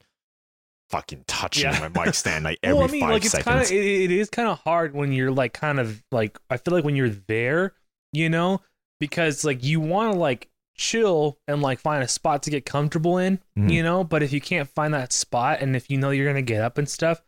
fucking 0.89 1.23
touching 1.27 1.63
Yeah. 1.63 1.89
my 1.89 2.05
mic 2.05 2.13
stand 2.15 2.43
like 2.43 2.59
every 2.61 2.77
well, 2.77 2.87
I 2.87 2.91
mean, 2.91 3.01
five 3.01 3.09
like 3.13 3.25
it's 3.25 3.33
kind 3.33 3.43
seconds. 3.65 3.71
of 3.71 3.77
it, 3.77 3.85
it 3.85 4.11
is 4.11 4.29
kind 4.29 4.47
of 4.47 4.59
hard 4.59 4.93
when 4.93 5.11
you're 5.11 5.31
like 5.31 5.53
kind 5.53 5.79
of 5.79 6.03
like 6.11 6.37
I 6.49 6.57
feel 6.57 6.73
like 6.73 6.83
when 6.83 6.95
you're 6.95 7.09
there, 7.09 7.73
you 8.11 8.29
know, 8.29 8.61
because 8.99 9.43
like 9.43 9.63
you 9.63 9.79
want 9.79 10.13
to 10.13 10.19
like 10.19 10.49
chill 10.75 11.37
and 11.47 11.61
like 11.61 11.79
find 11.79 12.03
a 12.03 12.07
spot 12.07 12.43
to 12.43 12.49
get 12.49 12.65
comfortable 12.65 13.17
in, 13.17 13.39
Mhm. 13.57 13.71
you 13.71 13.83
know, 13.83 14.03
but 14.03 14.23
if 14.23 14.33
you 14.33 14.41
can't 14.41 14.67
find 14.69 14.93
that 14.93 15.13
spot 15.13 15.59
and 15.61 15.75
if 15.75 15.89
you 15.89 15.97
know 15.97 16.09
you're 16.09 16.27
gonna 16.27 16.41
get 16.41 16.61
up 16.61 16.77
and 16.77 16.87
stuff, 16.89 17.21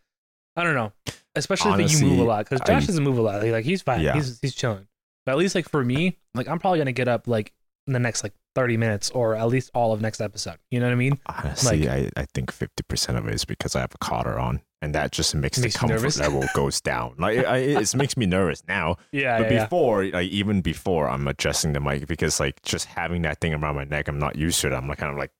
I 0.55 0.63
don't 0.63 0.73
know. 0.75 0.93
Especially 1.35 1.83
if 1.83 1.91
you 1.91 2.05
move 2.07 2.19
a 2.19 2.23
lot, 2.23 2.45
because 2.45 2.61
I- 2.61 2.65
Josh 2.65 2.87
doesn't 2.87 3.03
move 3.03 3.17
a 3.17 3.21
lot. 3.21 3.41
Like, 3.43 3.51
like, 3.51 3.65
he's 3.65 3.81
fine. 3.81 4.01
Yeah. 4.01 4.13
He's 4.13 4.39
he's 4.41 4.55
chilling. 4.55 4.87
But 5.25 5.33
at 5.33 5.37
least 5.37 5.53
like 5.55 5.67
for 5.69 5.83
me, 5.83 6.17
like 6.33 6.47
I'm 6.47 6.59
probably 6.59 6.79
gonna 6.79 6.91
get 6.93 7.07
up 7.07 7.27
like 7.27 7.51
in 7.87 7.93
the 7.93 7.99
next 7.99 8.23
like 8.23 8.33
30 8.55 8.77
minutes 8.77 9.09
or 9.11 9.35
at 9.35 9.47
least 9.47 9.69
all 9.73 9.91
of 9.93 10.01
next 10.01 10.21
episode. 10.21 10.57
You 10.71 10.79
know 10.79 10.85
what 10.87 10.93
I 10.93 10.95
mean? 10.95 11.19
Honestly, 11.27 11.89
I, 11.89 12.09
I 12.15 12.25
think 12.33 12.51
fifty 12.51 12.83
percent 12.83 13.17
of 13.17 13.27
it 13.27 13.33
is 13.33 13.45
because 13.45 13.75
I 13.75 13.81
have 13.81 13.93
a 13.93 13.97
collar 13.97 14.39
on, 14.39 14.61
and 14.81 14.95
that 14.95 15.11
just 15.11 15.35
makes, 15.35 15.59
Makes 15.59 15.73
the 15.73 15.79
comfort 15.79 16.17
level 16.17 16.43
goes 16.55 16.79
down. 16.81 17.15
Like 17.19 17.39
I, 17.45 17.57
it 17.57 17.95
makes 17.95 18.15
me 18.17 18.25
nervous 18.25 18.63
now. 18.67 18.95
Yeah. 19.11 19.37
but 19.39 19.47
yeah, 19.51 19.57
yeah. 19.57 19.63
before, 19.65 20.05
like 20.05 20.29
even 20.29 20.61
before, 20.61 21.09
I'm 21.09 21.27
adjusting 21.27 21.73
the 21.73 21.79
mic 21.81 22.07
because 22.07 22.39
like 22.39 22.61
just 22.63 22.85
having 22.85 23.21
that 23.23 23.39
thing 23.41 23.53
around 23.53 23.75
my 23.75 23.83
neck, 23.83 24.07
I'm 24.07 24.19
not 24.19 24.35
used 24.35 24.59
to 24.61 24.67
it. 24.67 24.73
I'm 24.73 24.87
like 24.87 24.97
kind 24.99 25.11
of 25.11 25.17
like 25.17 25.31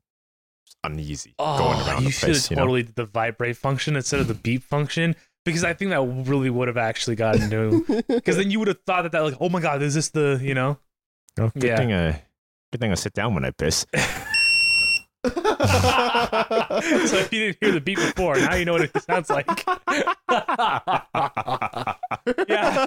uneasy 0.84 1.34
Oh, 1.40 1.58
going 1.58 1.78
ah, 1.80 1.88
around 1.88 2.02
you 2.04 2.08
the 2.10 2.12
should 2.12 2.28
have 2.30 2.34
place. 2.36 2.50
You 2.52 2.56
know? 2.58 2.62
totally 2.64 2.84
did 2.84 2.96
the 2.96 3.06
vibrate 3.06 3.58
function 3.58 3.96
instead 3.96 4.20
of 4.20 4.28
the 4.28 4.34
beep 4.36 4.64
function 4.64 5.16
because 5.44 5.64
I 5.64 5.74
think 5.74 5.92
that 5.92 6.02
really 6.30 6.50
would 6.50 6.68
have 6.68 6.78
actually 6.78 7.16
gotten 7.16 7.50
to. 7.50 8.04
Because 8.08 8.38
then 8.38 8.52
you 8.52 8.60
would 8.60 8.68
have 8.68 8.82
thought 8.86 9.04
that 9.04 9.12
that 9.14 9.24
like, 9.24 9.36
oh 9.40 9.50
my 9.50 9.62
god, 9.62 9.82
is 9.82 9.94
this 9.96 10.10
the 10.10 10.40
you 10.44 10.54
know? 10.54 10.80
Oh, 11.40 11.52
good 11.54 11.64
Yeah. 11.64 11.78
thing 11.78 11.94
I, 11.94 12.24
good 12.72 12.80
thing 12.82 12.92
I 12.92 12.96
sit 12.96 13.14
down 13.14 13.34
when 13.34 13.46
I 13.46 13.52
piss. 13.52 13.86
so 15.26 15.32
if 17.18 17.34
you 17.34 17.40
didn't 17.48 17.58
hear 17.60 17.72
the 17.72 17.82
beep 17.84 17.98
before, 17.98 18.36
now 18.36 18.54
you 18.54 18.64
know 18.64 18.74
what 18.74 18.84
it 18.84 18.92
sounds 19.04 19.28
like. 19.32 19.48
yeah. 22.48 22.86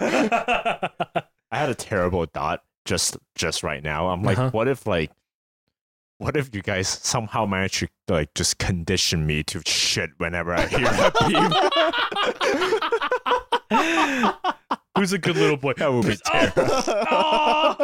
I 1.51 1.57
had 1.57 1.69
a 1.71 1.75
terrible 1.75 2.27
thought 2.27 2.63
just 2.85 3.17
just 3.35 3.63
right 3.65 3.83
now. 3.83 4.09
I'm 4.09 4.23
like, 4.23 4.39
Uh-huh. 4.39 4.51
what 4.53 4.69
if 4.69 4.87
like, 4.87 5.11
what 6.19 6.37
if 6.37 6.55
you 6.55 6.63
guys 6.63 6.87
somehow 6.89 7.45
manage 7.45 7.81
to 7.81 7.89
like 8.09 8.33
just 8.35 8.59
condition 8.59 9.27
me 9.27 9.43
to 9.45 9.61
shit 9.67 10.11
whenever 10.19 10.55
I 10.55 10.67
hear 10.67 10.81
that 10.89 11.15
beep? 14.71 14.79
Who's 14.99 15.13
a 15.13 15.19
good 15.19 15.37
little 15.37 15.57
boy? 15.57 15.75
That 15.75 15.93
would 15.93 16.07
be 16.07 16.17
Oh, 16.27 16.43
terrible. 16.55 16.73
oh, 17.11 17.77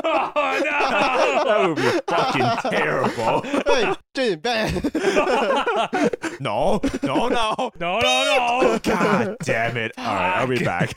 no. 0.64 1.44
that 1.44 1.68
would 1.68 1.76
be 1.76 2.00
fucking 2.08 2.70
terrible. 2.70 3.40
hey, 3.42 3.94
Jaden, 4.14 4.42
back. 4.42 6.10
No, 6.40 6.80
no, 7.02 7.28
no. 7.28 7.54
No, 7.78 8.00
no, 8.00 8.00
no. 8.00 8.78
God 8.82 9.36
damn 9.44 9.76
it. 9.76 9.92
All 9.96 10.04
right, 10.04 10.38
I'll 10.38 10.46
be 10.48 10.58
back. 10.64 10.92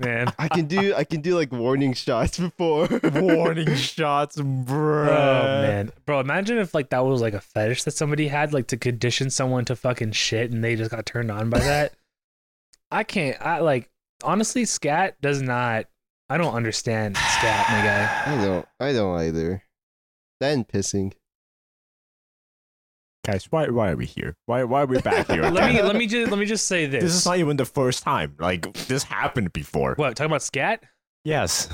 Man. 0.00 0.30
I 0.38 0.48
can 0.48 0.66
do 0.66 0.94
I 0.94 1.04
can 1.04 1.20
do 1.22 1.36
like 1.36 1.52
warning 1.52 1.94
shots 1.94 2.38
before. 2.38 2.88
Warning 3.14 3.74
shots, 3.76 4.36
bro. 4.36 5.04
Oh 5.08 5.62
man, 5.62 5.92
bro! 6.04 6.20
Imagine 6.20 6.58
if 6.58 6.74
like 6.74 6.90
that 6.90 7.04
was 7.06 7.22
like 7.22 7.32
a 7.34 7.40
fetish 7.40 7.84
that 7.84 7.92
somebody 7.92 8.28
had, 8.28 8.52
like 8.52 8.66
to 8.68 8.76
condition 8.76 9.30
someone 9.30 9.64
to 9.66 9.76
fucking 9.76 10.12
shit, 10.12 10.50
and 10.50 10.62
they 10.62 10.76
just 10.76 10.90
got 10.90 11.06
turned 11.06 11.30
on 11.30 11.48
by 11.48 11.60
that. 11.60 11.94
I 12.90 13.04
can't. 13.04 13.40
I 13.40 13.60
like 13.60 13.88
honestly, 14.22 14.64
scat 14.64 15.20
does 15.20 15.42
not. 15.42 15.86
I 16.28 16.38
don't 16.38 16.54
understand 16.54 17.16
scat, 17.16 17.66
my 17.68 17.84
guy. 17.84 18.22
I 18.26 18.44
don't 18.44 18.68
I 18.80 18.92
don't 18.92 19.20
either. 19.20 19.62
Then 20.40 20.64
pissing. 20.64 21.12
Guys, 23.24 23.46
why 23.50 23.68
why 23.68 23.90
are 23.90 23.96
we 23.96 24.06
here? 24.06 24.36
Why 24.46 24.64
why 24.64 24.82
are 24.82 24.86
we 24.86 25.00
back 25.00 25.26
here? 25.28 25.42
Let 25.50 25.72
me 25.72 25.82
let 25.82 25.96
me 25.96 26.06
just 26.06 26.30
let 26.30 26.38
me 26.38 26.46
just 26.46 26.66
say 26.66 26.86
this. 26.86 27.02
This 27.02 27.14
is 27.14 27.26
not 27.26 27.38
even 27.38 27.56
the 27.56 27.64
first 27.64 28.02
time. 28.02 28.36
Like 28.38 28.72
this 28.86 29.02
happened 29.02 29.52
before. 29.52 29.94
what 29.96 30.16
talking 30.16 30.30
about 30.30 30.42
scat. 30.42 30.84
Yes. 31.24 31.68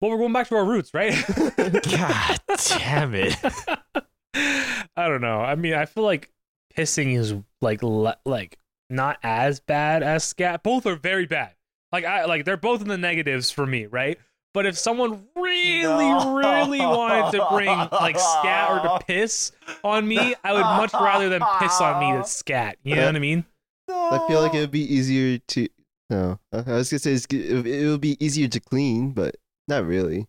Well, 0.00 0.10
we're 0.10 0.18
going 0.18 0.32
back 0.32 0.48
to 0.48 0.56
our 0.56 0.64
roots, 0.64 0.94
right? 0.94 1.14
God 1.56 2.38
Damn 2.68 3.14
it. 3.14 3.36
I 4.34 5.08
don't 5.08 5.20
know. 5.20 5.40
I 5.40 5.54
mean, 5.54 5.74
I 5.74 5.84
feel 5.84 6.04
like 6.04 6.30
pissing 6.74 7.18
is 7.18 7.34
like 7.60 7.82
le- 7.82 8.18
like 8.24 8.58
not 8.90 9.18
as 9.22 9.60
bad 9.60 10.02
as 10.02 10.24
scat. 10.24 10.62
Both 10.62 10.84
are 10.86 10.96
very 10.96 11.26
bad. 11.26 11.54
Like 11.92 12.04
I 12.04 12.24
like 12.26 12.44
they're 12.44 12.56
both 12.56 12.82
in 12.82 12.88
the 12.88 12.98
negatives 12.98 13.50
for 13.50 13.66
me, 13.66 13.86
right? 13.86 14.18
But 14.52 14.66
if 14.66 14.76
someone 14.76 15.26
really, 15.36 16.04
No. 16.10 16.36
really 16.36 16.80
wanted 16.80 17.38
to 17.38 17.46
bring 17.52 17.68
like 17.92 18.18
scat 18.18 18.70
or 18.70 18.98
to 18.98 19.04
piss 19.06 19.52
on 19.84 20.06
me, 20.08 20.34
I 20.42 20.52
would 20.52 20.62
much 20.62 20.92
rather 20.92 21.28
them 21.28 21.42
piss 21.60 21.80
on 21.80 22.00
me 22.00 22.12
than 22.12 22.24
scat. 22.24 22.76
You 22.82 22.96
know 22.96 23.06
what 23.06 23.16
I 23.16 23.20
mean? 23.20 23.44
I 23.88 24.24
feel 24.28 24.40
like 24.40 24.54
it 24.54 24.60
would 24.60 24.70
be 24.72 24.82
easier 24.92 25.38
to. 25.38 25.68
No, 26.10 26.40
I 26.52 26.58
I 26.58 26.72
was 26.74 26.90
gonna 26.90 26.98
say 26.98 27.12
it's, 27.12 27.26
g- 27.26 27.44
it 27.46 27.64
it 27.66 27.88
would 27.88 28.00
be 28.00 28.16
easier 28.24 28.48
to 28.48 28.58
clean, 28.60 29.12
but 29.12 29.36
not 29.68 29.84
really. 29.86 30.26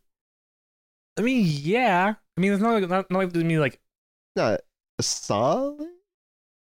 I 1.17 1.21
mean, 1.23 1.45
yeah. 1.47 2.13
I 2.37 2.41
mean, 2.41 2.53
it's 2.53 2.61
not 2.61 2.73
like 2.73 2.89
not, 2.89 3.09
not 3.11 3.19
like 3.19 3.33
to 3.33 3.43
me 3.43 3.57
like 3.59 3.79
Not 4.35 4.61
a 4.99 5.03
solid. 5.03 5.87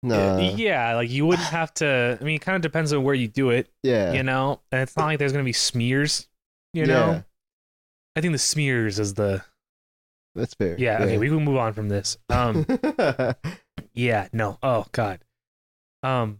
No. 0.04 0.40
Yeah, 0.40 0.96
like 0.96 1.10
you 1.10 1.26
wouldn't 1.26 1.48
have 1.50 1.74
to. 1.76 2.18
I 2.20 2.24
mean, 2.24 2.36
it 2.36 2.42
kind 2.42 2.56
of 2.56 2.62
depends 2.62 2.92
on 2.94 3.04
where 3.04 3.16
you 3.16 3.28
do 3.28 3.50
it. 3.52 3.70
yeah. 3.84 4.14
You 4.14 4.24
know, 4.24 4.62
and 4.72 4.82
it's 4.82 4.98
not 4.98 5.06
like 5.06 5.20
there's 5.20 5.32
gonna 5.32 5.44
be 5.44 5.54
smears. 5.54 6.28
You 6.74 6.86
know, 6.86 7.12
Yeah. 7.12 7.22
I 8.16 8.22
think 8.22 8.34
the 8.34 8.40
smears 8.40 9.00
is 9.00 9.14
the 9.14 9.44
That's 10.36 10.54
fair. 10.54 10.76
yeah. 10.78 11.04
Okay, 11.04 11.18
we 11.18 11.28
can 11.28 11.44
move 11.44 11.58
on 11.58 11.74
from 11.74 11.90
this. 11.90 12.18
Um, 12.30 12.66
yeah, 13.94 14.28
no. 14.34 14.58
Oh 14.64 14.86
God. 14.92 15.20
Um, 16.04 16.40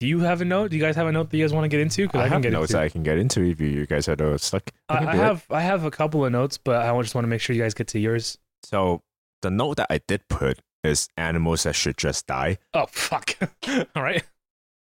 do 0.00 0.06
you 0.06 0.20
have 0.20 0.40
a 0.40 0.44
note? 0.44 0.70
Do 0.70 0.76
you 0.76 0.82
guys 0.82 0.96
have 0.96 1.06
a 1.06 1.12
note 1.12 1.30
that 1.30 1.36
you 1.36 1.44
guys 1.44 1.52
want 1.52 1.64
to 1.64 1.68
get 1.68 1.80
into? 1.80 2.02
Because 2.02 2.20
I, 2.20 2.24
I, 2.24 2.28
can 2.28 2.32
have 2.34 2.42
get 2.42 2.52
notes 2.52 2.70
into. 2.72 2.82
I 2.82 2.88
can 2.88 3.02
get 3.02 3.18
into 3.18 3.42
if 3.42 3.60
you, 3.60 3.68
you 3.68 3.86
guys 3.86 4.08
are 4.08 4.16
those 4.16 4.42
stuck. 4.42 4.70
I, 4.88 4.98
can 4.98 5.08
I 5.08 5.12
do 5.12 5.18
have 5.18 5.46
I 5.50 5.60
have 5.62 5.84
a 5.84 5.90
couple 5.90 6.24
of 6.24 6.32
notes, 6.32 6.58
but 6.58 6.76
I 6.76 7.00
just 7.00 7.14
want 7.14 7.24
to 7.24 7.28
make 7.28 7.40
sure 7.40 7.56
you 7.56 7.62
guys 7.62 7.74
get 7.74 7.88
to 7.88 7.98
yours. 7.98 8.38
So 8.62 9.02
the 9.42 9.50
note 9.50 9.78
that 9.78 9.86
I 9.90 10.00
did 10.06 10.28
put 10.28 10.60
is 10.84 11.08
animals 11.16 11.64
that 11.64 11.74
should 11.74 11.96
just 11.96 12.26
die. 12.26 12.58
Oh 12.72 12.86
fuck! 12.86 13.36
All 13.68 14.02
right, 14.02 14.22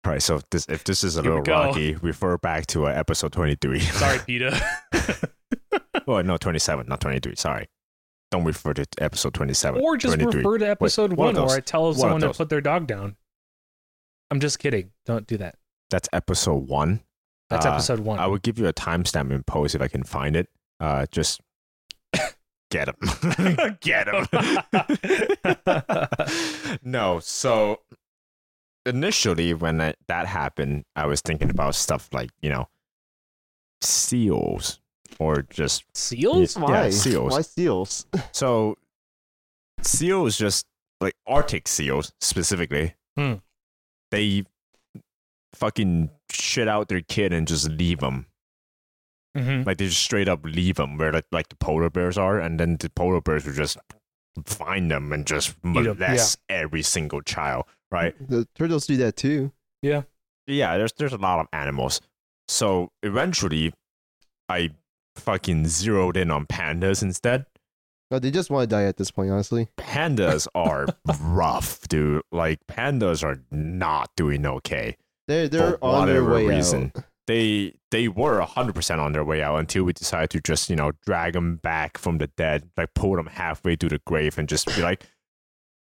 All 0.05 0.13
right, 0.13 0.23
so 0.23 0.41
this 0.51 0.67
if 0.69 0.85
this 0.85 1.03
is 1.03 1.17
a 1.17 1.23
Here 1.23 1.35
little 1.37 1.55
rocky, 1.55 1.95
refer 1.97 2.39
back 2.39 2.67
to 2.69 2.87
uh, 2.87 2.91
episode 2.91 3.33
twenty 3.33 3.57
three. 3.61 3.81
sorry, 4.03 4.19
Peter. 4.27 4.51
well, 6.07 6.23
no, 6.23 6.37
twenty 6.37 6.59
seven, 6.59 6.87
not 6.87 7.01
twenty 7.01 7.19
three. 7.19 7.35
Sorry, 7.37 7.69
don't 8.31 8.45
refer 8.45 8.75
to 8.75 8.87
episode 8.99 9.35
twenty 9.35 9.55
seven. 9.55 9.81
or 9.83 9.97
just 9.97 10.15
23. 10.17 10.41
refer 10.43 10.59
to 10.59 10.69
episode 10.71 11.13
one 11.15 11.35
one, 11.35 11.47
where. 11.47 11.57
I 11.57 11.61
tell 11.61 11.85
One 11.85 11.95
someone 11.95 12.21
to 12.21 12.33
put 12.33 12.49
their 12.49 12.61
dog 12.61 12.87
down. 12.87 13.17
I'm 14.31 14.41
just 14.41 14.59
kidding. 14.59 14.91
Don't 15.07 15.27
do 15.27 15.37
that. 15.39 15.57
That's 15.91 16.09
episode 16.13 16.69
one. 16.69 17.01
That's 17.49 17.65
Uh, 17.65 17.73
episode 17.73 18.01
one. 18.01 18.19
I 18.19 18.27
will 18.27 18.39
give 18.39 18.59
you 18.59 18.67
a 18.67 18.73
timestamp 18.73 19.31
in 19.31 19.45
post 19.45 19.75
if 19.77 19.81
I 19.81 19.87
can 19.89 20.03
find 20.03 20.35
it. 20.35 20.49
Uh, 20.81 21.07
just 21.13 21.41
get 22.71 22.89
him, 22.89 23.77
get 23.81 24.09
him. 24.09 24.27
no, 26.83 27.21
so 27.21 27.81
initially 28.85 29.55
when 29.55 29.81
I, 29.81 29.95
that 30.09 30.27
happened, 30.27 30.85
I 30.95 31.07
was 31.07 31.21
thinking 31.21 31.51
about 31.51 31.75
stuff 31.75 32.09
like 32.13 32.31
you 32.43 32.51
know 32.51 32.69
seals 33.83 34.81
or 35.19 35.43
just 35.51 35.85
Seals? 35.95 36.57
Yeah, 36.57 36.63
Why? 36.63 36.91
seals. 36.91 37.33
Why 37.33 37.41
seals? 37.43 38.07
so 38.33 38.77
seals 39.83 40.37
just 40.37 40.67
like 41.01 41.15
Arctic 41.27 41.69
seals 41.69 42.13
specifically. 42.21 42.95
Hmm. 43.17 43.35
They 44.11 44.45
fucking 45.55 46.11
shit 46.31 46.69
out 46.69 46.89
their 46.89 47.01
kid 47.01 47.33
and 47.33 47.49
just 47.49 47.69
leave 47.71 48.01
them. 48.01 48.27
Hmm 49.37 49.63
Like 49.65 49.79
they 49.79 49.87
just 49.87 50.03
straight 50.03 50.29
up 50.29 50.41
leave 50.45 50.77
them 50.77 50.97
where 50.99 51.13
like, 51.13 51.27
like 51.33 51.49
the 51.49 51.57
polar 51.57 51.91
bears 51.91 52.17
are, 52.19 52.39
and 52.41 52.59
then 52.61 52.77
the 52.79 52.89
polar 52.91 53.21
bears 53.21 53.45
would 53.47 53.55
just 53.57 53.77
find 54.45 54.91
them 54.91 55.13
and 55.13 55.27
just 55.27 55.55
molest 55.63 56.39
every 56.49 56.83
single 56.83 57.21
child. 57.23 57.65
Right? 57.91 58.15
The 58.29 58.47
turtles 58.55 58.87
do 58.87 58.97
that 58.99 59.17
too. 59.17 59.53
Yeah. 59.83 60.03
Yeah. 60.47 60.77
There's 60.79 60.93
there's 60.95 61.13
a 61.13 61.19
lot 61.19 61.39
of 61.41 61.47
animals. 61.53 62.01
So 62.49 62.91
eventually, 63.03 63.73
I 64.49 64.71
fucking 65.17 65.67
zeroed 65.69 66.17
in 66.17 66.31
on 66.31 66.47
pandas 66.47 67.03
instead. 67.03 67.47
No, 68.11 68.21
they 68.21 68.31
just 68.31 68.51
want 68.51 68.69
to 68.71 68.73
die 68.77 68.85
at 68.85 68.99
this 68.99 69.11
point, 69.11 69.31
honestly. 69.33 69.67
Pandas 69.77 70.47
are 70.55 70.87
rough, 71.21 71.81
dude. 71.89 72.23
Like 72.31 72.61
pandas 72.69 73.25
are 73.25 73.41
not 73.51 74.11
doing 74.17 74.47
okay. 74.47 74.97
They're 75.27 75.49
they're 75.49 75.73
For 75.79 75.85
on 75.85 76.07
their 76.07 76.25
way 76.25 76.47
reason. 76.47 76.93
out. 76.97 77.05
They 77.27 77.75
they 77.91 78.09
were 78.09 78.41
100% 78.41 78.99
on 78.99 79.13
their 79.13 79.25
way 79.25 79.43
out 79.43 79.59
until 79.59 79.85
we 79.85 79.93
decided 79.93 80.31
to 80.31 80.41
just 80.41 80.71
you 80.71 80.77
know 80.77 80.93
drag 81.05 81.33
them 81.33 81.57
back 81.57 81.99
from 81.99 82.19
the 82.19 82.27
dead 82.29 82.69
like 82.77 82.93
pull 82.95 83.17
them 83.17 83.27
halfway 83.27 83.77
to 83.77 83.89
the 83.89 84.01
grave 84.07 84.39
and 84.39 84.49
just 84.49 84.67
be 84.67 84.83
like 84.83 85.05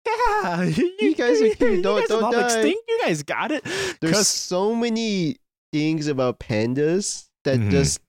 yeah 0.06 0.62
you, 1.00 1.14
guys 1.14 1.40
are 1.42 1.48
cute. 1.54 1.82
Don't- 1.82 2.00
guys 2.00 2.08
don't 2.08 2.32
die." 2.32 2.44
extinct 2.44 2.80
you 2.88 3.00
guys 3.04 3.22
got 3.22 3.50
it 3.50 3.64
there's 4.00 4.26
so 4.28 4.74
many 4.74 5.36
things 5.72 6.06
about 6.06 6.40
pandas 6.40 7.28
that 7.44 7.58
Mhm. 7.58 7.70
just 7.70 8.00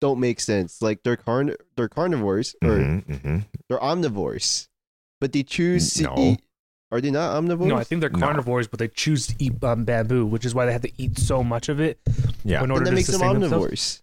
don't 0.00 0.20
make 0.20 0.38
sense. 0.38 0.80
Like 0.80 1.02
they're 1.02 1.16
carn 1.16 1.54
they're 1.76 1.88
carnivores 1.88 2.54
or 2.62 2.76
Mhm, 2.78 3.04
mhm. 3.06 3.46
they're 3.68 3.80
omnivores, 3.80 4.68
but 5.20 5.32
they 5.32 5.42
choose 5.42 5.94
to 5.94 6.02
No. 6.04 6.14
eat. 6.16 6.40
Are 6.90 7.00
they 7.02 7.10
not 7.10 7.36
omnivores? 7.42 7.66
No, 7.66 7.76
I 7.76 7.84
think 7.84 8.00
they're 8.00 8.08
No. 8.10 8.18
carnivores, 8.18 8.66
but 8.66 8.78
they 8.78 8.88
choose 8.88 9.26
to 9.26 9.34
eat 9.38 9.62
um, 9.62 9.84
bamboo, 9.84 10.24
which 10.24 10.46
is 10.46 10.54
why 10.54 10.64
they 10.64 10.72
have 10.72 10.80
to 10.82 10.92
eat 10.96 11.18
so 11.18 11.44
much 11.44 11.68
of 11.68 11.80
it 11.80 11.98
yeah 12.44 12.62
in 12.64 12.70
order 12.70 12.84
that 12.84 12.90
to 12.92 12.96
makes 12.96 13.08
them 13.08 13.18
sustain 13.20 13.40
themselves. 13.40 13.66
omnivores. 13.66 14.02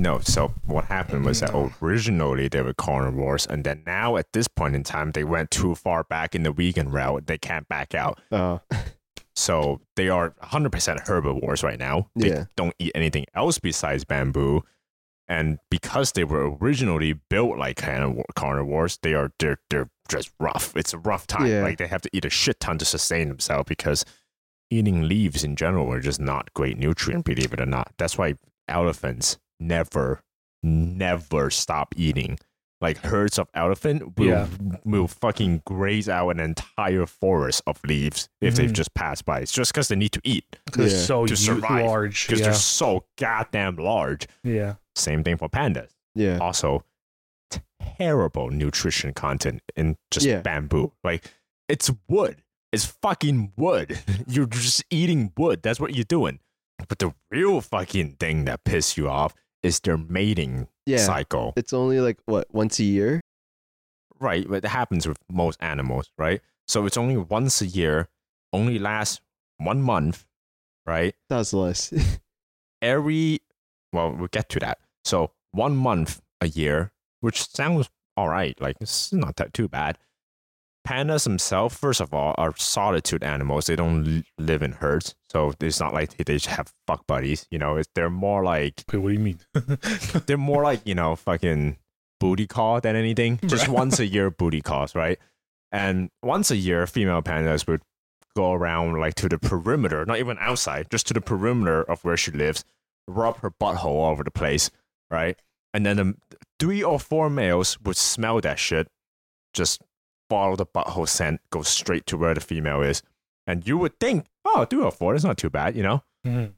no 0.00 0.18
so 0.18 0.52
what 0.66 0.84
happened 0.86 1.24
was 1.24 1.40
that 1.40 1.54
originally 1.80 2.48
they 2.48 2.60
were 2.60 2.74
carnivores 2.74 3.46
and 3.46 3.62
then 3.64 3.80
now 3.86 4.16
at 4.16 4.30
this 4.32 4.48
point 4.48 4.74
in 4.74 4.82
time 4.82 5.12
they 5.12 5.22
went 5.24 5.50
too 5.50 5.74
far 5.74 6.02
back 6.04 6.34
in 6.34 6.42
the 6.42 6.50
vegan 6.50 6.90
route 6.90 7.26
they 7.26 7.38
can't 7.38 7.66
back 7.68 7.94
out 7.94 8.20
Uh, 8.32 8.58
So 9.34 9.80
they 9.96 10.08
are 10.08 10.30
100% 10.42 11.06
herbivores 11.06 11.62
right 11.62 11.78
now. 11.78 12.08
They 12.16 12.28
Yeah. 12.30 12.44
don't 12.56 12.74
eat 12.78 12.92
anything 12.94 13.26
else 13.34 13.58
besides 13.58 14.02
bamboo. 14.04 14.64
And 15.28 15.58
because 15.70 16.12
they 16.12 16.22
were 16.24 16.56
originally 16.56 17.14
built 17.14 17.58
like 17.58 17.78
carnivore- 17.78 18.24
carnivores, 18.36 18.98
they 19.02 19.14
are 19.14 19.32
they're 19.40 19.58
they're 19.70 19.90
just 20.08 20.30
rough. 20.38 20.76
It's 20.76 20.92
a 20.94 20.98
rough 20.98 21.26
time. 21.26 21.46
Yeah. 21.46 21.62
Like 21.62 21.78
they 21.78 21.88
have 21.88 22.02
to 22.02 22.10
eat 22.12 22.24
a 22.24 22.30
shit 22.30 22.60
ton 22.60 22.78
to 22.78 22.84
sustain 22.84 23.28
themselves 23.28 23.68
because 23.68 24.04
eating 24.70 25.08
leaves 25.08 25.42
in 25.44 25.56
general 25.56 25.92
are 25.92 26.00
just 26.00 26.20
not 26.20 26.52
great 26.54 26.78
nutrient, 26.78 27.24
believe 27.24 27.52
it 27.52 27.60
or 27.60 27.66
not. 27.66 27.92
That's 27.98 28.16
why 28.18 28.34
elephants 28.68 29.38
never, 29.58 30.20
never 30.62 31.50
stop 31.50 31.94
eating. 31.96 32.38
Like 32.80 32.98
herds 32.98 33.38
of 33.38 33.48
elephant 33.54 34.18
will, 34.18 34.26
Yeah. 34.26 34.46
will 34.84 35.08
fucking 35.08 35.62
graze 35.64 36.08
out 36.10 36.28
an 36.30 36.40
entire 36.40 37.06
forest 37.06 37.62
of 37.66 37.80
leaves 37.84 38.28
if 38.42 38.54
they've 38.56 38.70
Mhm. 38.70 38.74
just 38.74 38.92
passed 38.94 39.24
by. 39.24 39.40
It's 39.40 39.52
just 39.52 39.72
because 39.72 39.88
they 39.88 39.96
need 39.96 40.12
to 40.12 40.20
eat 40.24 40.44
because 40.66 40.92
Yeah. 40.92 40.96
they're 40.98 41.06
so 41.06 41.26
To 41.26 41.36
survive, 41.36 41.86
large. 41.86 42.26
because 42.26 42.40
Yeah. 42.40 42.46
they're 42.46 42.54
so 42.54 43.06
goddamn 43.18 43.76
large. 43.76 44.26
yeah. 44.44 44.74
Same 44.96 45.22
thing 45.22 45.36
for 45.36 45.48
pandas. 45.48 45.90
yeah. 46.14 46.38
Also, 46.38 46.82
terrible 47.98 48.50
nutrition 48.50 49.12
content 49.14 49.62
in 49.76 49.96
just 50.10 50.26
Yeah. 50.26 50.40
bamboo. 50.40 50.92
Like 51.04 51.30
it's 51.68 51.90
wood. 52.08 52.42
It's 52.72 52.84
fucking 52.84 53.52
wood. 53.56 53.98
You're 54.26 54.46
just 54.46 54.84
eating 54.90 55.32
wood. 55.36 55.62
That's 55.62 55.78
what 55.80 55.94
you're 55.94 56.04
doing. 56.04 56.40
But 56.88 56.98
the 56.98 57.14
real 57.30 57.60
fucking 57.60 58.16
thing 58.16 58.44
that 58.46 58.64
pisses 58.64 58.96
you 58.96 59.08
off 59.08 59.34
is 59.62 59.80
their 59.80 59.96
mating 59.96 60.68
Yeah. 60.84 60.98
cycle. 60.98 61.52
It's 61.56 61.72
only 61.72 62.00
like 62.00 62.18
what 62.26 62.52
once 62.52 62.78
a 62.78 62.84
year. 62.84 63.20
Right, 64.18 64.46
but 64.48 64.64
it 64.64 64.68
happens 64.68 65.06
with 65.06 65.18
most 65.30 65.58
animals, 65.62 66.10
right? 66.18 66.40
So 66.68 66.86
it's 66.86 66.96
only 66.96 67.16
once 67.16 67.60
a 67.60 67.66
year, 67.66 68.08
only 68.52 68.78
lasts 68.78 69.20
one 69.58 69.82
month, 69.82 70.26
right? 70.86 71.14
That's 71.28 71.52
less. 71.52 71.92
Every 72.82 73.40
well, 73.92 74.12
we'll 74.12 74.28
get 74.28 74.48
to 74.50 74.60
that. 74.60 74.78
So 75.06 75.30
one 75.52 75.76
month 75.76 76.20
a 76.40 76.48
year, 76.48 76.92
which 77.20 77.48
sounds 77.48 77.88
all 78.16 78.28
right, 78.28 78.60
like 78.60 78.76
it's 78.80 79.12
not 79.12 79.36
that 79.36 79.52
too 79.52 79.68
bad. 79.68 79.98
Pandas 80.86 81.24
themselves, 81.24 81.76
first 81.76 82.00
of 82.00 82.14
all, 82.14 82.34
are 82.38 82.54
solitude 82.56 83.24
animals. 83.24 83.66
They 83.66 83.76
don't 83.76 84.24
live 84.38 84.62
in 84.62 84.72
herds, 84.72 85.14
so 85.30 85.52
it's 85.60 85.80
not 85.80 85.92
like 85.92 86.16
they 86.16 86.34
just 86.34 86.46
have 86.46 86.72
fuck 86.86 87.06
buddies. 87.06 87.46
You 87.50 87.58
know, 87.58 87.76
it's, 87.76 87.88
they're 87.94 88.10
more 88.10 88.44
like 88.44 88.84
Wait, 88.92 88.98
what 88.98 89.08
do 89.08 89.14
you 89.14 89.20
mean? 89.20 89.40
they're 90.26 90.36
more 90.36 90.62
like 90.62 90.80
you 90.84 90.94
know 90.94 91.16
fucking 91.16 91.76
booty 92.20 92.46
call 92.46 92.80
than 92.80 92.96
anything. 92.96 93.38
Just 93.46 93.68
once 93.68 93.98
a 93.98 94.06
year 94.06 94.30
booty 94.30 94.62
calls, 94.62 94.94
right? 94.94 95.18
And 95.70 96.08
once 96.22 96.50
a 96.50 96.56
year, 96.56 96.86
female 96.86 97.20
pandas 97.20 97.66
would 97.66 97.82
go 98.34 98.52
around 98.52 98.98
like 98.98 99.14
to 99.16 99.28
the 99.28 99.38
perimeter, 99.38 100.04
not 100.06 100.18
even 100.18 100.38
outside, 100.40 100.90
just 100.90 101.06
to 101.08 101.14
the 101.14 101.20
perimeter 101.20 101.82
of 101.82 102.04
where 102.04 102.16
she 102.16 102.30
lives, 102.30 102.64
rub 103.08 103.38
her 103.38 103.50
butthole 103.50 103.84
all 103.84 104.10
over 104.10 104.22
the 104.22 104.30
place, 104.30 104.70
right? 105.10 105.38
And 105.74 105.84
then 105.84 105.96
the 105.96 106.14
three 106.58 106.82
or 106.82 106.98
four 106.98 107.28
males 107.30 107.78
would 107.80 107.96
smell 107.96 108.40
that 108.40 108.58
shit, 108.58 108.88
just 109.52 109.82
follow 110.30 110.56
the 110.56 110.66
butthole 110.66 111.08
scent, 111.08 111.40
go 111.50 111.62
straight 111.62 112.06
to 112.06 112.16
where 112.16 112.34
the 112.34 112.40
female 112.40 112.82
is. 112.82 113.02
And 113.46 113.66
you 113.66 113.78
would 113.78 113.98
think, 114.00 114.26
oh, 114.44 114.64
three 114.64 114.82
or 114.82 114.90
four, 114.90 115.12
that's 115.12 115.24
not 115.24 115.36
too 115.38 115.50
bad, 115.50 115.76
you 115.76 115.82
know? 115.82 116.02
Mhm. 116.26 116.54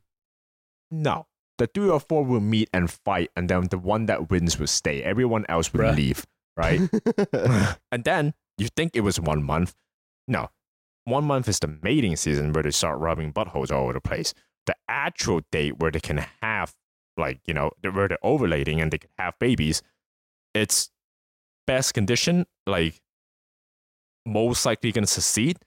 No. 0.91 1.27
The 1.59 1.67
three 1.67 1.89
or 1.89 1.99
four 2.01 2.25
will 2.25 2.41
meet 2.41 2.71
and 2.73 2.89
fight, 2.91 3.31
and 3.37 3.49
then 3.51 3.65
the 3.69 3.79
one 3.79 4.07
that 4.07 4.31
wins 4.31 4.59
will 4.59 4.69
stay. 4.69 5.03
Everyone 5.03 5.45
else 5.49 5.73
will 5.73 5.81
Bruh. 5.81 5.97
leave, 5.97 6.25
right? 6.57 6.81
and 7.93 8.05
then 8.05 8.33
you 8.59 8.69
think 8.77 8.93
it 8.95 9.01
was 9.01 9.19
one 9.21 9.43
month. 9.43 9.75
No, 10.29 10.51
one 11.05 11.25
month 11.25 11.49
is 11.49 11.59
the 11.59 11.67
mating 11.83 12.15
season 12.15 12.53
where 12.53 12.63
they 12.63 12.71
start 12.71 13.01
rubbing 13.01 13.33
buttholes 13.33 13.73
all 13.73 13.83
over 13.85 13.93
the 13.95 14.01
place. 14.01 14.35
The 14.67 14.77
actual 14.89 15.41
date 15.51 15.79
where 15.81 15.91
they 15.91 15.99
can 16.01 16.25
have, 16.43 16.75
like, 17.19 17.41
you 17.47 17.55
know, 17.55 17.71
where 17.83 18.09
they're 18.09 18.19
ovulating 18.25 18.81
and 18.81 18.91
they 18.91 18.99
can 18.99 19.11
have 19.19 19.39
babies, 19.39 19.83
it's 20.55 20.91
best 21.67 21.95
condition, 21.95 22.47
like, 22.67 23.01
most 24.27 24.65
likely 24.67 24.93
going 24.93 25.05
to 25.05 25.11
succeed 25.11 25.59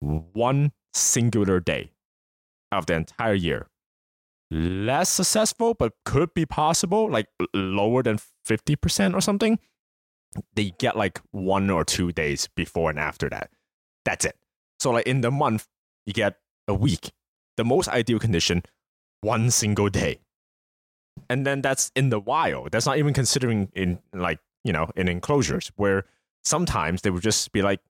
one 0.00 0.72
singular 0.92 1.60
day 1.60 1.92
of 2.72 2.86
the 2.86 2.94
entire 2.94 3.34
year. 3.34 3.68
Less 4.50 5.10
successful, 5.10 5.74
but 5.74 5.92
could 6.04 6.32
be 6.34 6.46
possible, 6.46 7.10
like 7.10 7.26
lower 7.52 8.02
than 8.02 8.18
50% 8.46 9.14
or 9.14 9.20
something. 9.20 9.58
They 10.54 10.72
get 10.78 10.96
like 10.96 11.20
one 11.30 11.70
or 11.70 11.84
two 11.84 12.12
days 12.12 12.48
before 12.56 12.90
and 12.90 12.98
after 12.98 13.28
that. 13.28 13.50
That's 14.04 14.24
it. 14.24 14.36
So, 14.80 14.90
like 14.90 15.06
in 15.06 15.20
the 15.20 15.30
month, 15.30 15.66
you 16.06 16.12
get 16.12 16.36
a 16.66 16.74
week. 16.74 17.12
The 17.56 17.64
most 17.64 17.88
ideal 17.88 18.18
condition, 18.18 18.62
one 19.20 19.50
single 19.50 19.88
day. 19.88 20.20
And 21.28 21.46
then 21.46 21.62
that's 21.62 21.90
in 21.94 22.10
the 22.10 22.20
wild. 22.20 22.70
That's 22.72 22.86
not 22.86 22.98
even 22.98 23.12
considering 23.14 23.70
in 23.74 23.98
like, 24.12 24.38
you 24.64 24.72
know, 24.72 24.90
in 24.96 25.08
enclosures 25.08 25.70
where 25.76 26.04
sometimes 26.44 27.02
they 27.02 27.10
would 27.10 27.22
just 27.22 27.52
be 27.52 27.62
like, 27.62 27.80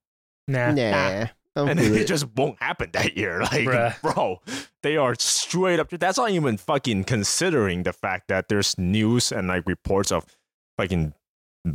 Nah. 0.47 0.73
nah. 0.73 1.27
I'm 1.57 1.69
and 1.69 1.81
it 1.81 1.93
it. 1.93 2.07
just 2.07 2.27
won't 2.37 2.61
happen 2.63 2.91
that 2.93 3.17
year. 3.17 3.41
Like, 3.53 3.67
Bruh. 3.67 4.01
bro, 4.03 4.41
they 4.83 4.97
are 4.97 5.15
straight 5.19 5.81
up. 5.81 5.91
That's 5.91 6.17
not 6.19 6.31
even 6.31 6.57
fucking 6.57 7.05
considering 7.05 7.83
the 7.83 7.93
fact 7.93 8.29
that 8.29 8.49
there's 8.49 8.79
news 8.79 9.33
and 9.33 9.49
like 9.49 9.65
reports 9.67 10.13
of 10.13 10.25
fucking 10.79 11.15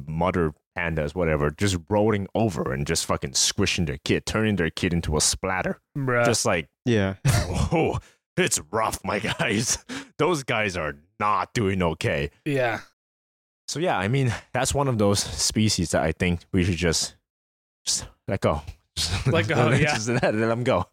mother 0.08 0.54
pandas, 0.78 1.14
whatever, 1.14 1.52
just 1.52 1.78
rolling 1.90 2.28
over 2.34 2.72
and 2.72 2.88
just 2.88 3.06
fucking 3.06 3.34
squishing 3.34 3.86
their 3.86 4.00
kid, 4.06 4.26
turning 4.26 4.56
their 4.56 4.70
kid 4.70 4.94
into 4.94 5.18
a 5.18 5.22
splatter. 5.22 5.80
Bruh. 5.98 6.26
Just 6.26 6.46
like, 6.46 6.70
yeah. 6.86 7.16
oh, 7.26 8.00
it's 8.38 8.60
rough, 8.72 9.00
my 9.04 9.20
guys. 9.20 9.84
Those 10.18 10.44
guys 10.44 10.78
are 10.78 10.96
not 11.20 11.54
doing 11.54 11.82
okay. 11.82 12.32
yeah. 12.46 12.82
So 13.68 13.80
yeah, 13.80 13.98
I 13.98 14.08
mean, 14.08 14.34
that's 14.54 14.74
one 14.74 14.88
of 14.88 14.98
those 14.98 15.20
species 15.20 15.92
that 15.92 16.04
I 16.04 16.12
think 16.12 16.42
we 16.52 16.64
should 16.64 16.76
just, 16.76 17.16
just 17.86 18.06
let 18.28 18.42
go. 18.42 18.62
Let 19.26 19.48
go, 19.48 19.70
yeah. 19.72 19.96
just 19.96 20.08
let, 20.08 20.22
let 20.22 20.34
them 20.34 20.64
go. 20.64 20.86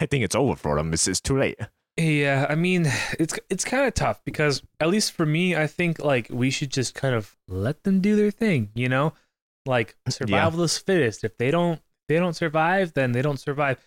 I 0.00 0.06
think 0.06 0.24
it's 0.24 0.34
over 0.34 0.56
for 0.56 0.76
them. 0.76 0.92
It's, 0.92 1.06
it's 1.06 1.20
too 1.20 1.38
late. 1.38 1.56
Yeah, 1.96 2.46
I 2.48 2.54
mean, 2.54 2.86
it's 3.18 3.38
it's 3.50 3.64
kind 3.64 3.86
of 3.86 3.94
tough 3.94 4.20
because 4.24 4.62
at 4.78 4.88
least 4.88 5.12
for 5.12 5.26
me, 5.26 5.56
I 5.56 5.66
think 5.66 5.98
like 5.98 6.28
we 6.30 6.50
should 6.50 6.70
just 6.70 6.94
kind 6.94 7.14
of 7.14 7.36
let 7.48 7.82
them 7.82 8.00
do 8.00 8.14
their 8.14 8.30
thing, 8.30 8.70
you 8.74 8.88
know? 8.88 9.14
Like 9.66 9.96
survival 10.08 10.62
of 10.62 10.70
the 10.70 10.82
fittest. 10.84 11.24
If 11.24 11.36
they 11.38 11.50
don't 11.50 11.80
they 12.08 12.16
don't 12.16 12.34
survive, 12.34 12.94
then 12.94 13.12
they 13.12 13.22
don't 13.22 13.40
survive. 13.40 13.78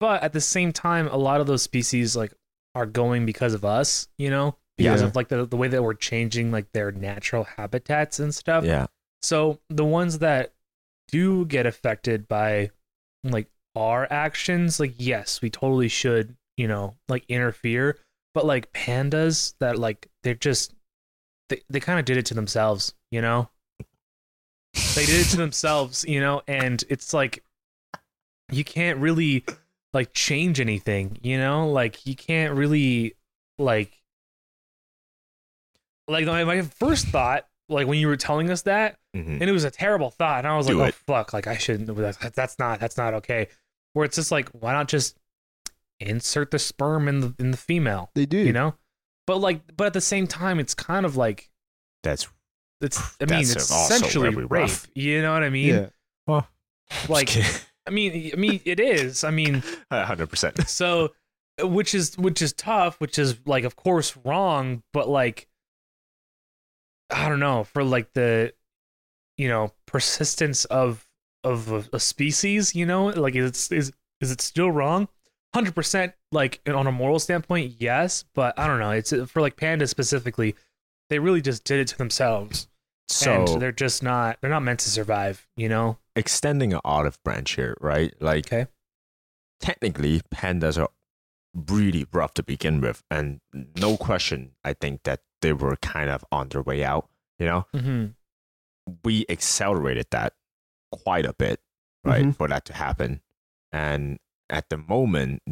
But 0.00 0.22
at 0.22 0.32
the 0.32 0.40
same 0.40 0.72
time, 0.72 1.06
a 1.08 1.16
lot 1.16 1.40
of 1.40 1.46
those 1.46 1.62
species 1.62 2.16
like 2.16 2.32
are 2.74 2.86
going 2.86 3.26
because 3.26 3.54
of 3.54 3.64
us, 3.64 4.08
you 4.18 4.30
know? 4.30 4.56
Because 4.76 5.00
Yeah. 5.02 5.08
of 5.08 5.16
like 5.16 5.28
the 5.28 5.44
the 5.46 5.56
way 5.56 5.68
that 5.68 5.82
we're 5.82 5.94
changing 5.94 6.50
like 6.50 6.72
their 6.72 6.90
natural 6.92 7.44
habitats 7.44 8.18
and 8.18 8.34
stuff. 8.34 8.64
Yeah. 8.64 8.86
So 9.22 9.58
the 9.68 9.84
ones 9.84 10.20
that 10.20 10.52
do 11.08 11.44
get 11.44 11.66
affected 11.66 12.28
by 12.28 12.70
like 13.24 13.48
our 13.76 14.06
actions, 14.10 14.80
like 14.80 14.94
yes, 14.96 15.42
we 15.42 15.50
totally 15.50 15.88
should, 15.88 16.36
you 16.56 16.66
know, 16.68 16.94
like 17.08 17.24
interfere. 17.28 17.98
But 18.32 18.46
like 18.46 18.72
pandas 18.72 19.54
that 19.58 19.78
like 19.78 20.08
they're 20.22 20.34
just 20.34 20.72
they, 21.48 21.60
they 21.68 21.80
kind 21.80 21.98
of 21.98 22.04
did 22.04 22.16
it 22.16 22.26
to 22.26 22.34
themselves, 22.34 22.94
you 23.10 23.20
know? 23.20 23.48
They 24.94 25.04
did 25.04 25.26
it 25.26 25.30
to 25.30 25.36
themselves, 25.36 26.04
you 26.06 26.20
know, 26.20 26.42
and 26.46 26.82
it's 26.88 27.12
like 27.12 27.42
you 28.52 28.62
can't 28.64 28.98
really 29.00 29.44
like 29.92 30.12
change 30.12 30.60
anything, 30.60 31.18
you 31.22 31.38
know? 31.38 31.68
Like 31.70 32.06
you 32.06 32.14
can't 32.14 32.54
really 32.54 33.14
like 33.58 33.92
like 36.08 36.26
my, 36.26 36.44
my 36.44 36.62
first 36.62 37.06
thought 37.08 37.46
like 37.68 37.86
when 37.86 37.98
you 37.98 38.08
were 38.08 38.16
telling 38.16 38.50
us 38.50 38.62
that 38.62 38.96
Mhm. 39.14 39.40
and 39.40 39.42
it 39.42 39.52
was 39.52 39.64
a 39.64 39.70
terrible 39.70 40.10
thought 40.10 40.38
and 40.40 40.48
i 40.48 40.56
was 40.56 40.66
Do 40.66 40.74
like 40.74 40.90
it. 40.90 40.96
oh 41.08 41.12
fuck 41.12 41.32
like 41.32 41.46
i 41.46 41.56
shouldn't 41.56 41.86
that, 41.96 42.32
that's 42.34 42.58
not 42.58 42.80
that's 42.80 42.96
not 42.96 43.14
okay 43.14 43.46
where 43.92 44.04
it's 44.04 44.16
just 44.16 44.32
like 44.32 44.48
why 44.50 44.72
not 44.72 44.88
just 44.88 45.16
insert 46.00 46.50
the 46.50 46.58
sperm 46.58 47.06
in 47.08 47.20
the 47.20 47.34
in 47.38 47.50
the 47.52 47.56
female 47.56 48.10
They 48.14 48.26
do. 48.26 48.38
you 48.38 48.52
know 48.52 48.74
but 49.26 49.36
like 49.36 49.60
but 49.76 49.86
at 49.86 49.92
the 49.92 50.00
same 50.00 50.26
time 50.26 50.58
it's 50.58 50.74
kind 50.74 51.04
of 51.06 51.16
like 51.16 51.48
That's 52.02 52.28
it's 52.80 52.98
i 53.20 53.24
mean 53.26 53.38
That's 53.44 53.50
it's 53.54 53.70
essentially 53.70 54.30
rape 54.30 54.50
rough. 54.50 54.88
you 54.94 55.22
know 55.22 55.32
what 55.32 55.42
i 55.44 55.50
mean 55.50 55.74
Yeah. 55.74 55.86
well, 56.26 56.48
like 57.08 57.30
i 57.90 57.92
mean 57.92 58.30
i 58.32 58.36
mean 58.36 58.60
it 58.64 58.80
is. 58.80 59.24
I 59.24 59.30
mean 59.30 59.62
hundred 59.90 60.28
percent. 60.28 60.68
so 60.68 61.12
which 61.60 61.94
is 61.94 62.16
which 62.16 62.40
is 62.40 62.52
tough 62.52 63.00
which 63.00 63.18
is 63.18 63.36
like 63.44 63.64
of 63.64 63.76
course 63.76 64.16
wrong 64.24 64.82
but 64.94 65.08
like 65.08 65.46
i 67.10 67.28
don't 67.28 67.40
know 67.40 67.64
for 67.64 67.84
like 67.84 68.12
the 68.14 68.54
you 69.36 69.48
know 69.48 69.72
persistence 69.86 70.64
of 70.66 71.06
of 71.42 71.72
a, 71.72 71.84
a 71.94 72.00
species 72.00 72.74
you 72.74 72.86
know? 72.86 73.06
Like 73.06 73.34
is 73.34 73.72
is 73.72 73.92
is 74.20 74.30
it 74.30 74.40
still 74.40 74.70
wrong? 74.70 75.08
100% 75.56 76.12
like 76.30 76.60
on 76.68 76.86
a 76.86 76.92
moral 76.92 77.18
standpoint 77.18 77.74
yes 77.78 78.24
but 78.34 78.56
i 78.56 78.68
don't 78.68 78.78
know. 78.78 78.92
It's 78.92 79.12
uh, 79.12 79.26
for 79.26 79.40
like 79.40 79.56
pandas 79.56 79.88
specifically 79.88 80.54
they 81.08 81.18
really 81.18 81.40
just 81.40 81.64
did 81.64 81.80
it 81.80 81.88
to 81.88 81.98
themselves. 81.98 82.68
So 83.08 83.32
and 83.32 83.60
they're 83.60 83.72
just 83.72 84.02
not 84.02 84.38
they're 84.40 84.50
not 84.50 84.62
meant 84.62 84.80
to 84.80 84.90
survive 84.90 85.46
you 85.56 85.68
know 85.68 85.98
extending 86.20 86.72
an 86.72 86.80
olive 86.84 87.18
branch 87.24 87.56
here, 87.56 87.76
right? 87.80 88.14
Like, 88.20 88.46
Okay. 88.52 88.66
technically, 89.60 90.20
pandas 90.32 90.80
are 90.80 90.90
really 91.54 92.06
rough 92.12 92.34
to 92.34 92.42
begin 92.42 92.80
with, 92.80 93.02
and 93.10 93.40
no 93.52 93.96
question, 93.96 94.52
I 94.64 94.72
think 94.74 95.02
that 95.02 95.20
they 95.42 95.52
were 95.52 95.76
kind 95.76 96.08
of 96.10 96.24
on 96.30 96.48
their 96.50 96.62
way 96.62 96.84
out. 96.84 97.08
You 97.38 97.46
know, 97.46 97.66
mm-hmm. 97.74 98.06
we 99.04 99.24
accelerated 99.28 100.06
that 100.10 100.34
quite 100.92 101.24
a 101.24 101.32
bit, 101.32 101.60
right, 102.04 102.24
Mhm. 102.26 102.36
for 102.36 102.48
that 102.48 102.64
to 102.66 102.72
happen. 102.74 103.22
And 103.72 104.18
at 104.48 104.68
the 104.68 104.76
moment, 104.76 105.42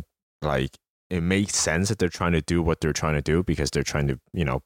like, 0.42 0.76
it 1.08 1.22
makes 1.22 1.56
sense 1.56 1.88
that 1.88 1.98
they're 1.98 2.08
trying 2.08 2.32
to 2.32 2.42
do 2.42 2.62
what 2.62 2.80
they're 2.80 2.92
trying 2.92 3.14
to 3.14 3.22
do 3.22 3.42
because 3.42 3.70
they're 3.70 3.82
trying 3.82 4.08
to, 4.08 4.20
you 4.32 4.44
know, 4.44 4.62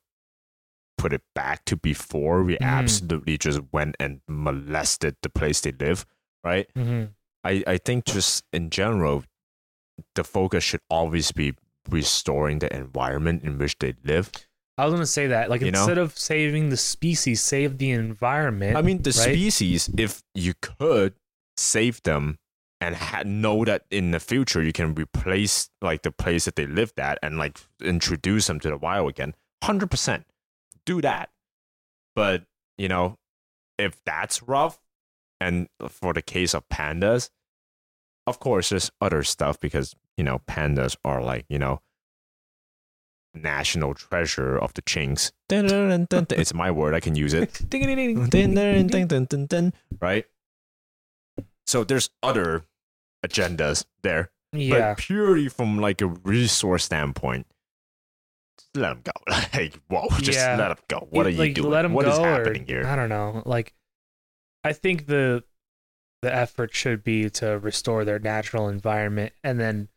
put 0.99 1.13
it 1.13 1.23
back 1.35 1.65
to 1.67 1.77
before 1.77 2.43
we 2.43 2.55
Mhm. 2.55 2.61
absolutely 2.67 3.39
just 3.39 3.61
went 3.73 3.97
and 3.99 4.21
molested 4.29 5.17
the 5.23 5.29
place 5.29 5.61
they 5.61 5.73
live, 5.73 6.05
right? 6.45 6.69
Mm-hmm. 6.75 7.11
I, 7.45 7.65
I 7.67 7.79
think 7.79 8.05
just 8.05 8.45
in 8.53 8.71
general, 8.71 9.25
the 10.15 10.25
focus 10.25 10.63
should 10.65 10.81
always 10.89 11.33
be 11.33 11.55
restoring 11.89 12.61
the 12.61 12.75
environment 12.75 13.43
in 13.43 13.59
which 13.59 13.79
they 13.79 13.95
live. 14.05 14.31
I 14.79 14.85
was 14.87 14.95
gonna 14.95 15.07
say 15.07 15.27
that, 15.27 15.51
like, 15.51 15.61
You 15.61 15.71
know? 15.71 15.81
instead 15.81 15.99
of 15.99 16.17
saving 16.19 16.71
the 16.71 16.77
species, 16.77 17.41
save 17.43 17.79
the 17.79 17.91
environment. 17.91 18.77
I 18.77 18.83
mean, 18.83 19.03
the 19.03 19.11
right? 19.11 19.35
species, 19.35 19.91
if 19.99 20.23
you 20.35 20.55
could 20.61 21.15
save 21.57 22.03
them 22.05 22.39
and 22.81 22.97
ha- 22.97 23.23
know 23.25 23.65
that 23.65 23.85
in 23.91 24.11
the 24.13 24.19
future 24.21 24.63
you 24.63 24.73
can 24.73 24.95
replace 24.95 25.69
like 25.83 26.03
the 26.03 26.11
place 26.11 26.47
that 26.47 26.57
they 26.57 26.67
lived 26.67 26.99
at 26.99 27.19
and 27.23 27.39
like 27.39 27.59
introduce 27.81 28.47
them 28.47 28.59
to 28.61 28.69
the 28.71 28.77
wild 28.79 29.11
again, 29.11 29.35
100% 29.63 30.25
do 30.87 31.01
that. 31.03 31.31
But, 32.15 32.45
you 32.79 32.89
know, 32.89 33.19
if 33.79 34.03
that's 34.05 34.43
rough, 34.43 34.79
and 35.41 35.69
for 35.89 36.13
the 36.13 36.23
case 36.23 36.55
of 36.55 36.69
pandas, 36.69 37.31
of 38.27 38.39
course, 38.39 38.71
there's 38.71 38.91
other 39.01 39.23
stuff 39.23 39.59
because, 39.59 39.95
you 40.17 40.25
know, 40.25 40.41
pandas 40.49 40.97
are 41.05 41.23
like, 41.23 41.45
you 41.49 41.59
know, 41.59 41.81
national 43.35 43.95
treasure 43.95 44.57
of 44.57 44.75
the 44.75 44.83
chinks. 44.83 45.33
It's 46.39 46.55
my 46.55 46.71
word, 46.71 46.95
I 46.95 47.01
can 47.01 47.17
use 47.17 47.35
it. 47.35 47.51
Right? 50.01 50.27
So 51.67 51.85
there's 51.85 52.11
other 52.23 52.65
agendas 53.27 53.85
there, 54.03 54.31
Yeah, 54.53 54.95
but 54.95 54.99
purely 54.99 55.49
from 55.49 55.79
like 55.79 56.01
a 56.01 56.07
resource 56.07 56.85
standpoint, 56.85 57.47
let 58.75 58.91
them 58.91 59.03
go. 59.05 59.13
Like, 59.55 59.79
whoa, 59.89 60.09
just 60.19 60.39
Yeah. 60.39 60.57
let 60.57 60.69
them 60.69 60.79
go. 60.89 61.07
What 61.11 61.27
are 61.27 61.31
you 61.31 61.39
like, 61.39 61.55
doing? 61.55 61.71
Let 61.71 61.85
'em 61.85 61.93
What 61.93 62.07
is 62.09 62.17
go, 62.17 62.25
or- 62.25 62.27
happening 62.27 62.67
here? 62.67 62.85
I 62.87 62.97
don't 62.97 63.09
know. 63.09 63.43
Like, 63.47 63.75
I 64.65 64.73
think 64.73 65.07
the 65.07 65.45
the 66.23 66.33
effort 66.33 66.73
should 66.75 67.03
be 67.03 67.29
to 67.31 67.59
restore 67.59 68.05
their 68.05 68.21
natural 68.21 68.69
environment, 68.69 69.33
and 69.43 69.59
then 69.59 69.89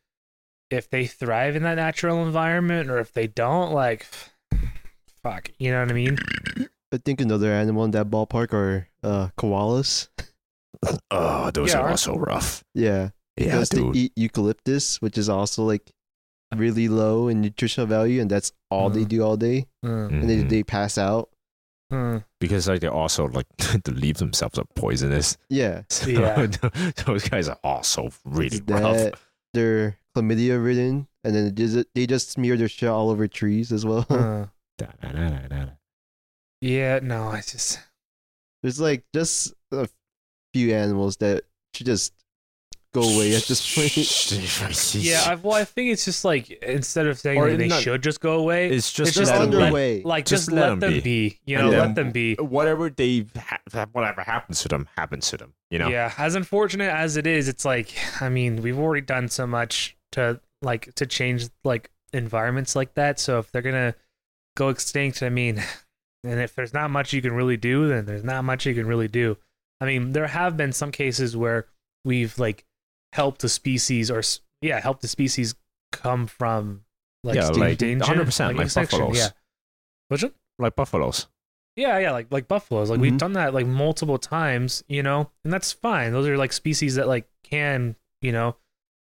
if 0.71 0.89
they 0.89 1.05
thrive 1.05 1.55
in 1.55 1.61
that 1.63 1.75
natural 1.75 2.25
environment, 2.25 2.89
or 2.89 2.97
if 2.97 3.13
they 3.13 3.27
don't, 3.27 3.71
like, 3.71 4.07
fuck, 5.23 5.49
you 5.59 5.71
know 5.71 5.81
what 5.81 5.91
I 5.91 5.93
mean? 5.93 6.17
I 6.91 6.97
think 6.97 7.21
another 7.21 7.51
animal 7.51 7.83
in 7.83 7.91
that 7.91 8.09
ballpark 8.09 8.53
are 8.53 8.87
uh, 9.03 9.29
koalas. 9.37 10.07
Oh, 11.11 11.51
those 11.51 11.71
Yeah, 11.73 11.79
are 11.81 11.89
also 11.89 12.15
rough. 12.17 12.63
Yeah. 12.73 13.09
Yeah, 13.37 13.45
Because 13.45 13.69
they 13.69 13.83
eat 13.93 14.13
eucalyptus, 14.15 15.01
which 15.01 15.17
is 15.17 15.27
also 15.29 15.63
like 15.63 15.91
really 16.57 16.87
low 16.87 17.27
in 17.27 17.41
nutritional 17.41 17.87
value, 17.87 18.21
and 18.21 18.29
that's 18.29 18.51
all 18.71 18.89
they 18.89 19.03
Mhm. 19.05 19.07
do 19.09 19.21
all 19.23 19.37
day. 19.37 19.67
Mm, 19.83 20.09
And 20.21 20.29
they, 20.29 20.43
Mhm. 20.43 20.49
they 20.49 20.63
pass 20.63 20.97
out. 20.97 21.29
mm. 21.91 22.23
because 22.39 22.67
like 22.67 22.81
they're 22.81 22.91
also 22.91 23.27
like 23.27 23.45
to 23.85 23.91
leave 23.91 24.17
themselves 24.17 24.57
are 24.57 24.65
poisonous. 24.75 25.37
Yeah. 25.49 25.83
So 25.91 26.09
Yeah. 26.09 26.47
those 27.05 27.29
guys 27.29 27.47
are 27.47 27.59
also 27.63 28.09
really 28.25 28.57
It's 28.57 28.67
rough. 28.71 28.97
that 28.97 29.13
they're 29.53 29.97
chlamydia 30.15 30.57
ridden, 30.63 31.07
and 31.23 31.35
then 31.35 31.45
they 31.45 31.51
just, 31.51 31.87
they 31.93 32.07
just 32.07 32.31
smear 32.31 32.57
their 32.57 32.67
shit 32.67 32.89
all 32.89 33.09
over 33.11 33.27
trees 33.27 33.71
as 33.71 33.85
well. 33.85 34.05
Uh, 34.09 34.47
yeah, 36.61 36.99
no, 37.01 37.27
I 37.27 37.41
just 37.41 37.79
There's 38.63 38.79
like 38.79 39.03
just 39.13 39.53
a 39.71 39.87
few 40.53 40.73
animals 40.73 41.17
that 41.17 41.43
should 41.73 41.85
just 41.85 42.13
go 42.95 43.01
away 43.15 43.35
at 43.35 43.43
this 43.43 43.61
point. 43.75 44.95
yeah. 44.95 45.23
I, 45.27 45.35
well, 45.35 45.53
I 45.53 45.63
think 45.65 45.91
it's 45.91 46.05
just 46.05 46.25
like 46.25 46.49
instead 46.49 47.05
of 47.07 47.19
saying 47.19 47.37
Or 47.39 47.49
that 47.51 47.57
they 47.57 47.67
not- 47.67 47.81
should 47.83 48.01
just 48.01 48.19
go 48.21 48.39
away, 48.39 48.69
It's 48.69 48.91
just, 48.91 49.09
It's 49.09 49.17
just 49.17 49.31
They're 49.31 49.39
let 49.41 49.51
them 49.51 49.59
their 49.59 49.69
be. 49.69 49.73
way. 49.73 50.01
like 50.03 50.25
just 50.25 50.45
just, 50.45 50.51
let 50.51 50.61
let, 50.61 50.71
'em 50.71 50.79
them 50.79 50.93
be. 50.93 50.99
be. 51.01 51.39
You 51.45 51.57
And 51.57 51.65
know, 51.65 51.71
then 51.71 51.79
let 51.87 51.95
them 51.95 52.11
be. 52.11 52.35
Whatever 52.35 52.89
they 52.89 53.25
ha- 53.37 53.85
whatever 53.91 54.21
happens 54.21 54.61
to 54.61 54.67
them 54.67 54.87
happens 54.97 55.29
to 55.29 55.37
them. 55.37 55.53
You 55.69 55.79
know. 55.79 55.89
Yeah, 55.89 56.13
as 56.17 56.35
unfortunate 56.35 56.91
as 56.91 57.17
it 57.17 57.27
is, 57.27 57.47
it's 57.47 57.65
like 57.65 57.93
I 58.21 58.29
mean, 58.29 58.61
we've 58.61 58.79
already 58.79 59.05
done 59.05 59.27
so 59.29 59.45
much 59.45 59.95
to 60.13 60.39
like 60.61 60.93
to 60.95 61.05
change 61.05 61.49
like 61.63 61.91
environments 62.13 62.75
like 62.75 62.93
that. 62.95 63.19
So 63.19 63.39
if 63.39 63.51
they're 63.51 63.61
gonna 63.61 63.95
go 64.55 64.69
extinct, 64.69 65.21
I 65.21 65.29
mean, 65.29 65.61
and 66.23 66.39
if 66.39 66.55
there's 66.55 66.73
not 66.73 66.89
much 66.91 67.13
you 67.13 67.21
can 67.21 67.33
really 67.33 67.57
do, 67.57 67.87
then 67.87 68.05
there's 68.05 68.23
not 68.23 68.43
much 68.45 68.65
you 68.65 68.73
can 68.73 68.87
really 68.87 69.07
do. 69.09 69.37
I 69.81 69.85
mean, 69.85 70.13
there 70.13 70.27
have 70.27 70.55
been 70.55 70.71
some 70.71 70.91
cases 70.91 71.35
where 71.35 71.65
we've 72.05 72.37
like 72.39 72.63
helped 73.15 73.41
the 73.41 73.49
species 73.49 74.11
or 74.11 74.21
yeah, 74.61 74.79
help 74.79 74.99
the 75.01 75.07
species 75.07 75.55
come 75.91 76.27
from 76.27 76.81
like 77.23 77.35
Yeah, 77.35 77.47
like 77.49 77.77
danger, 77.77 78.05
100%, 78.05 78.55
like 78.57 78.65
extinction, 78.65 78.99
buffaloes. 78.99 79.17
Yeah. 79.17 79.29
Which 80.09 80.23
one? 80.23 80.33
Like 80.59 80.75
buffaloes. 80.75 81.27
Yeah, 81.75 81.97
yeah, 81.99 82.11
like 82.11 82.27
like 82.31 82.47
buffaloes. 82.47 82.89
Like 82.89 82.99
we've 82.99 83.13
Mhm. 83.13 83.17
done 83.17 83.33
that 83.33 83.53
like 83.53 83.65
multiple 83.65 84.17
times, 84.17 84.83
you 84.87 85.03
know, 85.03 85.31
and 85.43 85.51
that's 85.51 85.73
fine. 85.73 86.11
Those 86.13 86.27
are 86.27 86.37
like 86.37 86.53
species 86.53 86.95
that 86.95 87.07
like 87.07 87.27
can, 87.43 87.95
you 88.21 88.31
know, 88.31 88.55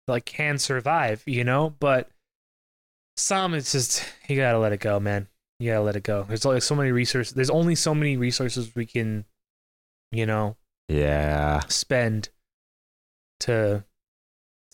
like 0.09 0.24
can 0.24 0.59
survive, 0.59 1.22
you 1.26 1.44
know. 1.44 1.70
But 1.80 2.09
some, 3.16 3.55
it's 3.55 3.72
just 3.72 4.05
you 4.28 4.36
gotta 4.36 4.59
let 4.59 4.72
it 4.72 4.80
go, 4.80 4.99
man. 5.01 5.28
You 5.59 5.72
gotta 5.72 5.82
let 5.84 5.97
it 5.97 6.03
go. 6.03 6.22
There's 6.24 6.44
like 6.44 6.62
so 6.62 6.74
many 6.74 6.92
resources. 6.92 7.34
There's 7.34 7.51
only 7.51 7.74
so 7.74 7.94
many 7.94 8.16
resources 8.16 8.74
we 8.74 8.86
can, 8.86 9.24
you 10.12 10.26
know, 10.26 10.57
Yeah. 10.88 11.61
spend 11.68 12.28
to 13.41 13.84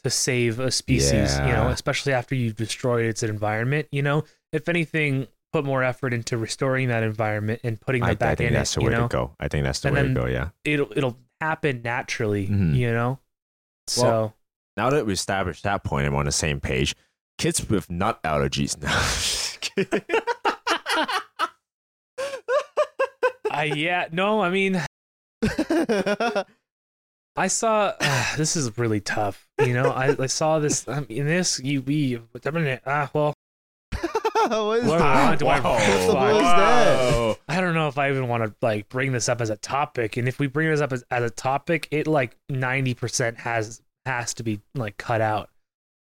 to 0.04 0.10
save 0.10 0.58
a 0.58 0.70
species. 0.70 1.36
You 1.38 1.46
know, 1.52 1.68
especially 1.68 2.12
after 2.12 2.34
you've 2.34 2.56
destroyed 2.56 3.06
its 3.06 3.22
environment. 3.22 3.88
You 3.92 4.02
know, 4.02 4.24
if 4.52 4.68
anything, 4.68 5.26
put 5.52 5.64
more 5.64 5.82
effort 5.82 6.12
into 6.14 6.36
restoring 6.36 6.88
that 6.88 7.02
environment 7.02 7.60
and 7.62 7.80
putting 7.80 8.02
I, 8.02 8.06
them 8.08 8.12
I 8.12 8.14
back 8.16 8.38
think 8.38 8.48
in 8.48 8.54
that's 8.54 8.76
it. 8.76 8.80
the 8.80 8.86
way 8.86 8.92
know, 8.92 9.02
to 9.02 9.08
go. 9.08 9.36
I 9.38 9.48
think 9.48 9.64
that's 9.64 9.80
the 9.80 9.88
And 9.88 9.96
way 9.96 10.02
to 10.08 10.14
go. 10.14 10.26
Yeah. 10.26 10.48
it'll 10.64 10.92
it'll 10.96 11.18
happen 11.40 11.82
naturally, 11.82 12.48
Mhm. 12.48 12.74
you 12.74 12.90
know. 12.92 13.18
So 13.86 14.02
Well- 14.02 14.34
Now 14.76 14.90
that 14.90 15.04
we 15.06 15.12
established 15.12 15.62
that 15.64 15.84
point, 15.84 16.06
I'm 16.06 16.14
on 16.14 16.24
the 16.24 16.32
same 16.32 16.58
page. 16.60 16.94
Kids 17.38 17.68
with 17.68 17.90
nut 17.90 18.22
allergies 18.22 18.80
now. 18.80 18.98
I 23.50 23.64
yeah 23.76 24.08
no, 24.12 24.40
I 24.42 24.50
mean 24.50 24.80
I 27.36 27.46
saw 27.48 27.92
this 28.36 28.56
is 28.56 28.76
really 28.78 29.00
tough. 29.00 29.46
You 29.64 29.72
know, 29.74 29.90
I, 29.90 30.14
I 30.18 30.26
saw 30.26 30.58
this 30.58 30.86
um, 30.88 31.06
in 31.08 31.26
this 31.26 31.60
you 31.60 31.80
we 31.82 32.20
ah 32.86 33.10
well 33.14 33.32
what 34.48 34.78
is 34.80 34.86
that? 34.90 35.38
do 35.38 35.46
I- 35.46 35.60
What 35.60 35.80
is 36.36 36.42
that? 36.42 37.38
I 37.48 37.60
don't 37.60 37.74
know 37.74 37.88
if 37.88 37.96
I 37.98 38.10
even 38.10 38.28
want 38.28 38.44
to 38.44 38.54
like 38.60 38.88
bring 38.88 39.12
this 39.12 39.28
up 39.28 39.40
as 39.40 39.50
a 39.50 39.56
topic. 39.56 40.16
And 40.16 40.26
if 40.28 40.38
we 40.38 40.46
bring 40.46 40.68
this 40.68 40.80
up 40.80 40.92
as, 40.92 41.04
as 41.10 41.22
a 41.24 41.30
topic, 41.30 41.88
it 41.90 42.06
like 42.06 42.36
ninety 42.48 42.94
percent 42.94 43.38
has 43.38 43.80
has 44.04 44.34
to 44.34 44.42
be 44.42 44.60
like 44.74 44.96
cut 44.96 45.20
out. 45.20 45.48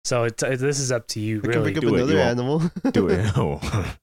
So 0.05 0.25
it, 0.25 0.39
this 0.39 0.81
is 0.81 0.91
up 0.91 1.07
to 1.09 1.21
you, 1.21 1.37
We 1.43 1.49
can 1.53 1.61
really. 1.61 1.75
pick 1.75 1.77
up 1.79 1.83
Do 1.83 1.95
it, 1.95 1.99
another 1.99 2.13
you 2.13 2.19
won't. 2.19 2.31
animal. 2.31 2.59
Do 2.93 3.09
it. 3.09 3.33
Oh. 3.37 3.95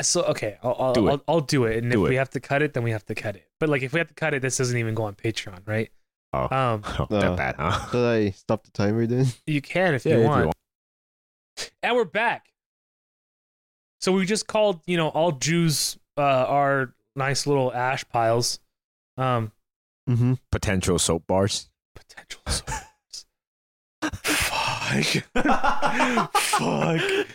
So 0.00 0.22
okay, 0.24 0.56
I'll 0.62 0.76
I'll, 0.78 0.92
Do 0.94 1.08
it. 1.08 1.10
I'll, 1.10 1.22
I'll 1.28 1.40
do 1.40 1.64
it, 1.64 1.76
and 1.82 1.92
Do 1.92 2.04
if 2.06 2.08
we 2.10 2.16
have 2.16 2.30
to 2.30 2.40
cut 2.40 2.62
it, 2.62 2.72
then 2.72 2.84
we 2.84 2.92
have 2.92 3.04
to 3.06 3.14
cut 3.14 3.36
it. 3.36 3.46
But 3.60 3.68
like 3.68 3.82
if 3.82 3.92
we 3.92 3.98
have 3.98 4.08
to 4.08 4.14
cut 4.14 4.32
it, 4.32 4.40
this 4.42 4.56
doesn't 4.56 4.76
even 4.78 4.94
go 4.94 5.02
on 5.04 5.14
Patreon, 5.14 5.60
right? 5.66 5.90
Oh. 6.32 6.54
Um, 6.54 6.82
Oh, 6.98 7.06
Uh, 7.10 7.20
that 7.20 7.36
bad, 7.36 7.54
huh? 7.58 7.90
Should 7.90 8.06
I 8.06 8.30
stop 8.30 8.64
the 8.64 8.70
timer 8.72 9.06
then? 9.06 9.26
you 9.46 9.60
can 9.62 9.94
if 9.94 10.04
Yeah, 10.04 10.14
you 10.14 10.18
if 10.18 10.24
you 10.24 10.28
want. 10.28 10.46
want. 10.46 11.70
And 11.82 11.96
we're 11.96 12.04
back. 12.04 12.46
So 14.00 14.12
we 14.12 14.26
just 14.26 14.46
called, 14.46 14.80
you 14.86 14.96
know, 14.96 15.08
all 15.08 15.32
Jews 15.32 15.98
uh, 16.16 16.20
are 16.22 16.94
nice 17.16 17.46
little 17.46 17.72
ash 17.72 18.08
piles. 18.08 18.60
Um, 19.16 19.52
Mm-hmm. 20.08 20.34
Potential 20.50 20.98
soap 20.98 21.26
bars. 21.26 21.68
potential 21.94 22.40
source. 22.46 23.26
Fuck. 24.22 25.24
Fuck. 26.34 27.26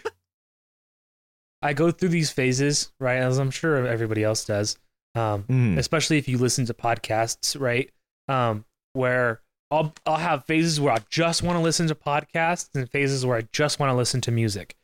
I 1.61 1.73
go 1.73 1.91
through 1.91 2.09
these 2.09 2.31
phases, 2.31 2.91
right? 2.99 3.17
As 3.17 3.37
I'm 3.37 3.51
sure 3.51 3.85
everybody 3.85 4.23
else 4.23 4.43
does. 4.45 4.77
Um, 5.15 5.43
Mm. 5.43 5.77
especially 5.77 6.17
if 6.17 6.27
you 6.27 6.39
listen 6.39 6.65
to 6.65 6.73
podcasts, 6.73 7.59
right? 7.59 7.91
Um, 8.27 8.65
where 8.93 9.41
I'll 9.71 9.93
I'll 10.05 10.17
have 10.17 10.45
phases 10.45 10.79
where 10.79 10.93
I 10.93 10.99
just 11.09 11.43
want 11.43 11.57
to 11.57 11.61
listen 11.61 11.87
to 11.87 11.95
podcasts 11.95 12.73
and 12.75 12.89
phases 12.89 13.25
where 13.25 13.37
I 13.37 13.47
just 13.51 13.79
want 13.79 13.89
to 13.89 13.95
listen 13.95 14.21
to 14.21 14.31
music. 14.31 14.75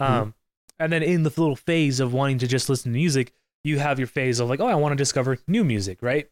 Um, 0.00 0.34
and 0.78 0.92
then 0.92 1.02
in 1.02 1.22
the 1.22 1.30
little 1.30 1.56
phase 1.56 2.00
of 2.00 2.12
wanting 2.12 2.38
to 2.38 2.46
just 2.46 2.68
listen 2.68 2.92
to 2.92 2.98
music, 2.98 3.32
you 3.62 3.78
have 3.78 3.98
your 3.98 4.08
phase 4.08 4.40
of 4.40 4.48
like, 4.48 4.60
oh, 4.60 4.66
I 4.66 4.74
want 4.74 4.92
to 4.92 4.96
discover 4.96 5.38
new 5.48 5.64
music, 5.64 5.98
right? 6.02 6.28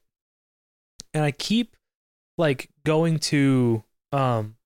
And 1.14 1.24
I 1.24 1.30
keep 1.30 1.76
like 2.38 2.68
going 2.84 3.18
to 3.18 3.82
um 4.12 4.56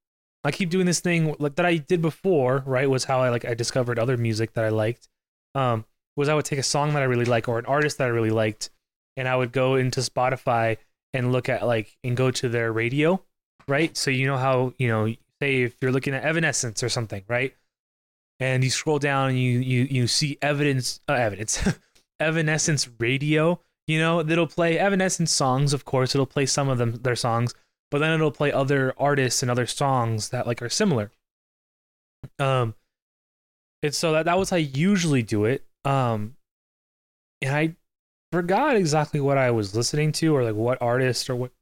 I 0.45 0.53
keep 0.53 0.71
doing 0.71 0.87
this 0.87 1.01
thing 1.01 1.35
like 1.39 1.57
that 1.57 1.67
I 1.67 1.77
did 1.77 2.01
before, 2.01 2.62
right? 2.67 2.89
Was 2.89 3.05
how 3.05 3.21
I 3.21 3.31
like 3.31 3.45
I 3.45 3.55
discovered 3.55 3.99
other 3.99 4.17
music 4.17 4.55
that 4.55 4.64
I 4.64 4.69
liked. 4.71 5.09
Um, 5.55 5.85
was 6.17 6.29
I 6.29 6.35
would 6.35 6.45
take 6.45 6.59
a 6.59 6.64
song 6.64 6.95
that 6.95 7.03
I 7.03 7.07
really 7.07 7.25
like 7.25 7.49
or 7.49 7.59
an 7.59 7.67
artist 7.67 7.99
that 7.99 8.05
I 8.05 8.11
really 8.11 8.31
liked, 8.31 8.71
and 9.17 9.29
I 9.29 9.37
would 9.37 9.53
go 9.53 9.75
into 9.75 10.01
Spotify 10.01 10.79
and 11.17 11.33
look 11.33 11.49
at 11.49 11.67
like 11.67 11.97
and 12.05 12.17
go 12.17 12.31
to 12.31 12.49
their 12.49 12.73
radio, 12.73 13.23
right? 13.67 13.97
So 13.97 14.11
you 14.11 14.27
know 14.27 14.37
how 14.37 14.75
you 14.79 14.89
know, 14.89 15.07
say 15.41 15.62
if 15.62 15.77
you're 15.81 15.93
looking 15.93 16.14
at 16.14 16.25
Evanescence 16.25 16.83
or 16.83 16.89
something, 16.89 17.25
right? 17.29 17.55
And 18.39 18.62
you 18.62 18.71
scroll 18.71 18.99
down 18.99 19.31
and 19.31 19.39
you 19.39 19.59
you 19.59 19.83
you 19.91 20.07
see 20.07 20.39
evidence 20.43 21.01
uh, 21.09 21.14
evidence 21.14 21.67
Evanescence 22.21 22.89
radio. 22.99 23.61
You 23.87 24.01
know, 24.01 24.23
that'll 24.23 24.49
play 24.49 24.79
Evanescence 24.79 25.33
songs, 25.33 25.73
of 25.73 25.85
course. 25.85 26.14
It'll 26.14 26.26
play 26.26 26.45
some 26.45 26.68
of 26.68 26.79
them 26.79 26.93
their 26.97 27.17
songs, 27.17 27.55
but 27.91 28.01
then 28.01 28.13
it'll 28.13 28.33
play 28.33 28.53
other 28.53 28.95
artists 28.99 29.43
and 29.43 29.51
other 29.51 29.67
songs 29.67 30.30
that 30.30 30.47
like 30.47 30.61
are 30.61 30.68
similar. 30.68 31.11
Um, 32.38 32.75
and 33.83 33.95
so 33.95 34.13
that 34.13 34.25
that 34.25 34.38
was 34.38 34.51
how 34.51 34.57
I 34.57 34.61
usually 34.61 35.22
do 35.22 35.45
it. 35.45 35.64
Um, 35.84 36.37
and 37.41 37.55
I 37.55 37.76
forgot 38.37 38.76
exactly 38.76 39.18
what 39.18 39.38
I 39.38 39.50
was 39.50 39.75
listening 39.75 40.13
to 40.13 40.37
or 40.37 40.45
like 40.45 40.54
what 40.54 40.80
artist 40.83 41.30
or 41.30 41.37
what 41.37 41.53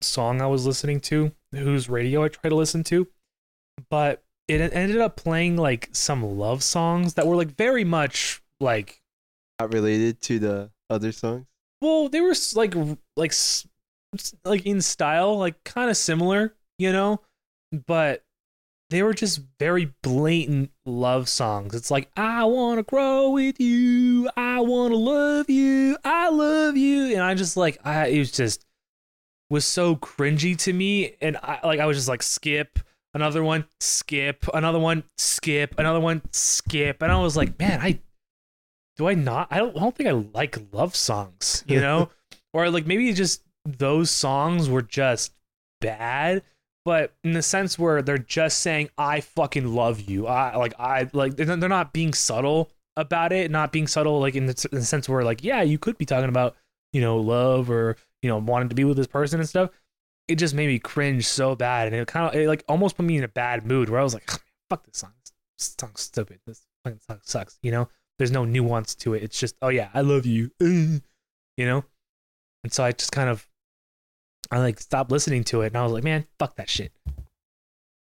song 0.00 0.40
I 0.40 0.46
was 0.46 0.64
listening 0.66 1.00
to, 1.00 1.32
whose 1.52 1.90
radio 1.90 2.24
I 2.24 2.28
tried 2.28 2.48
to 2.48 2.56
listen 2.56 2.82
to, 2.84 3.06
but 3.90 4.22
it 4.48 4.60
ended 4.72 4.98
up 5.02 5.16
playing 5.16 5.56
like 5.58 5.90
some 5.92 6.22
love 6.22 6.62
songs 6.62 7.14
that 7.14 7.26
were 7.26 7.36
like 7.36 7.54
very 7.56 7.84
much 7.84 8.42
like 8.58 9.02
Not 9.60 9.72
related 9.74 10.22
to 10.22 10.38
the 10.38 10.70
other 10.88 11.12
songs. 11.12 11.44
well 11.82 12.08
they 12.08 12.22
were 12.22 12.34
like 12.54 12.74
like 13.16 13.34
like 14.44 14.64
in 14.64 14.80
style 14.80 15.36
like 15.38 15.62
kind 15.64 15.90
of 15.90 15.96
similar 15.96 16.54
you 16.78 16.90
know 16.92 17.20
but 17.86 18.22
they 18.94 19.02
were 19.02 19.14
just 19.14 19.40
very 19.58 19.92
blatant 20.02 20.70
love 20.86 21.28
songs. 21.28 21.74
It's 21.74 21.90
like 21.90 22.10
i 22.16 22.44
want 22.44 22.78
to 22.78 22.82
grow 22.82 23.30
with 23.30 23.60
you. 23.60 24.28
I 24.36 24.60
want 24.60 24.92
to 24.92 24.96
love 24.98 25.50
you. 25.50 25.96
I 26.04 26.30
love 26.30 26.76
you. 26.76 27.12
And 27.12 27.22
i 27.22 27.34
just 27.34 27.56
like 27.56 27.78
i 27.84 28.06
it 28.06 28.18
was 28.18 28.30
just 28.30 28.64
was 29.50 29.64
so 29.64 29.96
cringy 29.96 30.56
to 30.58 30.72
me. 30.72 31.16
And 31.20 31.36
i 31.42 31.60
like 31.64 31.80
i 31.80 31.86
was 31.86 31.96
just 31.96 32.08
like 32.08 32.22
skip. 32.22 32.78
Another 33.14 33.44
one. 33.44 33.64
Skip. 33.80 34.46
Another 34.52 34.80
one. 34.80 35.04
Skip. 35.18 35.78
Another 35.78 36.00
one. 36.00 36.22
Skip. 36.32 37.02
And 37.02 37.12
i 37.12 37.20
was 37.20 37.36
like 37.36 37.58
man 37.58 37.80
i 37.80 38.00
do 38.96 39.08
I 39.08 39.14
not? 39.14 39.48
I 39.50 39.58
don't. 39.58 39.76
I 39.76 39.80
don't 39.80 39.96
think 39.96 40.08
I 40.08 40.12
like 40.12 40.56
love 40.72 40.94
songs. 40.94 41.64
You 41.66 41.80
know, 41.80 42.10
or 42.52 42.70
like 42.70 42.86
maybe 42.86 43.12
just 43.12 43.42
those 43.64 44.10
songs 44.10 44.68
were 44.68 44.82
just 44.82 45.32
bad, 45.80 46.42
but 46.84 47.14
in 47.24 47.32
the 47.32 47.42
sense 47.42 47.78
where 47.78 48.02
they're 48.02 48.18
just 48.18 48.58
saying 48.58 48.90
"I 48.98 49.20
fucking 49.20 49.74
love 49.74 50.02
you." 50.02 50.26
I 50.26 50.56
like 50.56 50.74
I 50.78 51.08
like 51.12 51.36
they're 51.36 51.56
not 51.56 51.92
being 51.92 52.14
subtle 52.14 52.70
about 52.96 53.32
it, 53.32 53.50
not 53.50 53.72
being 53.72 53.86
subtle 53.86 54.20
like 54.20 54.34
in 54.34 54.46
the, 54.46 54.68
in 54.72 54.78
the 54.78 54.84
sense 54.84 55.08
where 55.08 55.24
like 55.24 55.42
yeah, 55.42 55.62
you 55.62 55.78
could 55.78 55.98
be 55.98 56.06
talking 56.06 56.28
about 56.28 56.56
you 56.92 57.00
know 57.00 57.18
love 57.18 57.70
or 57.70 57.96
you 58.22 58.28
know 58.28 58.38
wanting 58.38 58.68
to 58.68 58.74
be 58.74 58.84
with 58.84 58.96
this 58.96 59.06
person 59.06 59.40
and 59.40 59.48
stuff. 59.48 59.70
It 60.28 60.36
just 60.36 60.54
made 60.54 60.68
me 60.68 60.78
cringe 60.78 61.26
so 61.26 61.54
bad, 61.54 61.88
and 61.88 61.96
it 61.96 62.08
kind 62.08 62.28
of 62.28 62.34
it 62.34 62.48
like 62.48 62.64
almost 62.68 62.96
put 62.96 63.04
me 63.04 63.16
in 63.16 63.24
a 63.24 63.28
bad 63.28 63.66
mood 63.66 63.88
where 63.88 64.00
I 64.00 64.04
was 64.04 64.14
like, 64.14 64.30
"Fuck 64.70 64.86
this 64.86 64.98
song. 64.98 65.12
This 65.58 65.76
song's 65.78 66.00
stupid. 66.00 66.40
This 66.46 66.66
fucking 66.84 67.00
song 67.06 67.20
sucks." 67.22 67.58
You 67.62 67.72
know 67.72 67.88
there's 68.18 68.30
no 68.30 68.44
nuance 68.44 68.94
to 68.94 69.14
it. 69.14 69.22
It's 69.22 69.38
just, 69.38 69.56
oh 69.62 69.68
yeah, 69.68 69.90
I 69.94 70.02
love 70.02 70.26
you, 70.26 70.50
you 70.60 71.00
know. 71.58 71.84
and 72.62 72.72
so 72.72 72.84
I 72.84 72.92
just 72.92 73.12
kind 73.12 73.28
of 73.28 73.46
I 74.50 74.58
like 74.58 74.80
stopped 74.80 75.10
listening 75.10 75.44
to 75.44 75.62
it, 75.62 75.68
and 75.68 75.76
I 75.76 75.82
was 75.82 75.92
like, 75.92 76.04
man, 76.04 76.26
fuck 76.38 76.56
that 76.56 76.68
shit. 76.68 76.92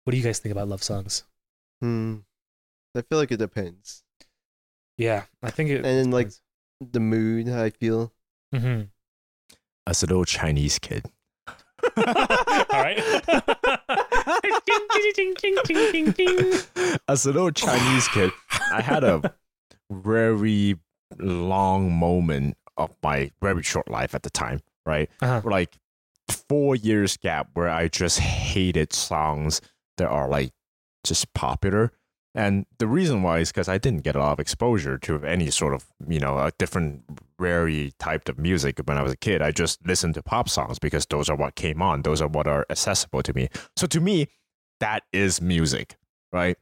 What 0.05 0.13
do 0.13 0.17
you 0.17 0.23
guys 0.25 0.39
think 0.39 0.53
about 0.53 0.69
love 0.69 0.83
songs? 0.83 1.25
Hmm. 1.81 2.17
I 2.97 3.03
feel 3.03 3.19
like 3.19 3.31
it 3.31 3.37
depends. 3.39 4.03
Yeah, 4.97 5.25
I 5.43 5.51
think 5.51 5.71
it. 5.71 5.77
And 5.77 5.85
then, 5.85 6.11
like, 6.11 6.31
The 6.81 7.01
mood, 7.01 7.49
how 7.49 7.63
I 7.63 7.71
feel. 7.71 8.13
hmm 8.53 8.83
As 9.87 10.03
a 10.03 10.07
little 10.07 10.25
Chinese 10.25 10.79
kid. 10.79 11.05
all 11.97 12.05
right. 12.73 12.99
As 17.09 17.25
a 17.27 17.33
little 17.33 17.51
Chinese 17.51 18.09
kid, 18.09 18.31
I 18.73 18.81
had 18.83 19.05
a 19.05 19.35
very 19.91 20.77
long 21.19 21.93
moment 21.93 22.57
of 22.77 22.95
my 23.03 23.31
very 23.41 23.63
short 23.63 23.89
life 23.91 24.15
at 24.15 24.23
the 24.23 24.31
time, 24.31 24.61
right? 24.85 25.09
Uh-huh. 25.23 25.41
Like 25.45 25.79
four 26.31 26.77
years 26.77 27.17
gap 27.17 27.51
where 27.55 27.69
I 27.69 27.89
just 27.89 28.21
hated 28.21 28.93
songs 28.93 29.61
that 29.97 30.09
are 30.09 30.29
like 30.29 30.53
just 31.05 31.33
popular. 31.35 31.93
And 32.35 32.67
the 32.79 32.87
reason 32.87 33.23
why 33.23 33.39
is 33.39 33.51
because 33.51 33.69
I 33.69 33.79
didn't 33.79 34.05
get 34.05 34.15
a 34.15 34.21
lot 34.21 34.33
of 34.33 34.39
exposure 34.39 34.99
to 34.99 35.25
any 35.25 35.51
sort 35.51 35.75
of, 35.75 35.87
you 36.07 36.21
know, 36.21 36.39
a 36.39 36.53
different 36.59 37.03
very 37.41 37.93
type 37.99 38.29
of 38.29 38.39
music 38.39 38.79
when 38.85 38.99
I 38.99 39.03
was 39.03 39.13
a 39.13 39.17
kid. 39.17 39.43
I 39.43 39.51
just 39.51 39.85
listened 39.87 40.15
to 40.15 40.23
pop 40.23 40.49
songs 40.49 40.79
because 40.79 41.07
those 41.07 41.29
are 41.29 41.37
what 41.37 41.57
came 41.57 41.83
on. 41.83 42.03
Those 42.03 42.23
are 42.23 42.29
what 42.29 42.47
are 42.47 42.67
accessible 42.71 43.23
to 43.23 43.33
me. 43.33 43.49
So 43.77 43.87
to 43.89 44.01
me, 44.01 44.29
that 44.81 45.03
is 45.13 45.41
music, 45.41 45.97
right? 46.33 46.57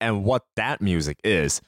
And 0.00 0.24
what 0.24 0.42
that 0.56 0.80
music 0.80 1.18
is, 1.22 1.60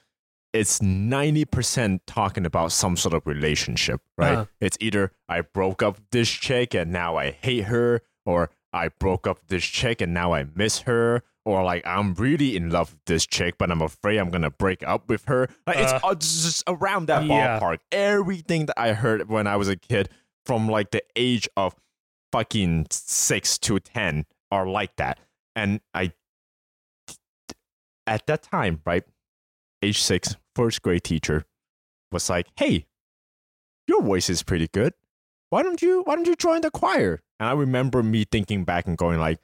it's 0.57 0.79
90% 0.81 2.01
talking 2.07 2.47
about 2.47 2.73
some 2.73 2.97
sort 2.97 3.15
of 3.15 3.27
relationship, 3.27 4.01
right? 4.17 4.33
Uh-huh. 4.33 4.45
It's 4.61 4.77
either 4.81 5.13
I 5.29 5.43
broke 5.43 5.83
up 5.83 5.99
this 6.11 6.29
chick 6.31 6.75
and 6.75 6.93
now 6.93 7.17
I 7.17 7.31
hate 7.31 7.65
her, 7.65 8.03
or 8.25 8.51
I 8.73 8.89
broke 8.89 9.27
up 9.27 9.39
this 9.49 9.65
chick 9.65 10.01
and 10.01 10.13
now 10.13 10.33
I 10.35 10.47
miss 10.55 10.81
her, 10.81 11.23
or 11.45 11.63
like 11.63 11.87
I'm 11.87 12.15
really 12.15 12.57
in 12.57 12.71
love 12.71 12.93
with 12.93 13.05
this 13.07 13.27
chick, 13.27 13.57
but 13.59 13.71
I'm 13.71 13.83
afraid 13.83 14.19
I'm 14.19 14.31
gonna 14.31 14.51
break 14.51 14.83
up 14.83 15.09
with 15.09 15.25
her. 15.27 15.49
Like 15.67 15.79
it's 15.79 15.93
Uh, 15.93 16.01
uh, 16.03 16.15
just 16.15 16.65
around 16.67 17.07
that 17.07 17.25
yeah. 17.25 17.61
ballpark. 17.61 17.79
Everything 17.93 18.67
that 18.67 18.79
I 18.79 18.95
heard 18.95 19.29
when 19.29 19.47
I 19.47 19.57
was 19.57 19.69
a 19.69 19.77
kid 19.77 20.09
from 20.45 20.69
like 20.69 20.91
the 20.91 21.03
age 21.15 21.49
of 21.57 21.75
fucking 22.33 22.87
six 22.91 23.59
to 23.59 23.79
10 23.79 24.27
are 24.51 24.67
like 24.67 24.97
that. 24.97 25.19
And 25.55 25.81
I, 25.95 26.13
at 28.07 28.27
that 28.27 28.43
time, 28.43 28.81
right, 28.85 29.05
age 29.83 30.03
six, 30.03 30.37
first 30.57 30.83
grade 30.83 31.05
teacher 31.05 31.45
was 32.11 32.29
like, 32.31 32.47
hey, 32.57 32.87
your 33.87 34.03
voice 34.03 34.29
is 34.31 34.43
pretty 34.43 34.69
good. 34.73 34.95
Why 35.51 35.63
don't 35.63 35.81
you, 35.83 36.03
why 36.05 36.17
don't 36.17 36.27
you 36.27 36.35
join 36.35 36.63
the 36.63 36.71
choir? 36.71 37.21
And 37.39 37.49
I 37.49 37.53
remember 37.53 38.03
me 38.03 38.25
thinking 38.25 38.65
back 38.65 38.87
and 38.87 38.97
going 38.97 39.21
like, 39.21 39.39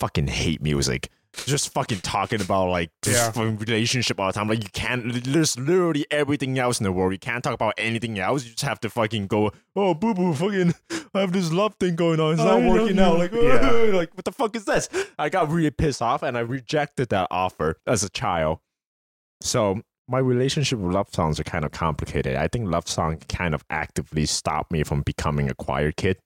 fucking 0.00 0.28
hate 0.28 0.62
music. 0.62 1.10
Just 1.44 1.74
fucking 1.74 1.98
talking 2.00 2.40
about 2.40 2.70
like 2.70 2.90
Yeah. 3.06 3.30
fucking 3.30 3.58
relationship 3.58 4.18
all 4.18 4.28
the 4.28 4.32
time. 4.32 4.48
Like 4.48 4.62
you 4.62 4.70
can't. 4.72 5.22
There's 5.24 5.58
literally 5.58 6.06
everything 6.10 6.58
else 6.58 6.80
in 6.80 6.84
the 6.84 6.92
world. 6.92 7.12
You 7.12 7.18
can't 7.18 7.44
talk 7.44 7.52
about 7.52 7.74
anything 7.76 8.18
else. 8.18 8.44
You 8.44 8.52
just 8.52 8.62
have 8.62 8.80
to 8.80 8.88
fucking 8.88 9.26
go. 9.26 9.52
Oh, 9.74 9.92
boo 9.92 10.14
boo, 10.14 10.32
fucking. 10.32 10.72
I 11.14 11.20
have 11.20 11.32
this 11.32 11.52
love 11.52 11.74
thing 11.74 11.94
going 11.94 12.20
on. 12.20 12.32
It's 12.34 12.38
not 12.42 12.62
love 12.62 12.64
working 12.64 12.98
out. 12.98 13.18
Like, 13.18 13.32
Yeah. 13.32 13.70
like 13.92 14.14
what 14.16 14.24
the 14.24 14.32
fuck 14.32 14.56
is 14.56 14.64
this? 14.64 14.88
I 15.18 15.28
got 15.28 15.50
really 15.50 15.70
pissed 15.70 16.00
off 16.00 16.22
and 16.22 16.38
I 16.38 16.40
rejected 16.40 17.10
that 17.10 17.28
offer 17.30 17.76
as 17.86 18.02
a 18.02 18.08
child. 18.08 18.60
So 19.42 19.82
my 20.08 20.18
relationship 20.18 20.78
with 20.78 20.94
love 20.94 21.08
songs 21.12 21.40
are 21.40 21.44
kind 21.44 21.64
of 21.64 21.72
complicated. 21.72 22.36
I 22.36 22.48
think 22.48 22.68
love 22.70 22.88
song 22.88 23.18
kind 23.28 23.54
of 23.54 23.64
actively 23.70 24.26
stopped 24.26 24.70
me 24.72 24.82
from 24.84 25.02
becoming 25.02 25.50
a 25.50 25.54
choir 25.54 25.92
kid. 25.92 26.18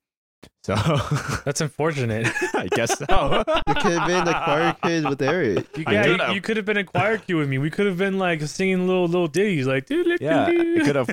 So 0.62 0.74
That's 1.44 1.60
unfortunate. 1.60 2.26
I 2.54 2.68
guess 2.70 2.98
so. 2.98 3.44
You 3.66 3.74
could 3.74 3.92
have 3.92 4.06
been 4.08 4.24
the 4.24 4.32
choir 4.32 4.76
kid 4.82 5.08
with 5.08 5.22
Eric. 5.22 5.76
You, 5.76 5.84
yeah, 5.88 6.02
could 6.02 6.10
you, 6.10 6.18
have. 6.18 6.34
you 6.34 6.40
could 6.40 6.56
have 6.56 6.66
been 6.66 6.76
in 6.76 6.86
choir 6.86 7.18
kid 7.18 7.34
with 7.34 7.48
me. 7.48 7.58
We 7.58 7.70
could 7.70 7.86
have 7.86 7.96
been 7.96 8.18
like 8.18 8.42
singing 8.42 8.86
little 8.86 9.06
little 9.06 9.28
ditties, 9.28 9.66
like 9.66 9.88
Yeah, 9.88 10.46
I 10.46 10.82
could 10.84 10.96
have 10.96 11.06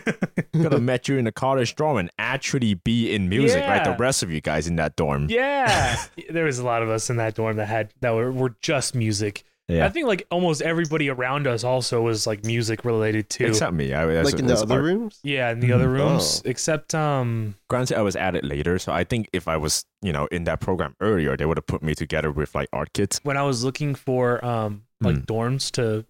could 0.53 0.71
have 0.71 0.81
met 0.81 1.07
you 1.07 1.17
in 1.17 1.25
the 1.25 1.31
college 1.31 1.75
dorm 1.75 1.97
and 1.97 2.09
actually 2.17 2.73
be 2.73 3.13
in 3.13 3.29
music, 3.29 3.63
right? 3.63 3.83
The 3.83 3.95
rest 3.97 4.23
of 4.23 4.31
you 4.31 4.41
guys 4.41 4.67
in 4.67 4.75
that 4.77 4.95
dorm. 4.95 5.27
Yeah, 5.29 5.97
there 6.29 6.45
was 6.45 6.59
a 6.59 6.65
lot 6.65 6.81
of 6.81 6.89
us 6.89 7.09
in 7.09 7.17
that 7.17 7.35
dorm 7.35 7.57
that 7.57 7.67
had 7.67 7.93
that 8.01 8.11
were, 8.13 8.31
were 8.31 8.55
just 8.61 8.95
music. 8.95 9.43
Yeah. 9.67 9.85
I 9.85 9.89
think 9.89 10.07
like 10.07 10.25
almost 10.31 10.61
everybody 10.61 11.09
around 11.09 11.45
us 11.45 11.63
also 11.65 12.01
was 12.01 12.25
like 12.25 12.45
music 12.45 12.85
related 12.85 13.29
too. 13.29 13.47
Except 13.47 13.73
me. 13.73 13.93
I, 13.93 14.05
that's, 14.05 14.31
Like 14.31 14.39
in 14.39 14.47
the 14.47 14.53
other 14.55 14.75
art. 14.75 14.83
rooms? 14.83 15.19
yeah, 15.23 15.51
in 15.51 15.59
the 15.59 15.73
other 15.73 15.87
Mhm. 15.89 15.93
rooms, 15.93 16.41
Oh. 16.45 16.49
except 16.49 16.95
um, 16.95 17.55
Granted, 17.69 17.97
I 17.97 18.01
was 18.01 18.15
at 18.15 18.35
it 18.35 18.45
later, 18.45 18.79
so 18.79 18.93
I 18.93 19.03
think 19.03 19.27
if 19.33 19.47
I 19.47 19.57
was, 19.57 19.83
you 20.01 20.13
know, 20.13 20.25
in 20.27 20.45
that 20.45 20.61
program 20.61 20.95
earlier, 21.01 21.35
they 21.35 21.45
would 21.45 21.57
have 21.57 21.67
put 21.67 21.83
me 21.83 21.95
together 21.95 22.31
with 22.31 22.55
like 22.55 22.69
art 22.71 22.93
kids. 22.93 23.19
when 23.23 23.35
I 23.35 23.43
was 23.43 23.63
looking 23.65 23.93
for 23.93 24.43
um 24.45 24.83
like 25.01 25.15
Hmm. 25.17 25.21
dorms 25.23 25.69
to 25.73 26.05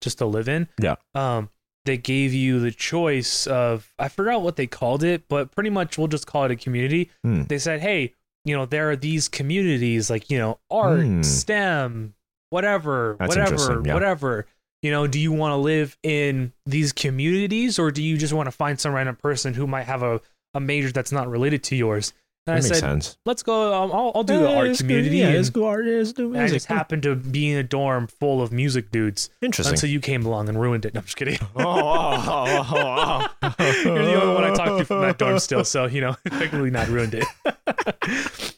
just 0.00 0.18
to 0.18 0.26
live 0.26 0.48
in. 0.48 0.68
Yeah. 0.80 0.94
Um, 1.14 1.50
they 1.84 1.96
gave 1.96 2.32
you 2.32 2.60
the 2.60 2.70
choice 2.70 3.48
of 3.48 3.92
I 3.98 4.06
forgot 4.08 4.42
what 4.42 4.54
they 4.54 4.68
called 4.68 5.02
it, 5.02 5.24
but 5.28 5.50
pretty 5.50 5.70
much 5.70 5.98
we'll 5.98 6.06
just 6.06 6.28
call 6.28 6.44
it 6.44 6.50
a 6.52 6.56
community. 6.56 7.10
Hmm. 7.24 7.42
They 7.48 7.58
said, 7.58 7.80
hey, 7.80 8.14
you 8.44 8.56
know, 8.56 8.64
there 8.64 8.88
are 8.90 8.96
these 8.96 9.28
communities 9.28 10.08
like 10.08 10.30
you 10.30 10.38
know 10.38 10.60
art, 10.70 11.00
Hmm. 11.02 11.22
STEM, 11.22 12.14
whatever, 12.52 13.16
That's 13.18 13.34
whatever, 13.36 13.82
yeah. 13.84 13.94
whatever. 13.94 14.46
You 14.82 14.90
know, 14.90 15.06
do 15.06 15.18
you 15.20 15.32
want 15.32 15.52
to 15.52 15.56
live 15.56 15.96
in 16.02 16.52
these 16.66 16.92
communities 16.92 17.78
or 17.78 17.90
do 17.90 18.02
you 18.02 18.16
just 18.18 18.32
want 18.32 18.48
to 18.48 18.50
find 18.50 18.78
some 18.80 18.92
random 18.92 19.16
person 19.16 19.54
who 19.54 19.66
might 19.66 19.84
have 19.84 20.02
a, 20.02 20.20
a 20.54 20.60
major 20.60 20.90
that's 20.90 21.12
not 21.12 21.28
related 21.28 21.62
to 21.64 21.76
yours? 21.76 22.12
And 22.44 22.46
That 22.46 22.52
I 22.52 22.54
makes 22.56 22.66
said, 22.66 22.80
sense. 22.80 23.18
let's 23.24 23.44
go. 23.44 23.72
Um, 23.72 23.92
I'll, 23.92 24.10
I'll 24.16 24.24
do 24.24 24.40
the 24.40 24.52
art 24.52 24.76
community. 24.76 25.18
Yeah, 25.18 25.28
let's 25.28 25.50
go 25.50 25.66
art. 25.68 25.84
Let's 25.86 26.12
do 26.12 26.34
and 26.34 26.42
I 26.42 26.48
just 26.48 26.66
happened 26.66 27.04
to 27.04 27.14
be 27.14 27.52
in 27.52 27.58
a 27.58 27.62
dorm 27.62 28.08
full 28.08 28.42
of 28.42 28.50
music 28.50 28.90
dudes 28.90 29.30
Interesting. 29.40 29.74
until 29.74 29.88
you 29.90 30.00
came 30.00 30.26
along 30.26 30.48
and 30.48 30.60
ruined 30.60 30.84
it. 30.84 30.92
No, 30.94 30.98
I'm 30.98 31.04
just 31.04 31.16
kidding. 31.16 31.38
oh, 31.54 31.62
oh, 31.64 32.34
oh, 32.36 32.66
oh, 32.72 33.28
oh. 33.42 33.56
You're 33.84 34.04
the 34.04 34.20
only 34.20 34.34
one 34.34 34.42
I 34.44 34.54
talked 34.54 34.78
to 34.80 34.84
from 34.84 35.02
that 35.02 35.18
dorm 35.18 35.38
still, 35.38 35.62
so 35.64 35.86
you 35.86 36.00
know, 36.00 36.16
technically 36.28 36.70
not 36.70 36.88
ruined 36.88 37.14
it. 37.14 37.24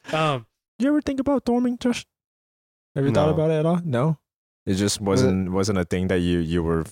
um, 0.15 0.47
You 0.79 0.89
ever 0.89 1.03
think 1.03 1.21
about 1.21 1.45
dorming, 1.45 1.79
Josh? 1.79 2.07
Have 2.95 3.05
you 3.05 3.12
thought 3.12 3.31
about 3.31 3.51
it 3.51 3.55
at 3.55 3.66
all? 3.66 3.81
No. 3.85 4.19
It 4.66 4.75
just 4.75 5.01
wasn't 5.01 5.53
wasn't 5.53 5.79
a 5.79 5.85
thing 5.85 6.09
that 6.09 6.21
you 6.21 6.39
you 6.39 6.62
were 6.62 6.85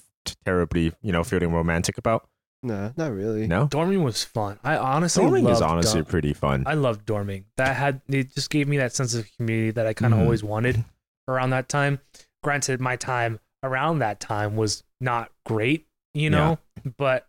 terribly 0.45 0.93
you 1.03 1.13
know 1.13 1.25
feeling 1.25 1.53
romantic 1.53 1.99
about. 1.99 2.29
Nah, 2.65 2.91
not 2.97 3.13
really. 3.13 3.47
No. 3.49 3.67
dorming 3.67 4.05
was 4.05 4.23
fun. 4.23 4.59
I 4.63 4.77
honestly 4.77 5.25
Dorming 5.25 5.51
is 5.51 5.61
honestly 5.61 6.01
dorm- 6.01 6.05
pretty 6.11 6.33
fun. 6.33 6.63
I 6.67 6.75
loved 6.75 7.07
dorming. 7.07 7.45
That 7.57 7.75
had 7.77 8.03
it 8.09 8.35
just 8.35 8.51
gave 8.51 8.69
me 8.69 8.77
that 8.79 8.95
sense 8.95 9.15
of 9.15 9.27
community 9.37 9.71
that 9.73 9.87
I 9.87 9.95
kind 9.95 10.13
of 10.15 10.21
Mhm. 10.21 10.23
always 10.25 10.45
wanted 10.45 10.85
around 11.29 11.51
that 11.51 11.69
time. 11.69 11.99
Granted, 12.43 12.81
my 12.81 12.97
time 12.97 13.41
around 13.65 13.99
that 14.01 14.21
time 14.21 14.55
was 14.57 14.85
not 15.01 15.31
great, 15.47 15.87
you 16.15 16.31
know, 16.31 16.59
but 16.99 17.27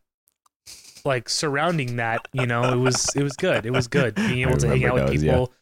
like 1.06 1.30
surrounding 1.30 1.96
that, 1.98 2.28
you 2.34 2.46
know, 2.46 2.72
it 2.74 2.78
was 2.78 3.08
it 3.16 3.24
was 3.24 3.34
good. 3.36 3.66
It 3.66 3.72
was 3.72 3.88
good 3.88 4.16
being 4.16 4.40
able 4.48 4.58
to 4.58 4.68
hang 4.68 4.82
remember 4.82 5.02
out 5.02 5.06
with 5.06 5.14
those, 5.14 5.24
yeah. 5.24 5.32
people, 5.34 5.54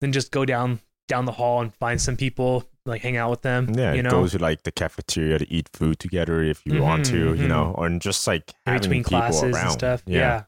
then 0.00 0.12
just 0.12 0.32
go 0.32 0.44
down 0.44 0.80
down 1.08 1.24
the 1.24 1.32
hall 1.32 1.60
and 1.60 1.72
find 1.74 2.00
some 2.00 2.16
people, 2.16 2.64
like 2.86 3.02
hang 3.02 3.16
out 3.16 3.30
with 3.30 3.42
them. 3.42 3.72
Yeah, 3.74 3.92
you 3.94 4.02
know, 4.02 4.10
go 4.10 4.26
to 4.26 4.38
like 4.38 4.62
the 4.62 4.72
cafeteria 4.72 5.38
to 5.38 5.52
eat 5.52 5.68
food 5.72 5.98
together 5.98 6.42
if 6.42 6.62
you 6.64 6.82
want 6.82 7.06
to, 7.06 7.32
Mhm, 7.32 7.38
you 7.38 7.48
know, 7.48 7.74
or 7.76 7.88
just 7.98 8.26
like 8.26 8.50
in 8.66 8.72
having 8.72 8.80
between 8.88 9.04
people 9.04 9.18
classes 9.20 9.42
around. 9.54 9.64
and 9.66 9.72
stuff. 9.72 10.02
Yeah. 10.06 10.44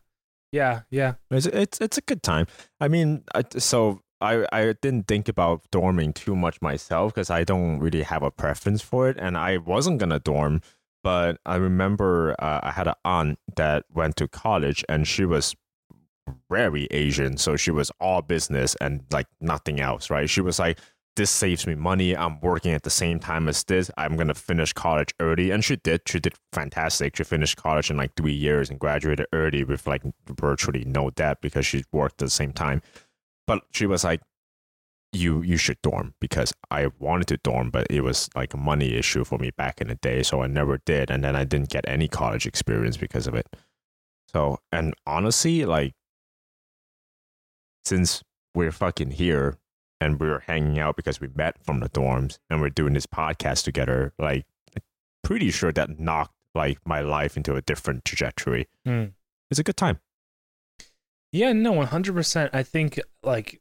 yeah, 0.52 0.80
yeah, 0.90 1.14
It's 1.30 1.46
it's 1.46 1.80
it's 1.80 1.98
a 1.98 2.02
good 2.02 2.22
time. 2.22 2.46
I 2.80 2.88
mean, 2.88 3.24
I, 3.34 3.42
so 3.58 4.00
I 4.20 4.46
I 4.52 4.72
didn't 4.80 5.06
think 5.08 5.28
about 5.28 5.62
dorming 5.70 6.14
too 6.14 6.34
much 6.36 6.62
myself 6.62 7.14
because 7.14 7.30
I 7.30 7.44
don't 7.44 7.78
really 7.80 8.02
have 8.02 8.22
a 8.22 8.30
preference 8.30 8.80
for 8.82 9.08
it, 9.10 9.16
and 9.18 9.36
I 9.36 9.58
wasn't 9.58 9.98
gonna 9.98 10.18
dorm. 10.20 10.60
But 11.02 11.38
I 11.46 11.56
remember 11.56 12.34
uh, 12.38 12.60
I 12.62 12.72
had 12.72 12.88
an 12.88 12.94
aunt 13.04 13.38
that 13.56 13.84
went 13.92 14.16
to 14.16 14.26
college, 14.28 14.84
and 14.88 15.06
she 15.06 15.24
was 15.24 15.54
very 16.50 16.86
Asian, 16.90 17.36
so 17.36 17.56
she 17.56 17.70
was 17.70 17.90
all 18.00 18.22
business 18.22 18.74
and 18.80 19.04
like 19.12 19.26
nothing 19.40 19.80
else, 19.80 20.10
right? 20.10 20.28
She 20.30 20.40
was 20.40 20.58
like. 20.58 20.78
This 21.16 21.30
saves 21.30 21.66
me 21.66 21.74
money. 21.74 22.14
I'm 22.14 22.38
working 22.42 22.72
at 22.72 22.82
the 22.82 22.90
same 22.90 23.18
time 23.18 23.48
as 23.48 23.64
this. 23.64 23.90
I'm 23.96 24.16
gonna 24.18 24.34
finish 24.34 24.74
college 24.74 25.14
early, 25.18 25.50
and 25.50 25.64
she 25.64 25.76
did. 25.76 26.02
She 26.06 26.20
did 26.20 26.34
fantastic. 26.52 27.16
She 27.16 27.24
finished 27.24 27.56
college 27.56 27.90
in 27.90 27.96
like 27.96 28.14
three 28.16 28.34
years 28.34 28.68
and 28.68 28.78
graduated 28.78 29.26
early 29.32 29.64
with 29.64 29.86
like 29.86 30.02
virtually 30.28 30.84
no 30.84 31.08
debt 31.08 31.38
because 31.40 31.64
she 31.64 31.84
worked 31.90 32.20
at 32.20 32.26
the 32.26 32.30
same 32.30 32.52
time. 32.52 32.82
But 33.46 33.62
she 33.72 33.86
was 33.86 34.04
like, 34.04 34.20
"You 35.12 35.40
you 35.42 35.56
should 35.56 35.80
dorm 35.82 36.12
because 36.20 36.52
I 36.70 36.88
wanted 36.98 37.28
to 37.28 37.38
dorm, 37.38 37.70
but 37.70 37.86
it 37.88 38.02
was 38.02 38.28
like 38.36 38.52
a 38.52 38.58
money 38.58 38.94
issue 38.94 39.24
for 39.24 39.38
me 39.38 39.50
back 39.56 39.80
in 39.80 39.88
the 39.88 39.94
day, 39.94 40.22
so 40.22 40.42
I 40.42 40.48
never 40.48 40.78
did, 40.84 41.10
and 41.10 41.24
then 41.24 41.34
I 41.34 41.44
didn't 41.44 41.70
get 41.70 41.88
any 41.88 42.08
college 42.08 42.46
experience 42.46 42.98
because 42.98 43.26
of 43.26 43.34
it. 43.34 43.46
So, 44.32 44.58
and 44.72 44.92
honestly, 45.06 45.64
like, 45.64 45.94
since 47.86 48.22
we're 48.54 48.72
fucking 48.72 49.12
here 49.12 49.58
and 50.00 50.18
we're 50.18 50.40
hanging 50.40 50.78
out 50.78 50.96
because 50.96 51.20
we 51.20 51.28
met 51.34 51.56
from 51.64 51.80
the 51.80 51.88
dorms 51.88 52.38
and 52.50 52.60
we're 52.60 52.68
doing 52.70 52.92
this 52.94 53.06
podcast 53.06 53.64
together, 53.64 54.12
like, 54.18 54.44
pretty 55.22 55.50
sure 55.50 55.72
that 55.72 55.98
knocked 55.98 56.34
like 56.54 56.78
my 56.86 57.00
life 57.00 57.36
into 57.36 57.54
a 57.54 57.62
different 57.62 58.04
trajectory. 58.04 58.66
Hmm. 58.84 59.06
It's 59.50 59.60
a 59.60 59.62
good 59.62 59.76
time. 59.76 60.00
Yeah, 61.32 61.52
no, 61.52 61.72
one 61.72 61.86
hundred 61.86 62.14
percent. 62.14 62.50
I 62.54 62.62
think 62.62 63.00
like, 63.22 63.60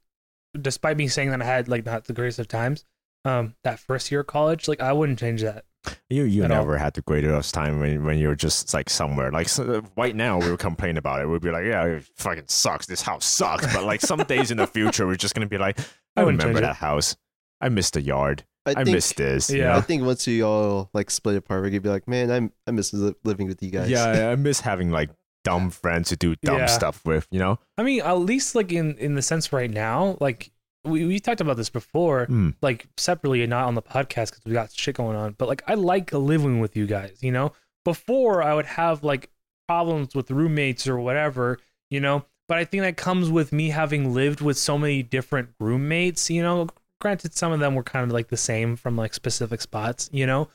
despite 0.60 0.97
me 0.97 1.07
saying 1.07 1.31
that 1.31 1.41
I 1.41 1.45
had 1.45 1.68
like 1.68 1.85
not 1.85 2.06
the 2.06 2.14
greatest 2.14 2.39
of 2.39 2.47
times, 2.47 2.85
um, 3.26 3.56
that 3.64 3.80
first 3.80 4.11
year 4.11 4.22
of 4.22 4.27
college, 4.27 4.68
like 4.68 4.81
I 4.81 4.93
wouldn't 4.93 5.19
change 5.19 5.41
that. 5.41 5.65
You 6.10 6.24
you 6.24 6.44
At 6.44 6.52
all. 6.52 6.57
never 6.60 6.78
had 6.78 6.94
the 6.94 7.02
greatest 7.02 7.53
time 7.53 7.80
when, 7.80 8.03
when 8.03 8.18
you're 8.18 8.36
just 8.36 8.74
like 8.74 8.90
somewhere 8.90 9.32
like 9.32 9.49
so, 9.49 9.84
right 9.98 10.16
now 10.16 10.40
we 10.40 10.49
were 10.49 10.57
complain 10.57 10.98
about 10.98 11.22
it 11.22 11.28
we'd 11.28 11.41
be 11.41 11.52
like 11.52 11.66
yeah 11.66 11.84
it 11.86 12.03
fucking 12.16 12.45
sucks 12.48 12.86
this 12.86 13.02
house 13.02 13.26
sucks 13.26 13.72
but 13.74 13.84
like 13.84 14.02
some 14.02 14.20
days 14.20 14.52
in 14.52 14.57
the 14.57 14.68
future 14.68 15.06
we're 15.07 15.16
just 15.16 15.34
gonna 15.36 15.45
be 15.48 15.57
like 15.57 15.80
I, 16.16 16.22
I 16.22 16.24
remember 16.24 16.45
change 16.45 16.60
that 16.62 16.76
house 16.78 17.16
I 17.62 17.70
missed 17.70 17.94
the 17.94 18.02
yard 18.02 18.44
I 18.66 18.72
I, 18.72 18.74
think, 18.84 18.90
miss 18.95 19.14
this 19.14 19.49
you 19.49 19.60
Yeah. 19.60 19.74
know? 19.74 19.78
I 19.78 19.82
think 19.82 20.03
once 20.03 20.26
we 20.28 20.41
all 20.44 20.90
like 20.94 21.12
split 21.12 21.36
apart, 21.38 21.64
we 21.64 21.70
could 21.72 21.84
be 21.84 21.90
like, 21.90 22.07
man, 22.07 22.32
I'm 22.32 22.52
I 22.68 22.72
miss 22.72 22.94
li- 22.94 23.14
living 23.24 23.48
with 23.48 23.62
you 23.62 23.70
guys. 23.72 23.90
yeah 23.90 24.06
I- 24.30 24.32
I 24.32 24.36
miss 24.36 24.62
having 24.62 24.90
like 24.91 25.10
dumb 25.44 25.70
friends 25.70 26.10
to 26.10 26.16
do 26.16 26.36
dumb 26.38 26.57
Yeah. 26.57 26.66
stuff 26.66 27.06
with 27.06 27.28
you 27.30 27.38
know 27.40 27.60
I 27.78 27.84
mean, 27.84 28.02
at 28.02 28.14
least 28.18 28.56
like 28.56 28.72
in 28.72 28.98
in 28.98 29.14
the 29.16 29.22
sense 29.22 29.53
right 29.53 29.70
now, 29.70 30.18
like 30.20 30.52
we 30.86 31.06
we 31.06 31.20
talked 31.20 31.41
about 31.41 31.57
this 31.57 31.70
before, 31.70 32.28
Mm. 32.28 32.56
like 32.62 32.88
separately 32.98 33.41
and 33.44 33.49
not 33.49 33.66
on 33.66 33.76
the 33.76 33.82
podcast 33.82 34.32
because 34.32 34.41
we 34.45 34.53
got 34.53 34.72
shit 34.72 34.95
going 34.95 35.16
on. 35.18 35.34
But 35.38 35.48
like 35.48 35.64
I 35.68 35.74
like 35.74 36.14
living 36.14 36.60
with 36.60 36.76
you 36.78 36.86
guys. 36.88 37.18
You 37.22 37.32
know, 37.32 37.53
before 37.84 38.41
I 38.44 38.53
would 38.53 38.66
have 38.66 39.03
like 39.03 39.30
problems 39.68 40.14
with 40.16 40.32
roommates 40.32 40.88
or 40.88 40.99
whatever. 40.99 41.60
You 41.90 41.99
know, 41.99 42.26
but 42.48 42.57
I 42.57 42.66
think 42.66 42.82
that 42.84 42.98
comes 42.98 43.30
with 43.30 43.52
me 43.53 43.70
having 43.70 44.14
lived 44.14 44.41
with 44.41 44.57
so 44.57 44.78
many 44.78 45.03
different 45.03 45.49
roommates. 45.60 46.30
You 46.30 46.41
know, 46.44 46.68
granted 47.02 47.34
some 47.36 47.52
of 47.52 47.60
them 47.60 47.76
were 47.76 47.84
kind 47.84 48.03
of 48.06 48.12
like 48.12 48.28
the 48.30 48.38
same 48.38 48.76
from 48.76 48.95
like 48.95 49.14
specific 49.14 49.62
spots. 49.62 50.10
You 50.14 50.26
know. 50.26 50.49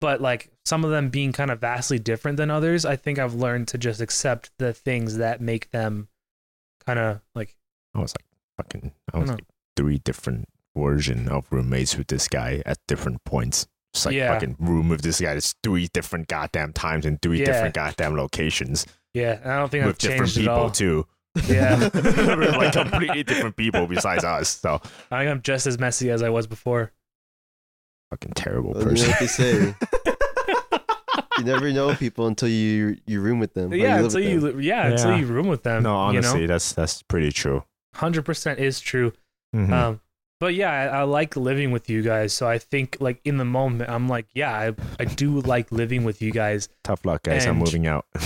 But 0.00 0.20
like 0.20 0.50
some 0.64 0.84
of 0.84 0.90
them 0.90 1.10
being 1.10 1.32
kind 1.32 1.48
of 1.52 1.60
vastly 1.60 2.00
different 2.00 2.36
than 2.36 2.50
others, 2.50 2.84
I 2.84 2.96
think 2.96 3.20
I've 3.20 3.34
learned 3.34 3.68
to 3.68 3.78
just 3.78 4.00
accept 4.00 4.50
the 4.58 4.72
things 4.72 5.18
that 5.18 5.40
make 5.40 5.70
them 5.70 6.08
kind 6.84 6.98
of 6.98 7.20
like 7.36 7.54
I 7.94 8.00
was 8.00 8.12
like 8.18 8.26
fucking 8.56 8.92
I 9.12 9.16
I 9.16 9.20
was 9.20 9.28
know. 9.28 9.34
like 9.34 9.44
three 9.76 9.98
different 9.98 10.48
version 10.76 11.28
of 11.28 11.46
roommates 11.50 11.96
with 11.96 12.06
this 12.08 12.28
guy 12.28 12.62
at 12.66 12.78
different 12.88 13.22
points 13.24 13.66
It's 13.94 14.06
like 14.06 14.14
Yeah. 14.14 14.32
fucking 14.32 14.56
room 14.58 14.88
with 14.88 15.02
this 15.02 15.20
guy 15.20 15.32
It's 15.32 15.54
three 15.62 15.88
different 15.92 16.28
goddamn 16.28 16.72
times 16.72 17.04
in 17.06 17.18
three 17.18 17.40
Yeah. 17.40 17.46
different 17.46 17.74
goddamn 17.74 18.16
locations 18.16 18.86
Yeah, 19.14 19.38
I 19.44 19.58
don't 19.58 19.70
think 19.70 19.84
with 19.84 19.96
I've 19.96 19.98
different 19.98 20.32
changed 20.32 20.38
at 20.38 20.40
people 20.40 20.54
all. 20.54 20.70
too 20.70 21.06
Yeah, 21.48 21.88
like 21.94 22.72
completely 22.72 23.22
different 23.22 23.56
people 23.56 23.86
besides 23.86 24.22
us. 24.24 24.50
So 24.50 24.80
I 25.10 25.20
think 25.20 25.30
I'm 25.30 25.40
just 25.42 25.66
as 25.66 25.78
messy 25.78 26.10
as 26.10 26.22
I 26.22 26.28
was 26.28 26.46
before. 26.46 26.92
fucking 28.10 28.32
terrible 28.34 28.72
Well, 28.72 28.80
you 28.80 28.84
know 28.86 28.90
person. 28.90 29.08
what 29.10 29.18
they 29.20 29.26
say. 29.26 29.74
you 31.38 31.44
never 31.44 31.72
know 31.72 31.94
people 31.94 32.26
until 32.26 32.48
you 32.48 32.98
you 33.06 33.20
room 33.20 33.38
with 33.38 33.54
them. 33.54 33.72
yeah, 33.72 33.96
live 33.96 34.04
until 34.06 34.20
with 34.20 34.28
you 34.30 34.40
them. 34.40 34.58
li- 34.58 34.66
yeah, 34.66 34.88
until 34.88 35.16
you 35.18 35.26
room 35.26 35.48
with 35.48 35.62
them. 35.62 35.82
no, 35.84 35.94
honestly, 35.96 36.42
you 36.42 36.46
that's 36.46 36.72
that's 36.74 37.02
pretty 37.02 37.32
true. 37.32 37.64
hundred 37.94 38.24
percent 38.24 38.58
is 38.58 38.80
true. 38.80 39.12
Mhm. 39.54 39.70
Um, 39.72 40.00
but 40.40 40.54
yeah, 40.54 40.70
I, 40.72 40.86
I 40.86 41.02
like 41.04 41.36
living 41.36 41.70
with 41.70 41.88
you 41.88 42.02
guys. 42.02 42.32
So 42.32 42.48
I 42.48 42.58
think 42.58 42.96
like 42.98 43.20
in 43.24 43.36
the 43.36 43.44
moment, 43.44 43.88
I'm 43.90 44.08
like, 44.08 44.26
yeah, 44.34 44.52
I, 44.52 44.74
I 44.98 45.04
do 45.04 45.40
like 45.40 45.70
living 45.70 46.02
with 46.04 46.20
you 46.20 46.32
guys. 46.32 46.68
Tough 46.82 47.04
luck, 47.04 47.22
guys. 47.22 47.46
I'm 47.46 47.58
moving 47.58 47.86
out. 47.86 48.06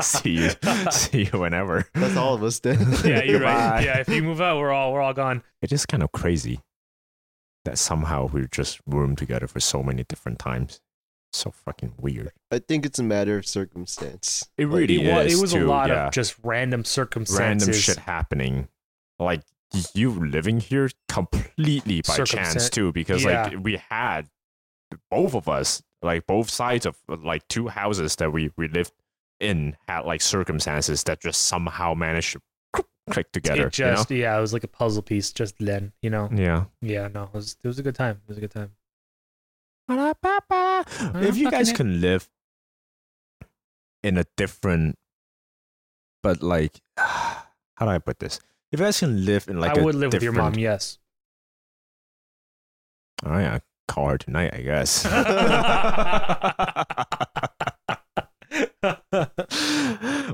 see 0.00 0.30
you, 0.30 0.50
see 0.90 1.28
you 1.32 1.38
whenever. 1.40 1.86
That's 1.94 2.16
all 2.16 2.34
of 2.34 2.42
us 2.42 2.58
then. 2.60 2.78
Yeah, 3.04 3.22
you're 3.22 3.38
Goodbye. 3.38 3.70
right. 3.70 3.84
Yeah, 3.84 3.98
if 3.98 4.08
you 4.08 4.22
move 4.22 4.40
out, 4.40 4.58
we're 4.58 4.72
all 4.72 4.92
we're 4.92 5.00
all 5.00 5.14
gone. 5.14 5.42
It 5.62 5.72
is 5.72 5.86
kind 5.86 6.02
of 6.02 6.12
crazy 6.12 6.60
that 7.64 7.78
somehow 7.78 8.26
we're 8.32 8.48
just 8.48 8.80
roomed 8.86 9.18
together 9.18 9.46
for 9.46 9.60
so 9.60 9.82
many 9.82 10.04
different 10.04 10.38
times. 10.38 10.80
So 11.32 11.50
fucking 11.50 11.94
weird. 11.98 12.32
I 12.50 12.58
think 12.58 12.84
it's 12.84 12.98
a 12.98 13.02
matter 13.02 13.38
of 13.38 13.46
circumstance. 13.46 14.46
It 14.58 14.66
Like, 14.66 14.80
really 14.80 15.06
it, 15.08 15.12
wa- 15.12 15.20
is 15.20 15.38
it 15.38 15.40
was 15.40 15.52
too, 15.52 15.64
a 15.64 15.66
lot 15.66 15.88
yeah. 15.88 16.08
of 16.08 16.12
just 16.12 16.34
random 16.42 16.84
circumstances. 16.84 17.38
random 17.68 17.72
shit 17.80 17.96
happening. 17.98 18.68
Like 19.18 19.40
y- 19.40 19.46
you 19.94 20.10
living 20.10 20.60
here 20.60 20.90
completely 21.08 22.02
by 22.02 22.18
chance 22.24 22.68
too, 22.70 22.92
because 22.92 23.24
Yeah. 23.24 23.44
like 23.44 23.64
we 23.64 23.76
had 23.90 24.28
both 25.10 25.34
of 25.34 25.48
us, 25.48 25.82
like 26.02 26.26
both 26.26 26.50
sides 26.50 26.86
of 26.86 26.96
like 27.08 27.46
two 27.48 27.68
houses 27.68 28.16
that 28.16 28.32
we 28.32 28.50
we 28.56 28.68
lived 28.68 28.92
in 29.40 29.76
had 29.88 30.00
like 30.00 30.20
circumstances 30.20 31.04
that 31.04 31.20
just 31.20 31.42
somehow 31.42 31.94
managed 31.94 32.32
to 32.34 32.84
click 33.10 33.32
together. 33.32 33.66
It 33.66 33.72
just 33.72 34.10
yeah, 34.10 34.36
it 34.36 34.40
was 34.40 34.52
like 34.52 34.64
a 34.64 34.68
puzzle 34.68 35.02
piece. 35.02 35.32
Just 35.32 35.56
then, 35.58 35.92
you 36.02 36.10
know. 36.10 36.28
you 36.30 36.46
know? 36.46 36.70
Yeah, 36.80 37.08
no, 37.08 37.24
it 37.24 37.34
was 37.34 37.56
it 37.62 37.66
was 37.66 37.78
a 37.78 37.82
good 37.82 37.94
time. 37.94 38.20
It 38.24 38.28
was 38.28 38.38
a 38.38 38.40
good 38.40 38.50
time. 38.52 38.72
If 39.88 41.36
you 41.36 41.50
guys 41.50 41.72
can 41.72 42.00
live 42.00 42.28
in 44.02 44.16
a 44.16 44.24
different, 44.36 44.96
but 46.22 46.42
like, 46.42 46.80
how 46.96 47.44
do 47.80 47.88
I 47.88 47.98
put 47.98 48.18
this? 48.20 48.40
If 48.72 48.80
you 48.80 48.86
guys 48.86 48.98
can 48.98 49.24
live 49.26 49.48
in 49.48 49.60
like 49.60 49.76
I 49.76 49.80
a 49.80 49.84
would 49.84 49.94
live 49.94 50.14
with 50.14 50.22
your 50.22 50.32
mom. 50.32 50.54
Yes. 50.54 50.98
Oh 53.24 53.38
yeah, 53.38 53.58
call 53.86 54.08
her 54.08 54.16
tonight, 54.16 54.54
I 54.54 54.62
guess. 54.62 55.04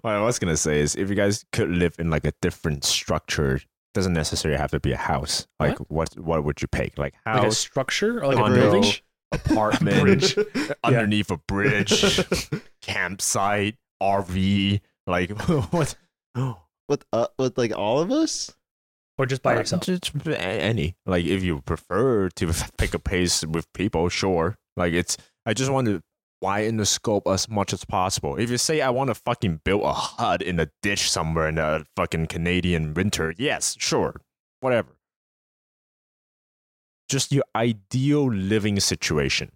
what 0.01 0.05
I 0.05 0.20
was 0.20 0.39
gonna 0.39 0.56
say 0.56 0.78
is, 0.81 0.94
if 0.94 1.09
you 1.10 1.16
guys 1.16 1.44
could 1.52 1.69
live 1.69 1.97
in 1.98 2.10
like 2.10 2.24
a 2.24 2.32
different 2.40 2.85
structure, 2.85 3.60
doesn't 3.93 4.12
necessarily 4.12 4.59
have 4.59 4.70
to 4.70 4.78
be 4.78 4.93
a 4.93 4.97
house. 4.97 5.48
Like, 5.59 5.77
what 5.89 6.16
what, 6.16 6.44
would 6.44 6.62
you 6.62 6.69
pick? 6.69 6.97
Like 6.97 7.15
like 7.27 7.35
a 7.35 7.43
house, 7.43 7.59
structure 7.59 8.23
or 8.23 8.28
like 8.28 8.36
condo, 8.36 8.56
a 8.56 8.70
building. 8.70 8.93
apartment, 9.32 10.01
Bridge. 10.01 10.39
underneath 10.85 11.32
a 11.32 11.36
bridge, 11.36 12.20
campsite, 12.82 13.77
RV. 14.01 14.81
Like 15.09 15.32
what? 15.73 15.97
with 16.89 17.05
uh, 17.12 17.27
with 17.39 17.56
like 17.59 17.73
all 17.77 18.01
of 18.01 18.10
us. 18.10 18.52
or 19.19 19.27
just 19.27 19.43
by 19.43 19.55
Uh, 19.55 19.59
yourself. 19.59 19.82
Just 19.82 20.12
any. 20.27 20.97
Like 21.06 21.24
if 21.24 21.43
you 21.43 21.60
prefer 21.62 22.28
to 22.31 22.52
pick 22.78 22.94
a 22.94 22.98
pace 22.98 23.44
with 23.44 23.73
people, 23.73 24.09
sure. 24.09 24.56
Like 24.77 24.93
it's. 24.93 25.16
I 25.47 25.55
just 25.55 25.70
want 25.70 25.86
to 25.89 26.01
widen 26.40 26.77
the 26.77 26.86
scope 26.86 27.27
as 27.27 27.48
much 27.48 27.73
as 27.73 27.85
possible. 27.85 28.36
If 28.36 28.48
you 28.51 28.59
say 28.59 28.81
I 28.81 28.90
want 28.90 29.09
to 29.09 29.15
fucking 29.15 29.62
build 29.65 29.82
a 29.82 29.93
hut 29.93 30.40
in 30.43 30.60
a 30.60 30.69
ditch 30.82 31.10
somewhere 31.10 31.48
in 31.48 31.56
the 31.56 31.85
fucking 31.97 32.27
Canadian 32.27 32.94
winter, 32.94 33.35
yes, 33.39 33.74
sure, 33.78 34.20
whatever. 34.60 34.97
Just 37.09 37.32
your 37.32 37.44
ideal 37.56 38.31
living 38.31 38.78
situation. 38.81 39.51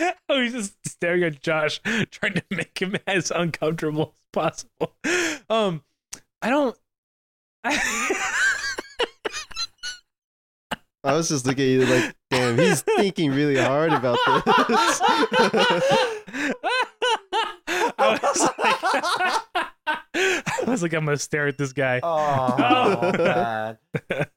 oh, 0.28 0.40
he's 0.40 0.52
just 0.52 0.74
staring 0.86 1.22
at 1.24 1.40
Josh, 1.42 1.80
trying 2.10 2.34
to 2.34 2.42
make 2.50 2.78
him 2.80 2.96
as 3.06 3.30
uncomfortable 3.30 4.14
as 4.14 4.28
possible. 4.32 4.94
Um, 5.48 5.82
I 6.42 6.50
don't. 6.50 6.76
I 11.02 11.14
was 11.14 11.28
just 11.28 11.46
looking 11.46 11.64
at 11.64 11.70
you 11.70 11.86
like, 11.86 12.14
damn, 12.30 12.58
he's 12.58 12.82
thinking 12.82 13.30
really 13.32 13.56
hard 13.56 13.92
about 13.92 14.18
this. 14.26 15.00
I 17.98 18.18
was 18.22 18.40
like, 18.58 20.39
I 20.70 20.72
was 20.72 20.82
like, 20.82 20.92
I'm 20.92 21.04
gonna 21.04 21.16
stare 21.16 21.48
at 21.48 21.58
this 21.58 21.72
guy. 21.72 22.00
Oh, 22.02 23.12
God! 23.16 23.78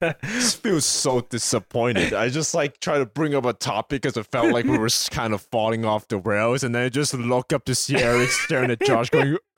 just 0.24 0.64
feel 0.64 0.82
so 0.82 1.22
disappointed. 1.22 2.14
I 2.14 2.30
just 2.30 2.54
like 2.56 2.80
try 2.80 2.98
to 2.98 3.06
bring 3.06 3.36
up 3.36 3.46
a 3.46 3.54
topic 3.54 4.02
because 4.02 4.18
it 4.18 4.26
felt 4.32 4.52
like 4.52 4.66
we 4.66 4.78
were 4.78 4.88
s- 4.88 5.10
kind 5.10 5.34
of 5.34 5.42
falling 5.42 5.86
off 5.86 6.08
the 6.08 6.18
rails, 6.18 6.64
and 6.64 6.74
then 6.74 6.86
I 6.86 6.90
just 6.90 7.14
look 7.14 7.54
up 7.54 7.66
to 7.66 7.76
see 7.76 7.98
Eric 7.98 8.30
staring 8.30 8.72
at 8.72 8.82
Josh, 8.82 9.10
going, 9.12 9.38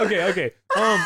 okay, 0.00 0.24
okay. 0.30 0.52
Um, 0.76 1.04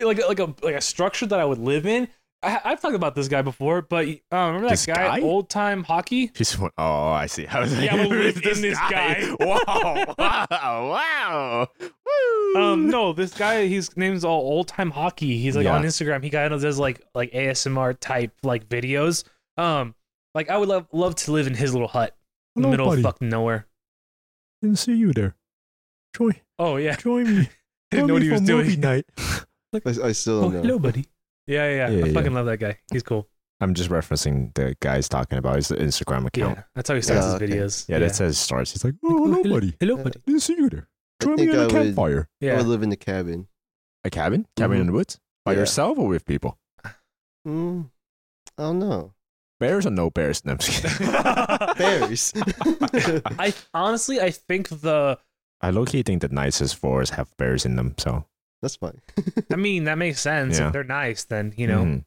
like 0.00 0.18
like 0.26 0.38
a 0.38 0.54
like 0.62 0.74
a 0.74 0.80
structure 0.80 1.26
that 1.26 1.38
I 1.40 1.44
would 1.44 1.58
live 1.58 1.86
in. 1.86 2.08
I, 2.42 2.60
I've 2.64 2.80
talked 2.80 2.94
about 2.94 3.14
this 3.16 3.26
guy 3.26 3.42
before, 3.42 3.82
but 3.82 4.06
um, 4.06 4.16
remember 4.30 4.66
that 4.68 4.70
This 4.70 4.86
guy, 4.86 5.18
guy? 5.18 5.20
old 5.20 5.48
time 5.50 5.82
hockey? 5.82 6.30
He's 6.36 6.56
one, 6.56 6.70
oh, 6.78 7.08
I 7.08 7.26
see. 7.26 7.46
I 7.48 7.60
was 7.60 7.74
like, 7.76 7.84
Yeah, 7.86 7.96
I'm 7.96 8.08
live 8.08 8.36
in 8.46 8.60
this 8.62 8.78
guy." 8.78 9.34
wow, 9.40 10.14
wow, 10.16 10.88
wow. 10.90 11.68
Woo. 11.80 12.60
Um, 12.62 12.88
no, 12.90 13.12
this 13.12 13.34
guy, 13.34 13.66
his 13.66 13.96
name's 13.96 14.24
all 14.24 14.40
old 14.40 14.68
time 14.68 14.90
hockey. 14.92 15.38
He's 15.38 15.56
like 15.56 15.64
Yeah. 15.64 15.74
on 15.74 15.82
Instagram. 15.82 16.22
He 16.22 16.30
kind 16.30 16.54
of 16.54 16.60
does 16.62 16.78
like 16.78 17.02
like 17.14 17.32
ASMR 17.32 17.98
type 17.98 18.32
like 18.44 18.68
videos. 18.68 19.24
Um, 19.56 19.94
like 20.34 20.48
I 20.48 20.56
would 20.58 20.68
love 20.68 20.86
love 20.92 21.16
to 21.16 21.32
live 21.32 21.46
in 21.48 21.54
his 21.54 21.72
little 21.72 21.88
hut 21.88 22.16
in 22.54 22.62
the 22.62 22.68
middle 22.68 22.86
buddy. 22.86 23.00
of 23.00 23.04
fucking 23.04 23.28
nowhere. 23.28 23.66
Didn't 24.62 24.78
see 24.78 24.94
you 24.94 25.12
there. 25.12 25.34
Join, 26.16 26.34
Oh 26.58 26.76
yeah, 26.76 26.94
join 26.96 27.24
me. 27.24 27.40
I 27.42 27.96
didn't 27.96 28.06
know 28.06 28.14
what 28.14 28.22
he 28.22 28.30
was 28.30 28.40
doing. 28.42 28.80
night. 28.80 29.04
I, 29.18 29.80
I 30.04 30.12
still 30.12 30.38
Oh, 30.38 30.42
don't 30.42 30.52
know. 30.54 30.62
hello, 30.62 30.78
buddy. 30.78 31.06
Yeah, 31.48 31.64
yeah, 31.68 31.70
yeah. 31.70 31.88
Yeah, 31.88 32.04
I 32.04 32.08
yeah. 32.08 32.12
fucking 32.14 32.34
love 32.34 32.46
that 32.46 32.58
guy. 32.58 32.78
He's 32.92 33.02
cool. 33.02 33.26
I'm 33.60 33.74
just 33.74 33.90
referencing 33.90 34.54
the 34.54 34.76
guy's 34.80 35.08
talking 35.08 35.38
about 35.38 35.56
his 35.56 35.68
Instagram 35.70 36.26
account. 36.26 36.58
Yeah, 36.58 36.62
that's 36.76 36.88
how 36.88 36.94
he 36.94 37.02
starts 37.02 37.24
Yeah, 37.26 37.32
his 37.32 37.34
okay. 37.42 37.46
videos. 37.46 37.88
Yeah, 37.88 37.98
that 37.98 38.14
says 38.14 38.38
starts. 38.38 38.70
He's 38.72 38.84
like, 38.84 38.94
oh, 39.04 39.26
hello, 39.32 39.42
buddy. 39.42 39.74
Hello, 39.80 39.96
Yeah. 39.96 40.02
buddy. 40.04 40.20
Didn't 40.26 40.42
see 40.42 40.54
you 40.56 40.68
there. 40.70 40.88
Join 41.20 41.32
me 41.34 41.38
think 41.46 41.50
at 41.54 41.58
I 41.58 41.62
a 41.62 41.64
would- 41.66 41.72
campfire. 41.72 42.28
I 42.40 42.44
Yeah. 42.44 42.56
would 42.58 42.66
live 42.66 42.82
in 42.84 42.90
the 42.90 42.96
cabin. 42.96 43.48
A 44.04 44.10
cabin? 44.10 44.46
Cabin 44.56 44.76
Mhm. 44.76 44.80
in 44.82 44.86
the 44.88 44.92
woods? 44.92 45.18
By 45.44 45.52
Yeah. 45.54 45.60
yourself 45.60 45.98
or 45.98 46.06
with 46.06 46.24
people? 46.24 46.56
Mm, 47.46 47.90
I 48.58 48.62
don't 48.62 48.78
know. 48.78 49.14
Bears 49.58 49.86
or 49.86 49.90
no 49.90 50.10
bears? 50.10 50.44
No, 50.44 50.52
I'm 50.52 50.58
just 50.58 50.82
kidding. 50.82 51.10
Bears. 51.78 52.32
I 53.38 53.52
honestly, 53.74 54.20
I 54.20 54.30
think 54.30 54.68
the. 54.68 55.18
I 55.60 55.70
low 55.70 55.84
key 55.84 56.02
think 56.04 56.22
the 56.22 56.28
nicest 56.28 56.76
forests 56.76 57.16
have 57.16 57.36
bears 57.38 57.66
in 57.66 57.74
them. 57.74 57.94
So 57.98 58.26
That's 58.62 58.76
fine. 58.76 59.00
I 59.52 59.56
mean, 59.56 59.84
that 59.84 59.98
makes 59.98 60.20
sense. 60.20 60.58
Yeah. 60.58 60.66
If 60.68 60.72
they're 60.72 60.84
nice, 60.84 61.24
then 61.24 61.54
you 61.56 61.66
know. 61.66 61.84
Mhm. 61.84 62.04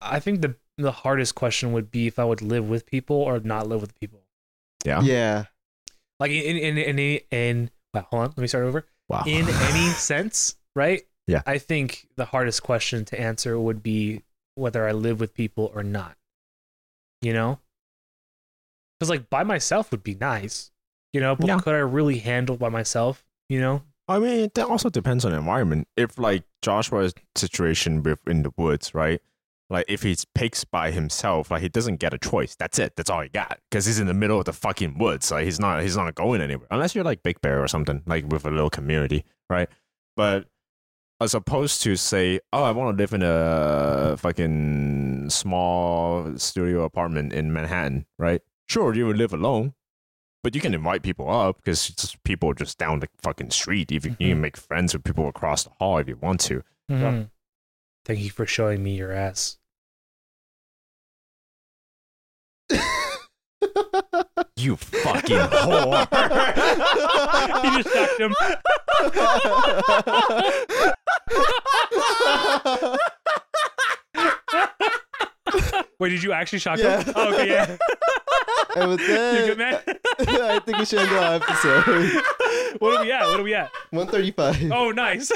I 0.00 0.20
think 0.20 0.40
the 0.42 0.54
the 0.76 0.92
hardest 0.92 1.34
question 1.34 1.72
would 1.72 1.90
be 1.90 2.06
if 2.06 2.18
I 2.20 2.24
would 2.24 2.40
live 2.42 2.68
with 2.68 2.86
people 2.86 3.16
or 3.16 3.40
not 3.40 3.66
live 3.68 3.80
with 3.80 3.98
people. 3.98 4.20
yeah. 4.84 5.00
Yeah. 5.00 5.44
Like 6.20 6.30
in 6.30 6.56
in 6.56 6.78
in 6.78 6.98
in, 6.98 7.20
in 7.30 7.70
wow, 7.94 8.06
hold 8.10 8.22
on, 8.22 8.28
let 8.30 8.38
me 8.38 8.46
start 8.46 8.64
over. 8.64 8.86
Wow. 9.08 9.24
In 9.26 9.48
any 9.70 9.88
sense, 9.94 10.54
right? 10.76 11.02
Yeah. 11.26 11.42
I 11.46 11.58
think 11.58 12.06
the 12.16 12.24
hardest 12.26 12.62
question 12.62 13.04
to 13.06 13.20
answer 13.20 13.58
would 13.58 13.82
be 13.82 14.22
whether 14.54 14.86
I 14.86 14.92
live 14.92 15.18
with 15.20 15.34
people 15.34 15.70
or 15.74 15.82
not. 15.82 16.16
You 17.22 17.32
know? 17.32 17.58
Because 18.98 19.10
like 19.10 19.28
by 19.30 19.42
myself 19.44 19.90
would 19.90 20.02
be 20.02 20.14
nice, 20.14 20.70
you 21.12 21.20
know, 21.20 21.34
but 21.36 21.46
Yeah. 21.46 21.58
could 21.60 21.74
I 21.74 21.78
really 21.78 22.18
handle 22.18 22.56
by 22.56 22.68
myself? 22.68 23.24
You 23.48 23.60
know? 23.60 23.82
I 24.08 24.18
mean, 24.18 24.50
that 24.54 24.66
also 24.66 24.88
depends 24.88 25.24
on 25.24 25.32
the 25.32 25.38
environment. 25.38 25.86
If 25.96 26.18
like 26.18 26.44
Joshua's 26.62 27.12
situation 27.36 28.02
with 28.02 28.26
in 28.26 28.42
the 28.42 28.52
woods, 28.56 28.94
right? 28.94 29.20
Like 29.70 29.84
if 29.86 30.02
he 30.02 30.16
picks 30.34 30.64
by 30.64 30.90
himself, 30.90 31.50
like 31.50 31.60
he 31.60 31.68
doesn't 31.68 31.96
get 31.96 32.14
a 32.14 32.18
choice. 32.18 32.56
That's 32.56 32.78
it. 32.78 32.96
That's 32.96 33.10
all 33.10 33.20
he 33.20 33.28
got. 33.28 33.58
Because 33.70 33.84
he's 33.84 34.00
in 34.00 34.06
the 34.06 34.14
middle 34.14 34.38
of 34.38 34.46
the 34.46 34.52
fucking 34.54 34.96
woods. 34.98 35.30
Like 35.30 35.44
he's 35.44 35.60
not 35.60 35.82
he's 35.82 35.96
not 35.96 36.14
going 36.14 36.40
anywhere. 36.40 36.66
Unless 36.70 36.94
you're 36.94 37.04
like 37.04 37.22
Big 37.22 37.40
Bear 37.42 37.62
or 37.62 37.68
something, 37.68 38.02
like 38.06 38.26
with 38.26 38.46
a 38.46 38.50
little 38.50 38.70
community, 38.70 39.24
right? 39.50 39.68
But 40.16 40.46
as 41.20 41.34
opposed 41.34 41.82
to 41.82 41.96
say, 41.96 42.40
oh, 42.52 42.62
I 42.62 42.70
want 42.70 42.96
to 42.96 43.02
live 43.02 43.12
in 43.12 43.22
a 43.22 44.16
fucking 44.18 45.30
small 45.30 46.38
studio 46.38 46.84
apartment 46.84 47.32
in 47.32 47.52
Manhattan, 47.52 48.06
right? 48.18 48.40
Sure, 48.68 48.94
you 48.94 49.06
would 49.06 49.18
live 49.18 49.32
alone, 49.32 49.74
but 50.42 50.54
you 50.54 50.60
can 50.60 50.74
invite 50.74 51.02
people 51.02 51.30
up 51.30 51.56
because 51.56 51.88
just 51.88 52.22
people 52.24 52.52
just 52.54 52.78
down 52.78 53.00
the 53.00 53.08
fucking 53.22 53.50
street. 53.50 53.92
If 53.92 54.04
you, 54.04 54.16
you 54.18 54.30
can 54.34 54.40
make 54.40 54.56
friends 54.56 54.92
with 54.94 55.04
people 55.04 55.28
across 55.28 55.64
the 55.64 55.70
hall 55.78 55.98
if 55.98 56.08
you 56.08 56.16
want 56.16 56.40
to. 56.42 56.62
Mhm. 56.90 57.30
Thank 58.04 58.20
you 58.20 58.30
for 58.30 58.46
showing 58.46 58.82
me 58.82 58.96
your 58.96 59.12
ass. 59.12 59.58
You 64.56 64.76
fucking 64.76 65.36
whore. 65.36 66.06
you 67.64 67.82
just 67.82 67.94
shocked 67.94 68.20
him. 68.20 68.34
Wait, 75.98 76.10
did 76.10 76.22
you 76.22 76.32
actually 76.32 76.60
shock 76.60 76.78
Yeah. 76.78 77.02
him? 77.02 77.12
Oh, 77.16 77.32
okay, 77.34 77.48
yeah. 77.48 77.76
And 78.76 78.90
with 78.90 79.00
You 79.00 79.06
good, 79.06 79.58
man? 79.58 79.80
I 80.18 80.58
think 80.64 80.78
we 80.78 80.84
should 80.84 80.98
end 81.00 81.10
our 81.10 81.34
episode. 81.34 81.84
what 82.78 82.96
are 82.96 83.04
we 83.04 83.12
at? 83.12 83.26
What 83.26 83.40
are 83.40 83.42
we 83.42 83.54
at? 83.54 83.70
135. 83.90 84.70
Oh, 84.72 84.90
nice. 84.90 85.30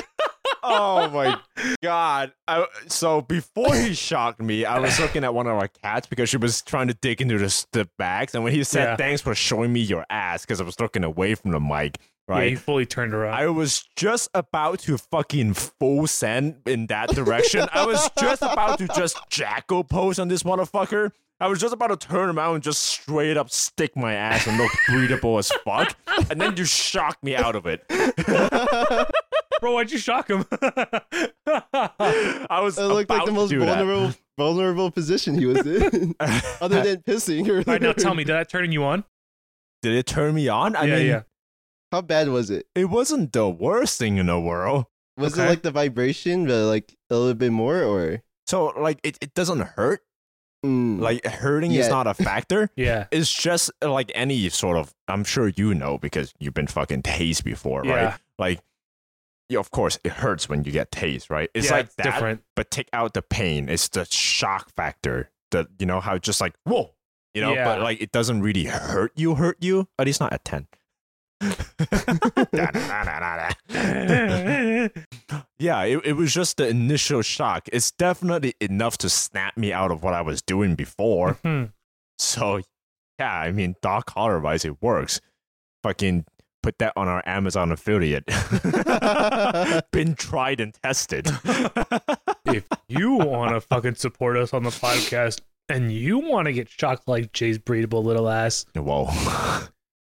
oh 0.63 1.09
my 1.11 1.39
god. 1.83 2.33
I, 2.47 2.67
so 2.89 3.21
before 3.23 3.75
he 3.75 3.95
shocked 3.95 4.41
me, 4.41 4.65
I 4.65 4.79
was 4.79 4.99
looking 5.01 5.25
at 5.25 5.35
one 5.35 5.47
of 5.47 5.57
our 5.57 5.69
cats 5.69 6.07
because 6.07 6.29
she 6.29 6.37
was 6.37 6.63
trying 6.63 6.89
to 6.89 6.95
dig 6.95 7.21
into 7.21 7.39
the, 7.39 7.67
the 7.73 7.89
bags. 7.99 8.35
And 8.35 8.45
when 8.45 8.53
he 8.53 8.65
said, 8.65 8.85
Yeah. 8.85 8.97
thanks 8.97 9.21
for 9.23 9.35
showing 9.35 9.73
me 9.73 9.81
your 9.81 10.05
ass, 10.11 10.43
because 10.45 10.61
I 10.61 10.65
was 10.65 10.79
looking 10.81 11.05
away 11.05 11.35
from 11.35 11.53
the 11.53 11.61
mic, 11.61 11.99
Yeah, 12.29 12.35
right? 12.35 12.51
he 12.51 12.57
fully 12.57 12.87
turned 12.87 13.15
around. 13.15 13.35
I 13.35 13.49
was 13.49 13.89
just 13.97 14.29
about 14.35 14.81
to 14.81 14.99
fucking 14.99 15.55
full 15.55 16.07
send 16.07 16.57
in 16.67 16.87
that 16.89 17.11
direction. 17.11 17.67
I 17.73 17.87
was 17.87 18.11
just 18.19 18.43
about 18.43 18.79
to 18.79 18.89
just 18.89 19.19
Jack-O 19.31 19.85
pose 19.85 20.19
on 20.19 20.29
this 20.29 20.43
motherfucker. 20.43 21.13
I 21.43 21.49
was 21.49 21.59
just 21.59 21.75
about 21.75 21.89
to 21.89 21.97
turn 21.97 22.39
around 22.39 22.55
and 22.55 22.63
just 22.63 22.85
straight 22.85 23.37
up 23.37 23.51
stick 23.51 23.97
my 23.97 24.15
ass 24.15 24.47
and 24.47 24.57
look 24.59 24.71
breathable 24.89 25.39
as 25.39 25.51
fuck. 25.65 25.97
And 26.31 26.41
then 26.41 26.57
you 26.57 26.65
shocked 26.65 27.25
me 27.25 27.35
out 27.35 27.57
of 27.57 27.67
it. 27.67 27.83
Bro, 29.61 29.73
why'd 29.75 29.91
you 29.91 29.99
shock 29.99 30.31
him? 30.31 30.45
I 30.55 32.61
was 32.63 32.79
It 32.79 32.85
looked 32.85 33.11
like 33.11 33.27
the 33.27 33.33
most 33.33 33.51
do 33.51 33.59
that. 33.59 33.79
vulnerable 33.79 34.15
vulnerable 34.39 34.91
position 34.93 35.37
he 35.37 35.47
was 35.47 35.67
in. 35.67 36.15
Other 36.61 36.81
than 36.83 36.99
pissing. 37.03 37.49
Or 37.49 37.57
All 37.59 37.65
right, 37.67 37.83
now 37.83 37.93
tell 37.93 38.15
me, 38.15 38.23
did 38.23 38.35
that 38.35 38.49
turn 38.49 38.71
you 38.71 38.85
on? 38.85 39.03
Did 39.83 39.95
it 39.95 40.07
turn 40.07 40.37
me 40.37 40.47
on? 40.47 40.77
I 40.77 40.85
yeah, 40.85 40.97
mean, 40.97 41.07
yeah. 41.07 41.23
How 41.91 42.03
bad 42.03 42.29
was 42.29 42.51
it? 42.51 42.67
it 42.77 42.85
wasn't 42.87 43.33
the 43.33 43.49
worst 43.49 43.99
thing 43.99 44.17
in 44.19 44.27
the 44.27 44.39
world. 44.39 44.87
Was 45.17 45.33
Okay. 45.35 45.45
it 45.45 45.49
like 45.49 45.63
the 45.63 45.73
vibration, 45.73 46.47
but 46.47 46.67
like 46.67 46.95
a 47.11 47.17
little 47.17 47.35
bit 47.35 47.51
more, 47.51 47.83
or 47.83 48.23
So, 48.47 48.67
like, 48.79 49.01
it, 49.03 49.19
it 49.21 49.35
doesn't 49.35 49.61
hurt. 49.61 50.03
Mm. 50.65 51.01
Like, 51.01 51.25
hurting 51.27 51.73
Yeah. 51.73 51.81
is 51.83 51.89
not 51.89 52.07
a 52.07 52.15
factor. 52.15 52.71
Yeah. 52.77 53.07
It's 53.11 53.33
just 53.33 53.71
like 53.83 54.13
any 54.15 54.49
sort 54.49 54.77
of. 54.77 54.95
I'm 55.09 55.25
sure 55.25 55.49
you 55.49 55.75
know 55.75 55.99
because 55.99 56.33
you've 56.39 56.55
been 56.55 56.67
fucking 56.69 57.03
tased 57.03 57.45
before, 57.45 57.85
Yeah. 57.85 57.93
right? 58.05 58.15
Like, 58.39 58.61
yeah, 59.49 59.59
of 59.59 59.71
course, 59.71 59.99
it 60.05 60.13
hurts 60.13 60.49
when 60.49 60.65
you 60.65 60.73
get 60.73 60.91
tased, 60.91 61.31
right? 61.31 61.51
It's 61.55 61.67
Yeah, 61.67 61.73
like 61.77 61.87
it's 61.87 61.95
that, 61.97 62.05
different. 62.05 62.43
but 62.57 62.71
take 62.71 62.89
out 62.93 63.15
the 63.15 63.23
pain. 63.23 63.69
It's 63.69 63.89
the 63.89 64.05
shock 64.07 64.71
factor. 64.75 65.31
The 65.51 65.67
you 65.79 65.87
know 65.87 66.01
how 66.01 66.17
just 66.17 66.41
like 66.41 66.55
whoa, 66.65 66.93
you 67.35 67.43
know, 67.43 67.53
Yeah. 67.55 67.65
but 67.65 67.81
like 67.83 68.01
it 68.01 68.13
doesn't 68.13 68.41
really 68.43 68.65
hurt 68.65 69.13
you, 69.17 69.35
hurt 69.35 69.59
you. 69.61 69.89
At 69.99 70.07
least 70.07 70.21
not 70.21 70.33
at 70.33 70.45
ten. 70.45 70.69
yeah, 75.59 75.83
it, 75.85 76.01
it 76.05 76.13
was 76.15 76.33
just 76.33 76.57
the 76.57 76.69
initial 76.69 77.23
shock. 77.23 77.69
It's 77.73 77.91
definitely 77.91 78.55
enough 78.61 78.99
to 78.99 79.09
snap 79.09 79.57
me 79.57 79.73
out 79.73 79.91
of 79.91 80.03
what 80.03 80.15
I 80.15 80.23
was 80.23 80.43
doing 80.43 80.75
before. 80.75 81.35
Hmm. 81.43 81.65
So, 82.19 82.61
yeah, 83.19 83.35
I 83.35 83.53
mean, 83.53 83.77
dog 83.83 84.07
collar 84.07 84.41
wise, 84.41 84.65
it 84.65 84.81
works. 84.83 85.21
Fucking 85.83 86.25
put 86.63 86.79
that 86.79 86.93
on 86.97 87.09
our 87.09 87.23
Amazon 87.27 87.73
affiliate. 87.73 88.25
Been 89.93 90.15
tried 90.15 90.61
and 90.61 90.75
tested. 90.83 91.27
if 92.47 92.65
you 92.89 93.15
want 93.15 93.53
to 93.53 93.61
fucking 93.61 93.97
support 93.97 94.37
us 94.37 94.55
on 94.55 94.63
the 94.63 94.71
podcast 94.71 95.41
and 95.69 95.93
you 95.93 96.19
want 96.19 96.47
to 96.47 96.53
get 96.53 96.69
shocked 96.69 97.09
like 97.09 97.33
Jay's 97.33 97.59
breedable 97.59 98.05
little 98.05 98.29
ass, 98.29 98.65
Whoa. 98.75 99.11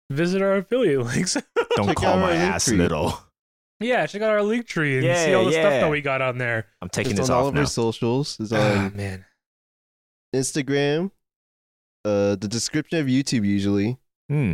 visit 0.09 0.41
our 0.41 0.57
affiliate 0.57 1.01
links. 1.05 1.35
Don't 1.75 1.87
Check 1.87 1.97
call 1.97 2.17
my 2.17 2.33
ass 2.33 2.69
little. 2.69 3.19
Yeah, 3.79 4.05
check 4.07 4.21
out 4.21 4.29
our 4.31 4.41
link 4.43 4.65
tree 4.67 4.97
and 4.97 5.05
Yeah, 5.05 5.25
see 5.25 5.33
all 5.33 5.45
the 5.45 5.51
stuff 5.51 5.71
that 5.71 5.89
we 5.91 6.01
got 6.01 6.21
on 6.21 6.37
there. 6.37 6.67
I'm 6.81 6.89
taking 6.89 7.11
it's 7.11 7.21
this 7.21 7.29
on 7.29 7.35
all 7.37 7.41
off 7.43 7.47
of 7.49 7.53
now. 7.55 7.59
our 7.61 7.65
socials. 7.67 8.37
It's 8.39 8.51
Ah, 8.51 8.85
on 8.85 8.95
man. 8.95 9.25
Instagram, 10.35 11.11
uh, 12.03 12.35
the 12.35 12.47
description 12.47 12.99
of 12.99 13.07
YouTube 13.07 13.45
usually, 13.45 13.97
Hmm. 14.29 14.53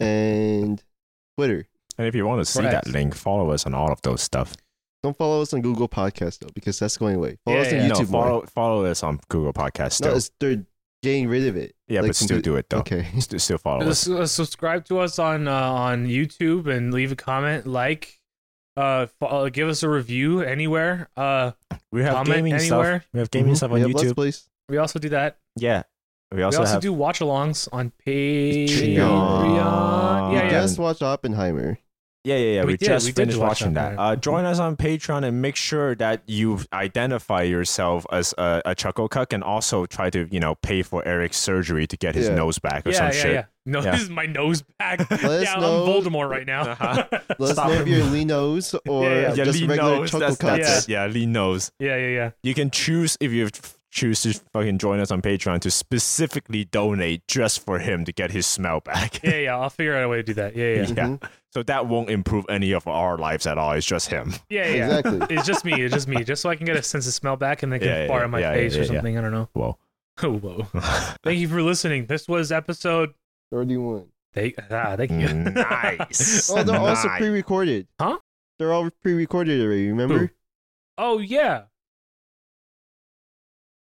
and 0.00 0.82
Twitter. 1.36 1.66
And 1.98 2.06
if 2.06 2.14
you 2.14 2.26
want 2.26 2.40
to 2.40 2.44
see 2.50 2.60
Correct. 2.60 2.86
that 2.86 2.90
link, 2.92 3.14
follow 3.14 3.50
us 3.50 3.66
on 3.66 3.74
all 3.74 3.92
of 3.92 4.00
those 4.02 4.22
stuff. 4.22 4.54
Don't 5.02 5.16
follow 5.16 5.42
us 5.42 5.52
on 5.52 5.60
Google 5.62 5.88
Podcast 5.88 6.38
though, 6.38 6.48
because 6.54 6.78
that's 6.78 6.96
going 6.96 7.16
away. 7.16 7.36
Follow 7.44 7.56
Yeah, 7.58 7.62
us 7.66 7.72
on 7.72 7.78
yeah. 7.78 7.86
No, 7.88 7.94
YouTube 7.96 8.10
more. 8.10 8.24
follow, 8.24 8.46
follow 8.46 8.84
us 8.86 9.02
on 9.02 9.20
Google 9.28 9.52
Podcast 9.52 9.92
still. 9.94 10.12
No, 10.12 10.16
it's, 10.16 10.30
they're 10.40 10.64
getting 11.02 11.28
rid 11.28 11.46
of 11.48 11.56
it. 11.56 11.74
yeah, 11.88 12.00
like 12.00 12.10
but 12.10 12.16
still 12.16 12.28
complete- 12.28 12.44
do 12.44 12.56
it 12.56 12.66
though. 12.70 12.78
Okay. 12.78 13.06
Still, 13.20 13.38
still 13.40 13.58
follow 13.58 13.80
us. 13.86 14.04
Just, 14.04 14.08
uh, 14.08 14.26
subscribe 14.26 14.84
to 14.86 15.00
us 15.00 15.18
on 15.18 15.48
uh, 15.48 15.52
on 15.54 16.06
YouTube 16.06 16.68
and 16.68 16.94
leave 16.94 17.12
a 17.12 17.16
comment, 17.16 17.66
like, 17.66 18.20
uh, 18.76 19.06
fo- 19.20 19.26
uh, 19.26 19.48
give 19.48 19.68
us 19.68 19.82
a 19.82 19.88
review 19.88 20.40
anywhere. 20.42 21.08
Uh, 21.16 21.52
We 21.90 22.02
have 22.02 22.14
comment 22.14 22.36
gaming 22.36 22.52
anywhere. 22.54 23.00
stuff. 23.00 23.08
We 23.12 23.18
have 23.20 23.30
gaming 23.30 23.52
Mhm. 23.52 23.56
stuff 23.56 23.70
We 23.70 23.82
on 23.82 23.88
have 23.90 23.94
Let's 23.94 24.10
YouTube. 24.12 24.14
Plays. 24.14 24.48
we 24.68 24.78
also 24.78 24.98
do 24.98 25.08
that. 25.10 25.36
Yeah. 25.56 25.82
We 26.30 26.36
We 26.38 26.42
also, 26.44 26.60
also, 26.60 26.72
have 26.72 26.80
do 26.82 26.92
watch-alongs 26.94 27.68
on 27.72 27.92
Patreon. 28.06 28.96
Patreon. 28.96 30.32
Yeah, 30.32 30.42
yeah. 30.44 30.48
just 30.62 30.78
watched 30.78 31.02
Oppenheimer. 31.02 31.78
Yeah, 32.24 32.36
yeah, 32.36 32.52
yeah. 32.52 32.60
We 32.60 32.66
We, 32.72 32.76
did, 32.76 32.86
just 32.86 33.06
we 33.06 33.12
finished 33.12 33.38
watch 33.38 33.48
watching 33.62 33.74
that 33.74 33.96
that. 33.96 34.00
Uh, 34.00 34.14
join 34.14 34.44
us 34.44 34.60
on 34.60 34.76
Patreon 34.76 35.24
and 35.24 35.42
make 35.42 35.56
sure 35.56 35.96
that 35.96 36.22
you 36.26 36.60
identify 36.72 37.42
yourself 37.42 38.06
as 38.12 38.32
a, 38.38 38.62
a 38.64 38.74
chuckle 38.76 39.08
cuck 39.08 39.32
and 39.32 39.42
also 39.42 39.86
try 39.86 40.08
to, 40.10 40.28
you 40.30 40.38
know, 40.38 40.54
pay 40.54 40.82
for 40.82 41.04
Eric's 41.06 41.36
surgery 41.36 41.86
to 41.88 41.96
get 41.96 42.14
his 42.14 42.28
Yeah. 42.28 42.36
nose 42.36 42.60
back 42.60 42.86
or 42.86 42.90
Yeah, 42.90 42.96
some 42.96 43.06
yeah, 43.06 43.10
shit. 43.12 43.32
yeah. 43.34 43.44
No, 43.66 43.82
Yeah. 43.82 43.90
this 43.92 44.02
is 44.02 44.10
my 44.10 44.26
nose 44.26 44.62
back. 44.78 45.00
us 45.10 45.20
yeah, 45.22 45.54
know- 45.58 45.84
I'm 45.84 45.88
Voldemort 46.04 46.28
right 46.30 46.46
now. 46.46 46.62
Uh-huh. 46.62 47.04
Let 47.10 47.40
us 47.40 47.52
Stop 47.52 47.66
know 47.68 47.74
if 47.74 47.80
him. 47.80 47.88
you're 47.88 48.04
Lee 48.06 48.24
Nose 48.24 48.74
or 48.88 49.04
Yeah, 49.04 49.10
yeah. 49.20 49.34
Yeah, 49.34 49.44
just 49.44 49.60
Lee 49.60 49.66
regular 49.66 49.96
knows. 49.96 50.10
chuckle 50.10 50.20
That's, 50.28 50.38
that's 50.38 50.68
cuts. 50.68 50.84
it. 50.88 50.92
Yeah, 50.92 51.06
Lee 51.06 51.26
knows. 51.26 51.72
yeah, 51.80 51.96
yeah, 51.96 52.08
yeah. 52.08 52.30
You 52.44 52.54
can 52.54 52.70
choose 52.70 53.16
if 53.20 53.32
you 53.32 53.48
choose 53.92 54.22
to 54.22 54.32
fucking 54.52 54.78
join 54.78 54.98
us 54.98 55.10
on 55.12 55.22
Patreon 55.22 55.60
to 55.60 55.70
specifically 55.70 56.64
donate 56.64 57.28
just 57.28 57.64
for 57.64 57.78
him 57.78 58.04
to 58.06 58.12
get 58.12 58.30
his 58.32 58.46
smell 58.46 58.80
back. 58.80 59.22
Yeah, 59.22 59.36
yeah. 59.36 59.56
I'll 59.58 59.70
figure 59.70 59.94
out 59.94 60.02
a 60.02 60.08
way 60.08 60.16
to 60.16 60.22
do 60.22 60.34
that. 60.34 60.56
Yeah, 60.56 60.74
yeah. 60.74 60.80
Yeah. 60.80 60.86
Mhm. 60.86 61.30
So 61.52 61.62
that 61.64 61.86
won't 61.86 62.08
improve 62.10 62.46
any 62.48 62.72
of 62.72 62.88
our 62.88 63.18
lives 63.18 63.46
at 63.46 63.58
all. 63.58 63.72
It's 63.72 63.86
just 63.86 64.08
him. 64.08 64.32
Yeah, 64.48 64.66
yeah. 64.66 64.98
Exactly. 64.98 65.36
It's 65.36 65.46
just 65.46 65.64
me. 65.64 65.80
It's 65.82 65.92
just 65.94 66.08
me. 66.08 66.24
Just 66.24 66.40
so 66.42 66.48
I 66.48 66.56
can 66.56 66.64
get 66.66 66.76
a 66.76 66.82
sense 66.82 67.06
of 67.06 67.12
smell 67.12 67.36
back 67.36 67.62
and 67.62 67.70
they 67.72 67.78
can 67.78 67.88
Yeah, 67.88 68.02
yeah, 68.02 68.08
fart 68.08 68.24
in 68.24 68.30
my 68.30 68.40
yeah, 68.40 68.54
face 68.54 68.74
yeah, 68.74 68.80
or 68.80 68.84
yeah. 68.84 68.88
something. 68.92 69.18
I 69.18 69.20
don't 69.20 69.32
know. 69.32 69.48
Whoa. 69.52 69.78
Oh, 70.22 70.32
whoa. 70.38 70.66
Thank 71.22 71.38
you 71.38 71.48
for 71.48 71.62
listening. 71.62 72.06
This 72.06 72.26
was 72.26 72.50
episode. 72.50 73.12
31. 73.52 74.06
Thank, 74.34 74.54
ah, 74.70 74.96
thank 74.96 75.10
you. 75.10 75.28
nice. 75.34 76.50
Oh, 76.50 76.62
they're 76.62 76.80
also 76.80 77.08
pre-recorded. 77.18 77.86
Huh? 78.00 78.18
They're 78.58 78.72
all 78.72 78.88
pre-recorded 79.02 79.60
already. 79.60 79.88
Remember? 79.88 80.32
oh, 80.96 81.18
yeah. 81.18 81.64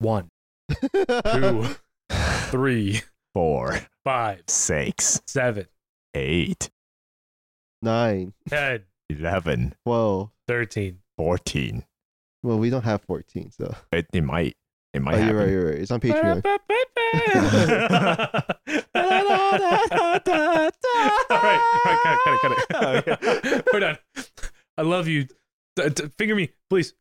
One, 0.00 0.28
two, 1.04 1.66
three, 2.50 3.02
four, 3.34 3.78
five, 4.04 4.42
six, 4.48 5.20
seven, 5.26 5.66
eight, 6.14 6.70
Nine, 7.82 8.32
ten, 8.48 8.84
eleven, 9.08 9.74
twelve. 9.84 10.30
thirteen. 10.48 11.00
fourteen. 11.16 11.84
Well, 12.42 12.58
we 12.58 12.70
don't 12.70 12.84
have 12.86 13.02
14, 13.02 13.50
so. 13.50 13.74
It, 13.92 14.06
it 14.14 14.24
might. 14.24 14.56
It 14.94 15.02
might 15.02 15.16
Oh, 15.16 15.26
you're 15.26 15.34
right, 15.36 15.48
you're 15.50 15.66
right. 15.66 15.74
It's 15.78 15.90
on 15.90 16.00
Patreon. 16.00 16.42
all 16.44 16.52
right, 21.30 21.60
all 21.74 21.84
right, 21.84 22.00
cut 22.02 22.16
it, 22.16 22.40
cut 22.40 22.52
it, 22.52 23.06
cut 23.06 23.44
it. 23.44 23.64
We're 23.72 23.80
done. 23.80 23.98
I 24.78 24.82
love 24.82 25.06
you. 25.06 25.26
D- 25.76 25.88
d- 25.90 26.04
finger 26.16 26.34
me, 26.34 26.50
please. 26.70 26.94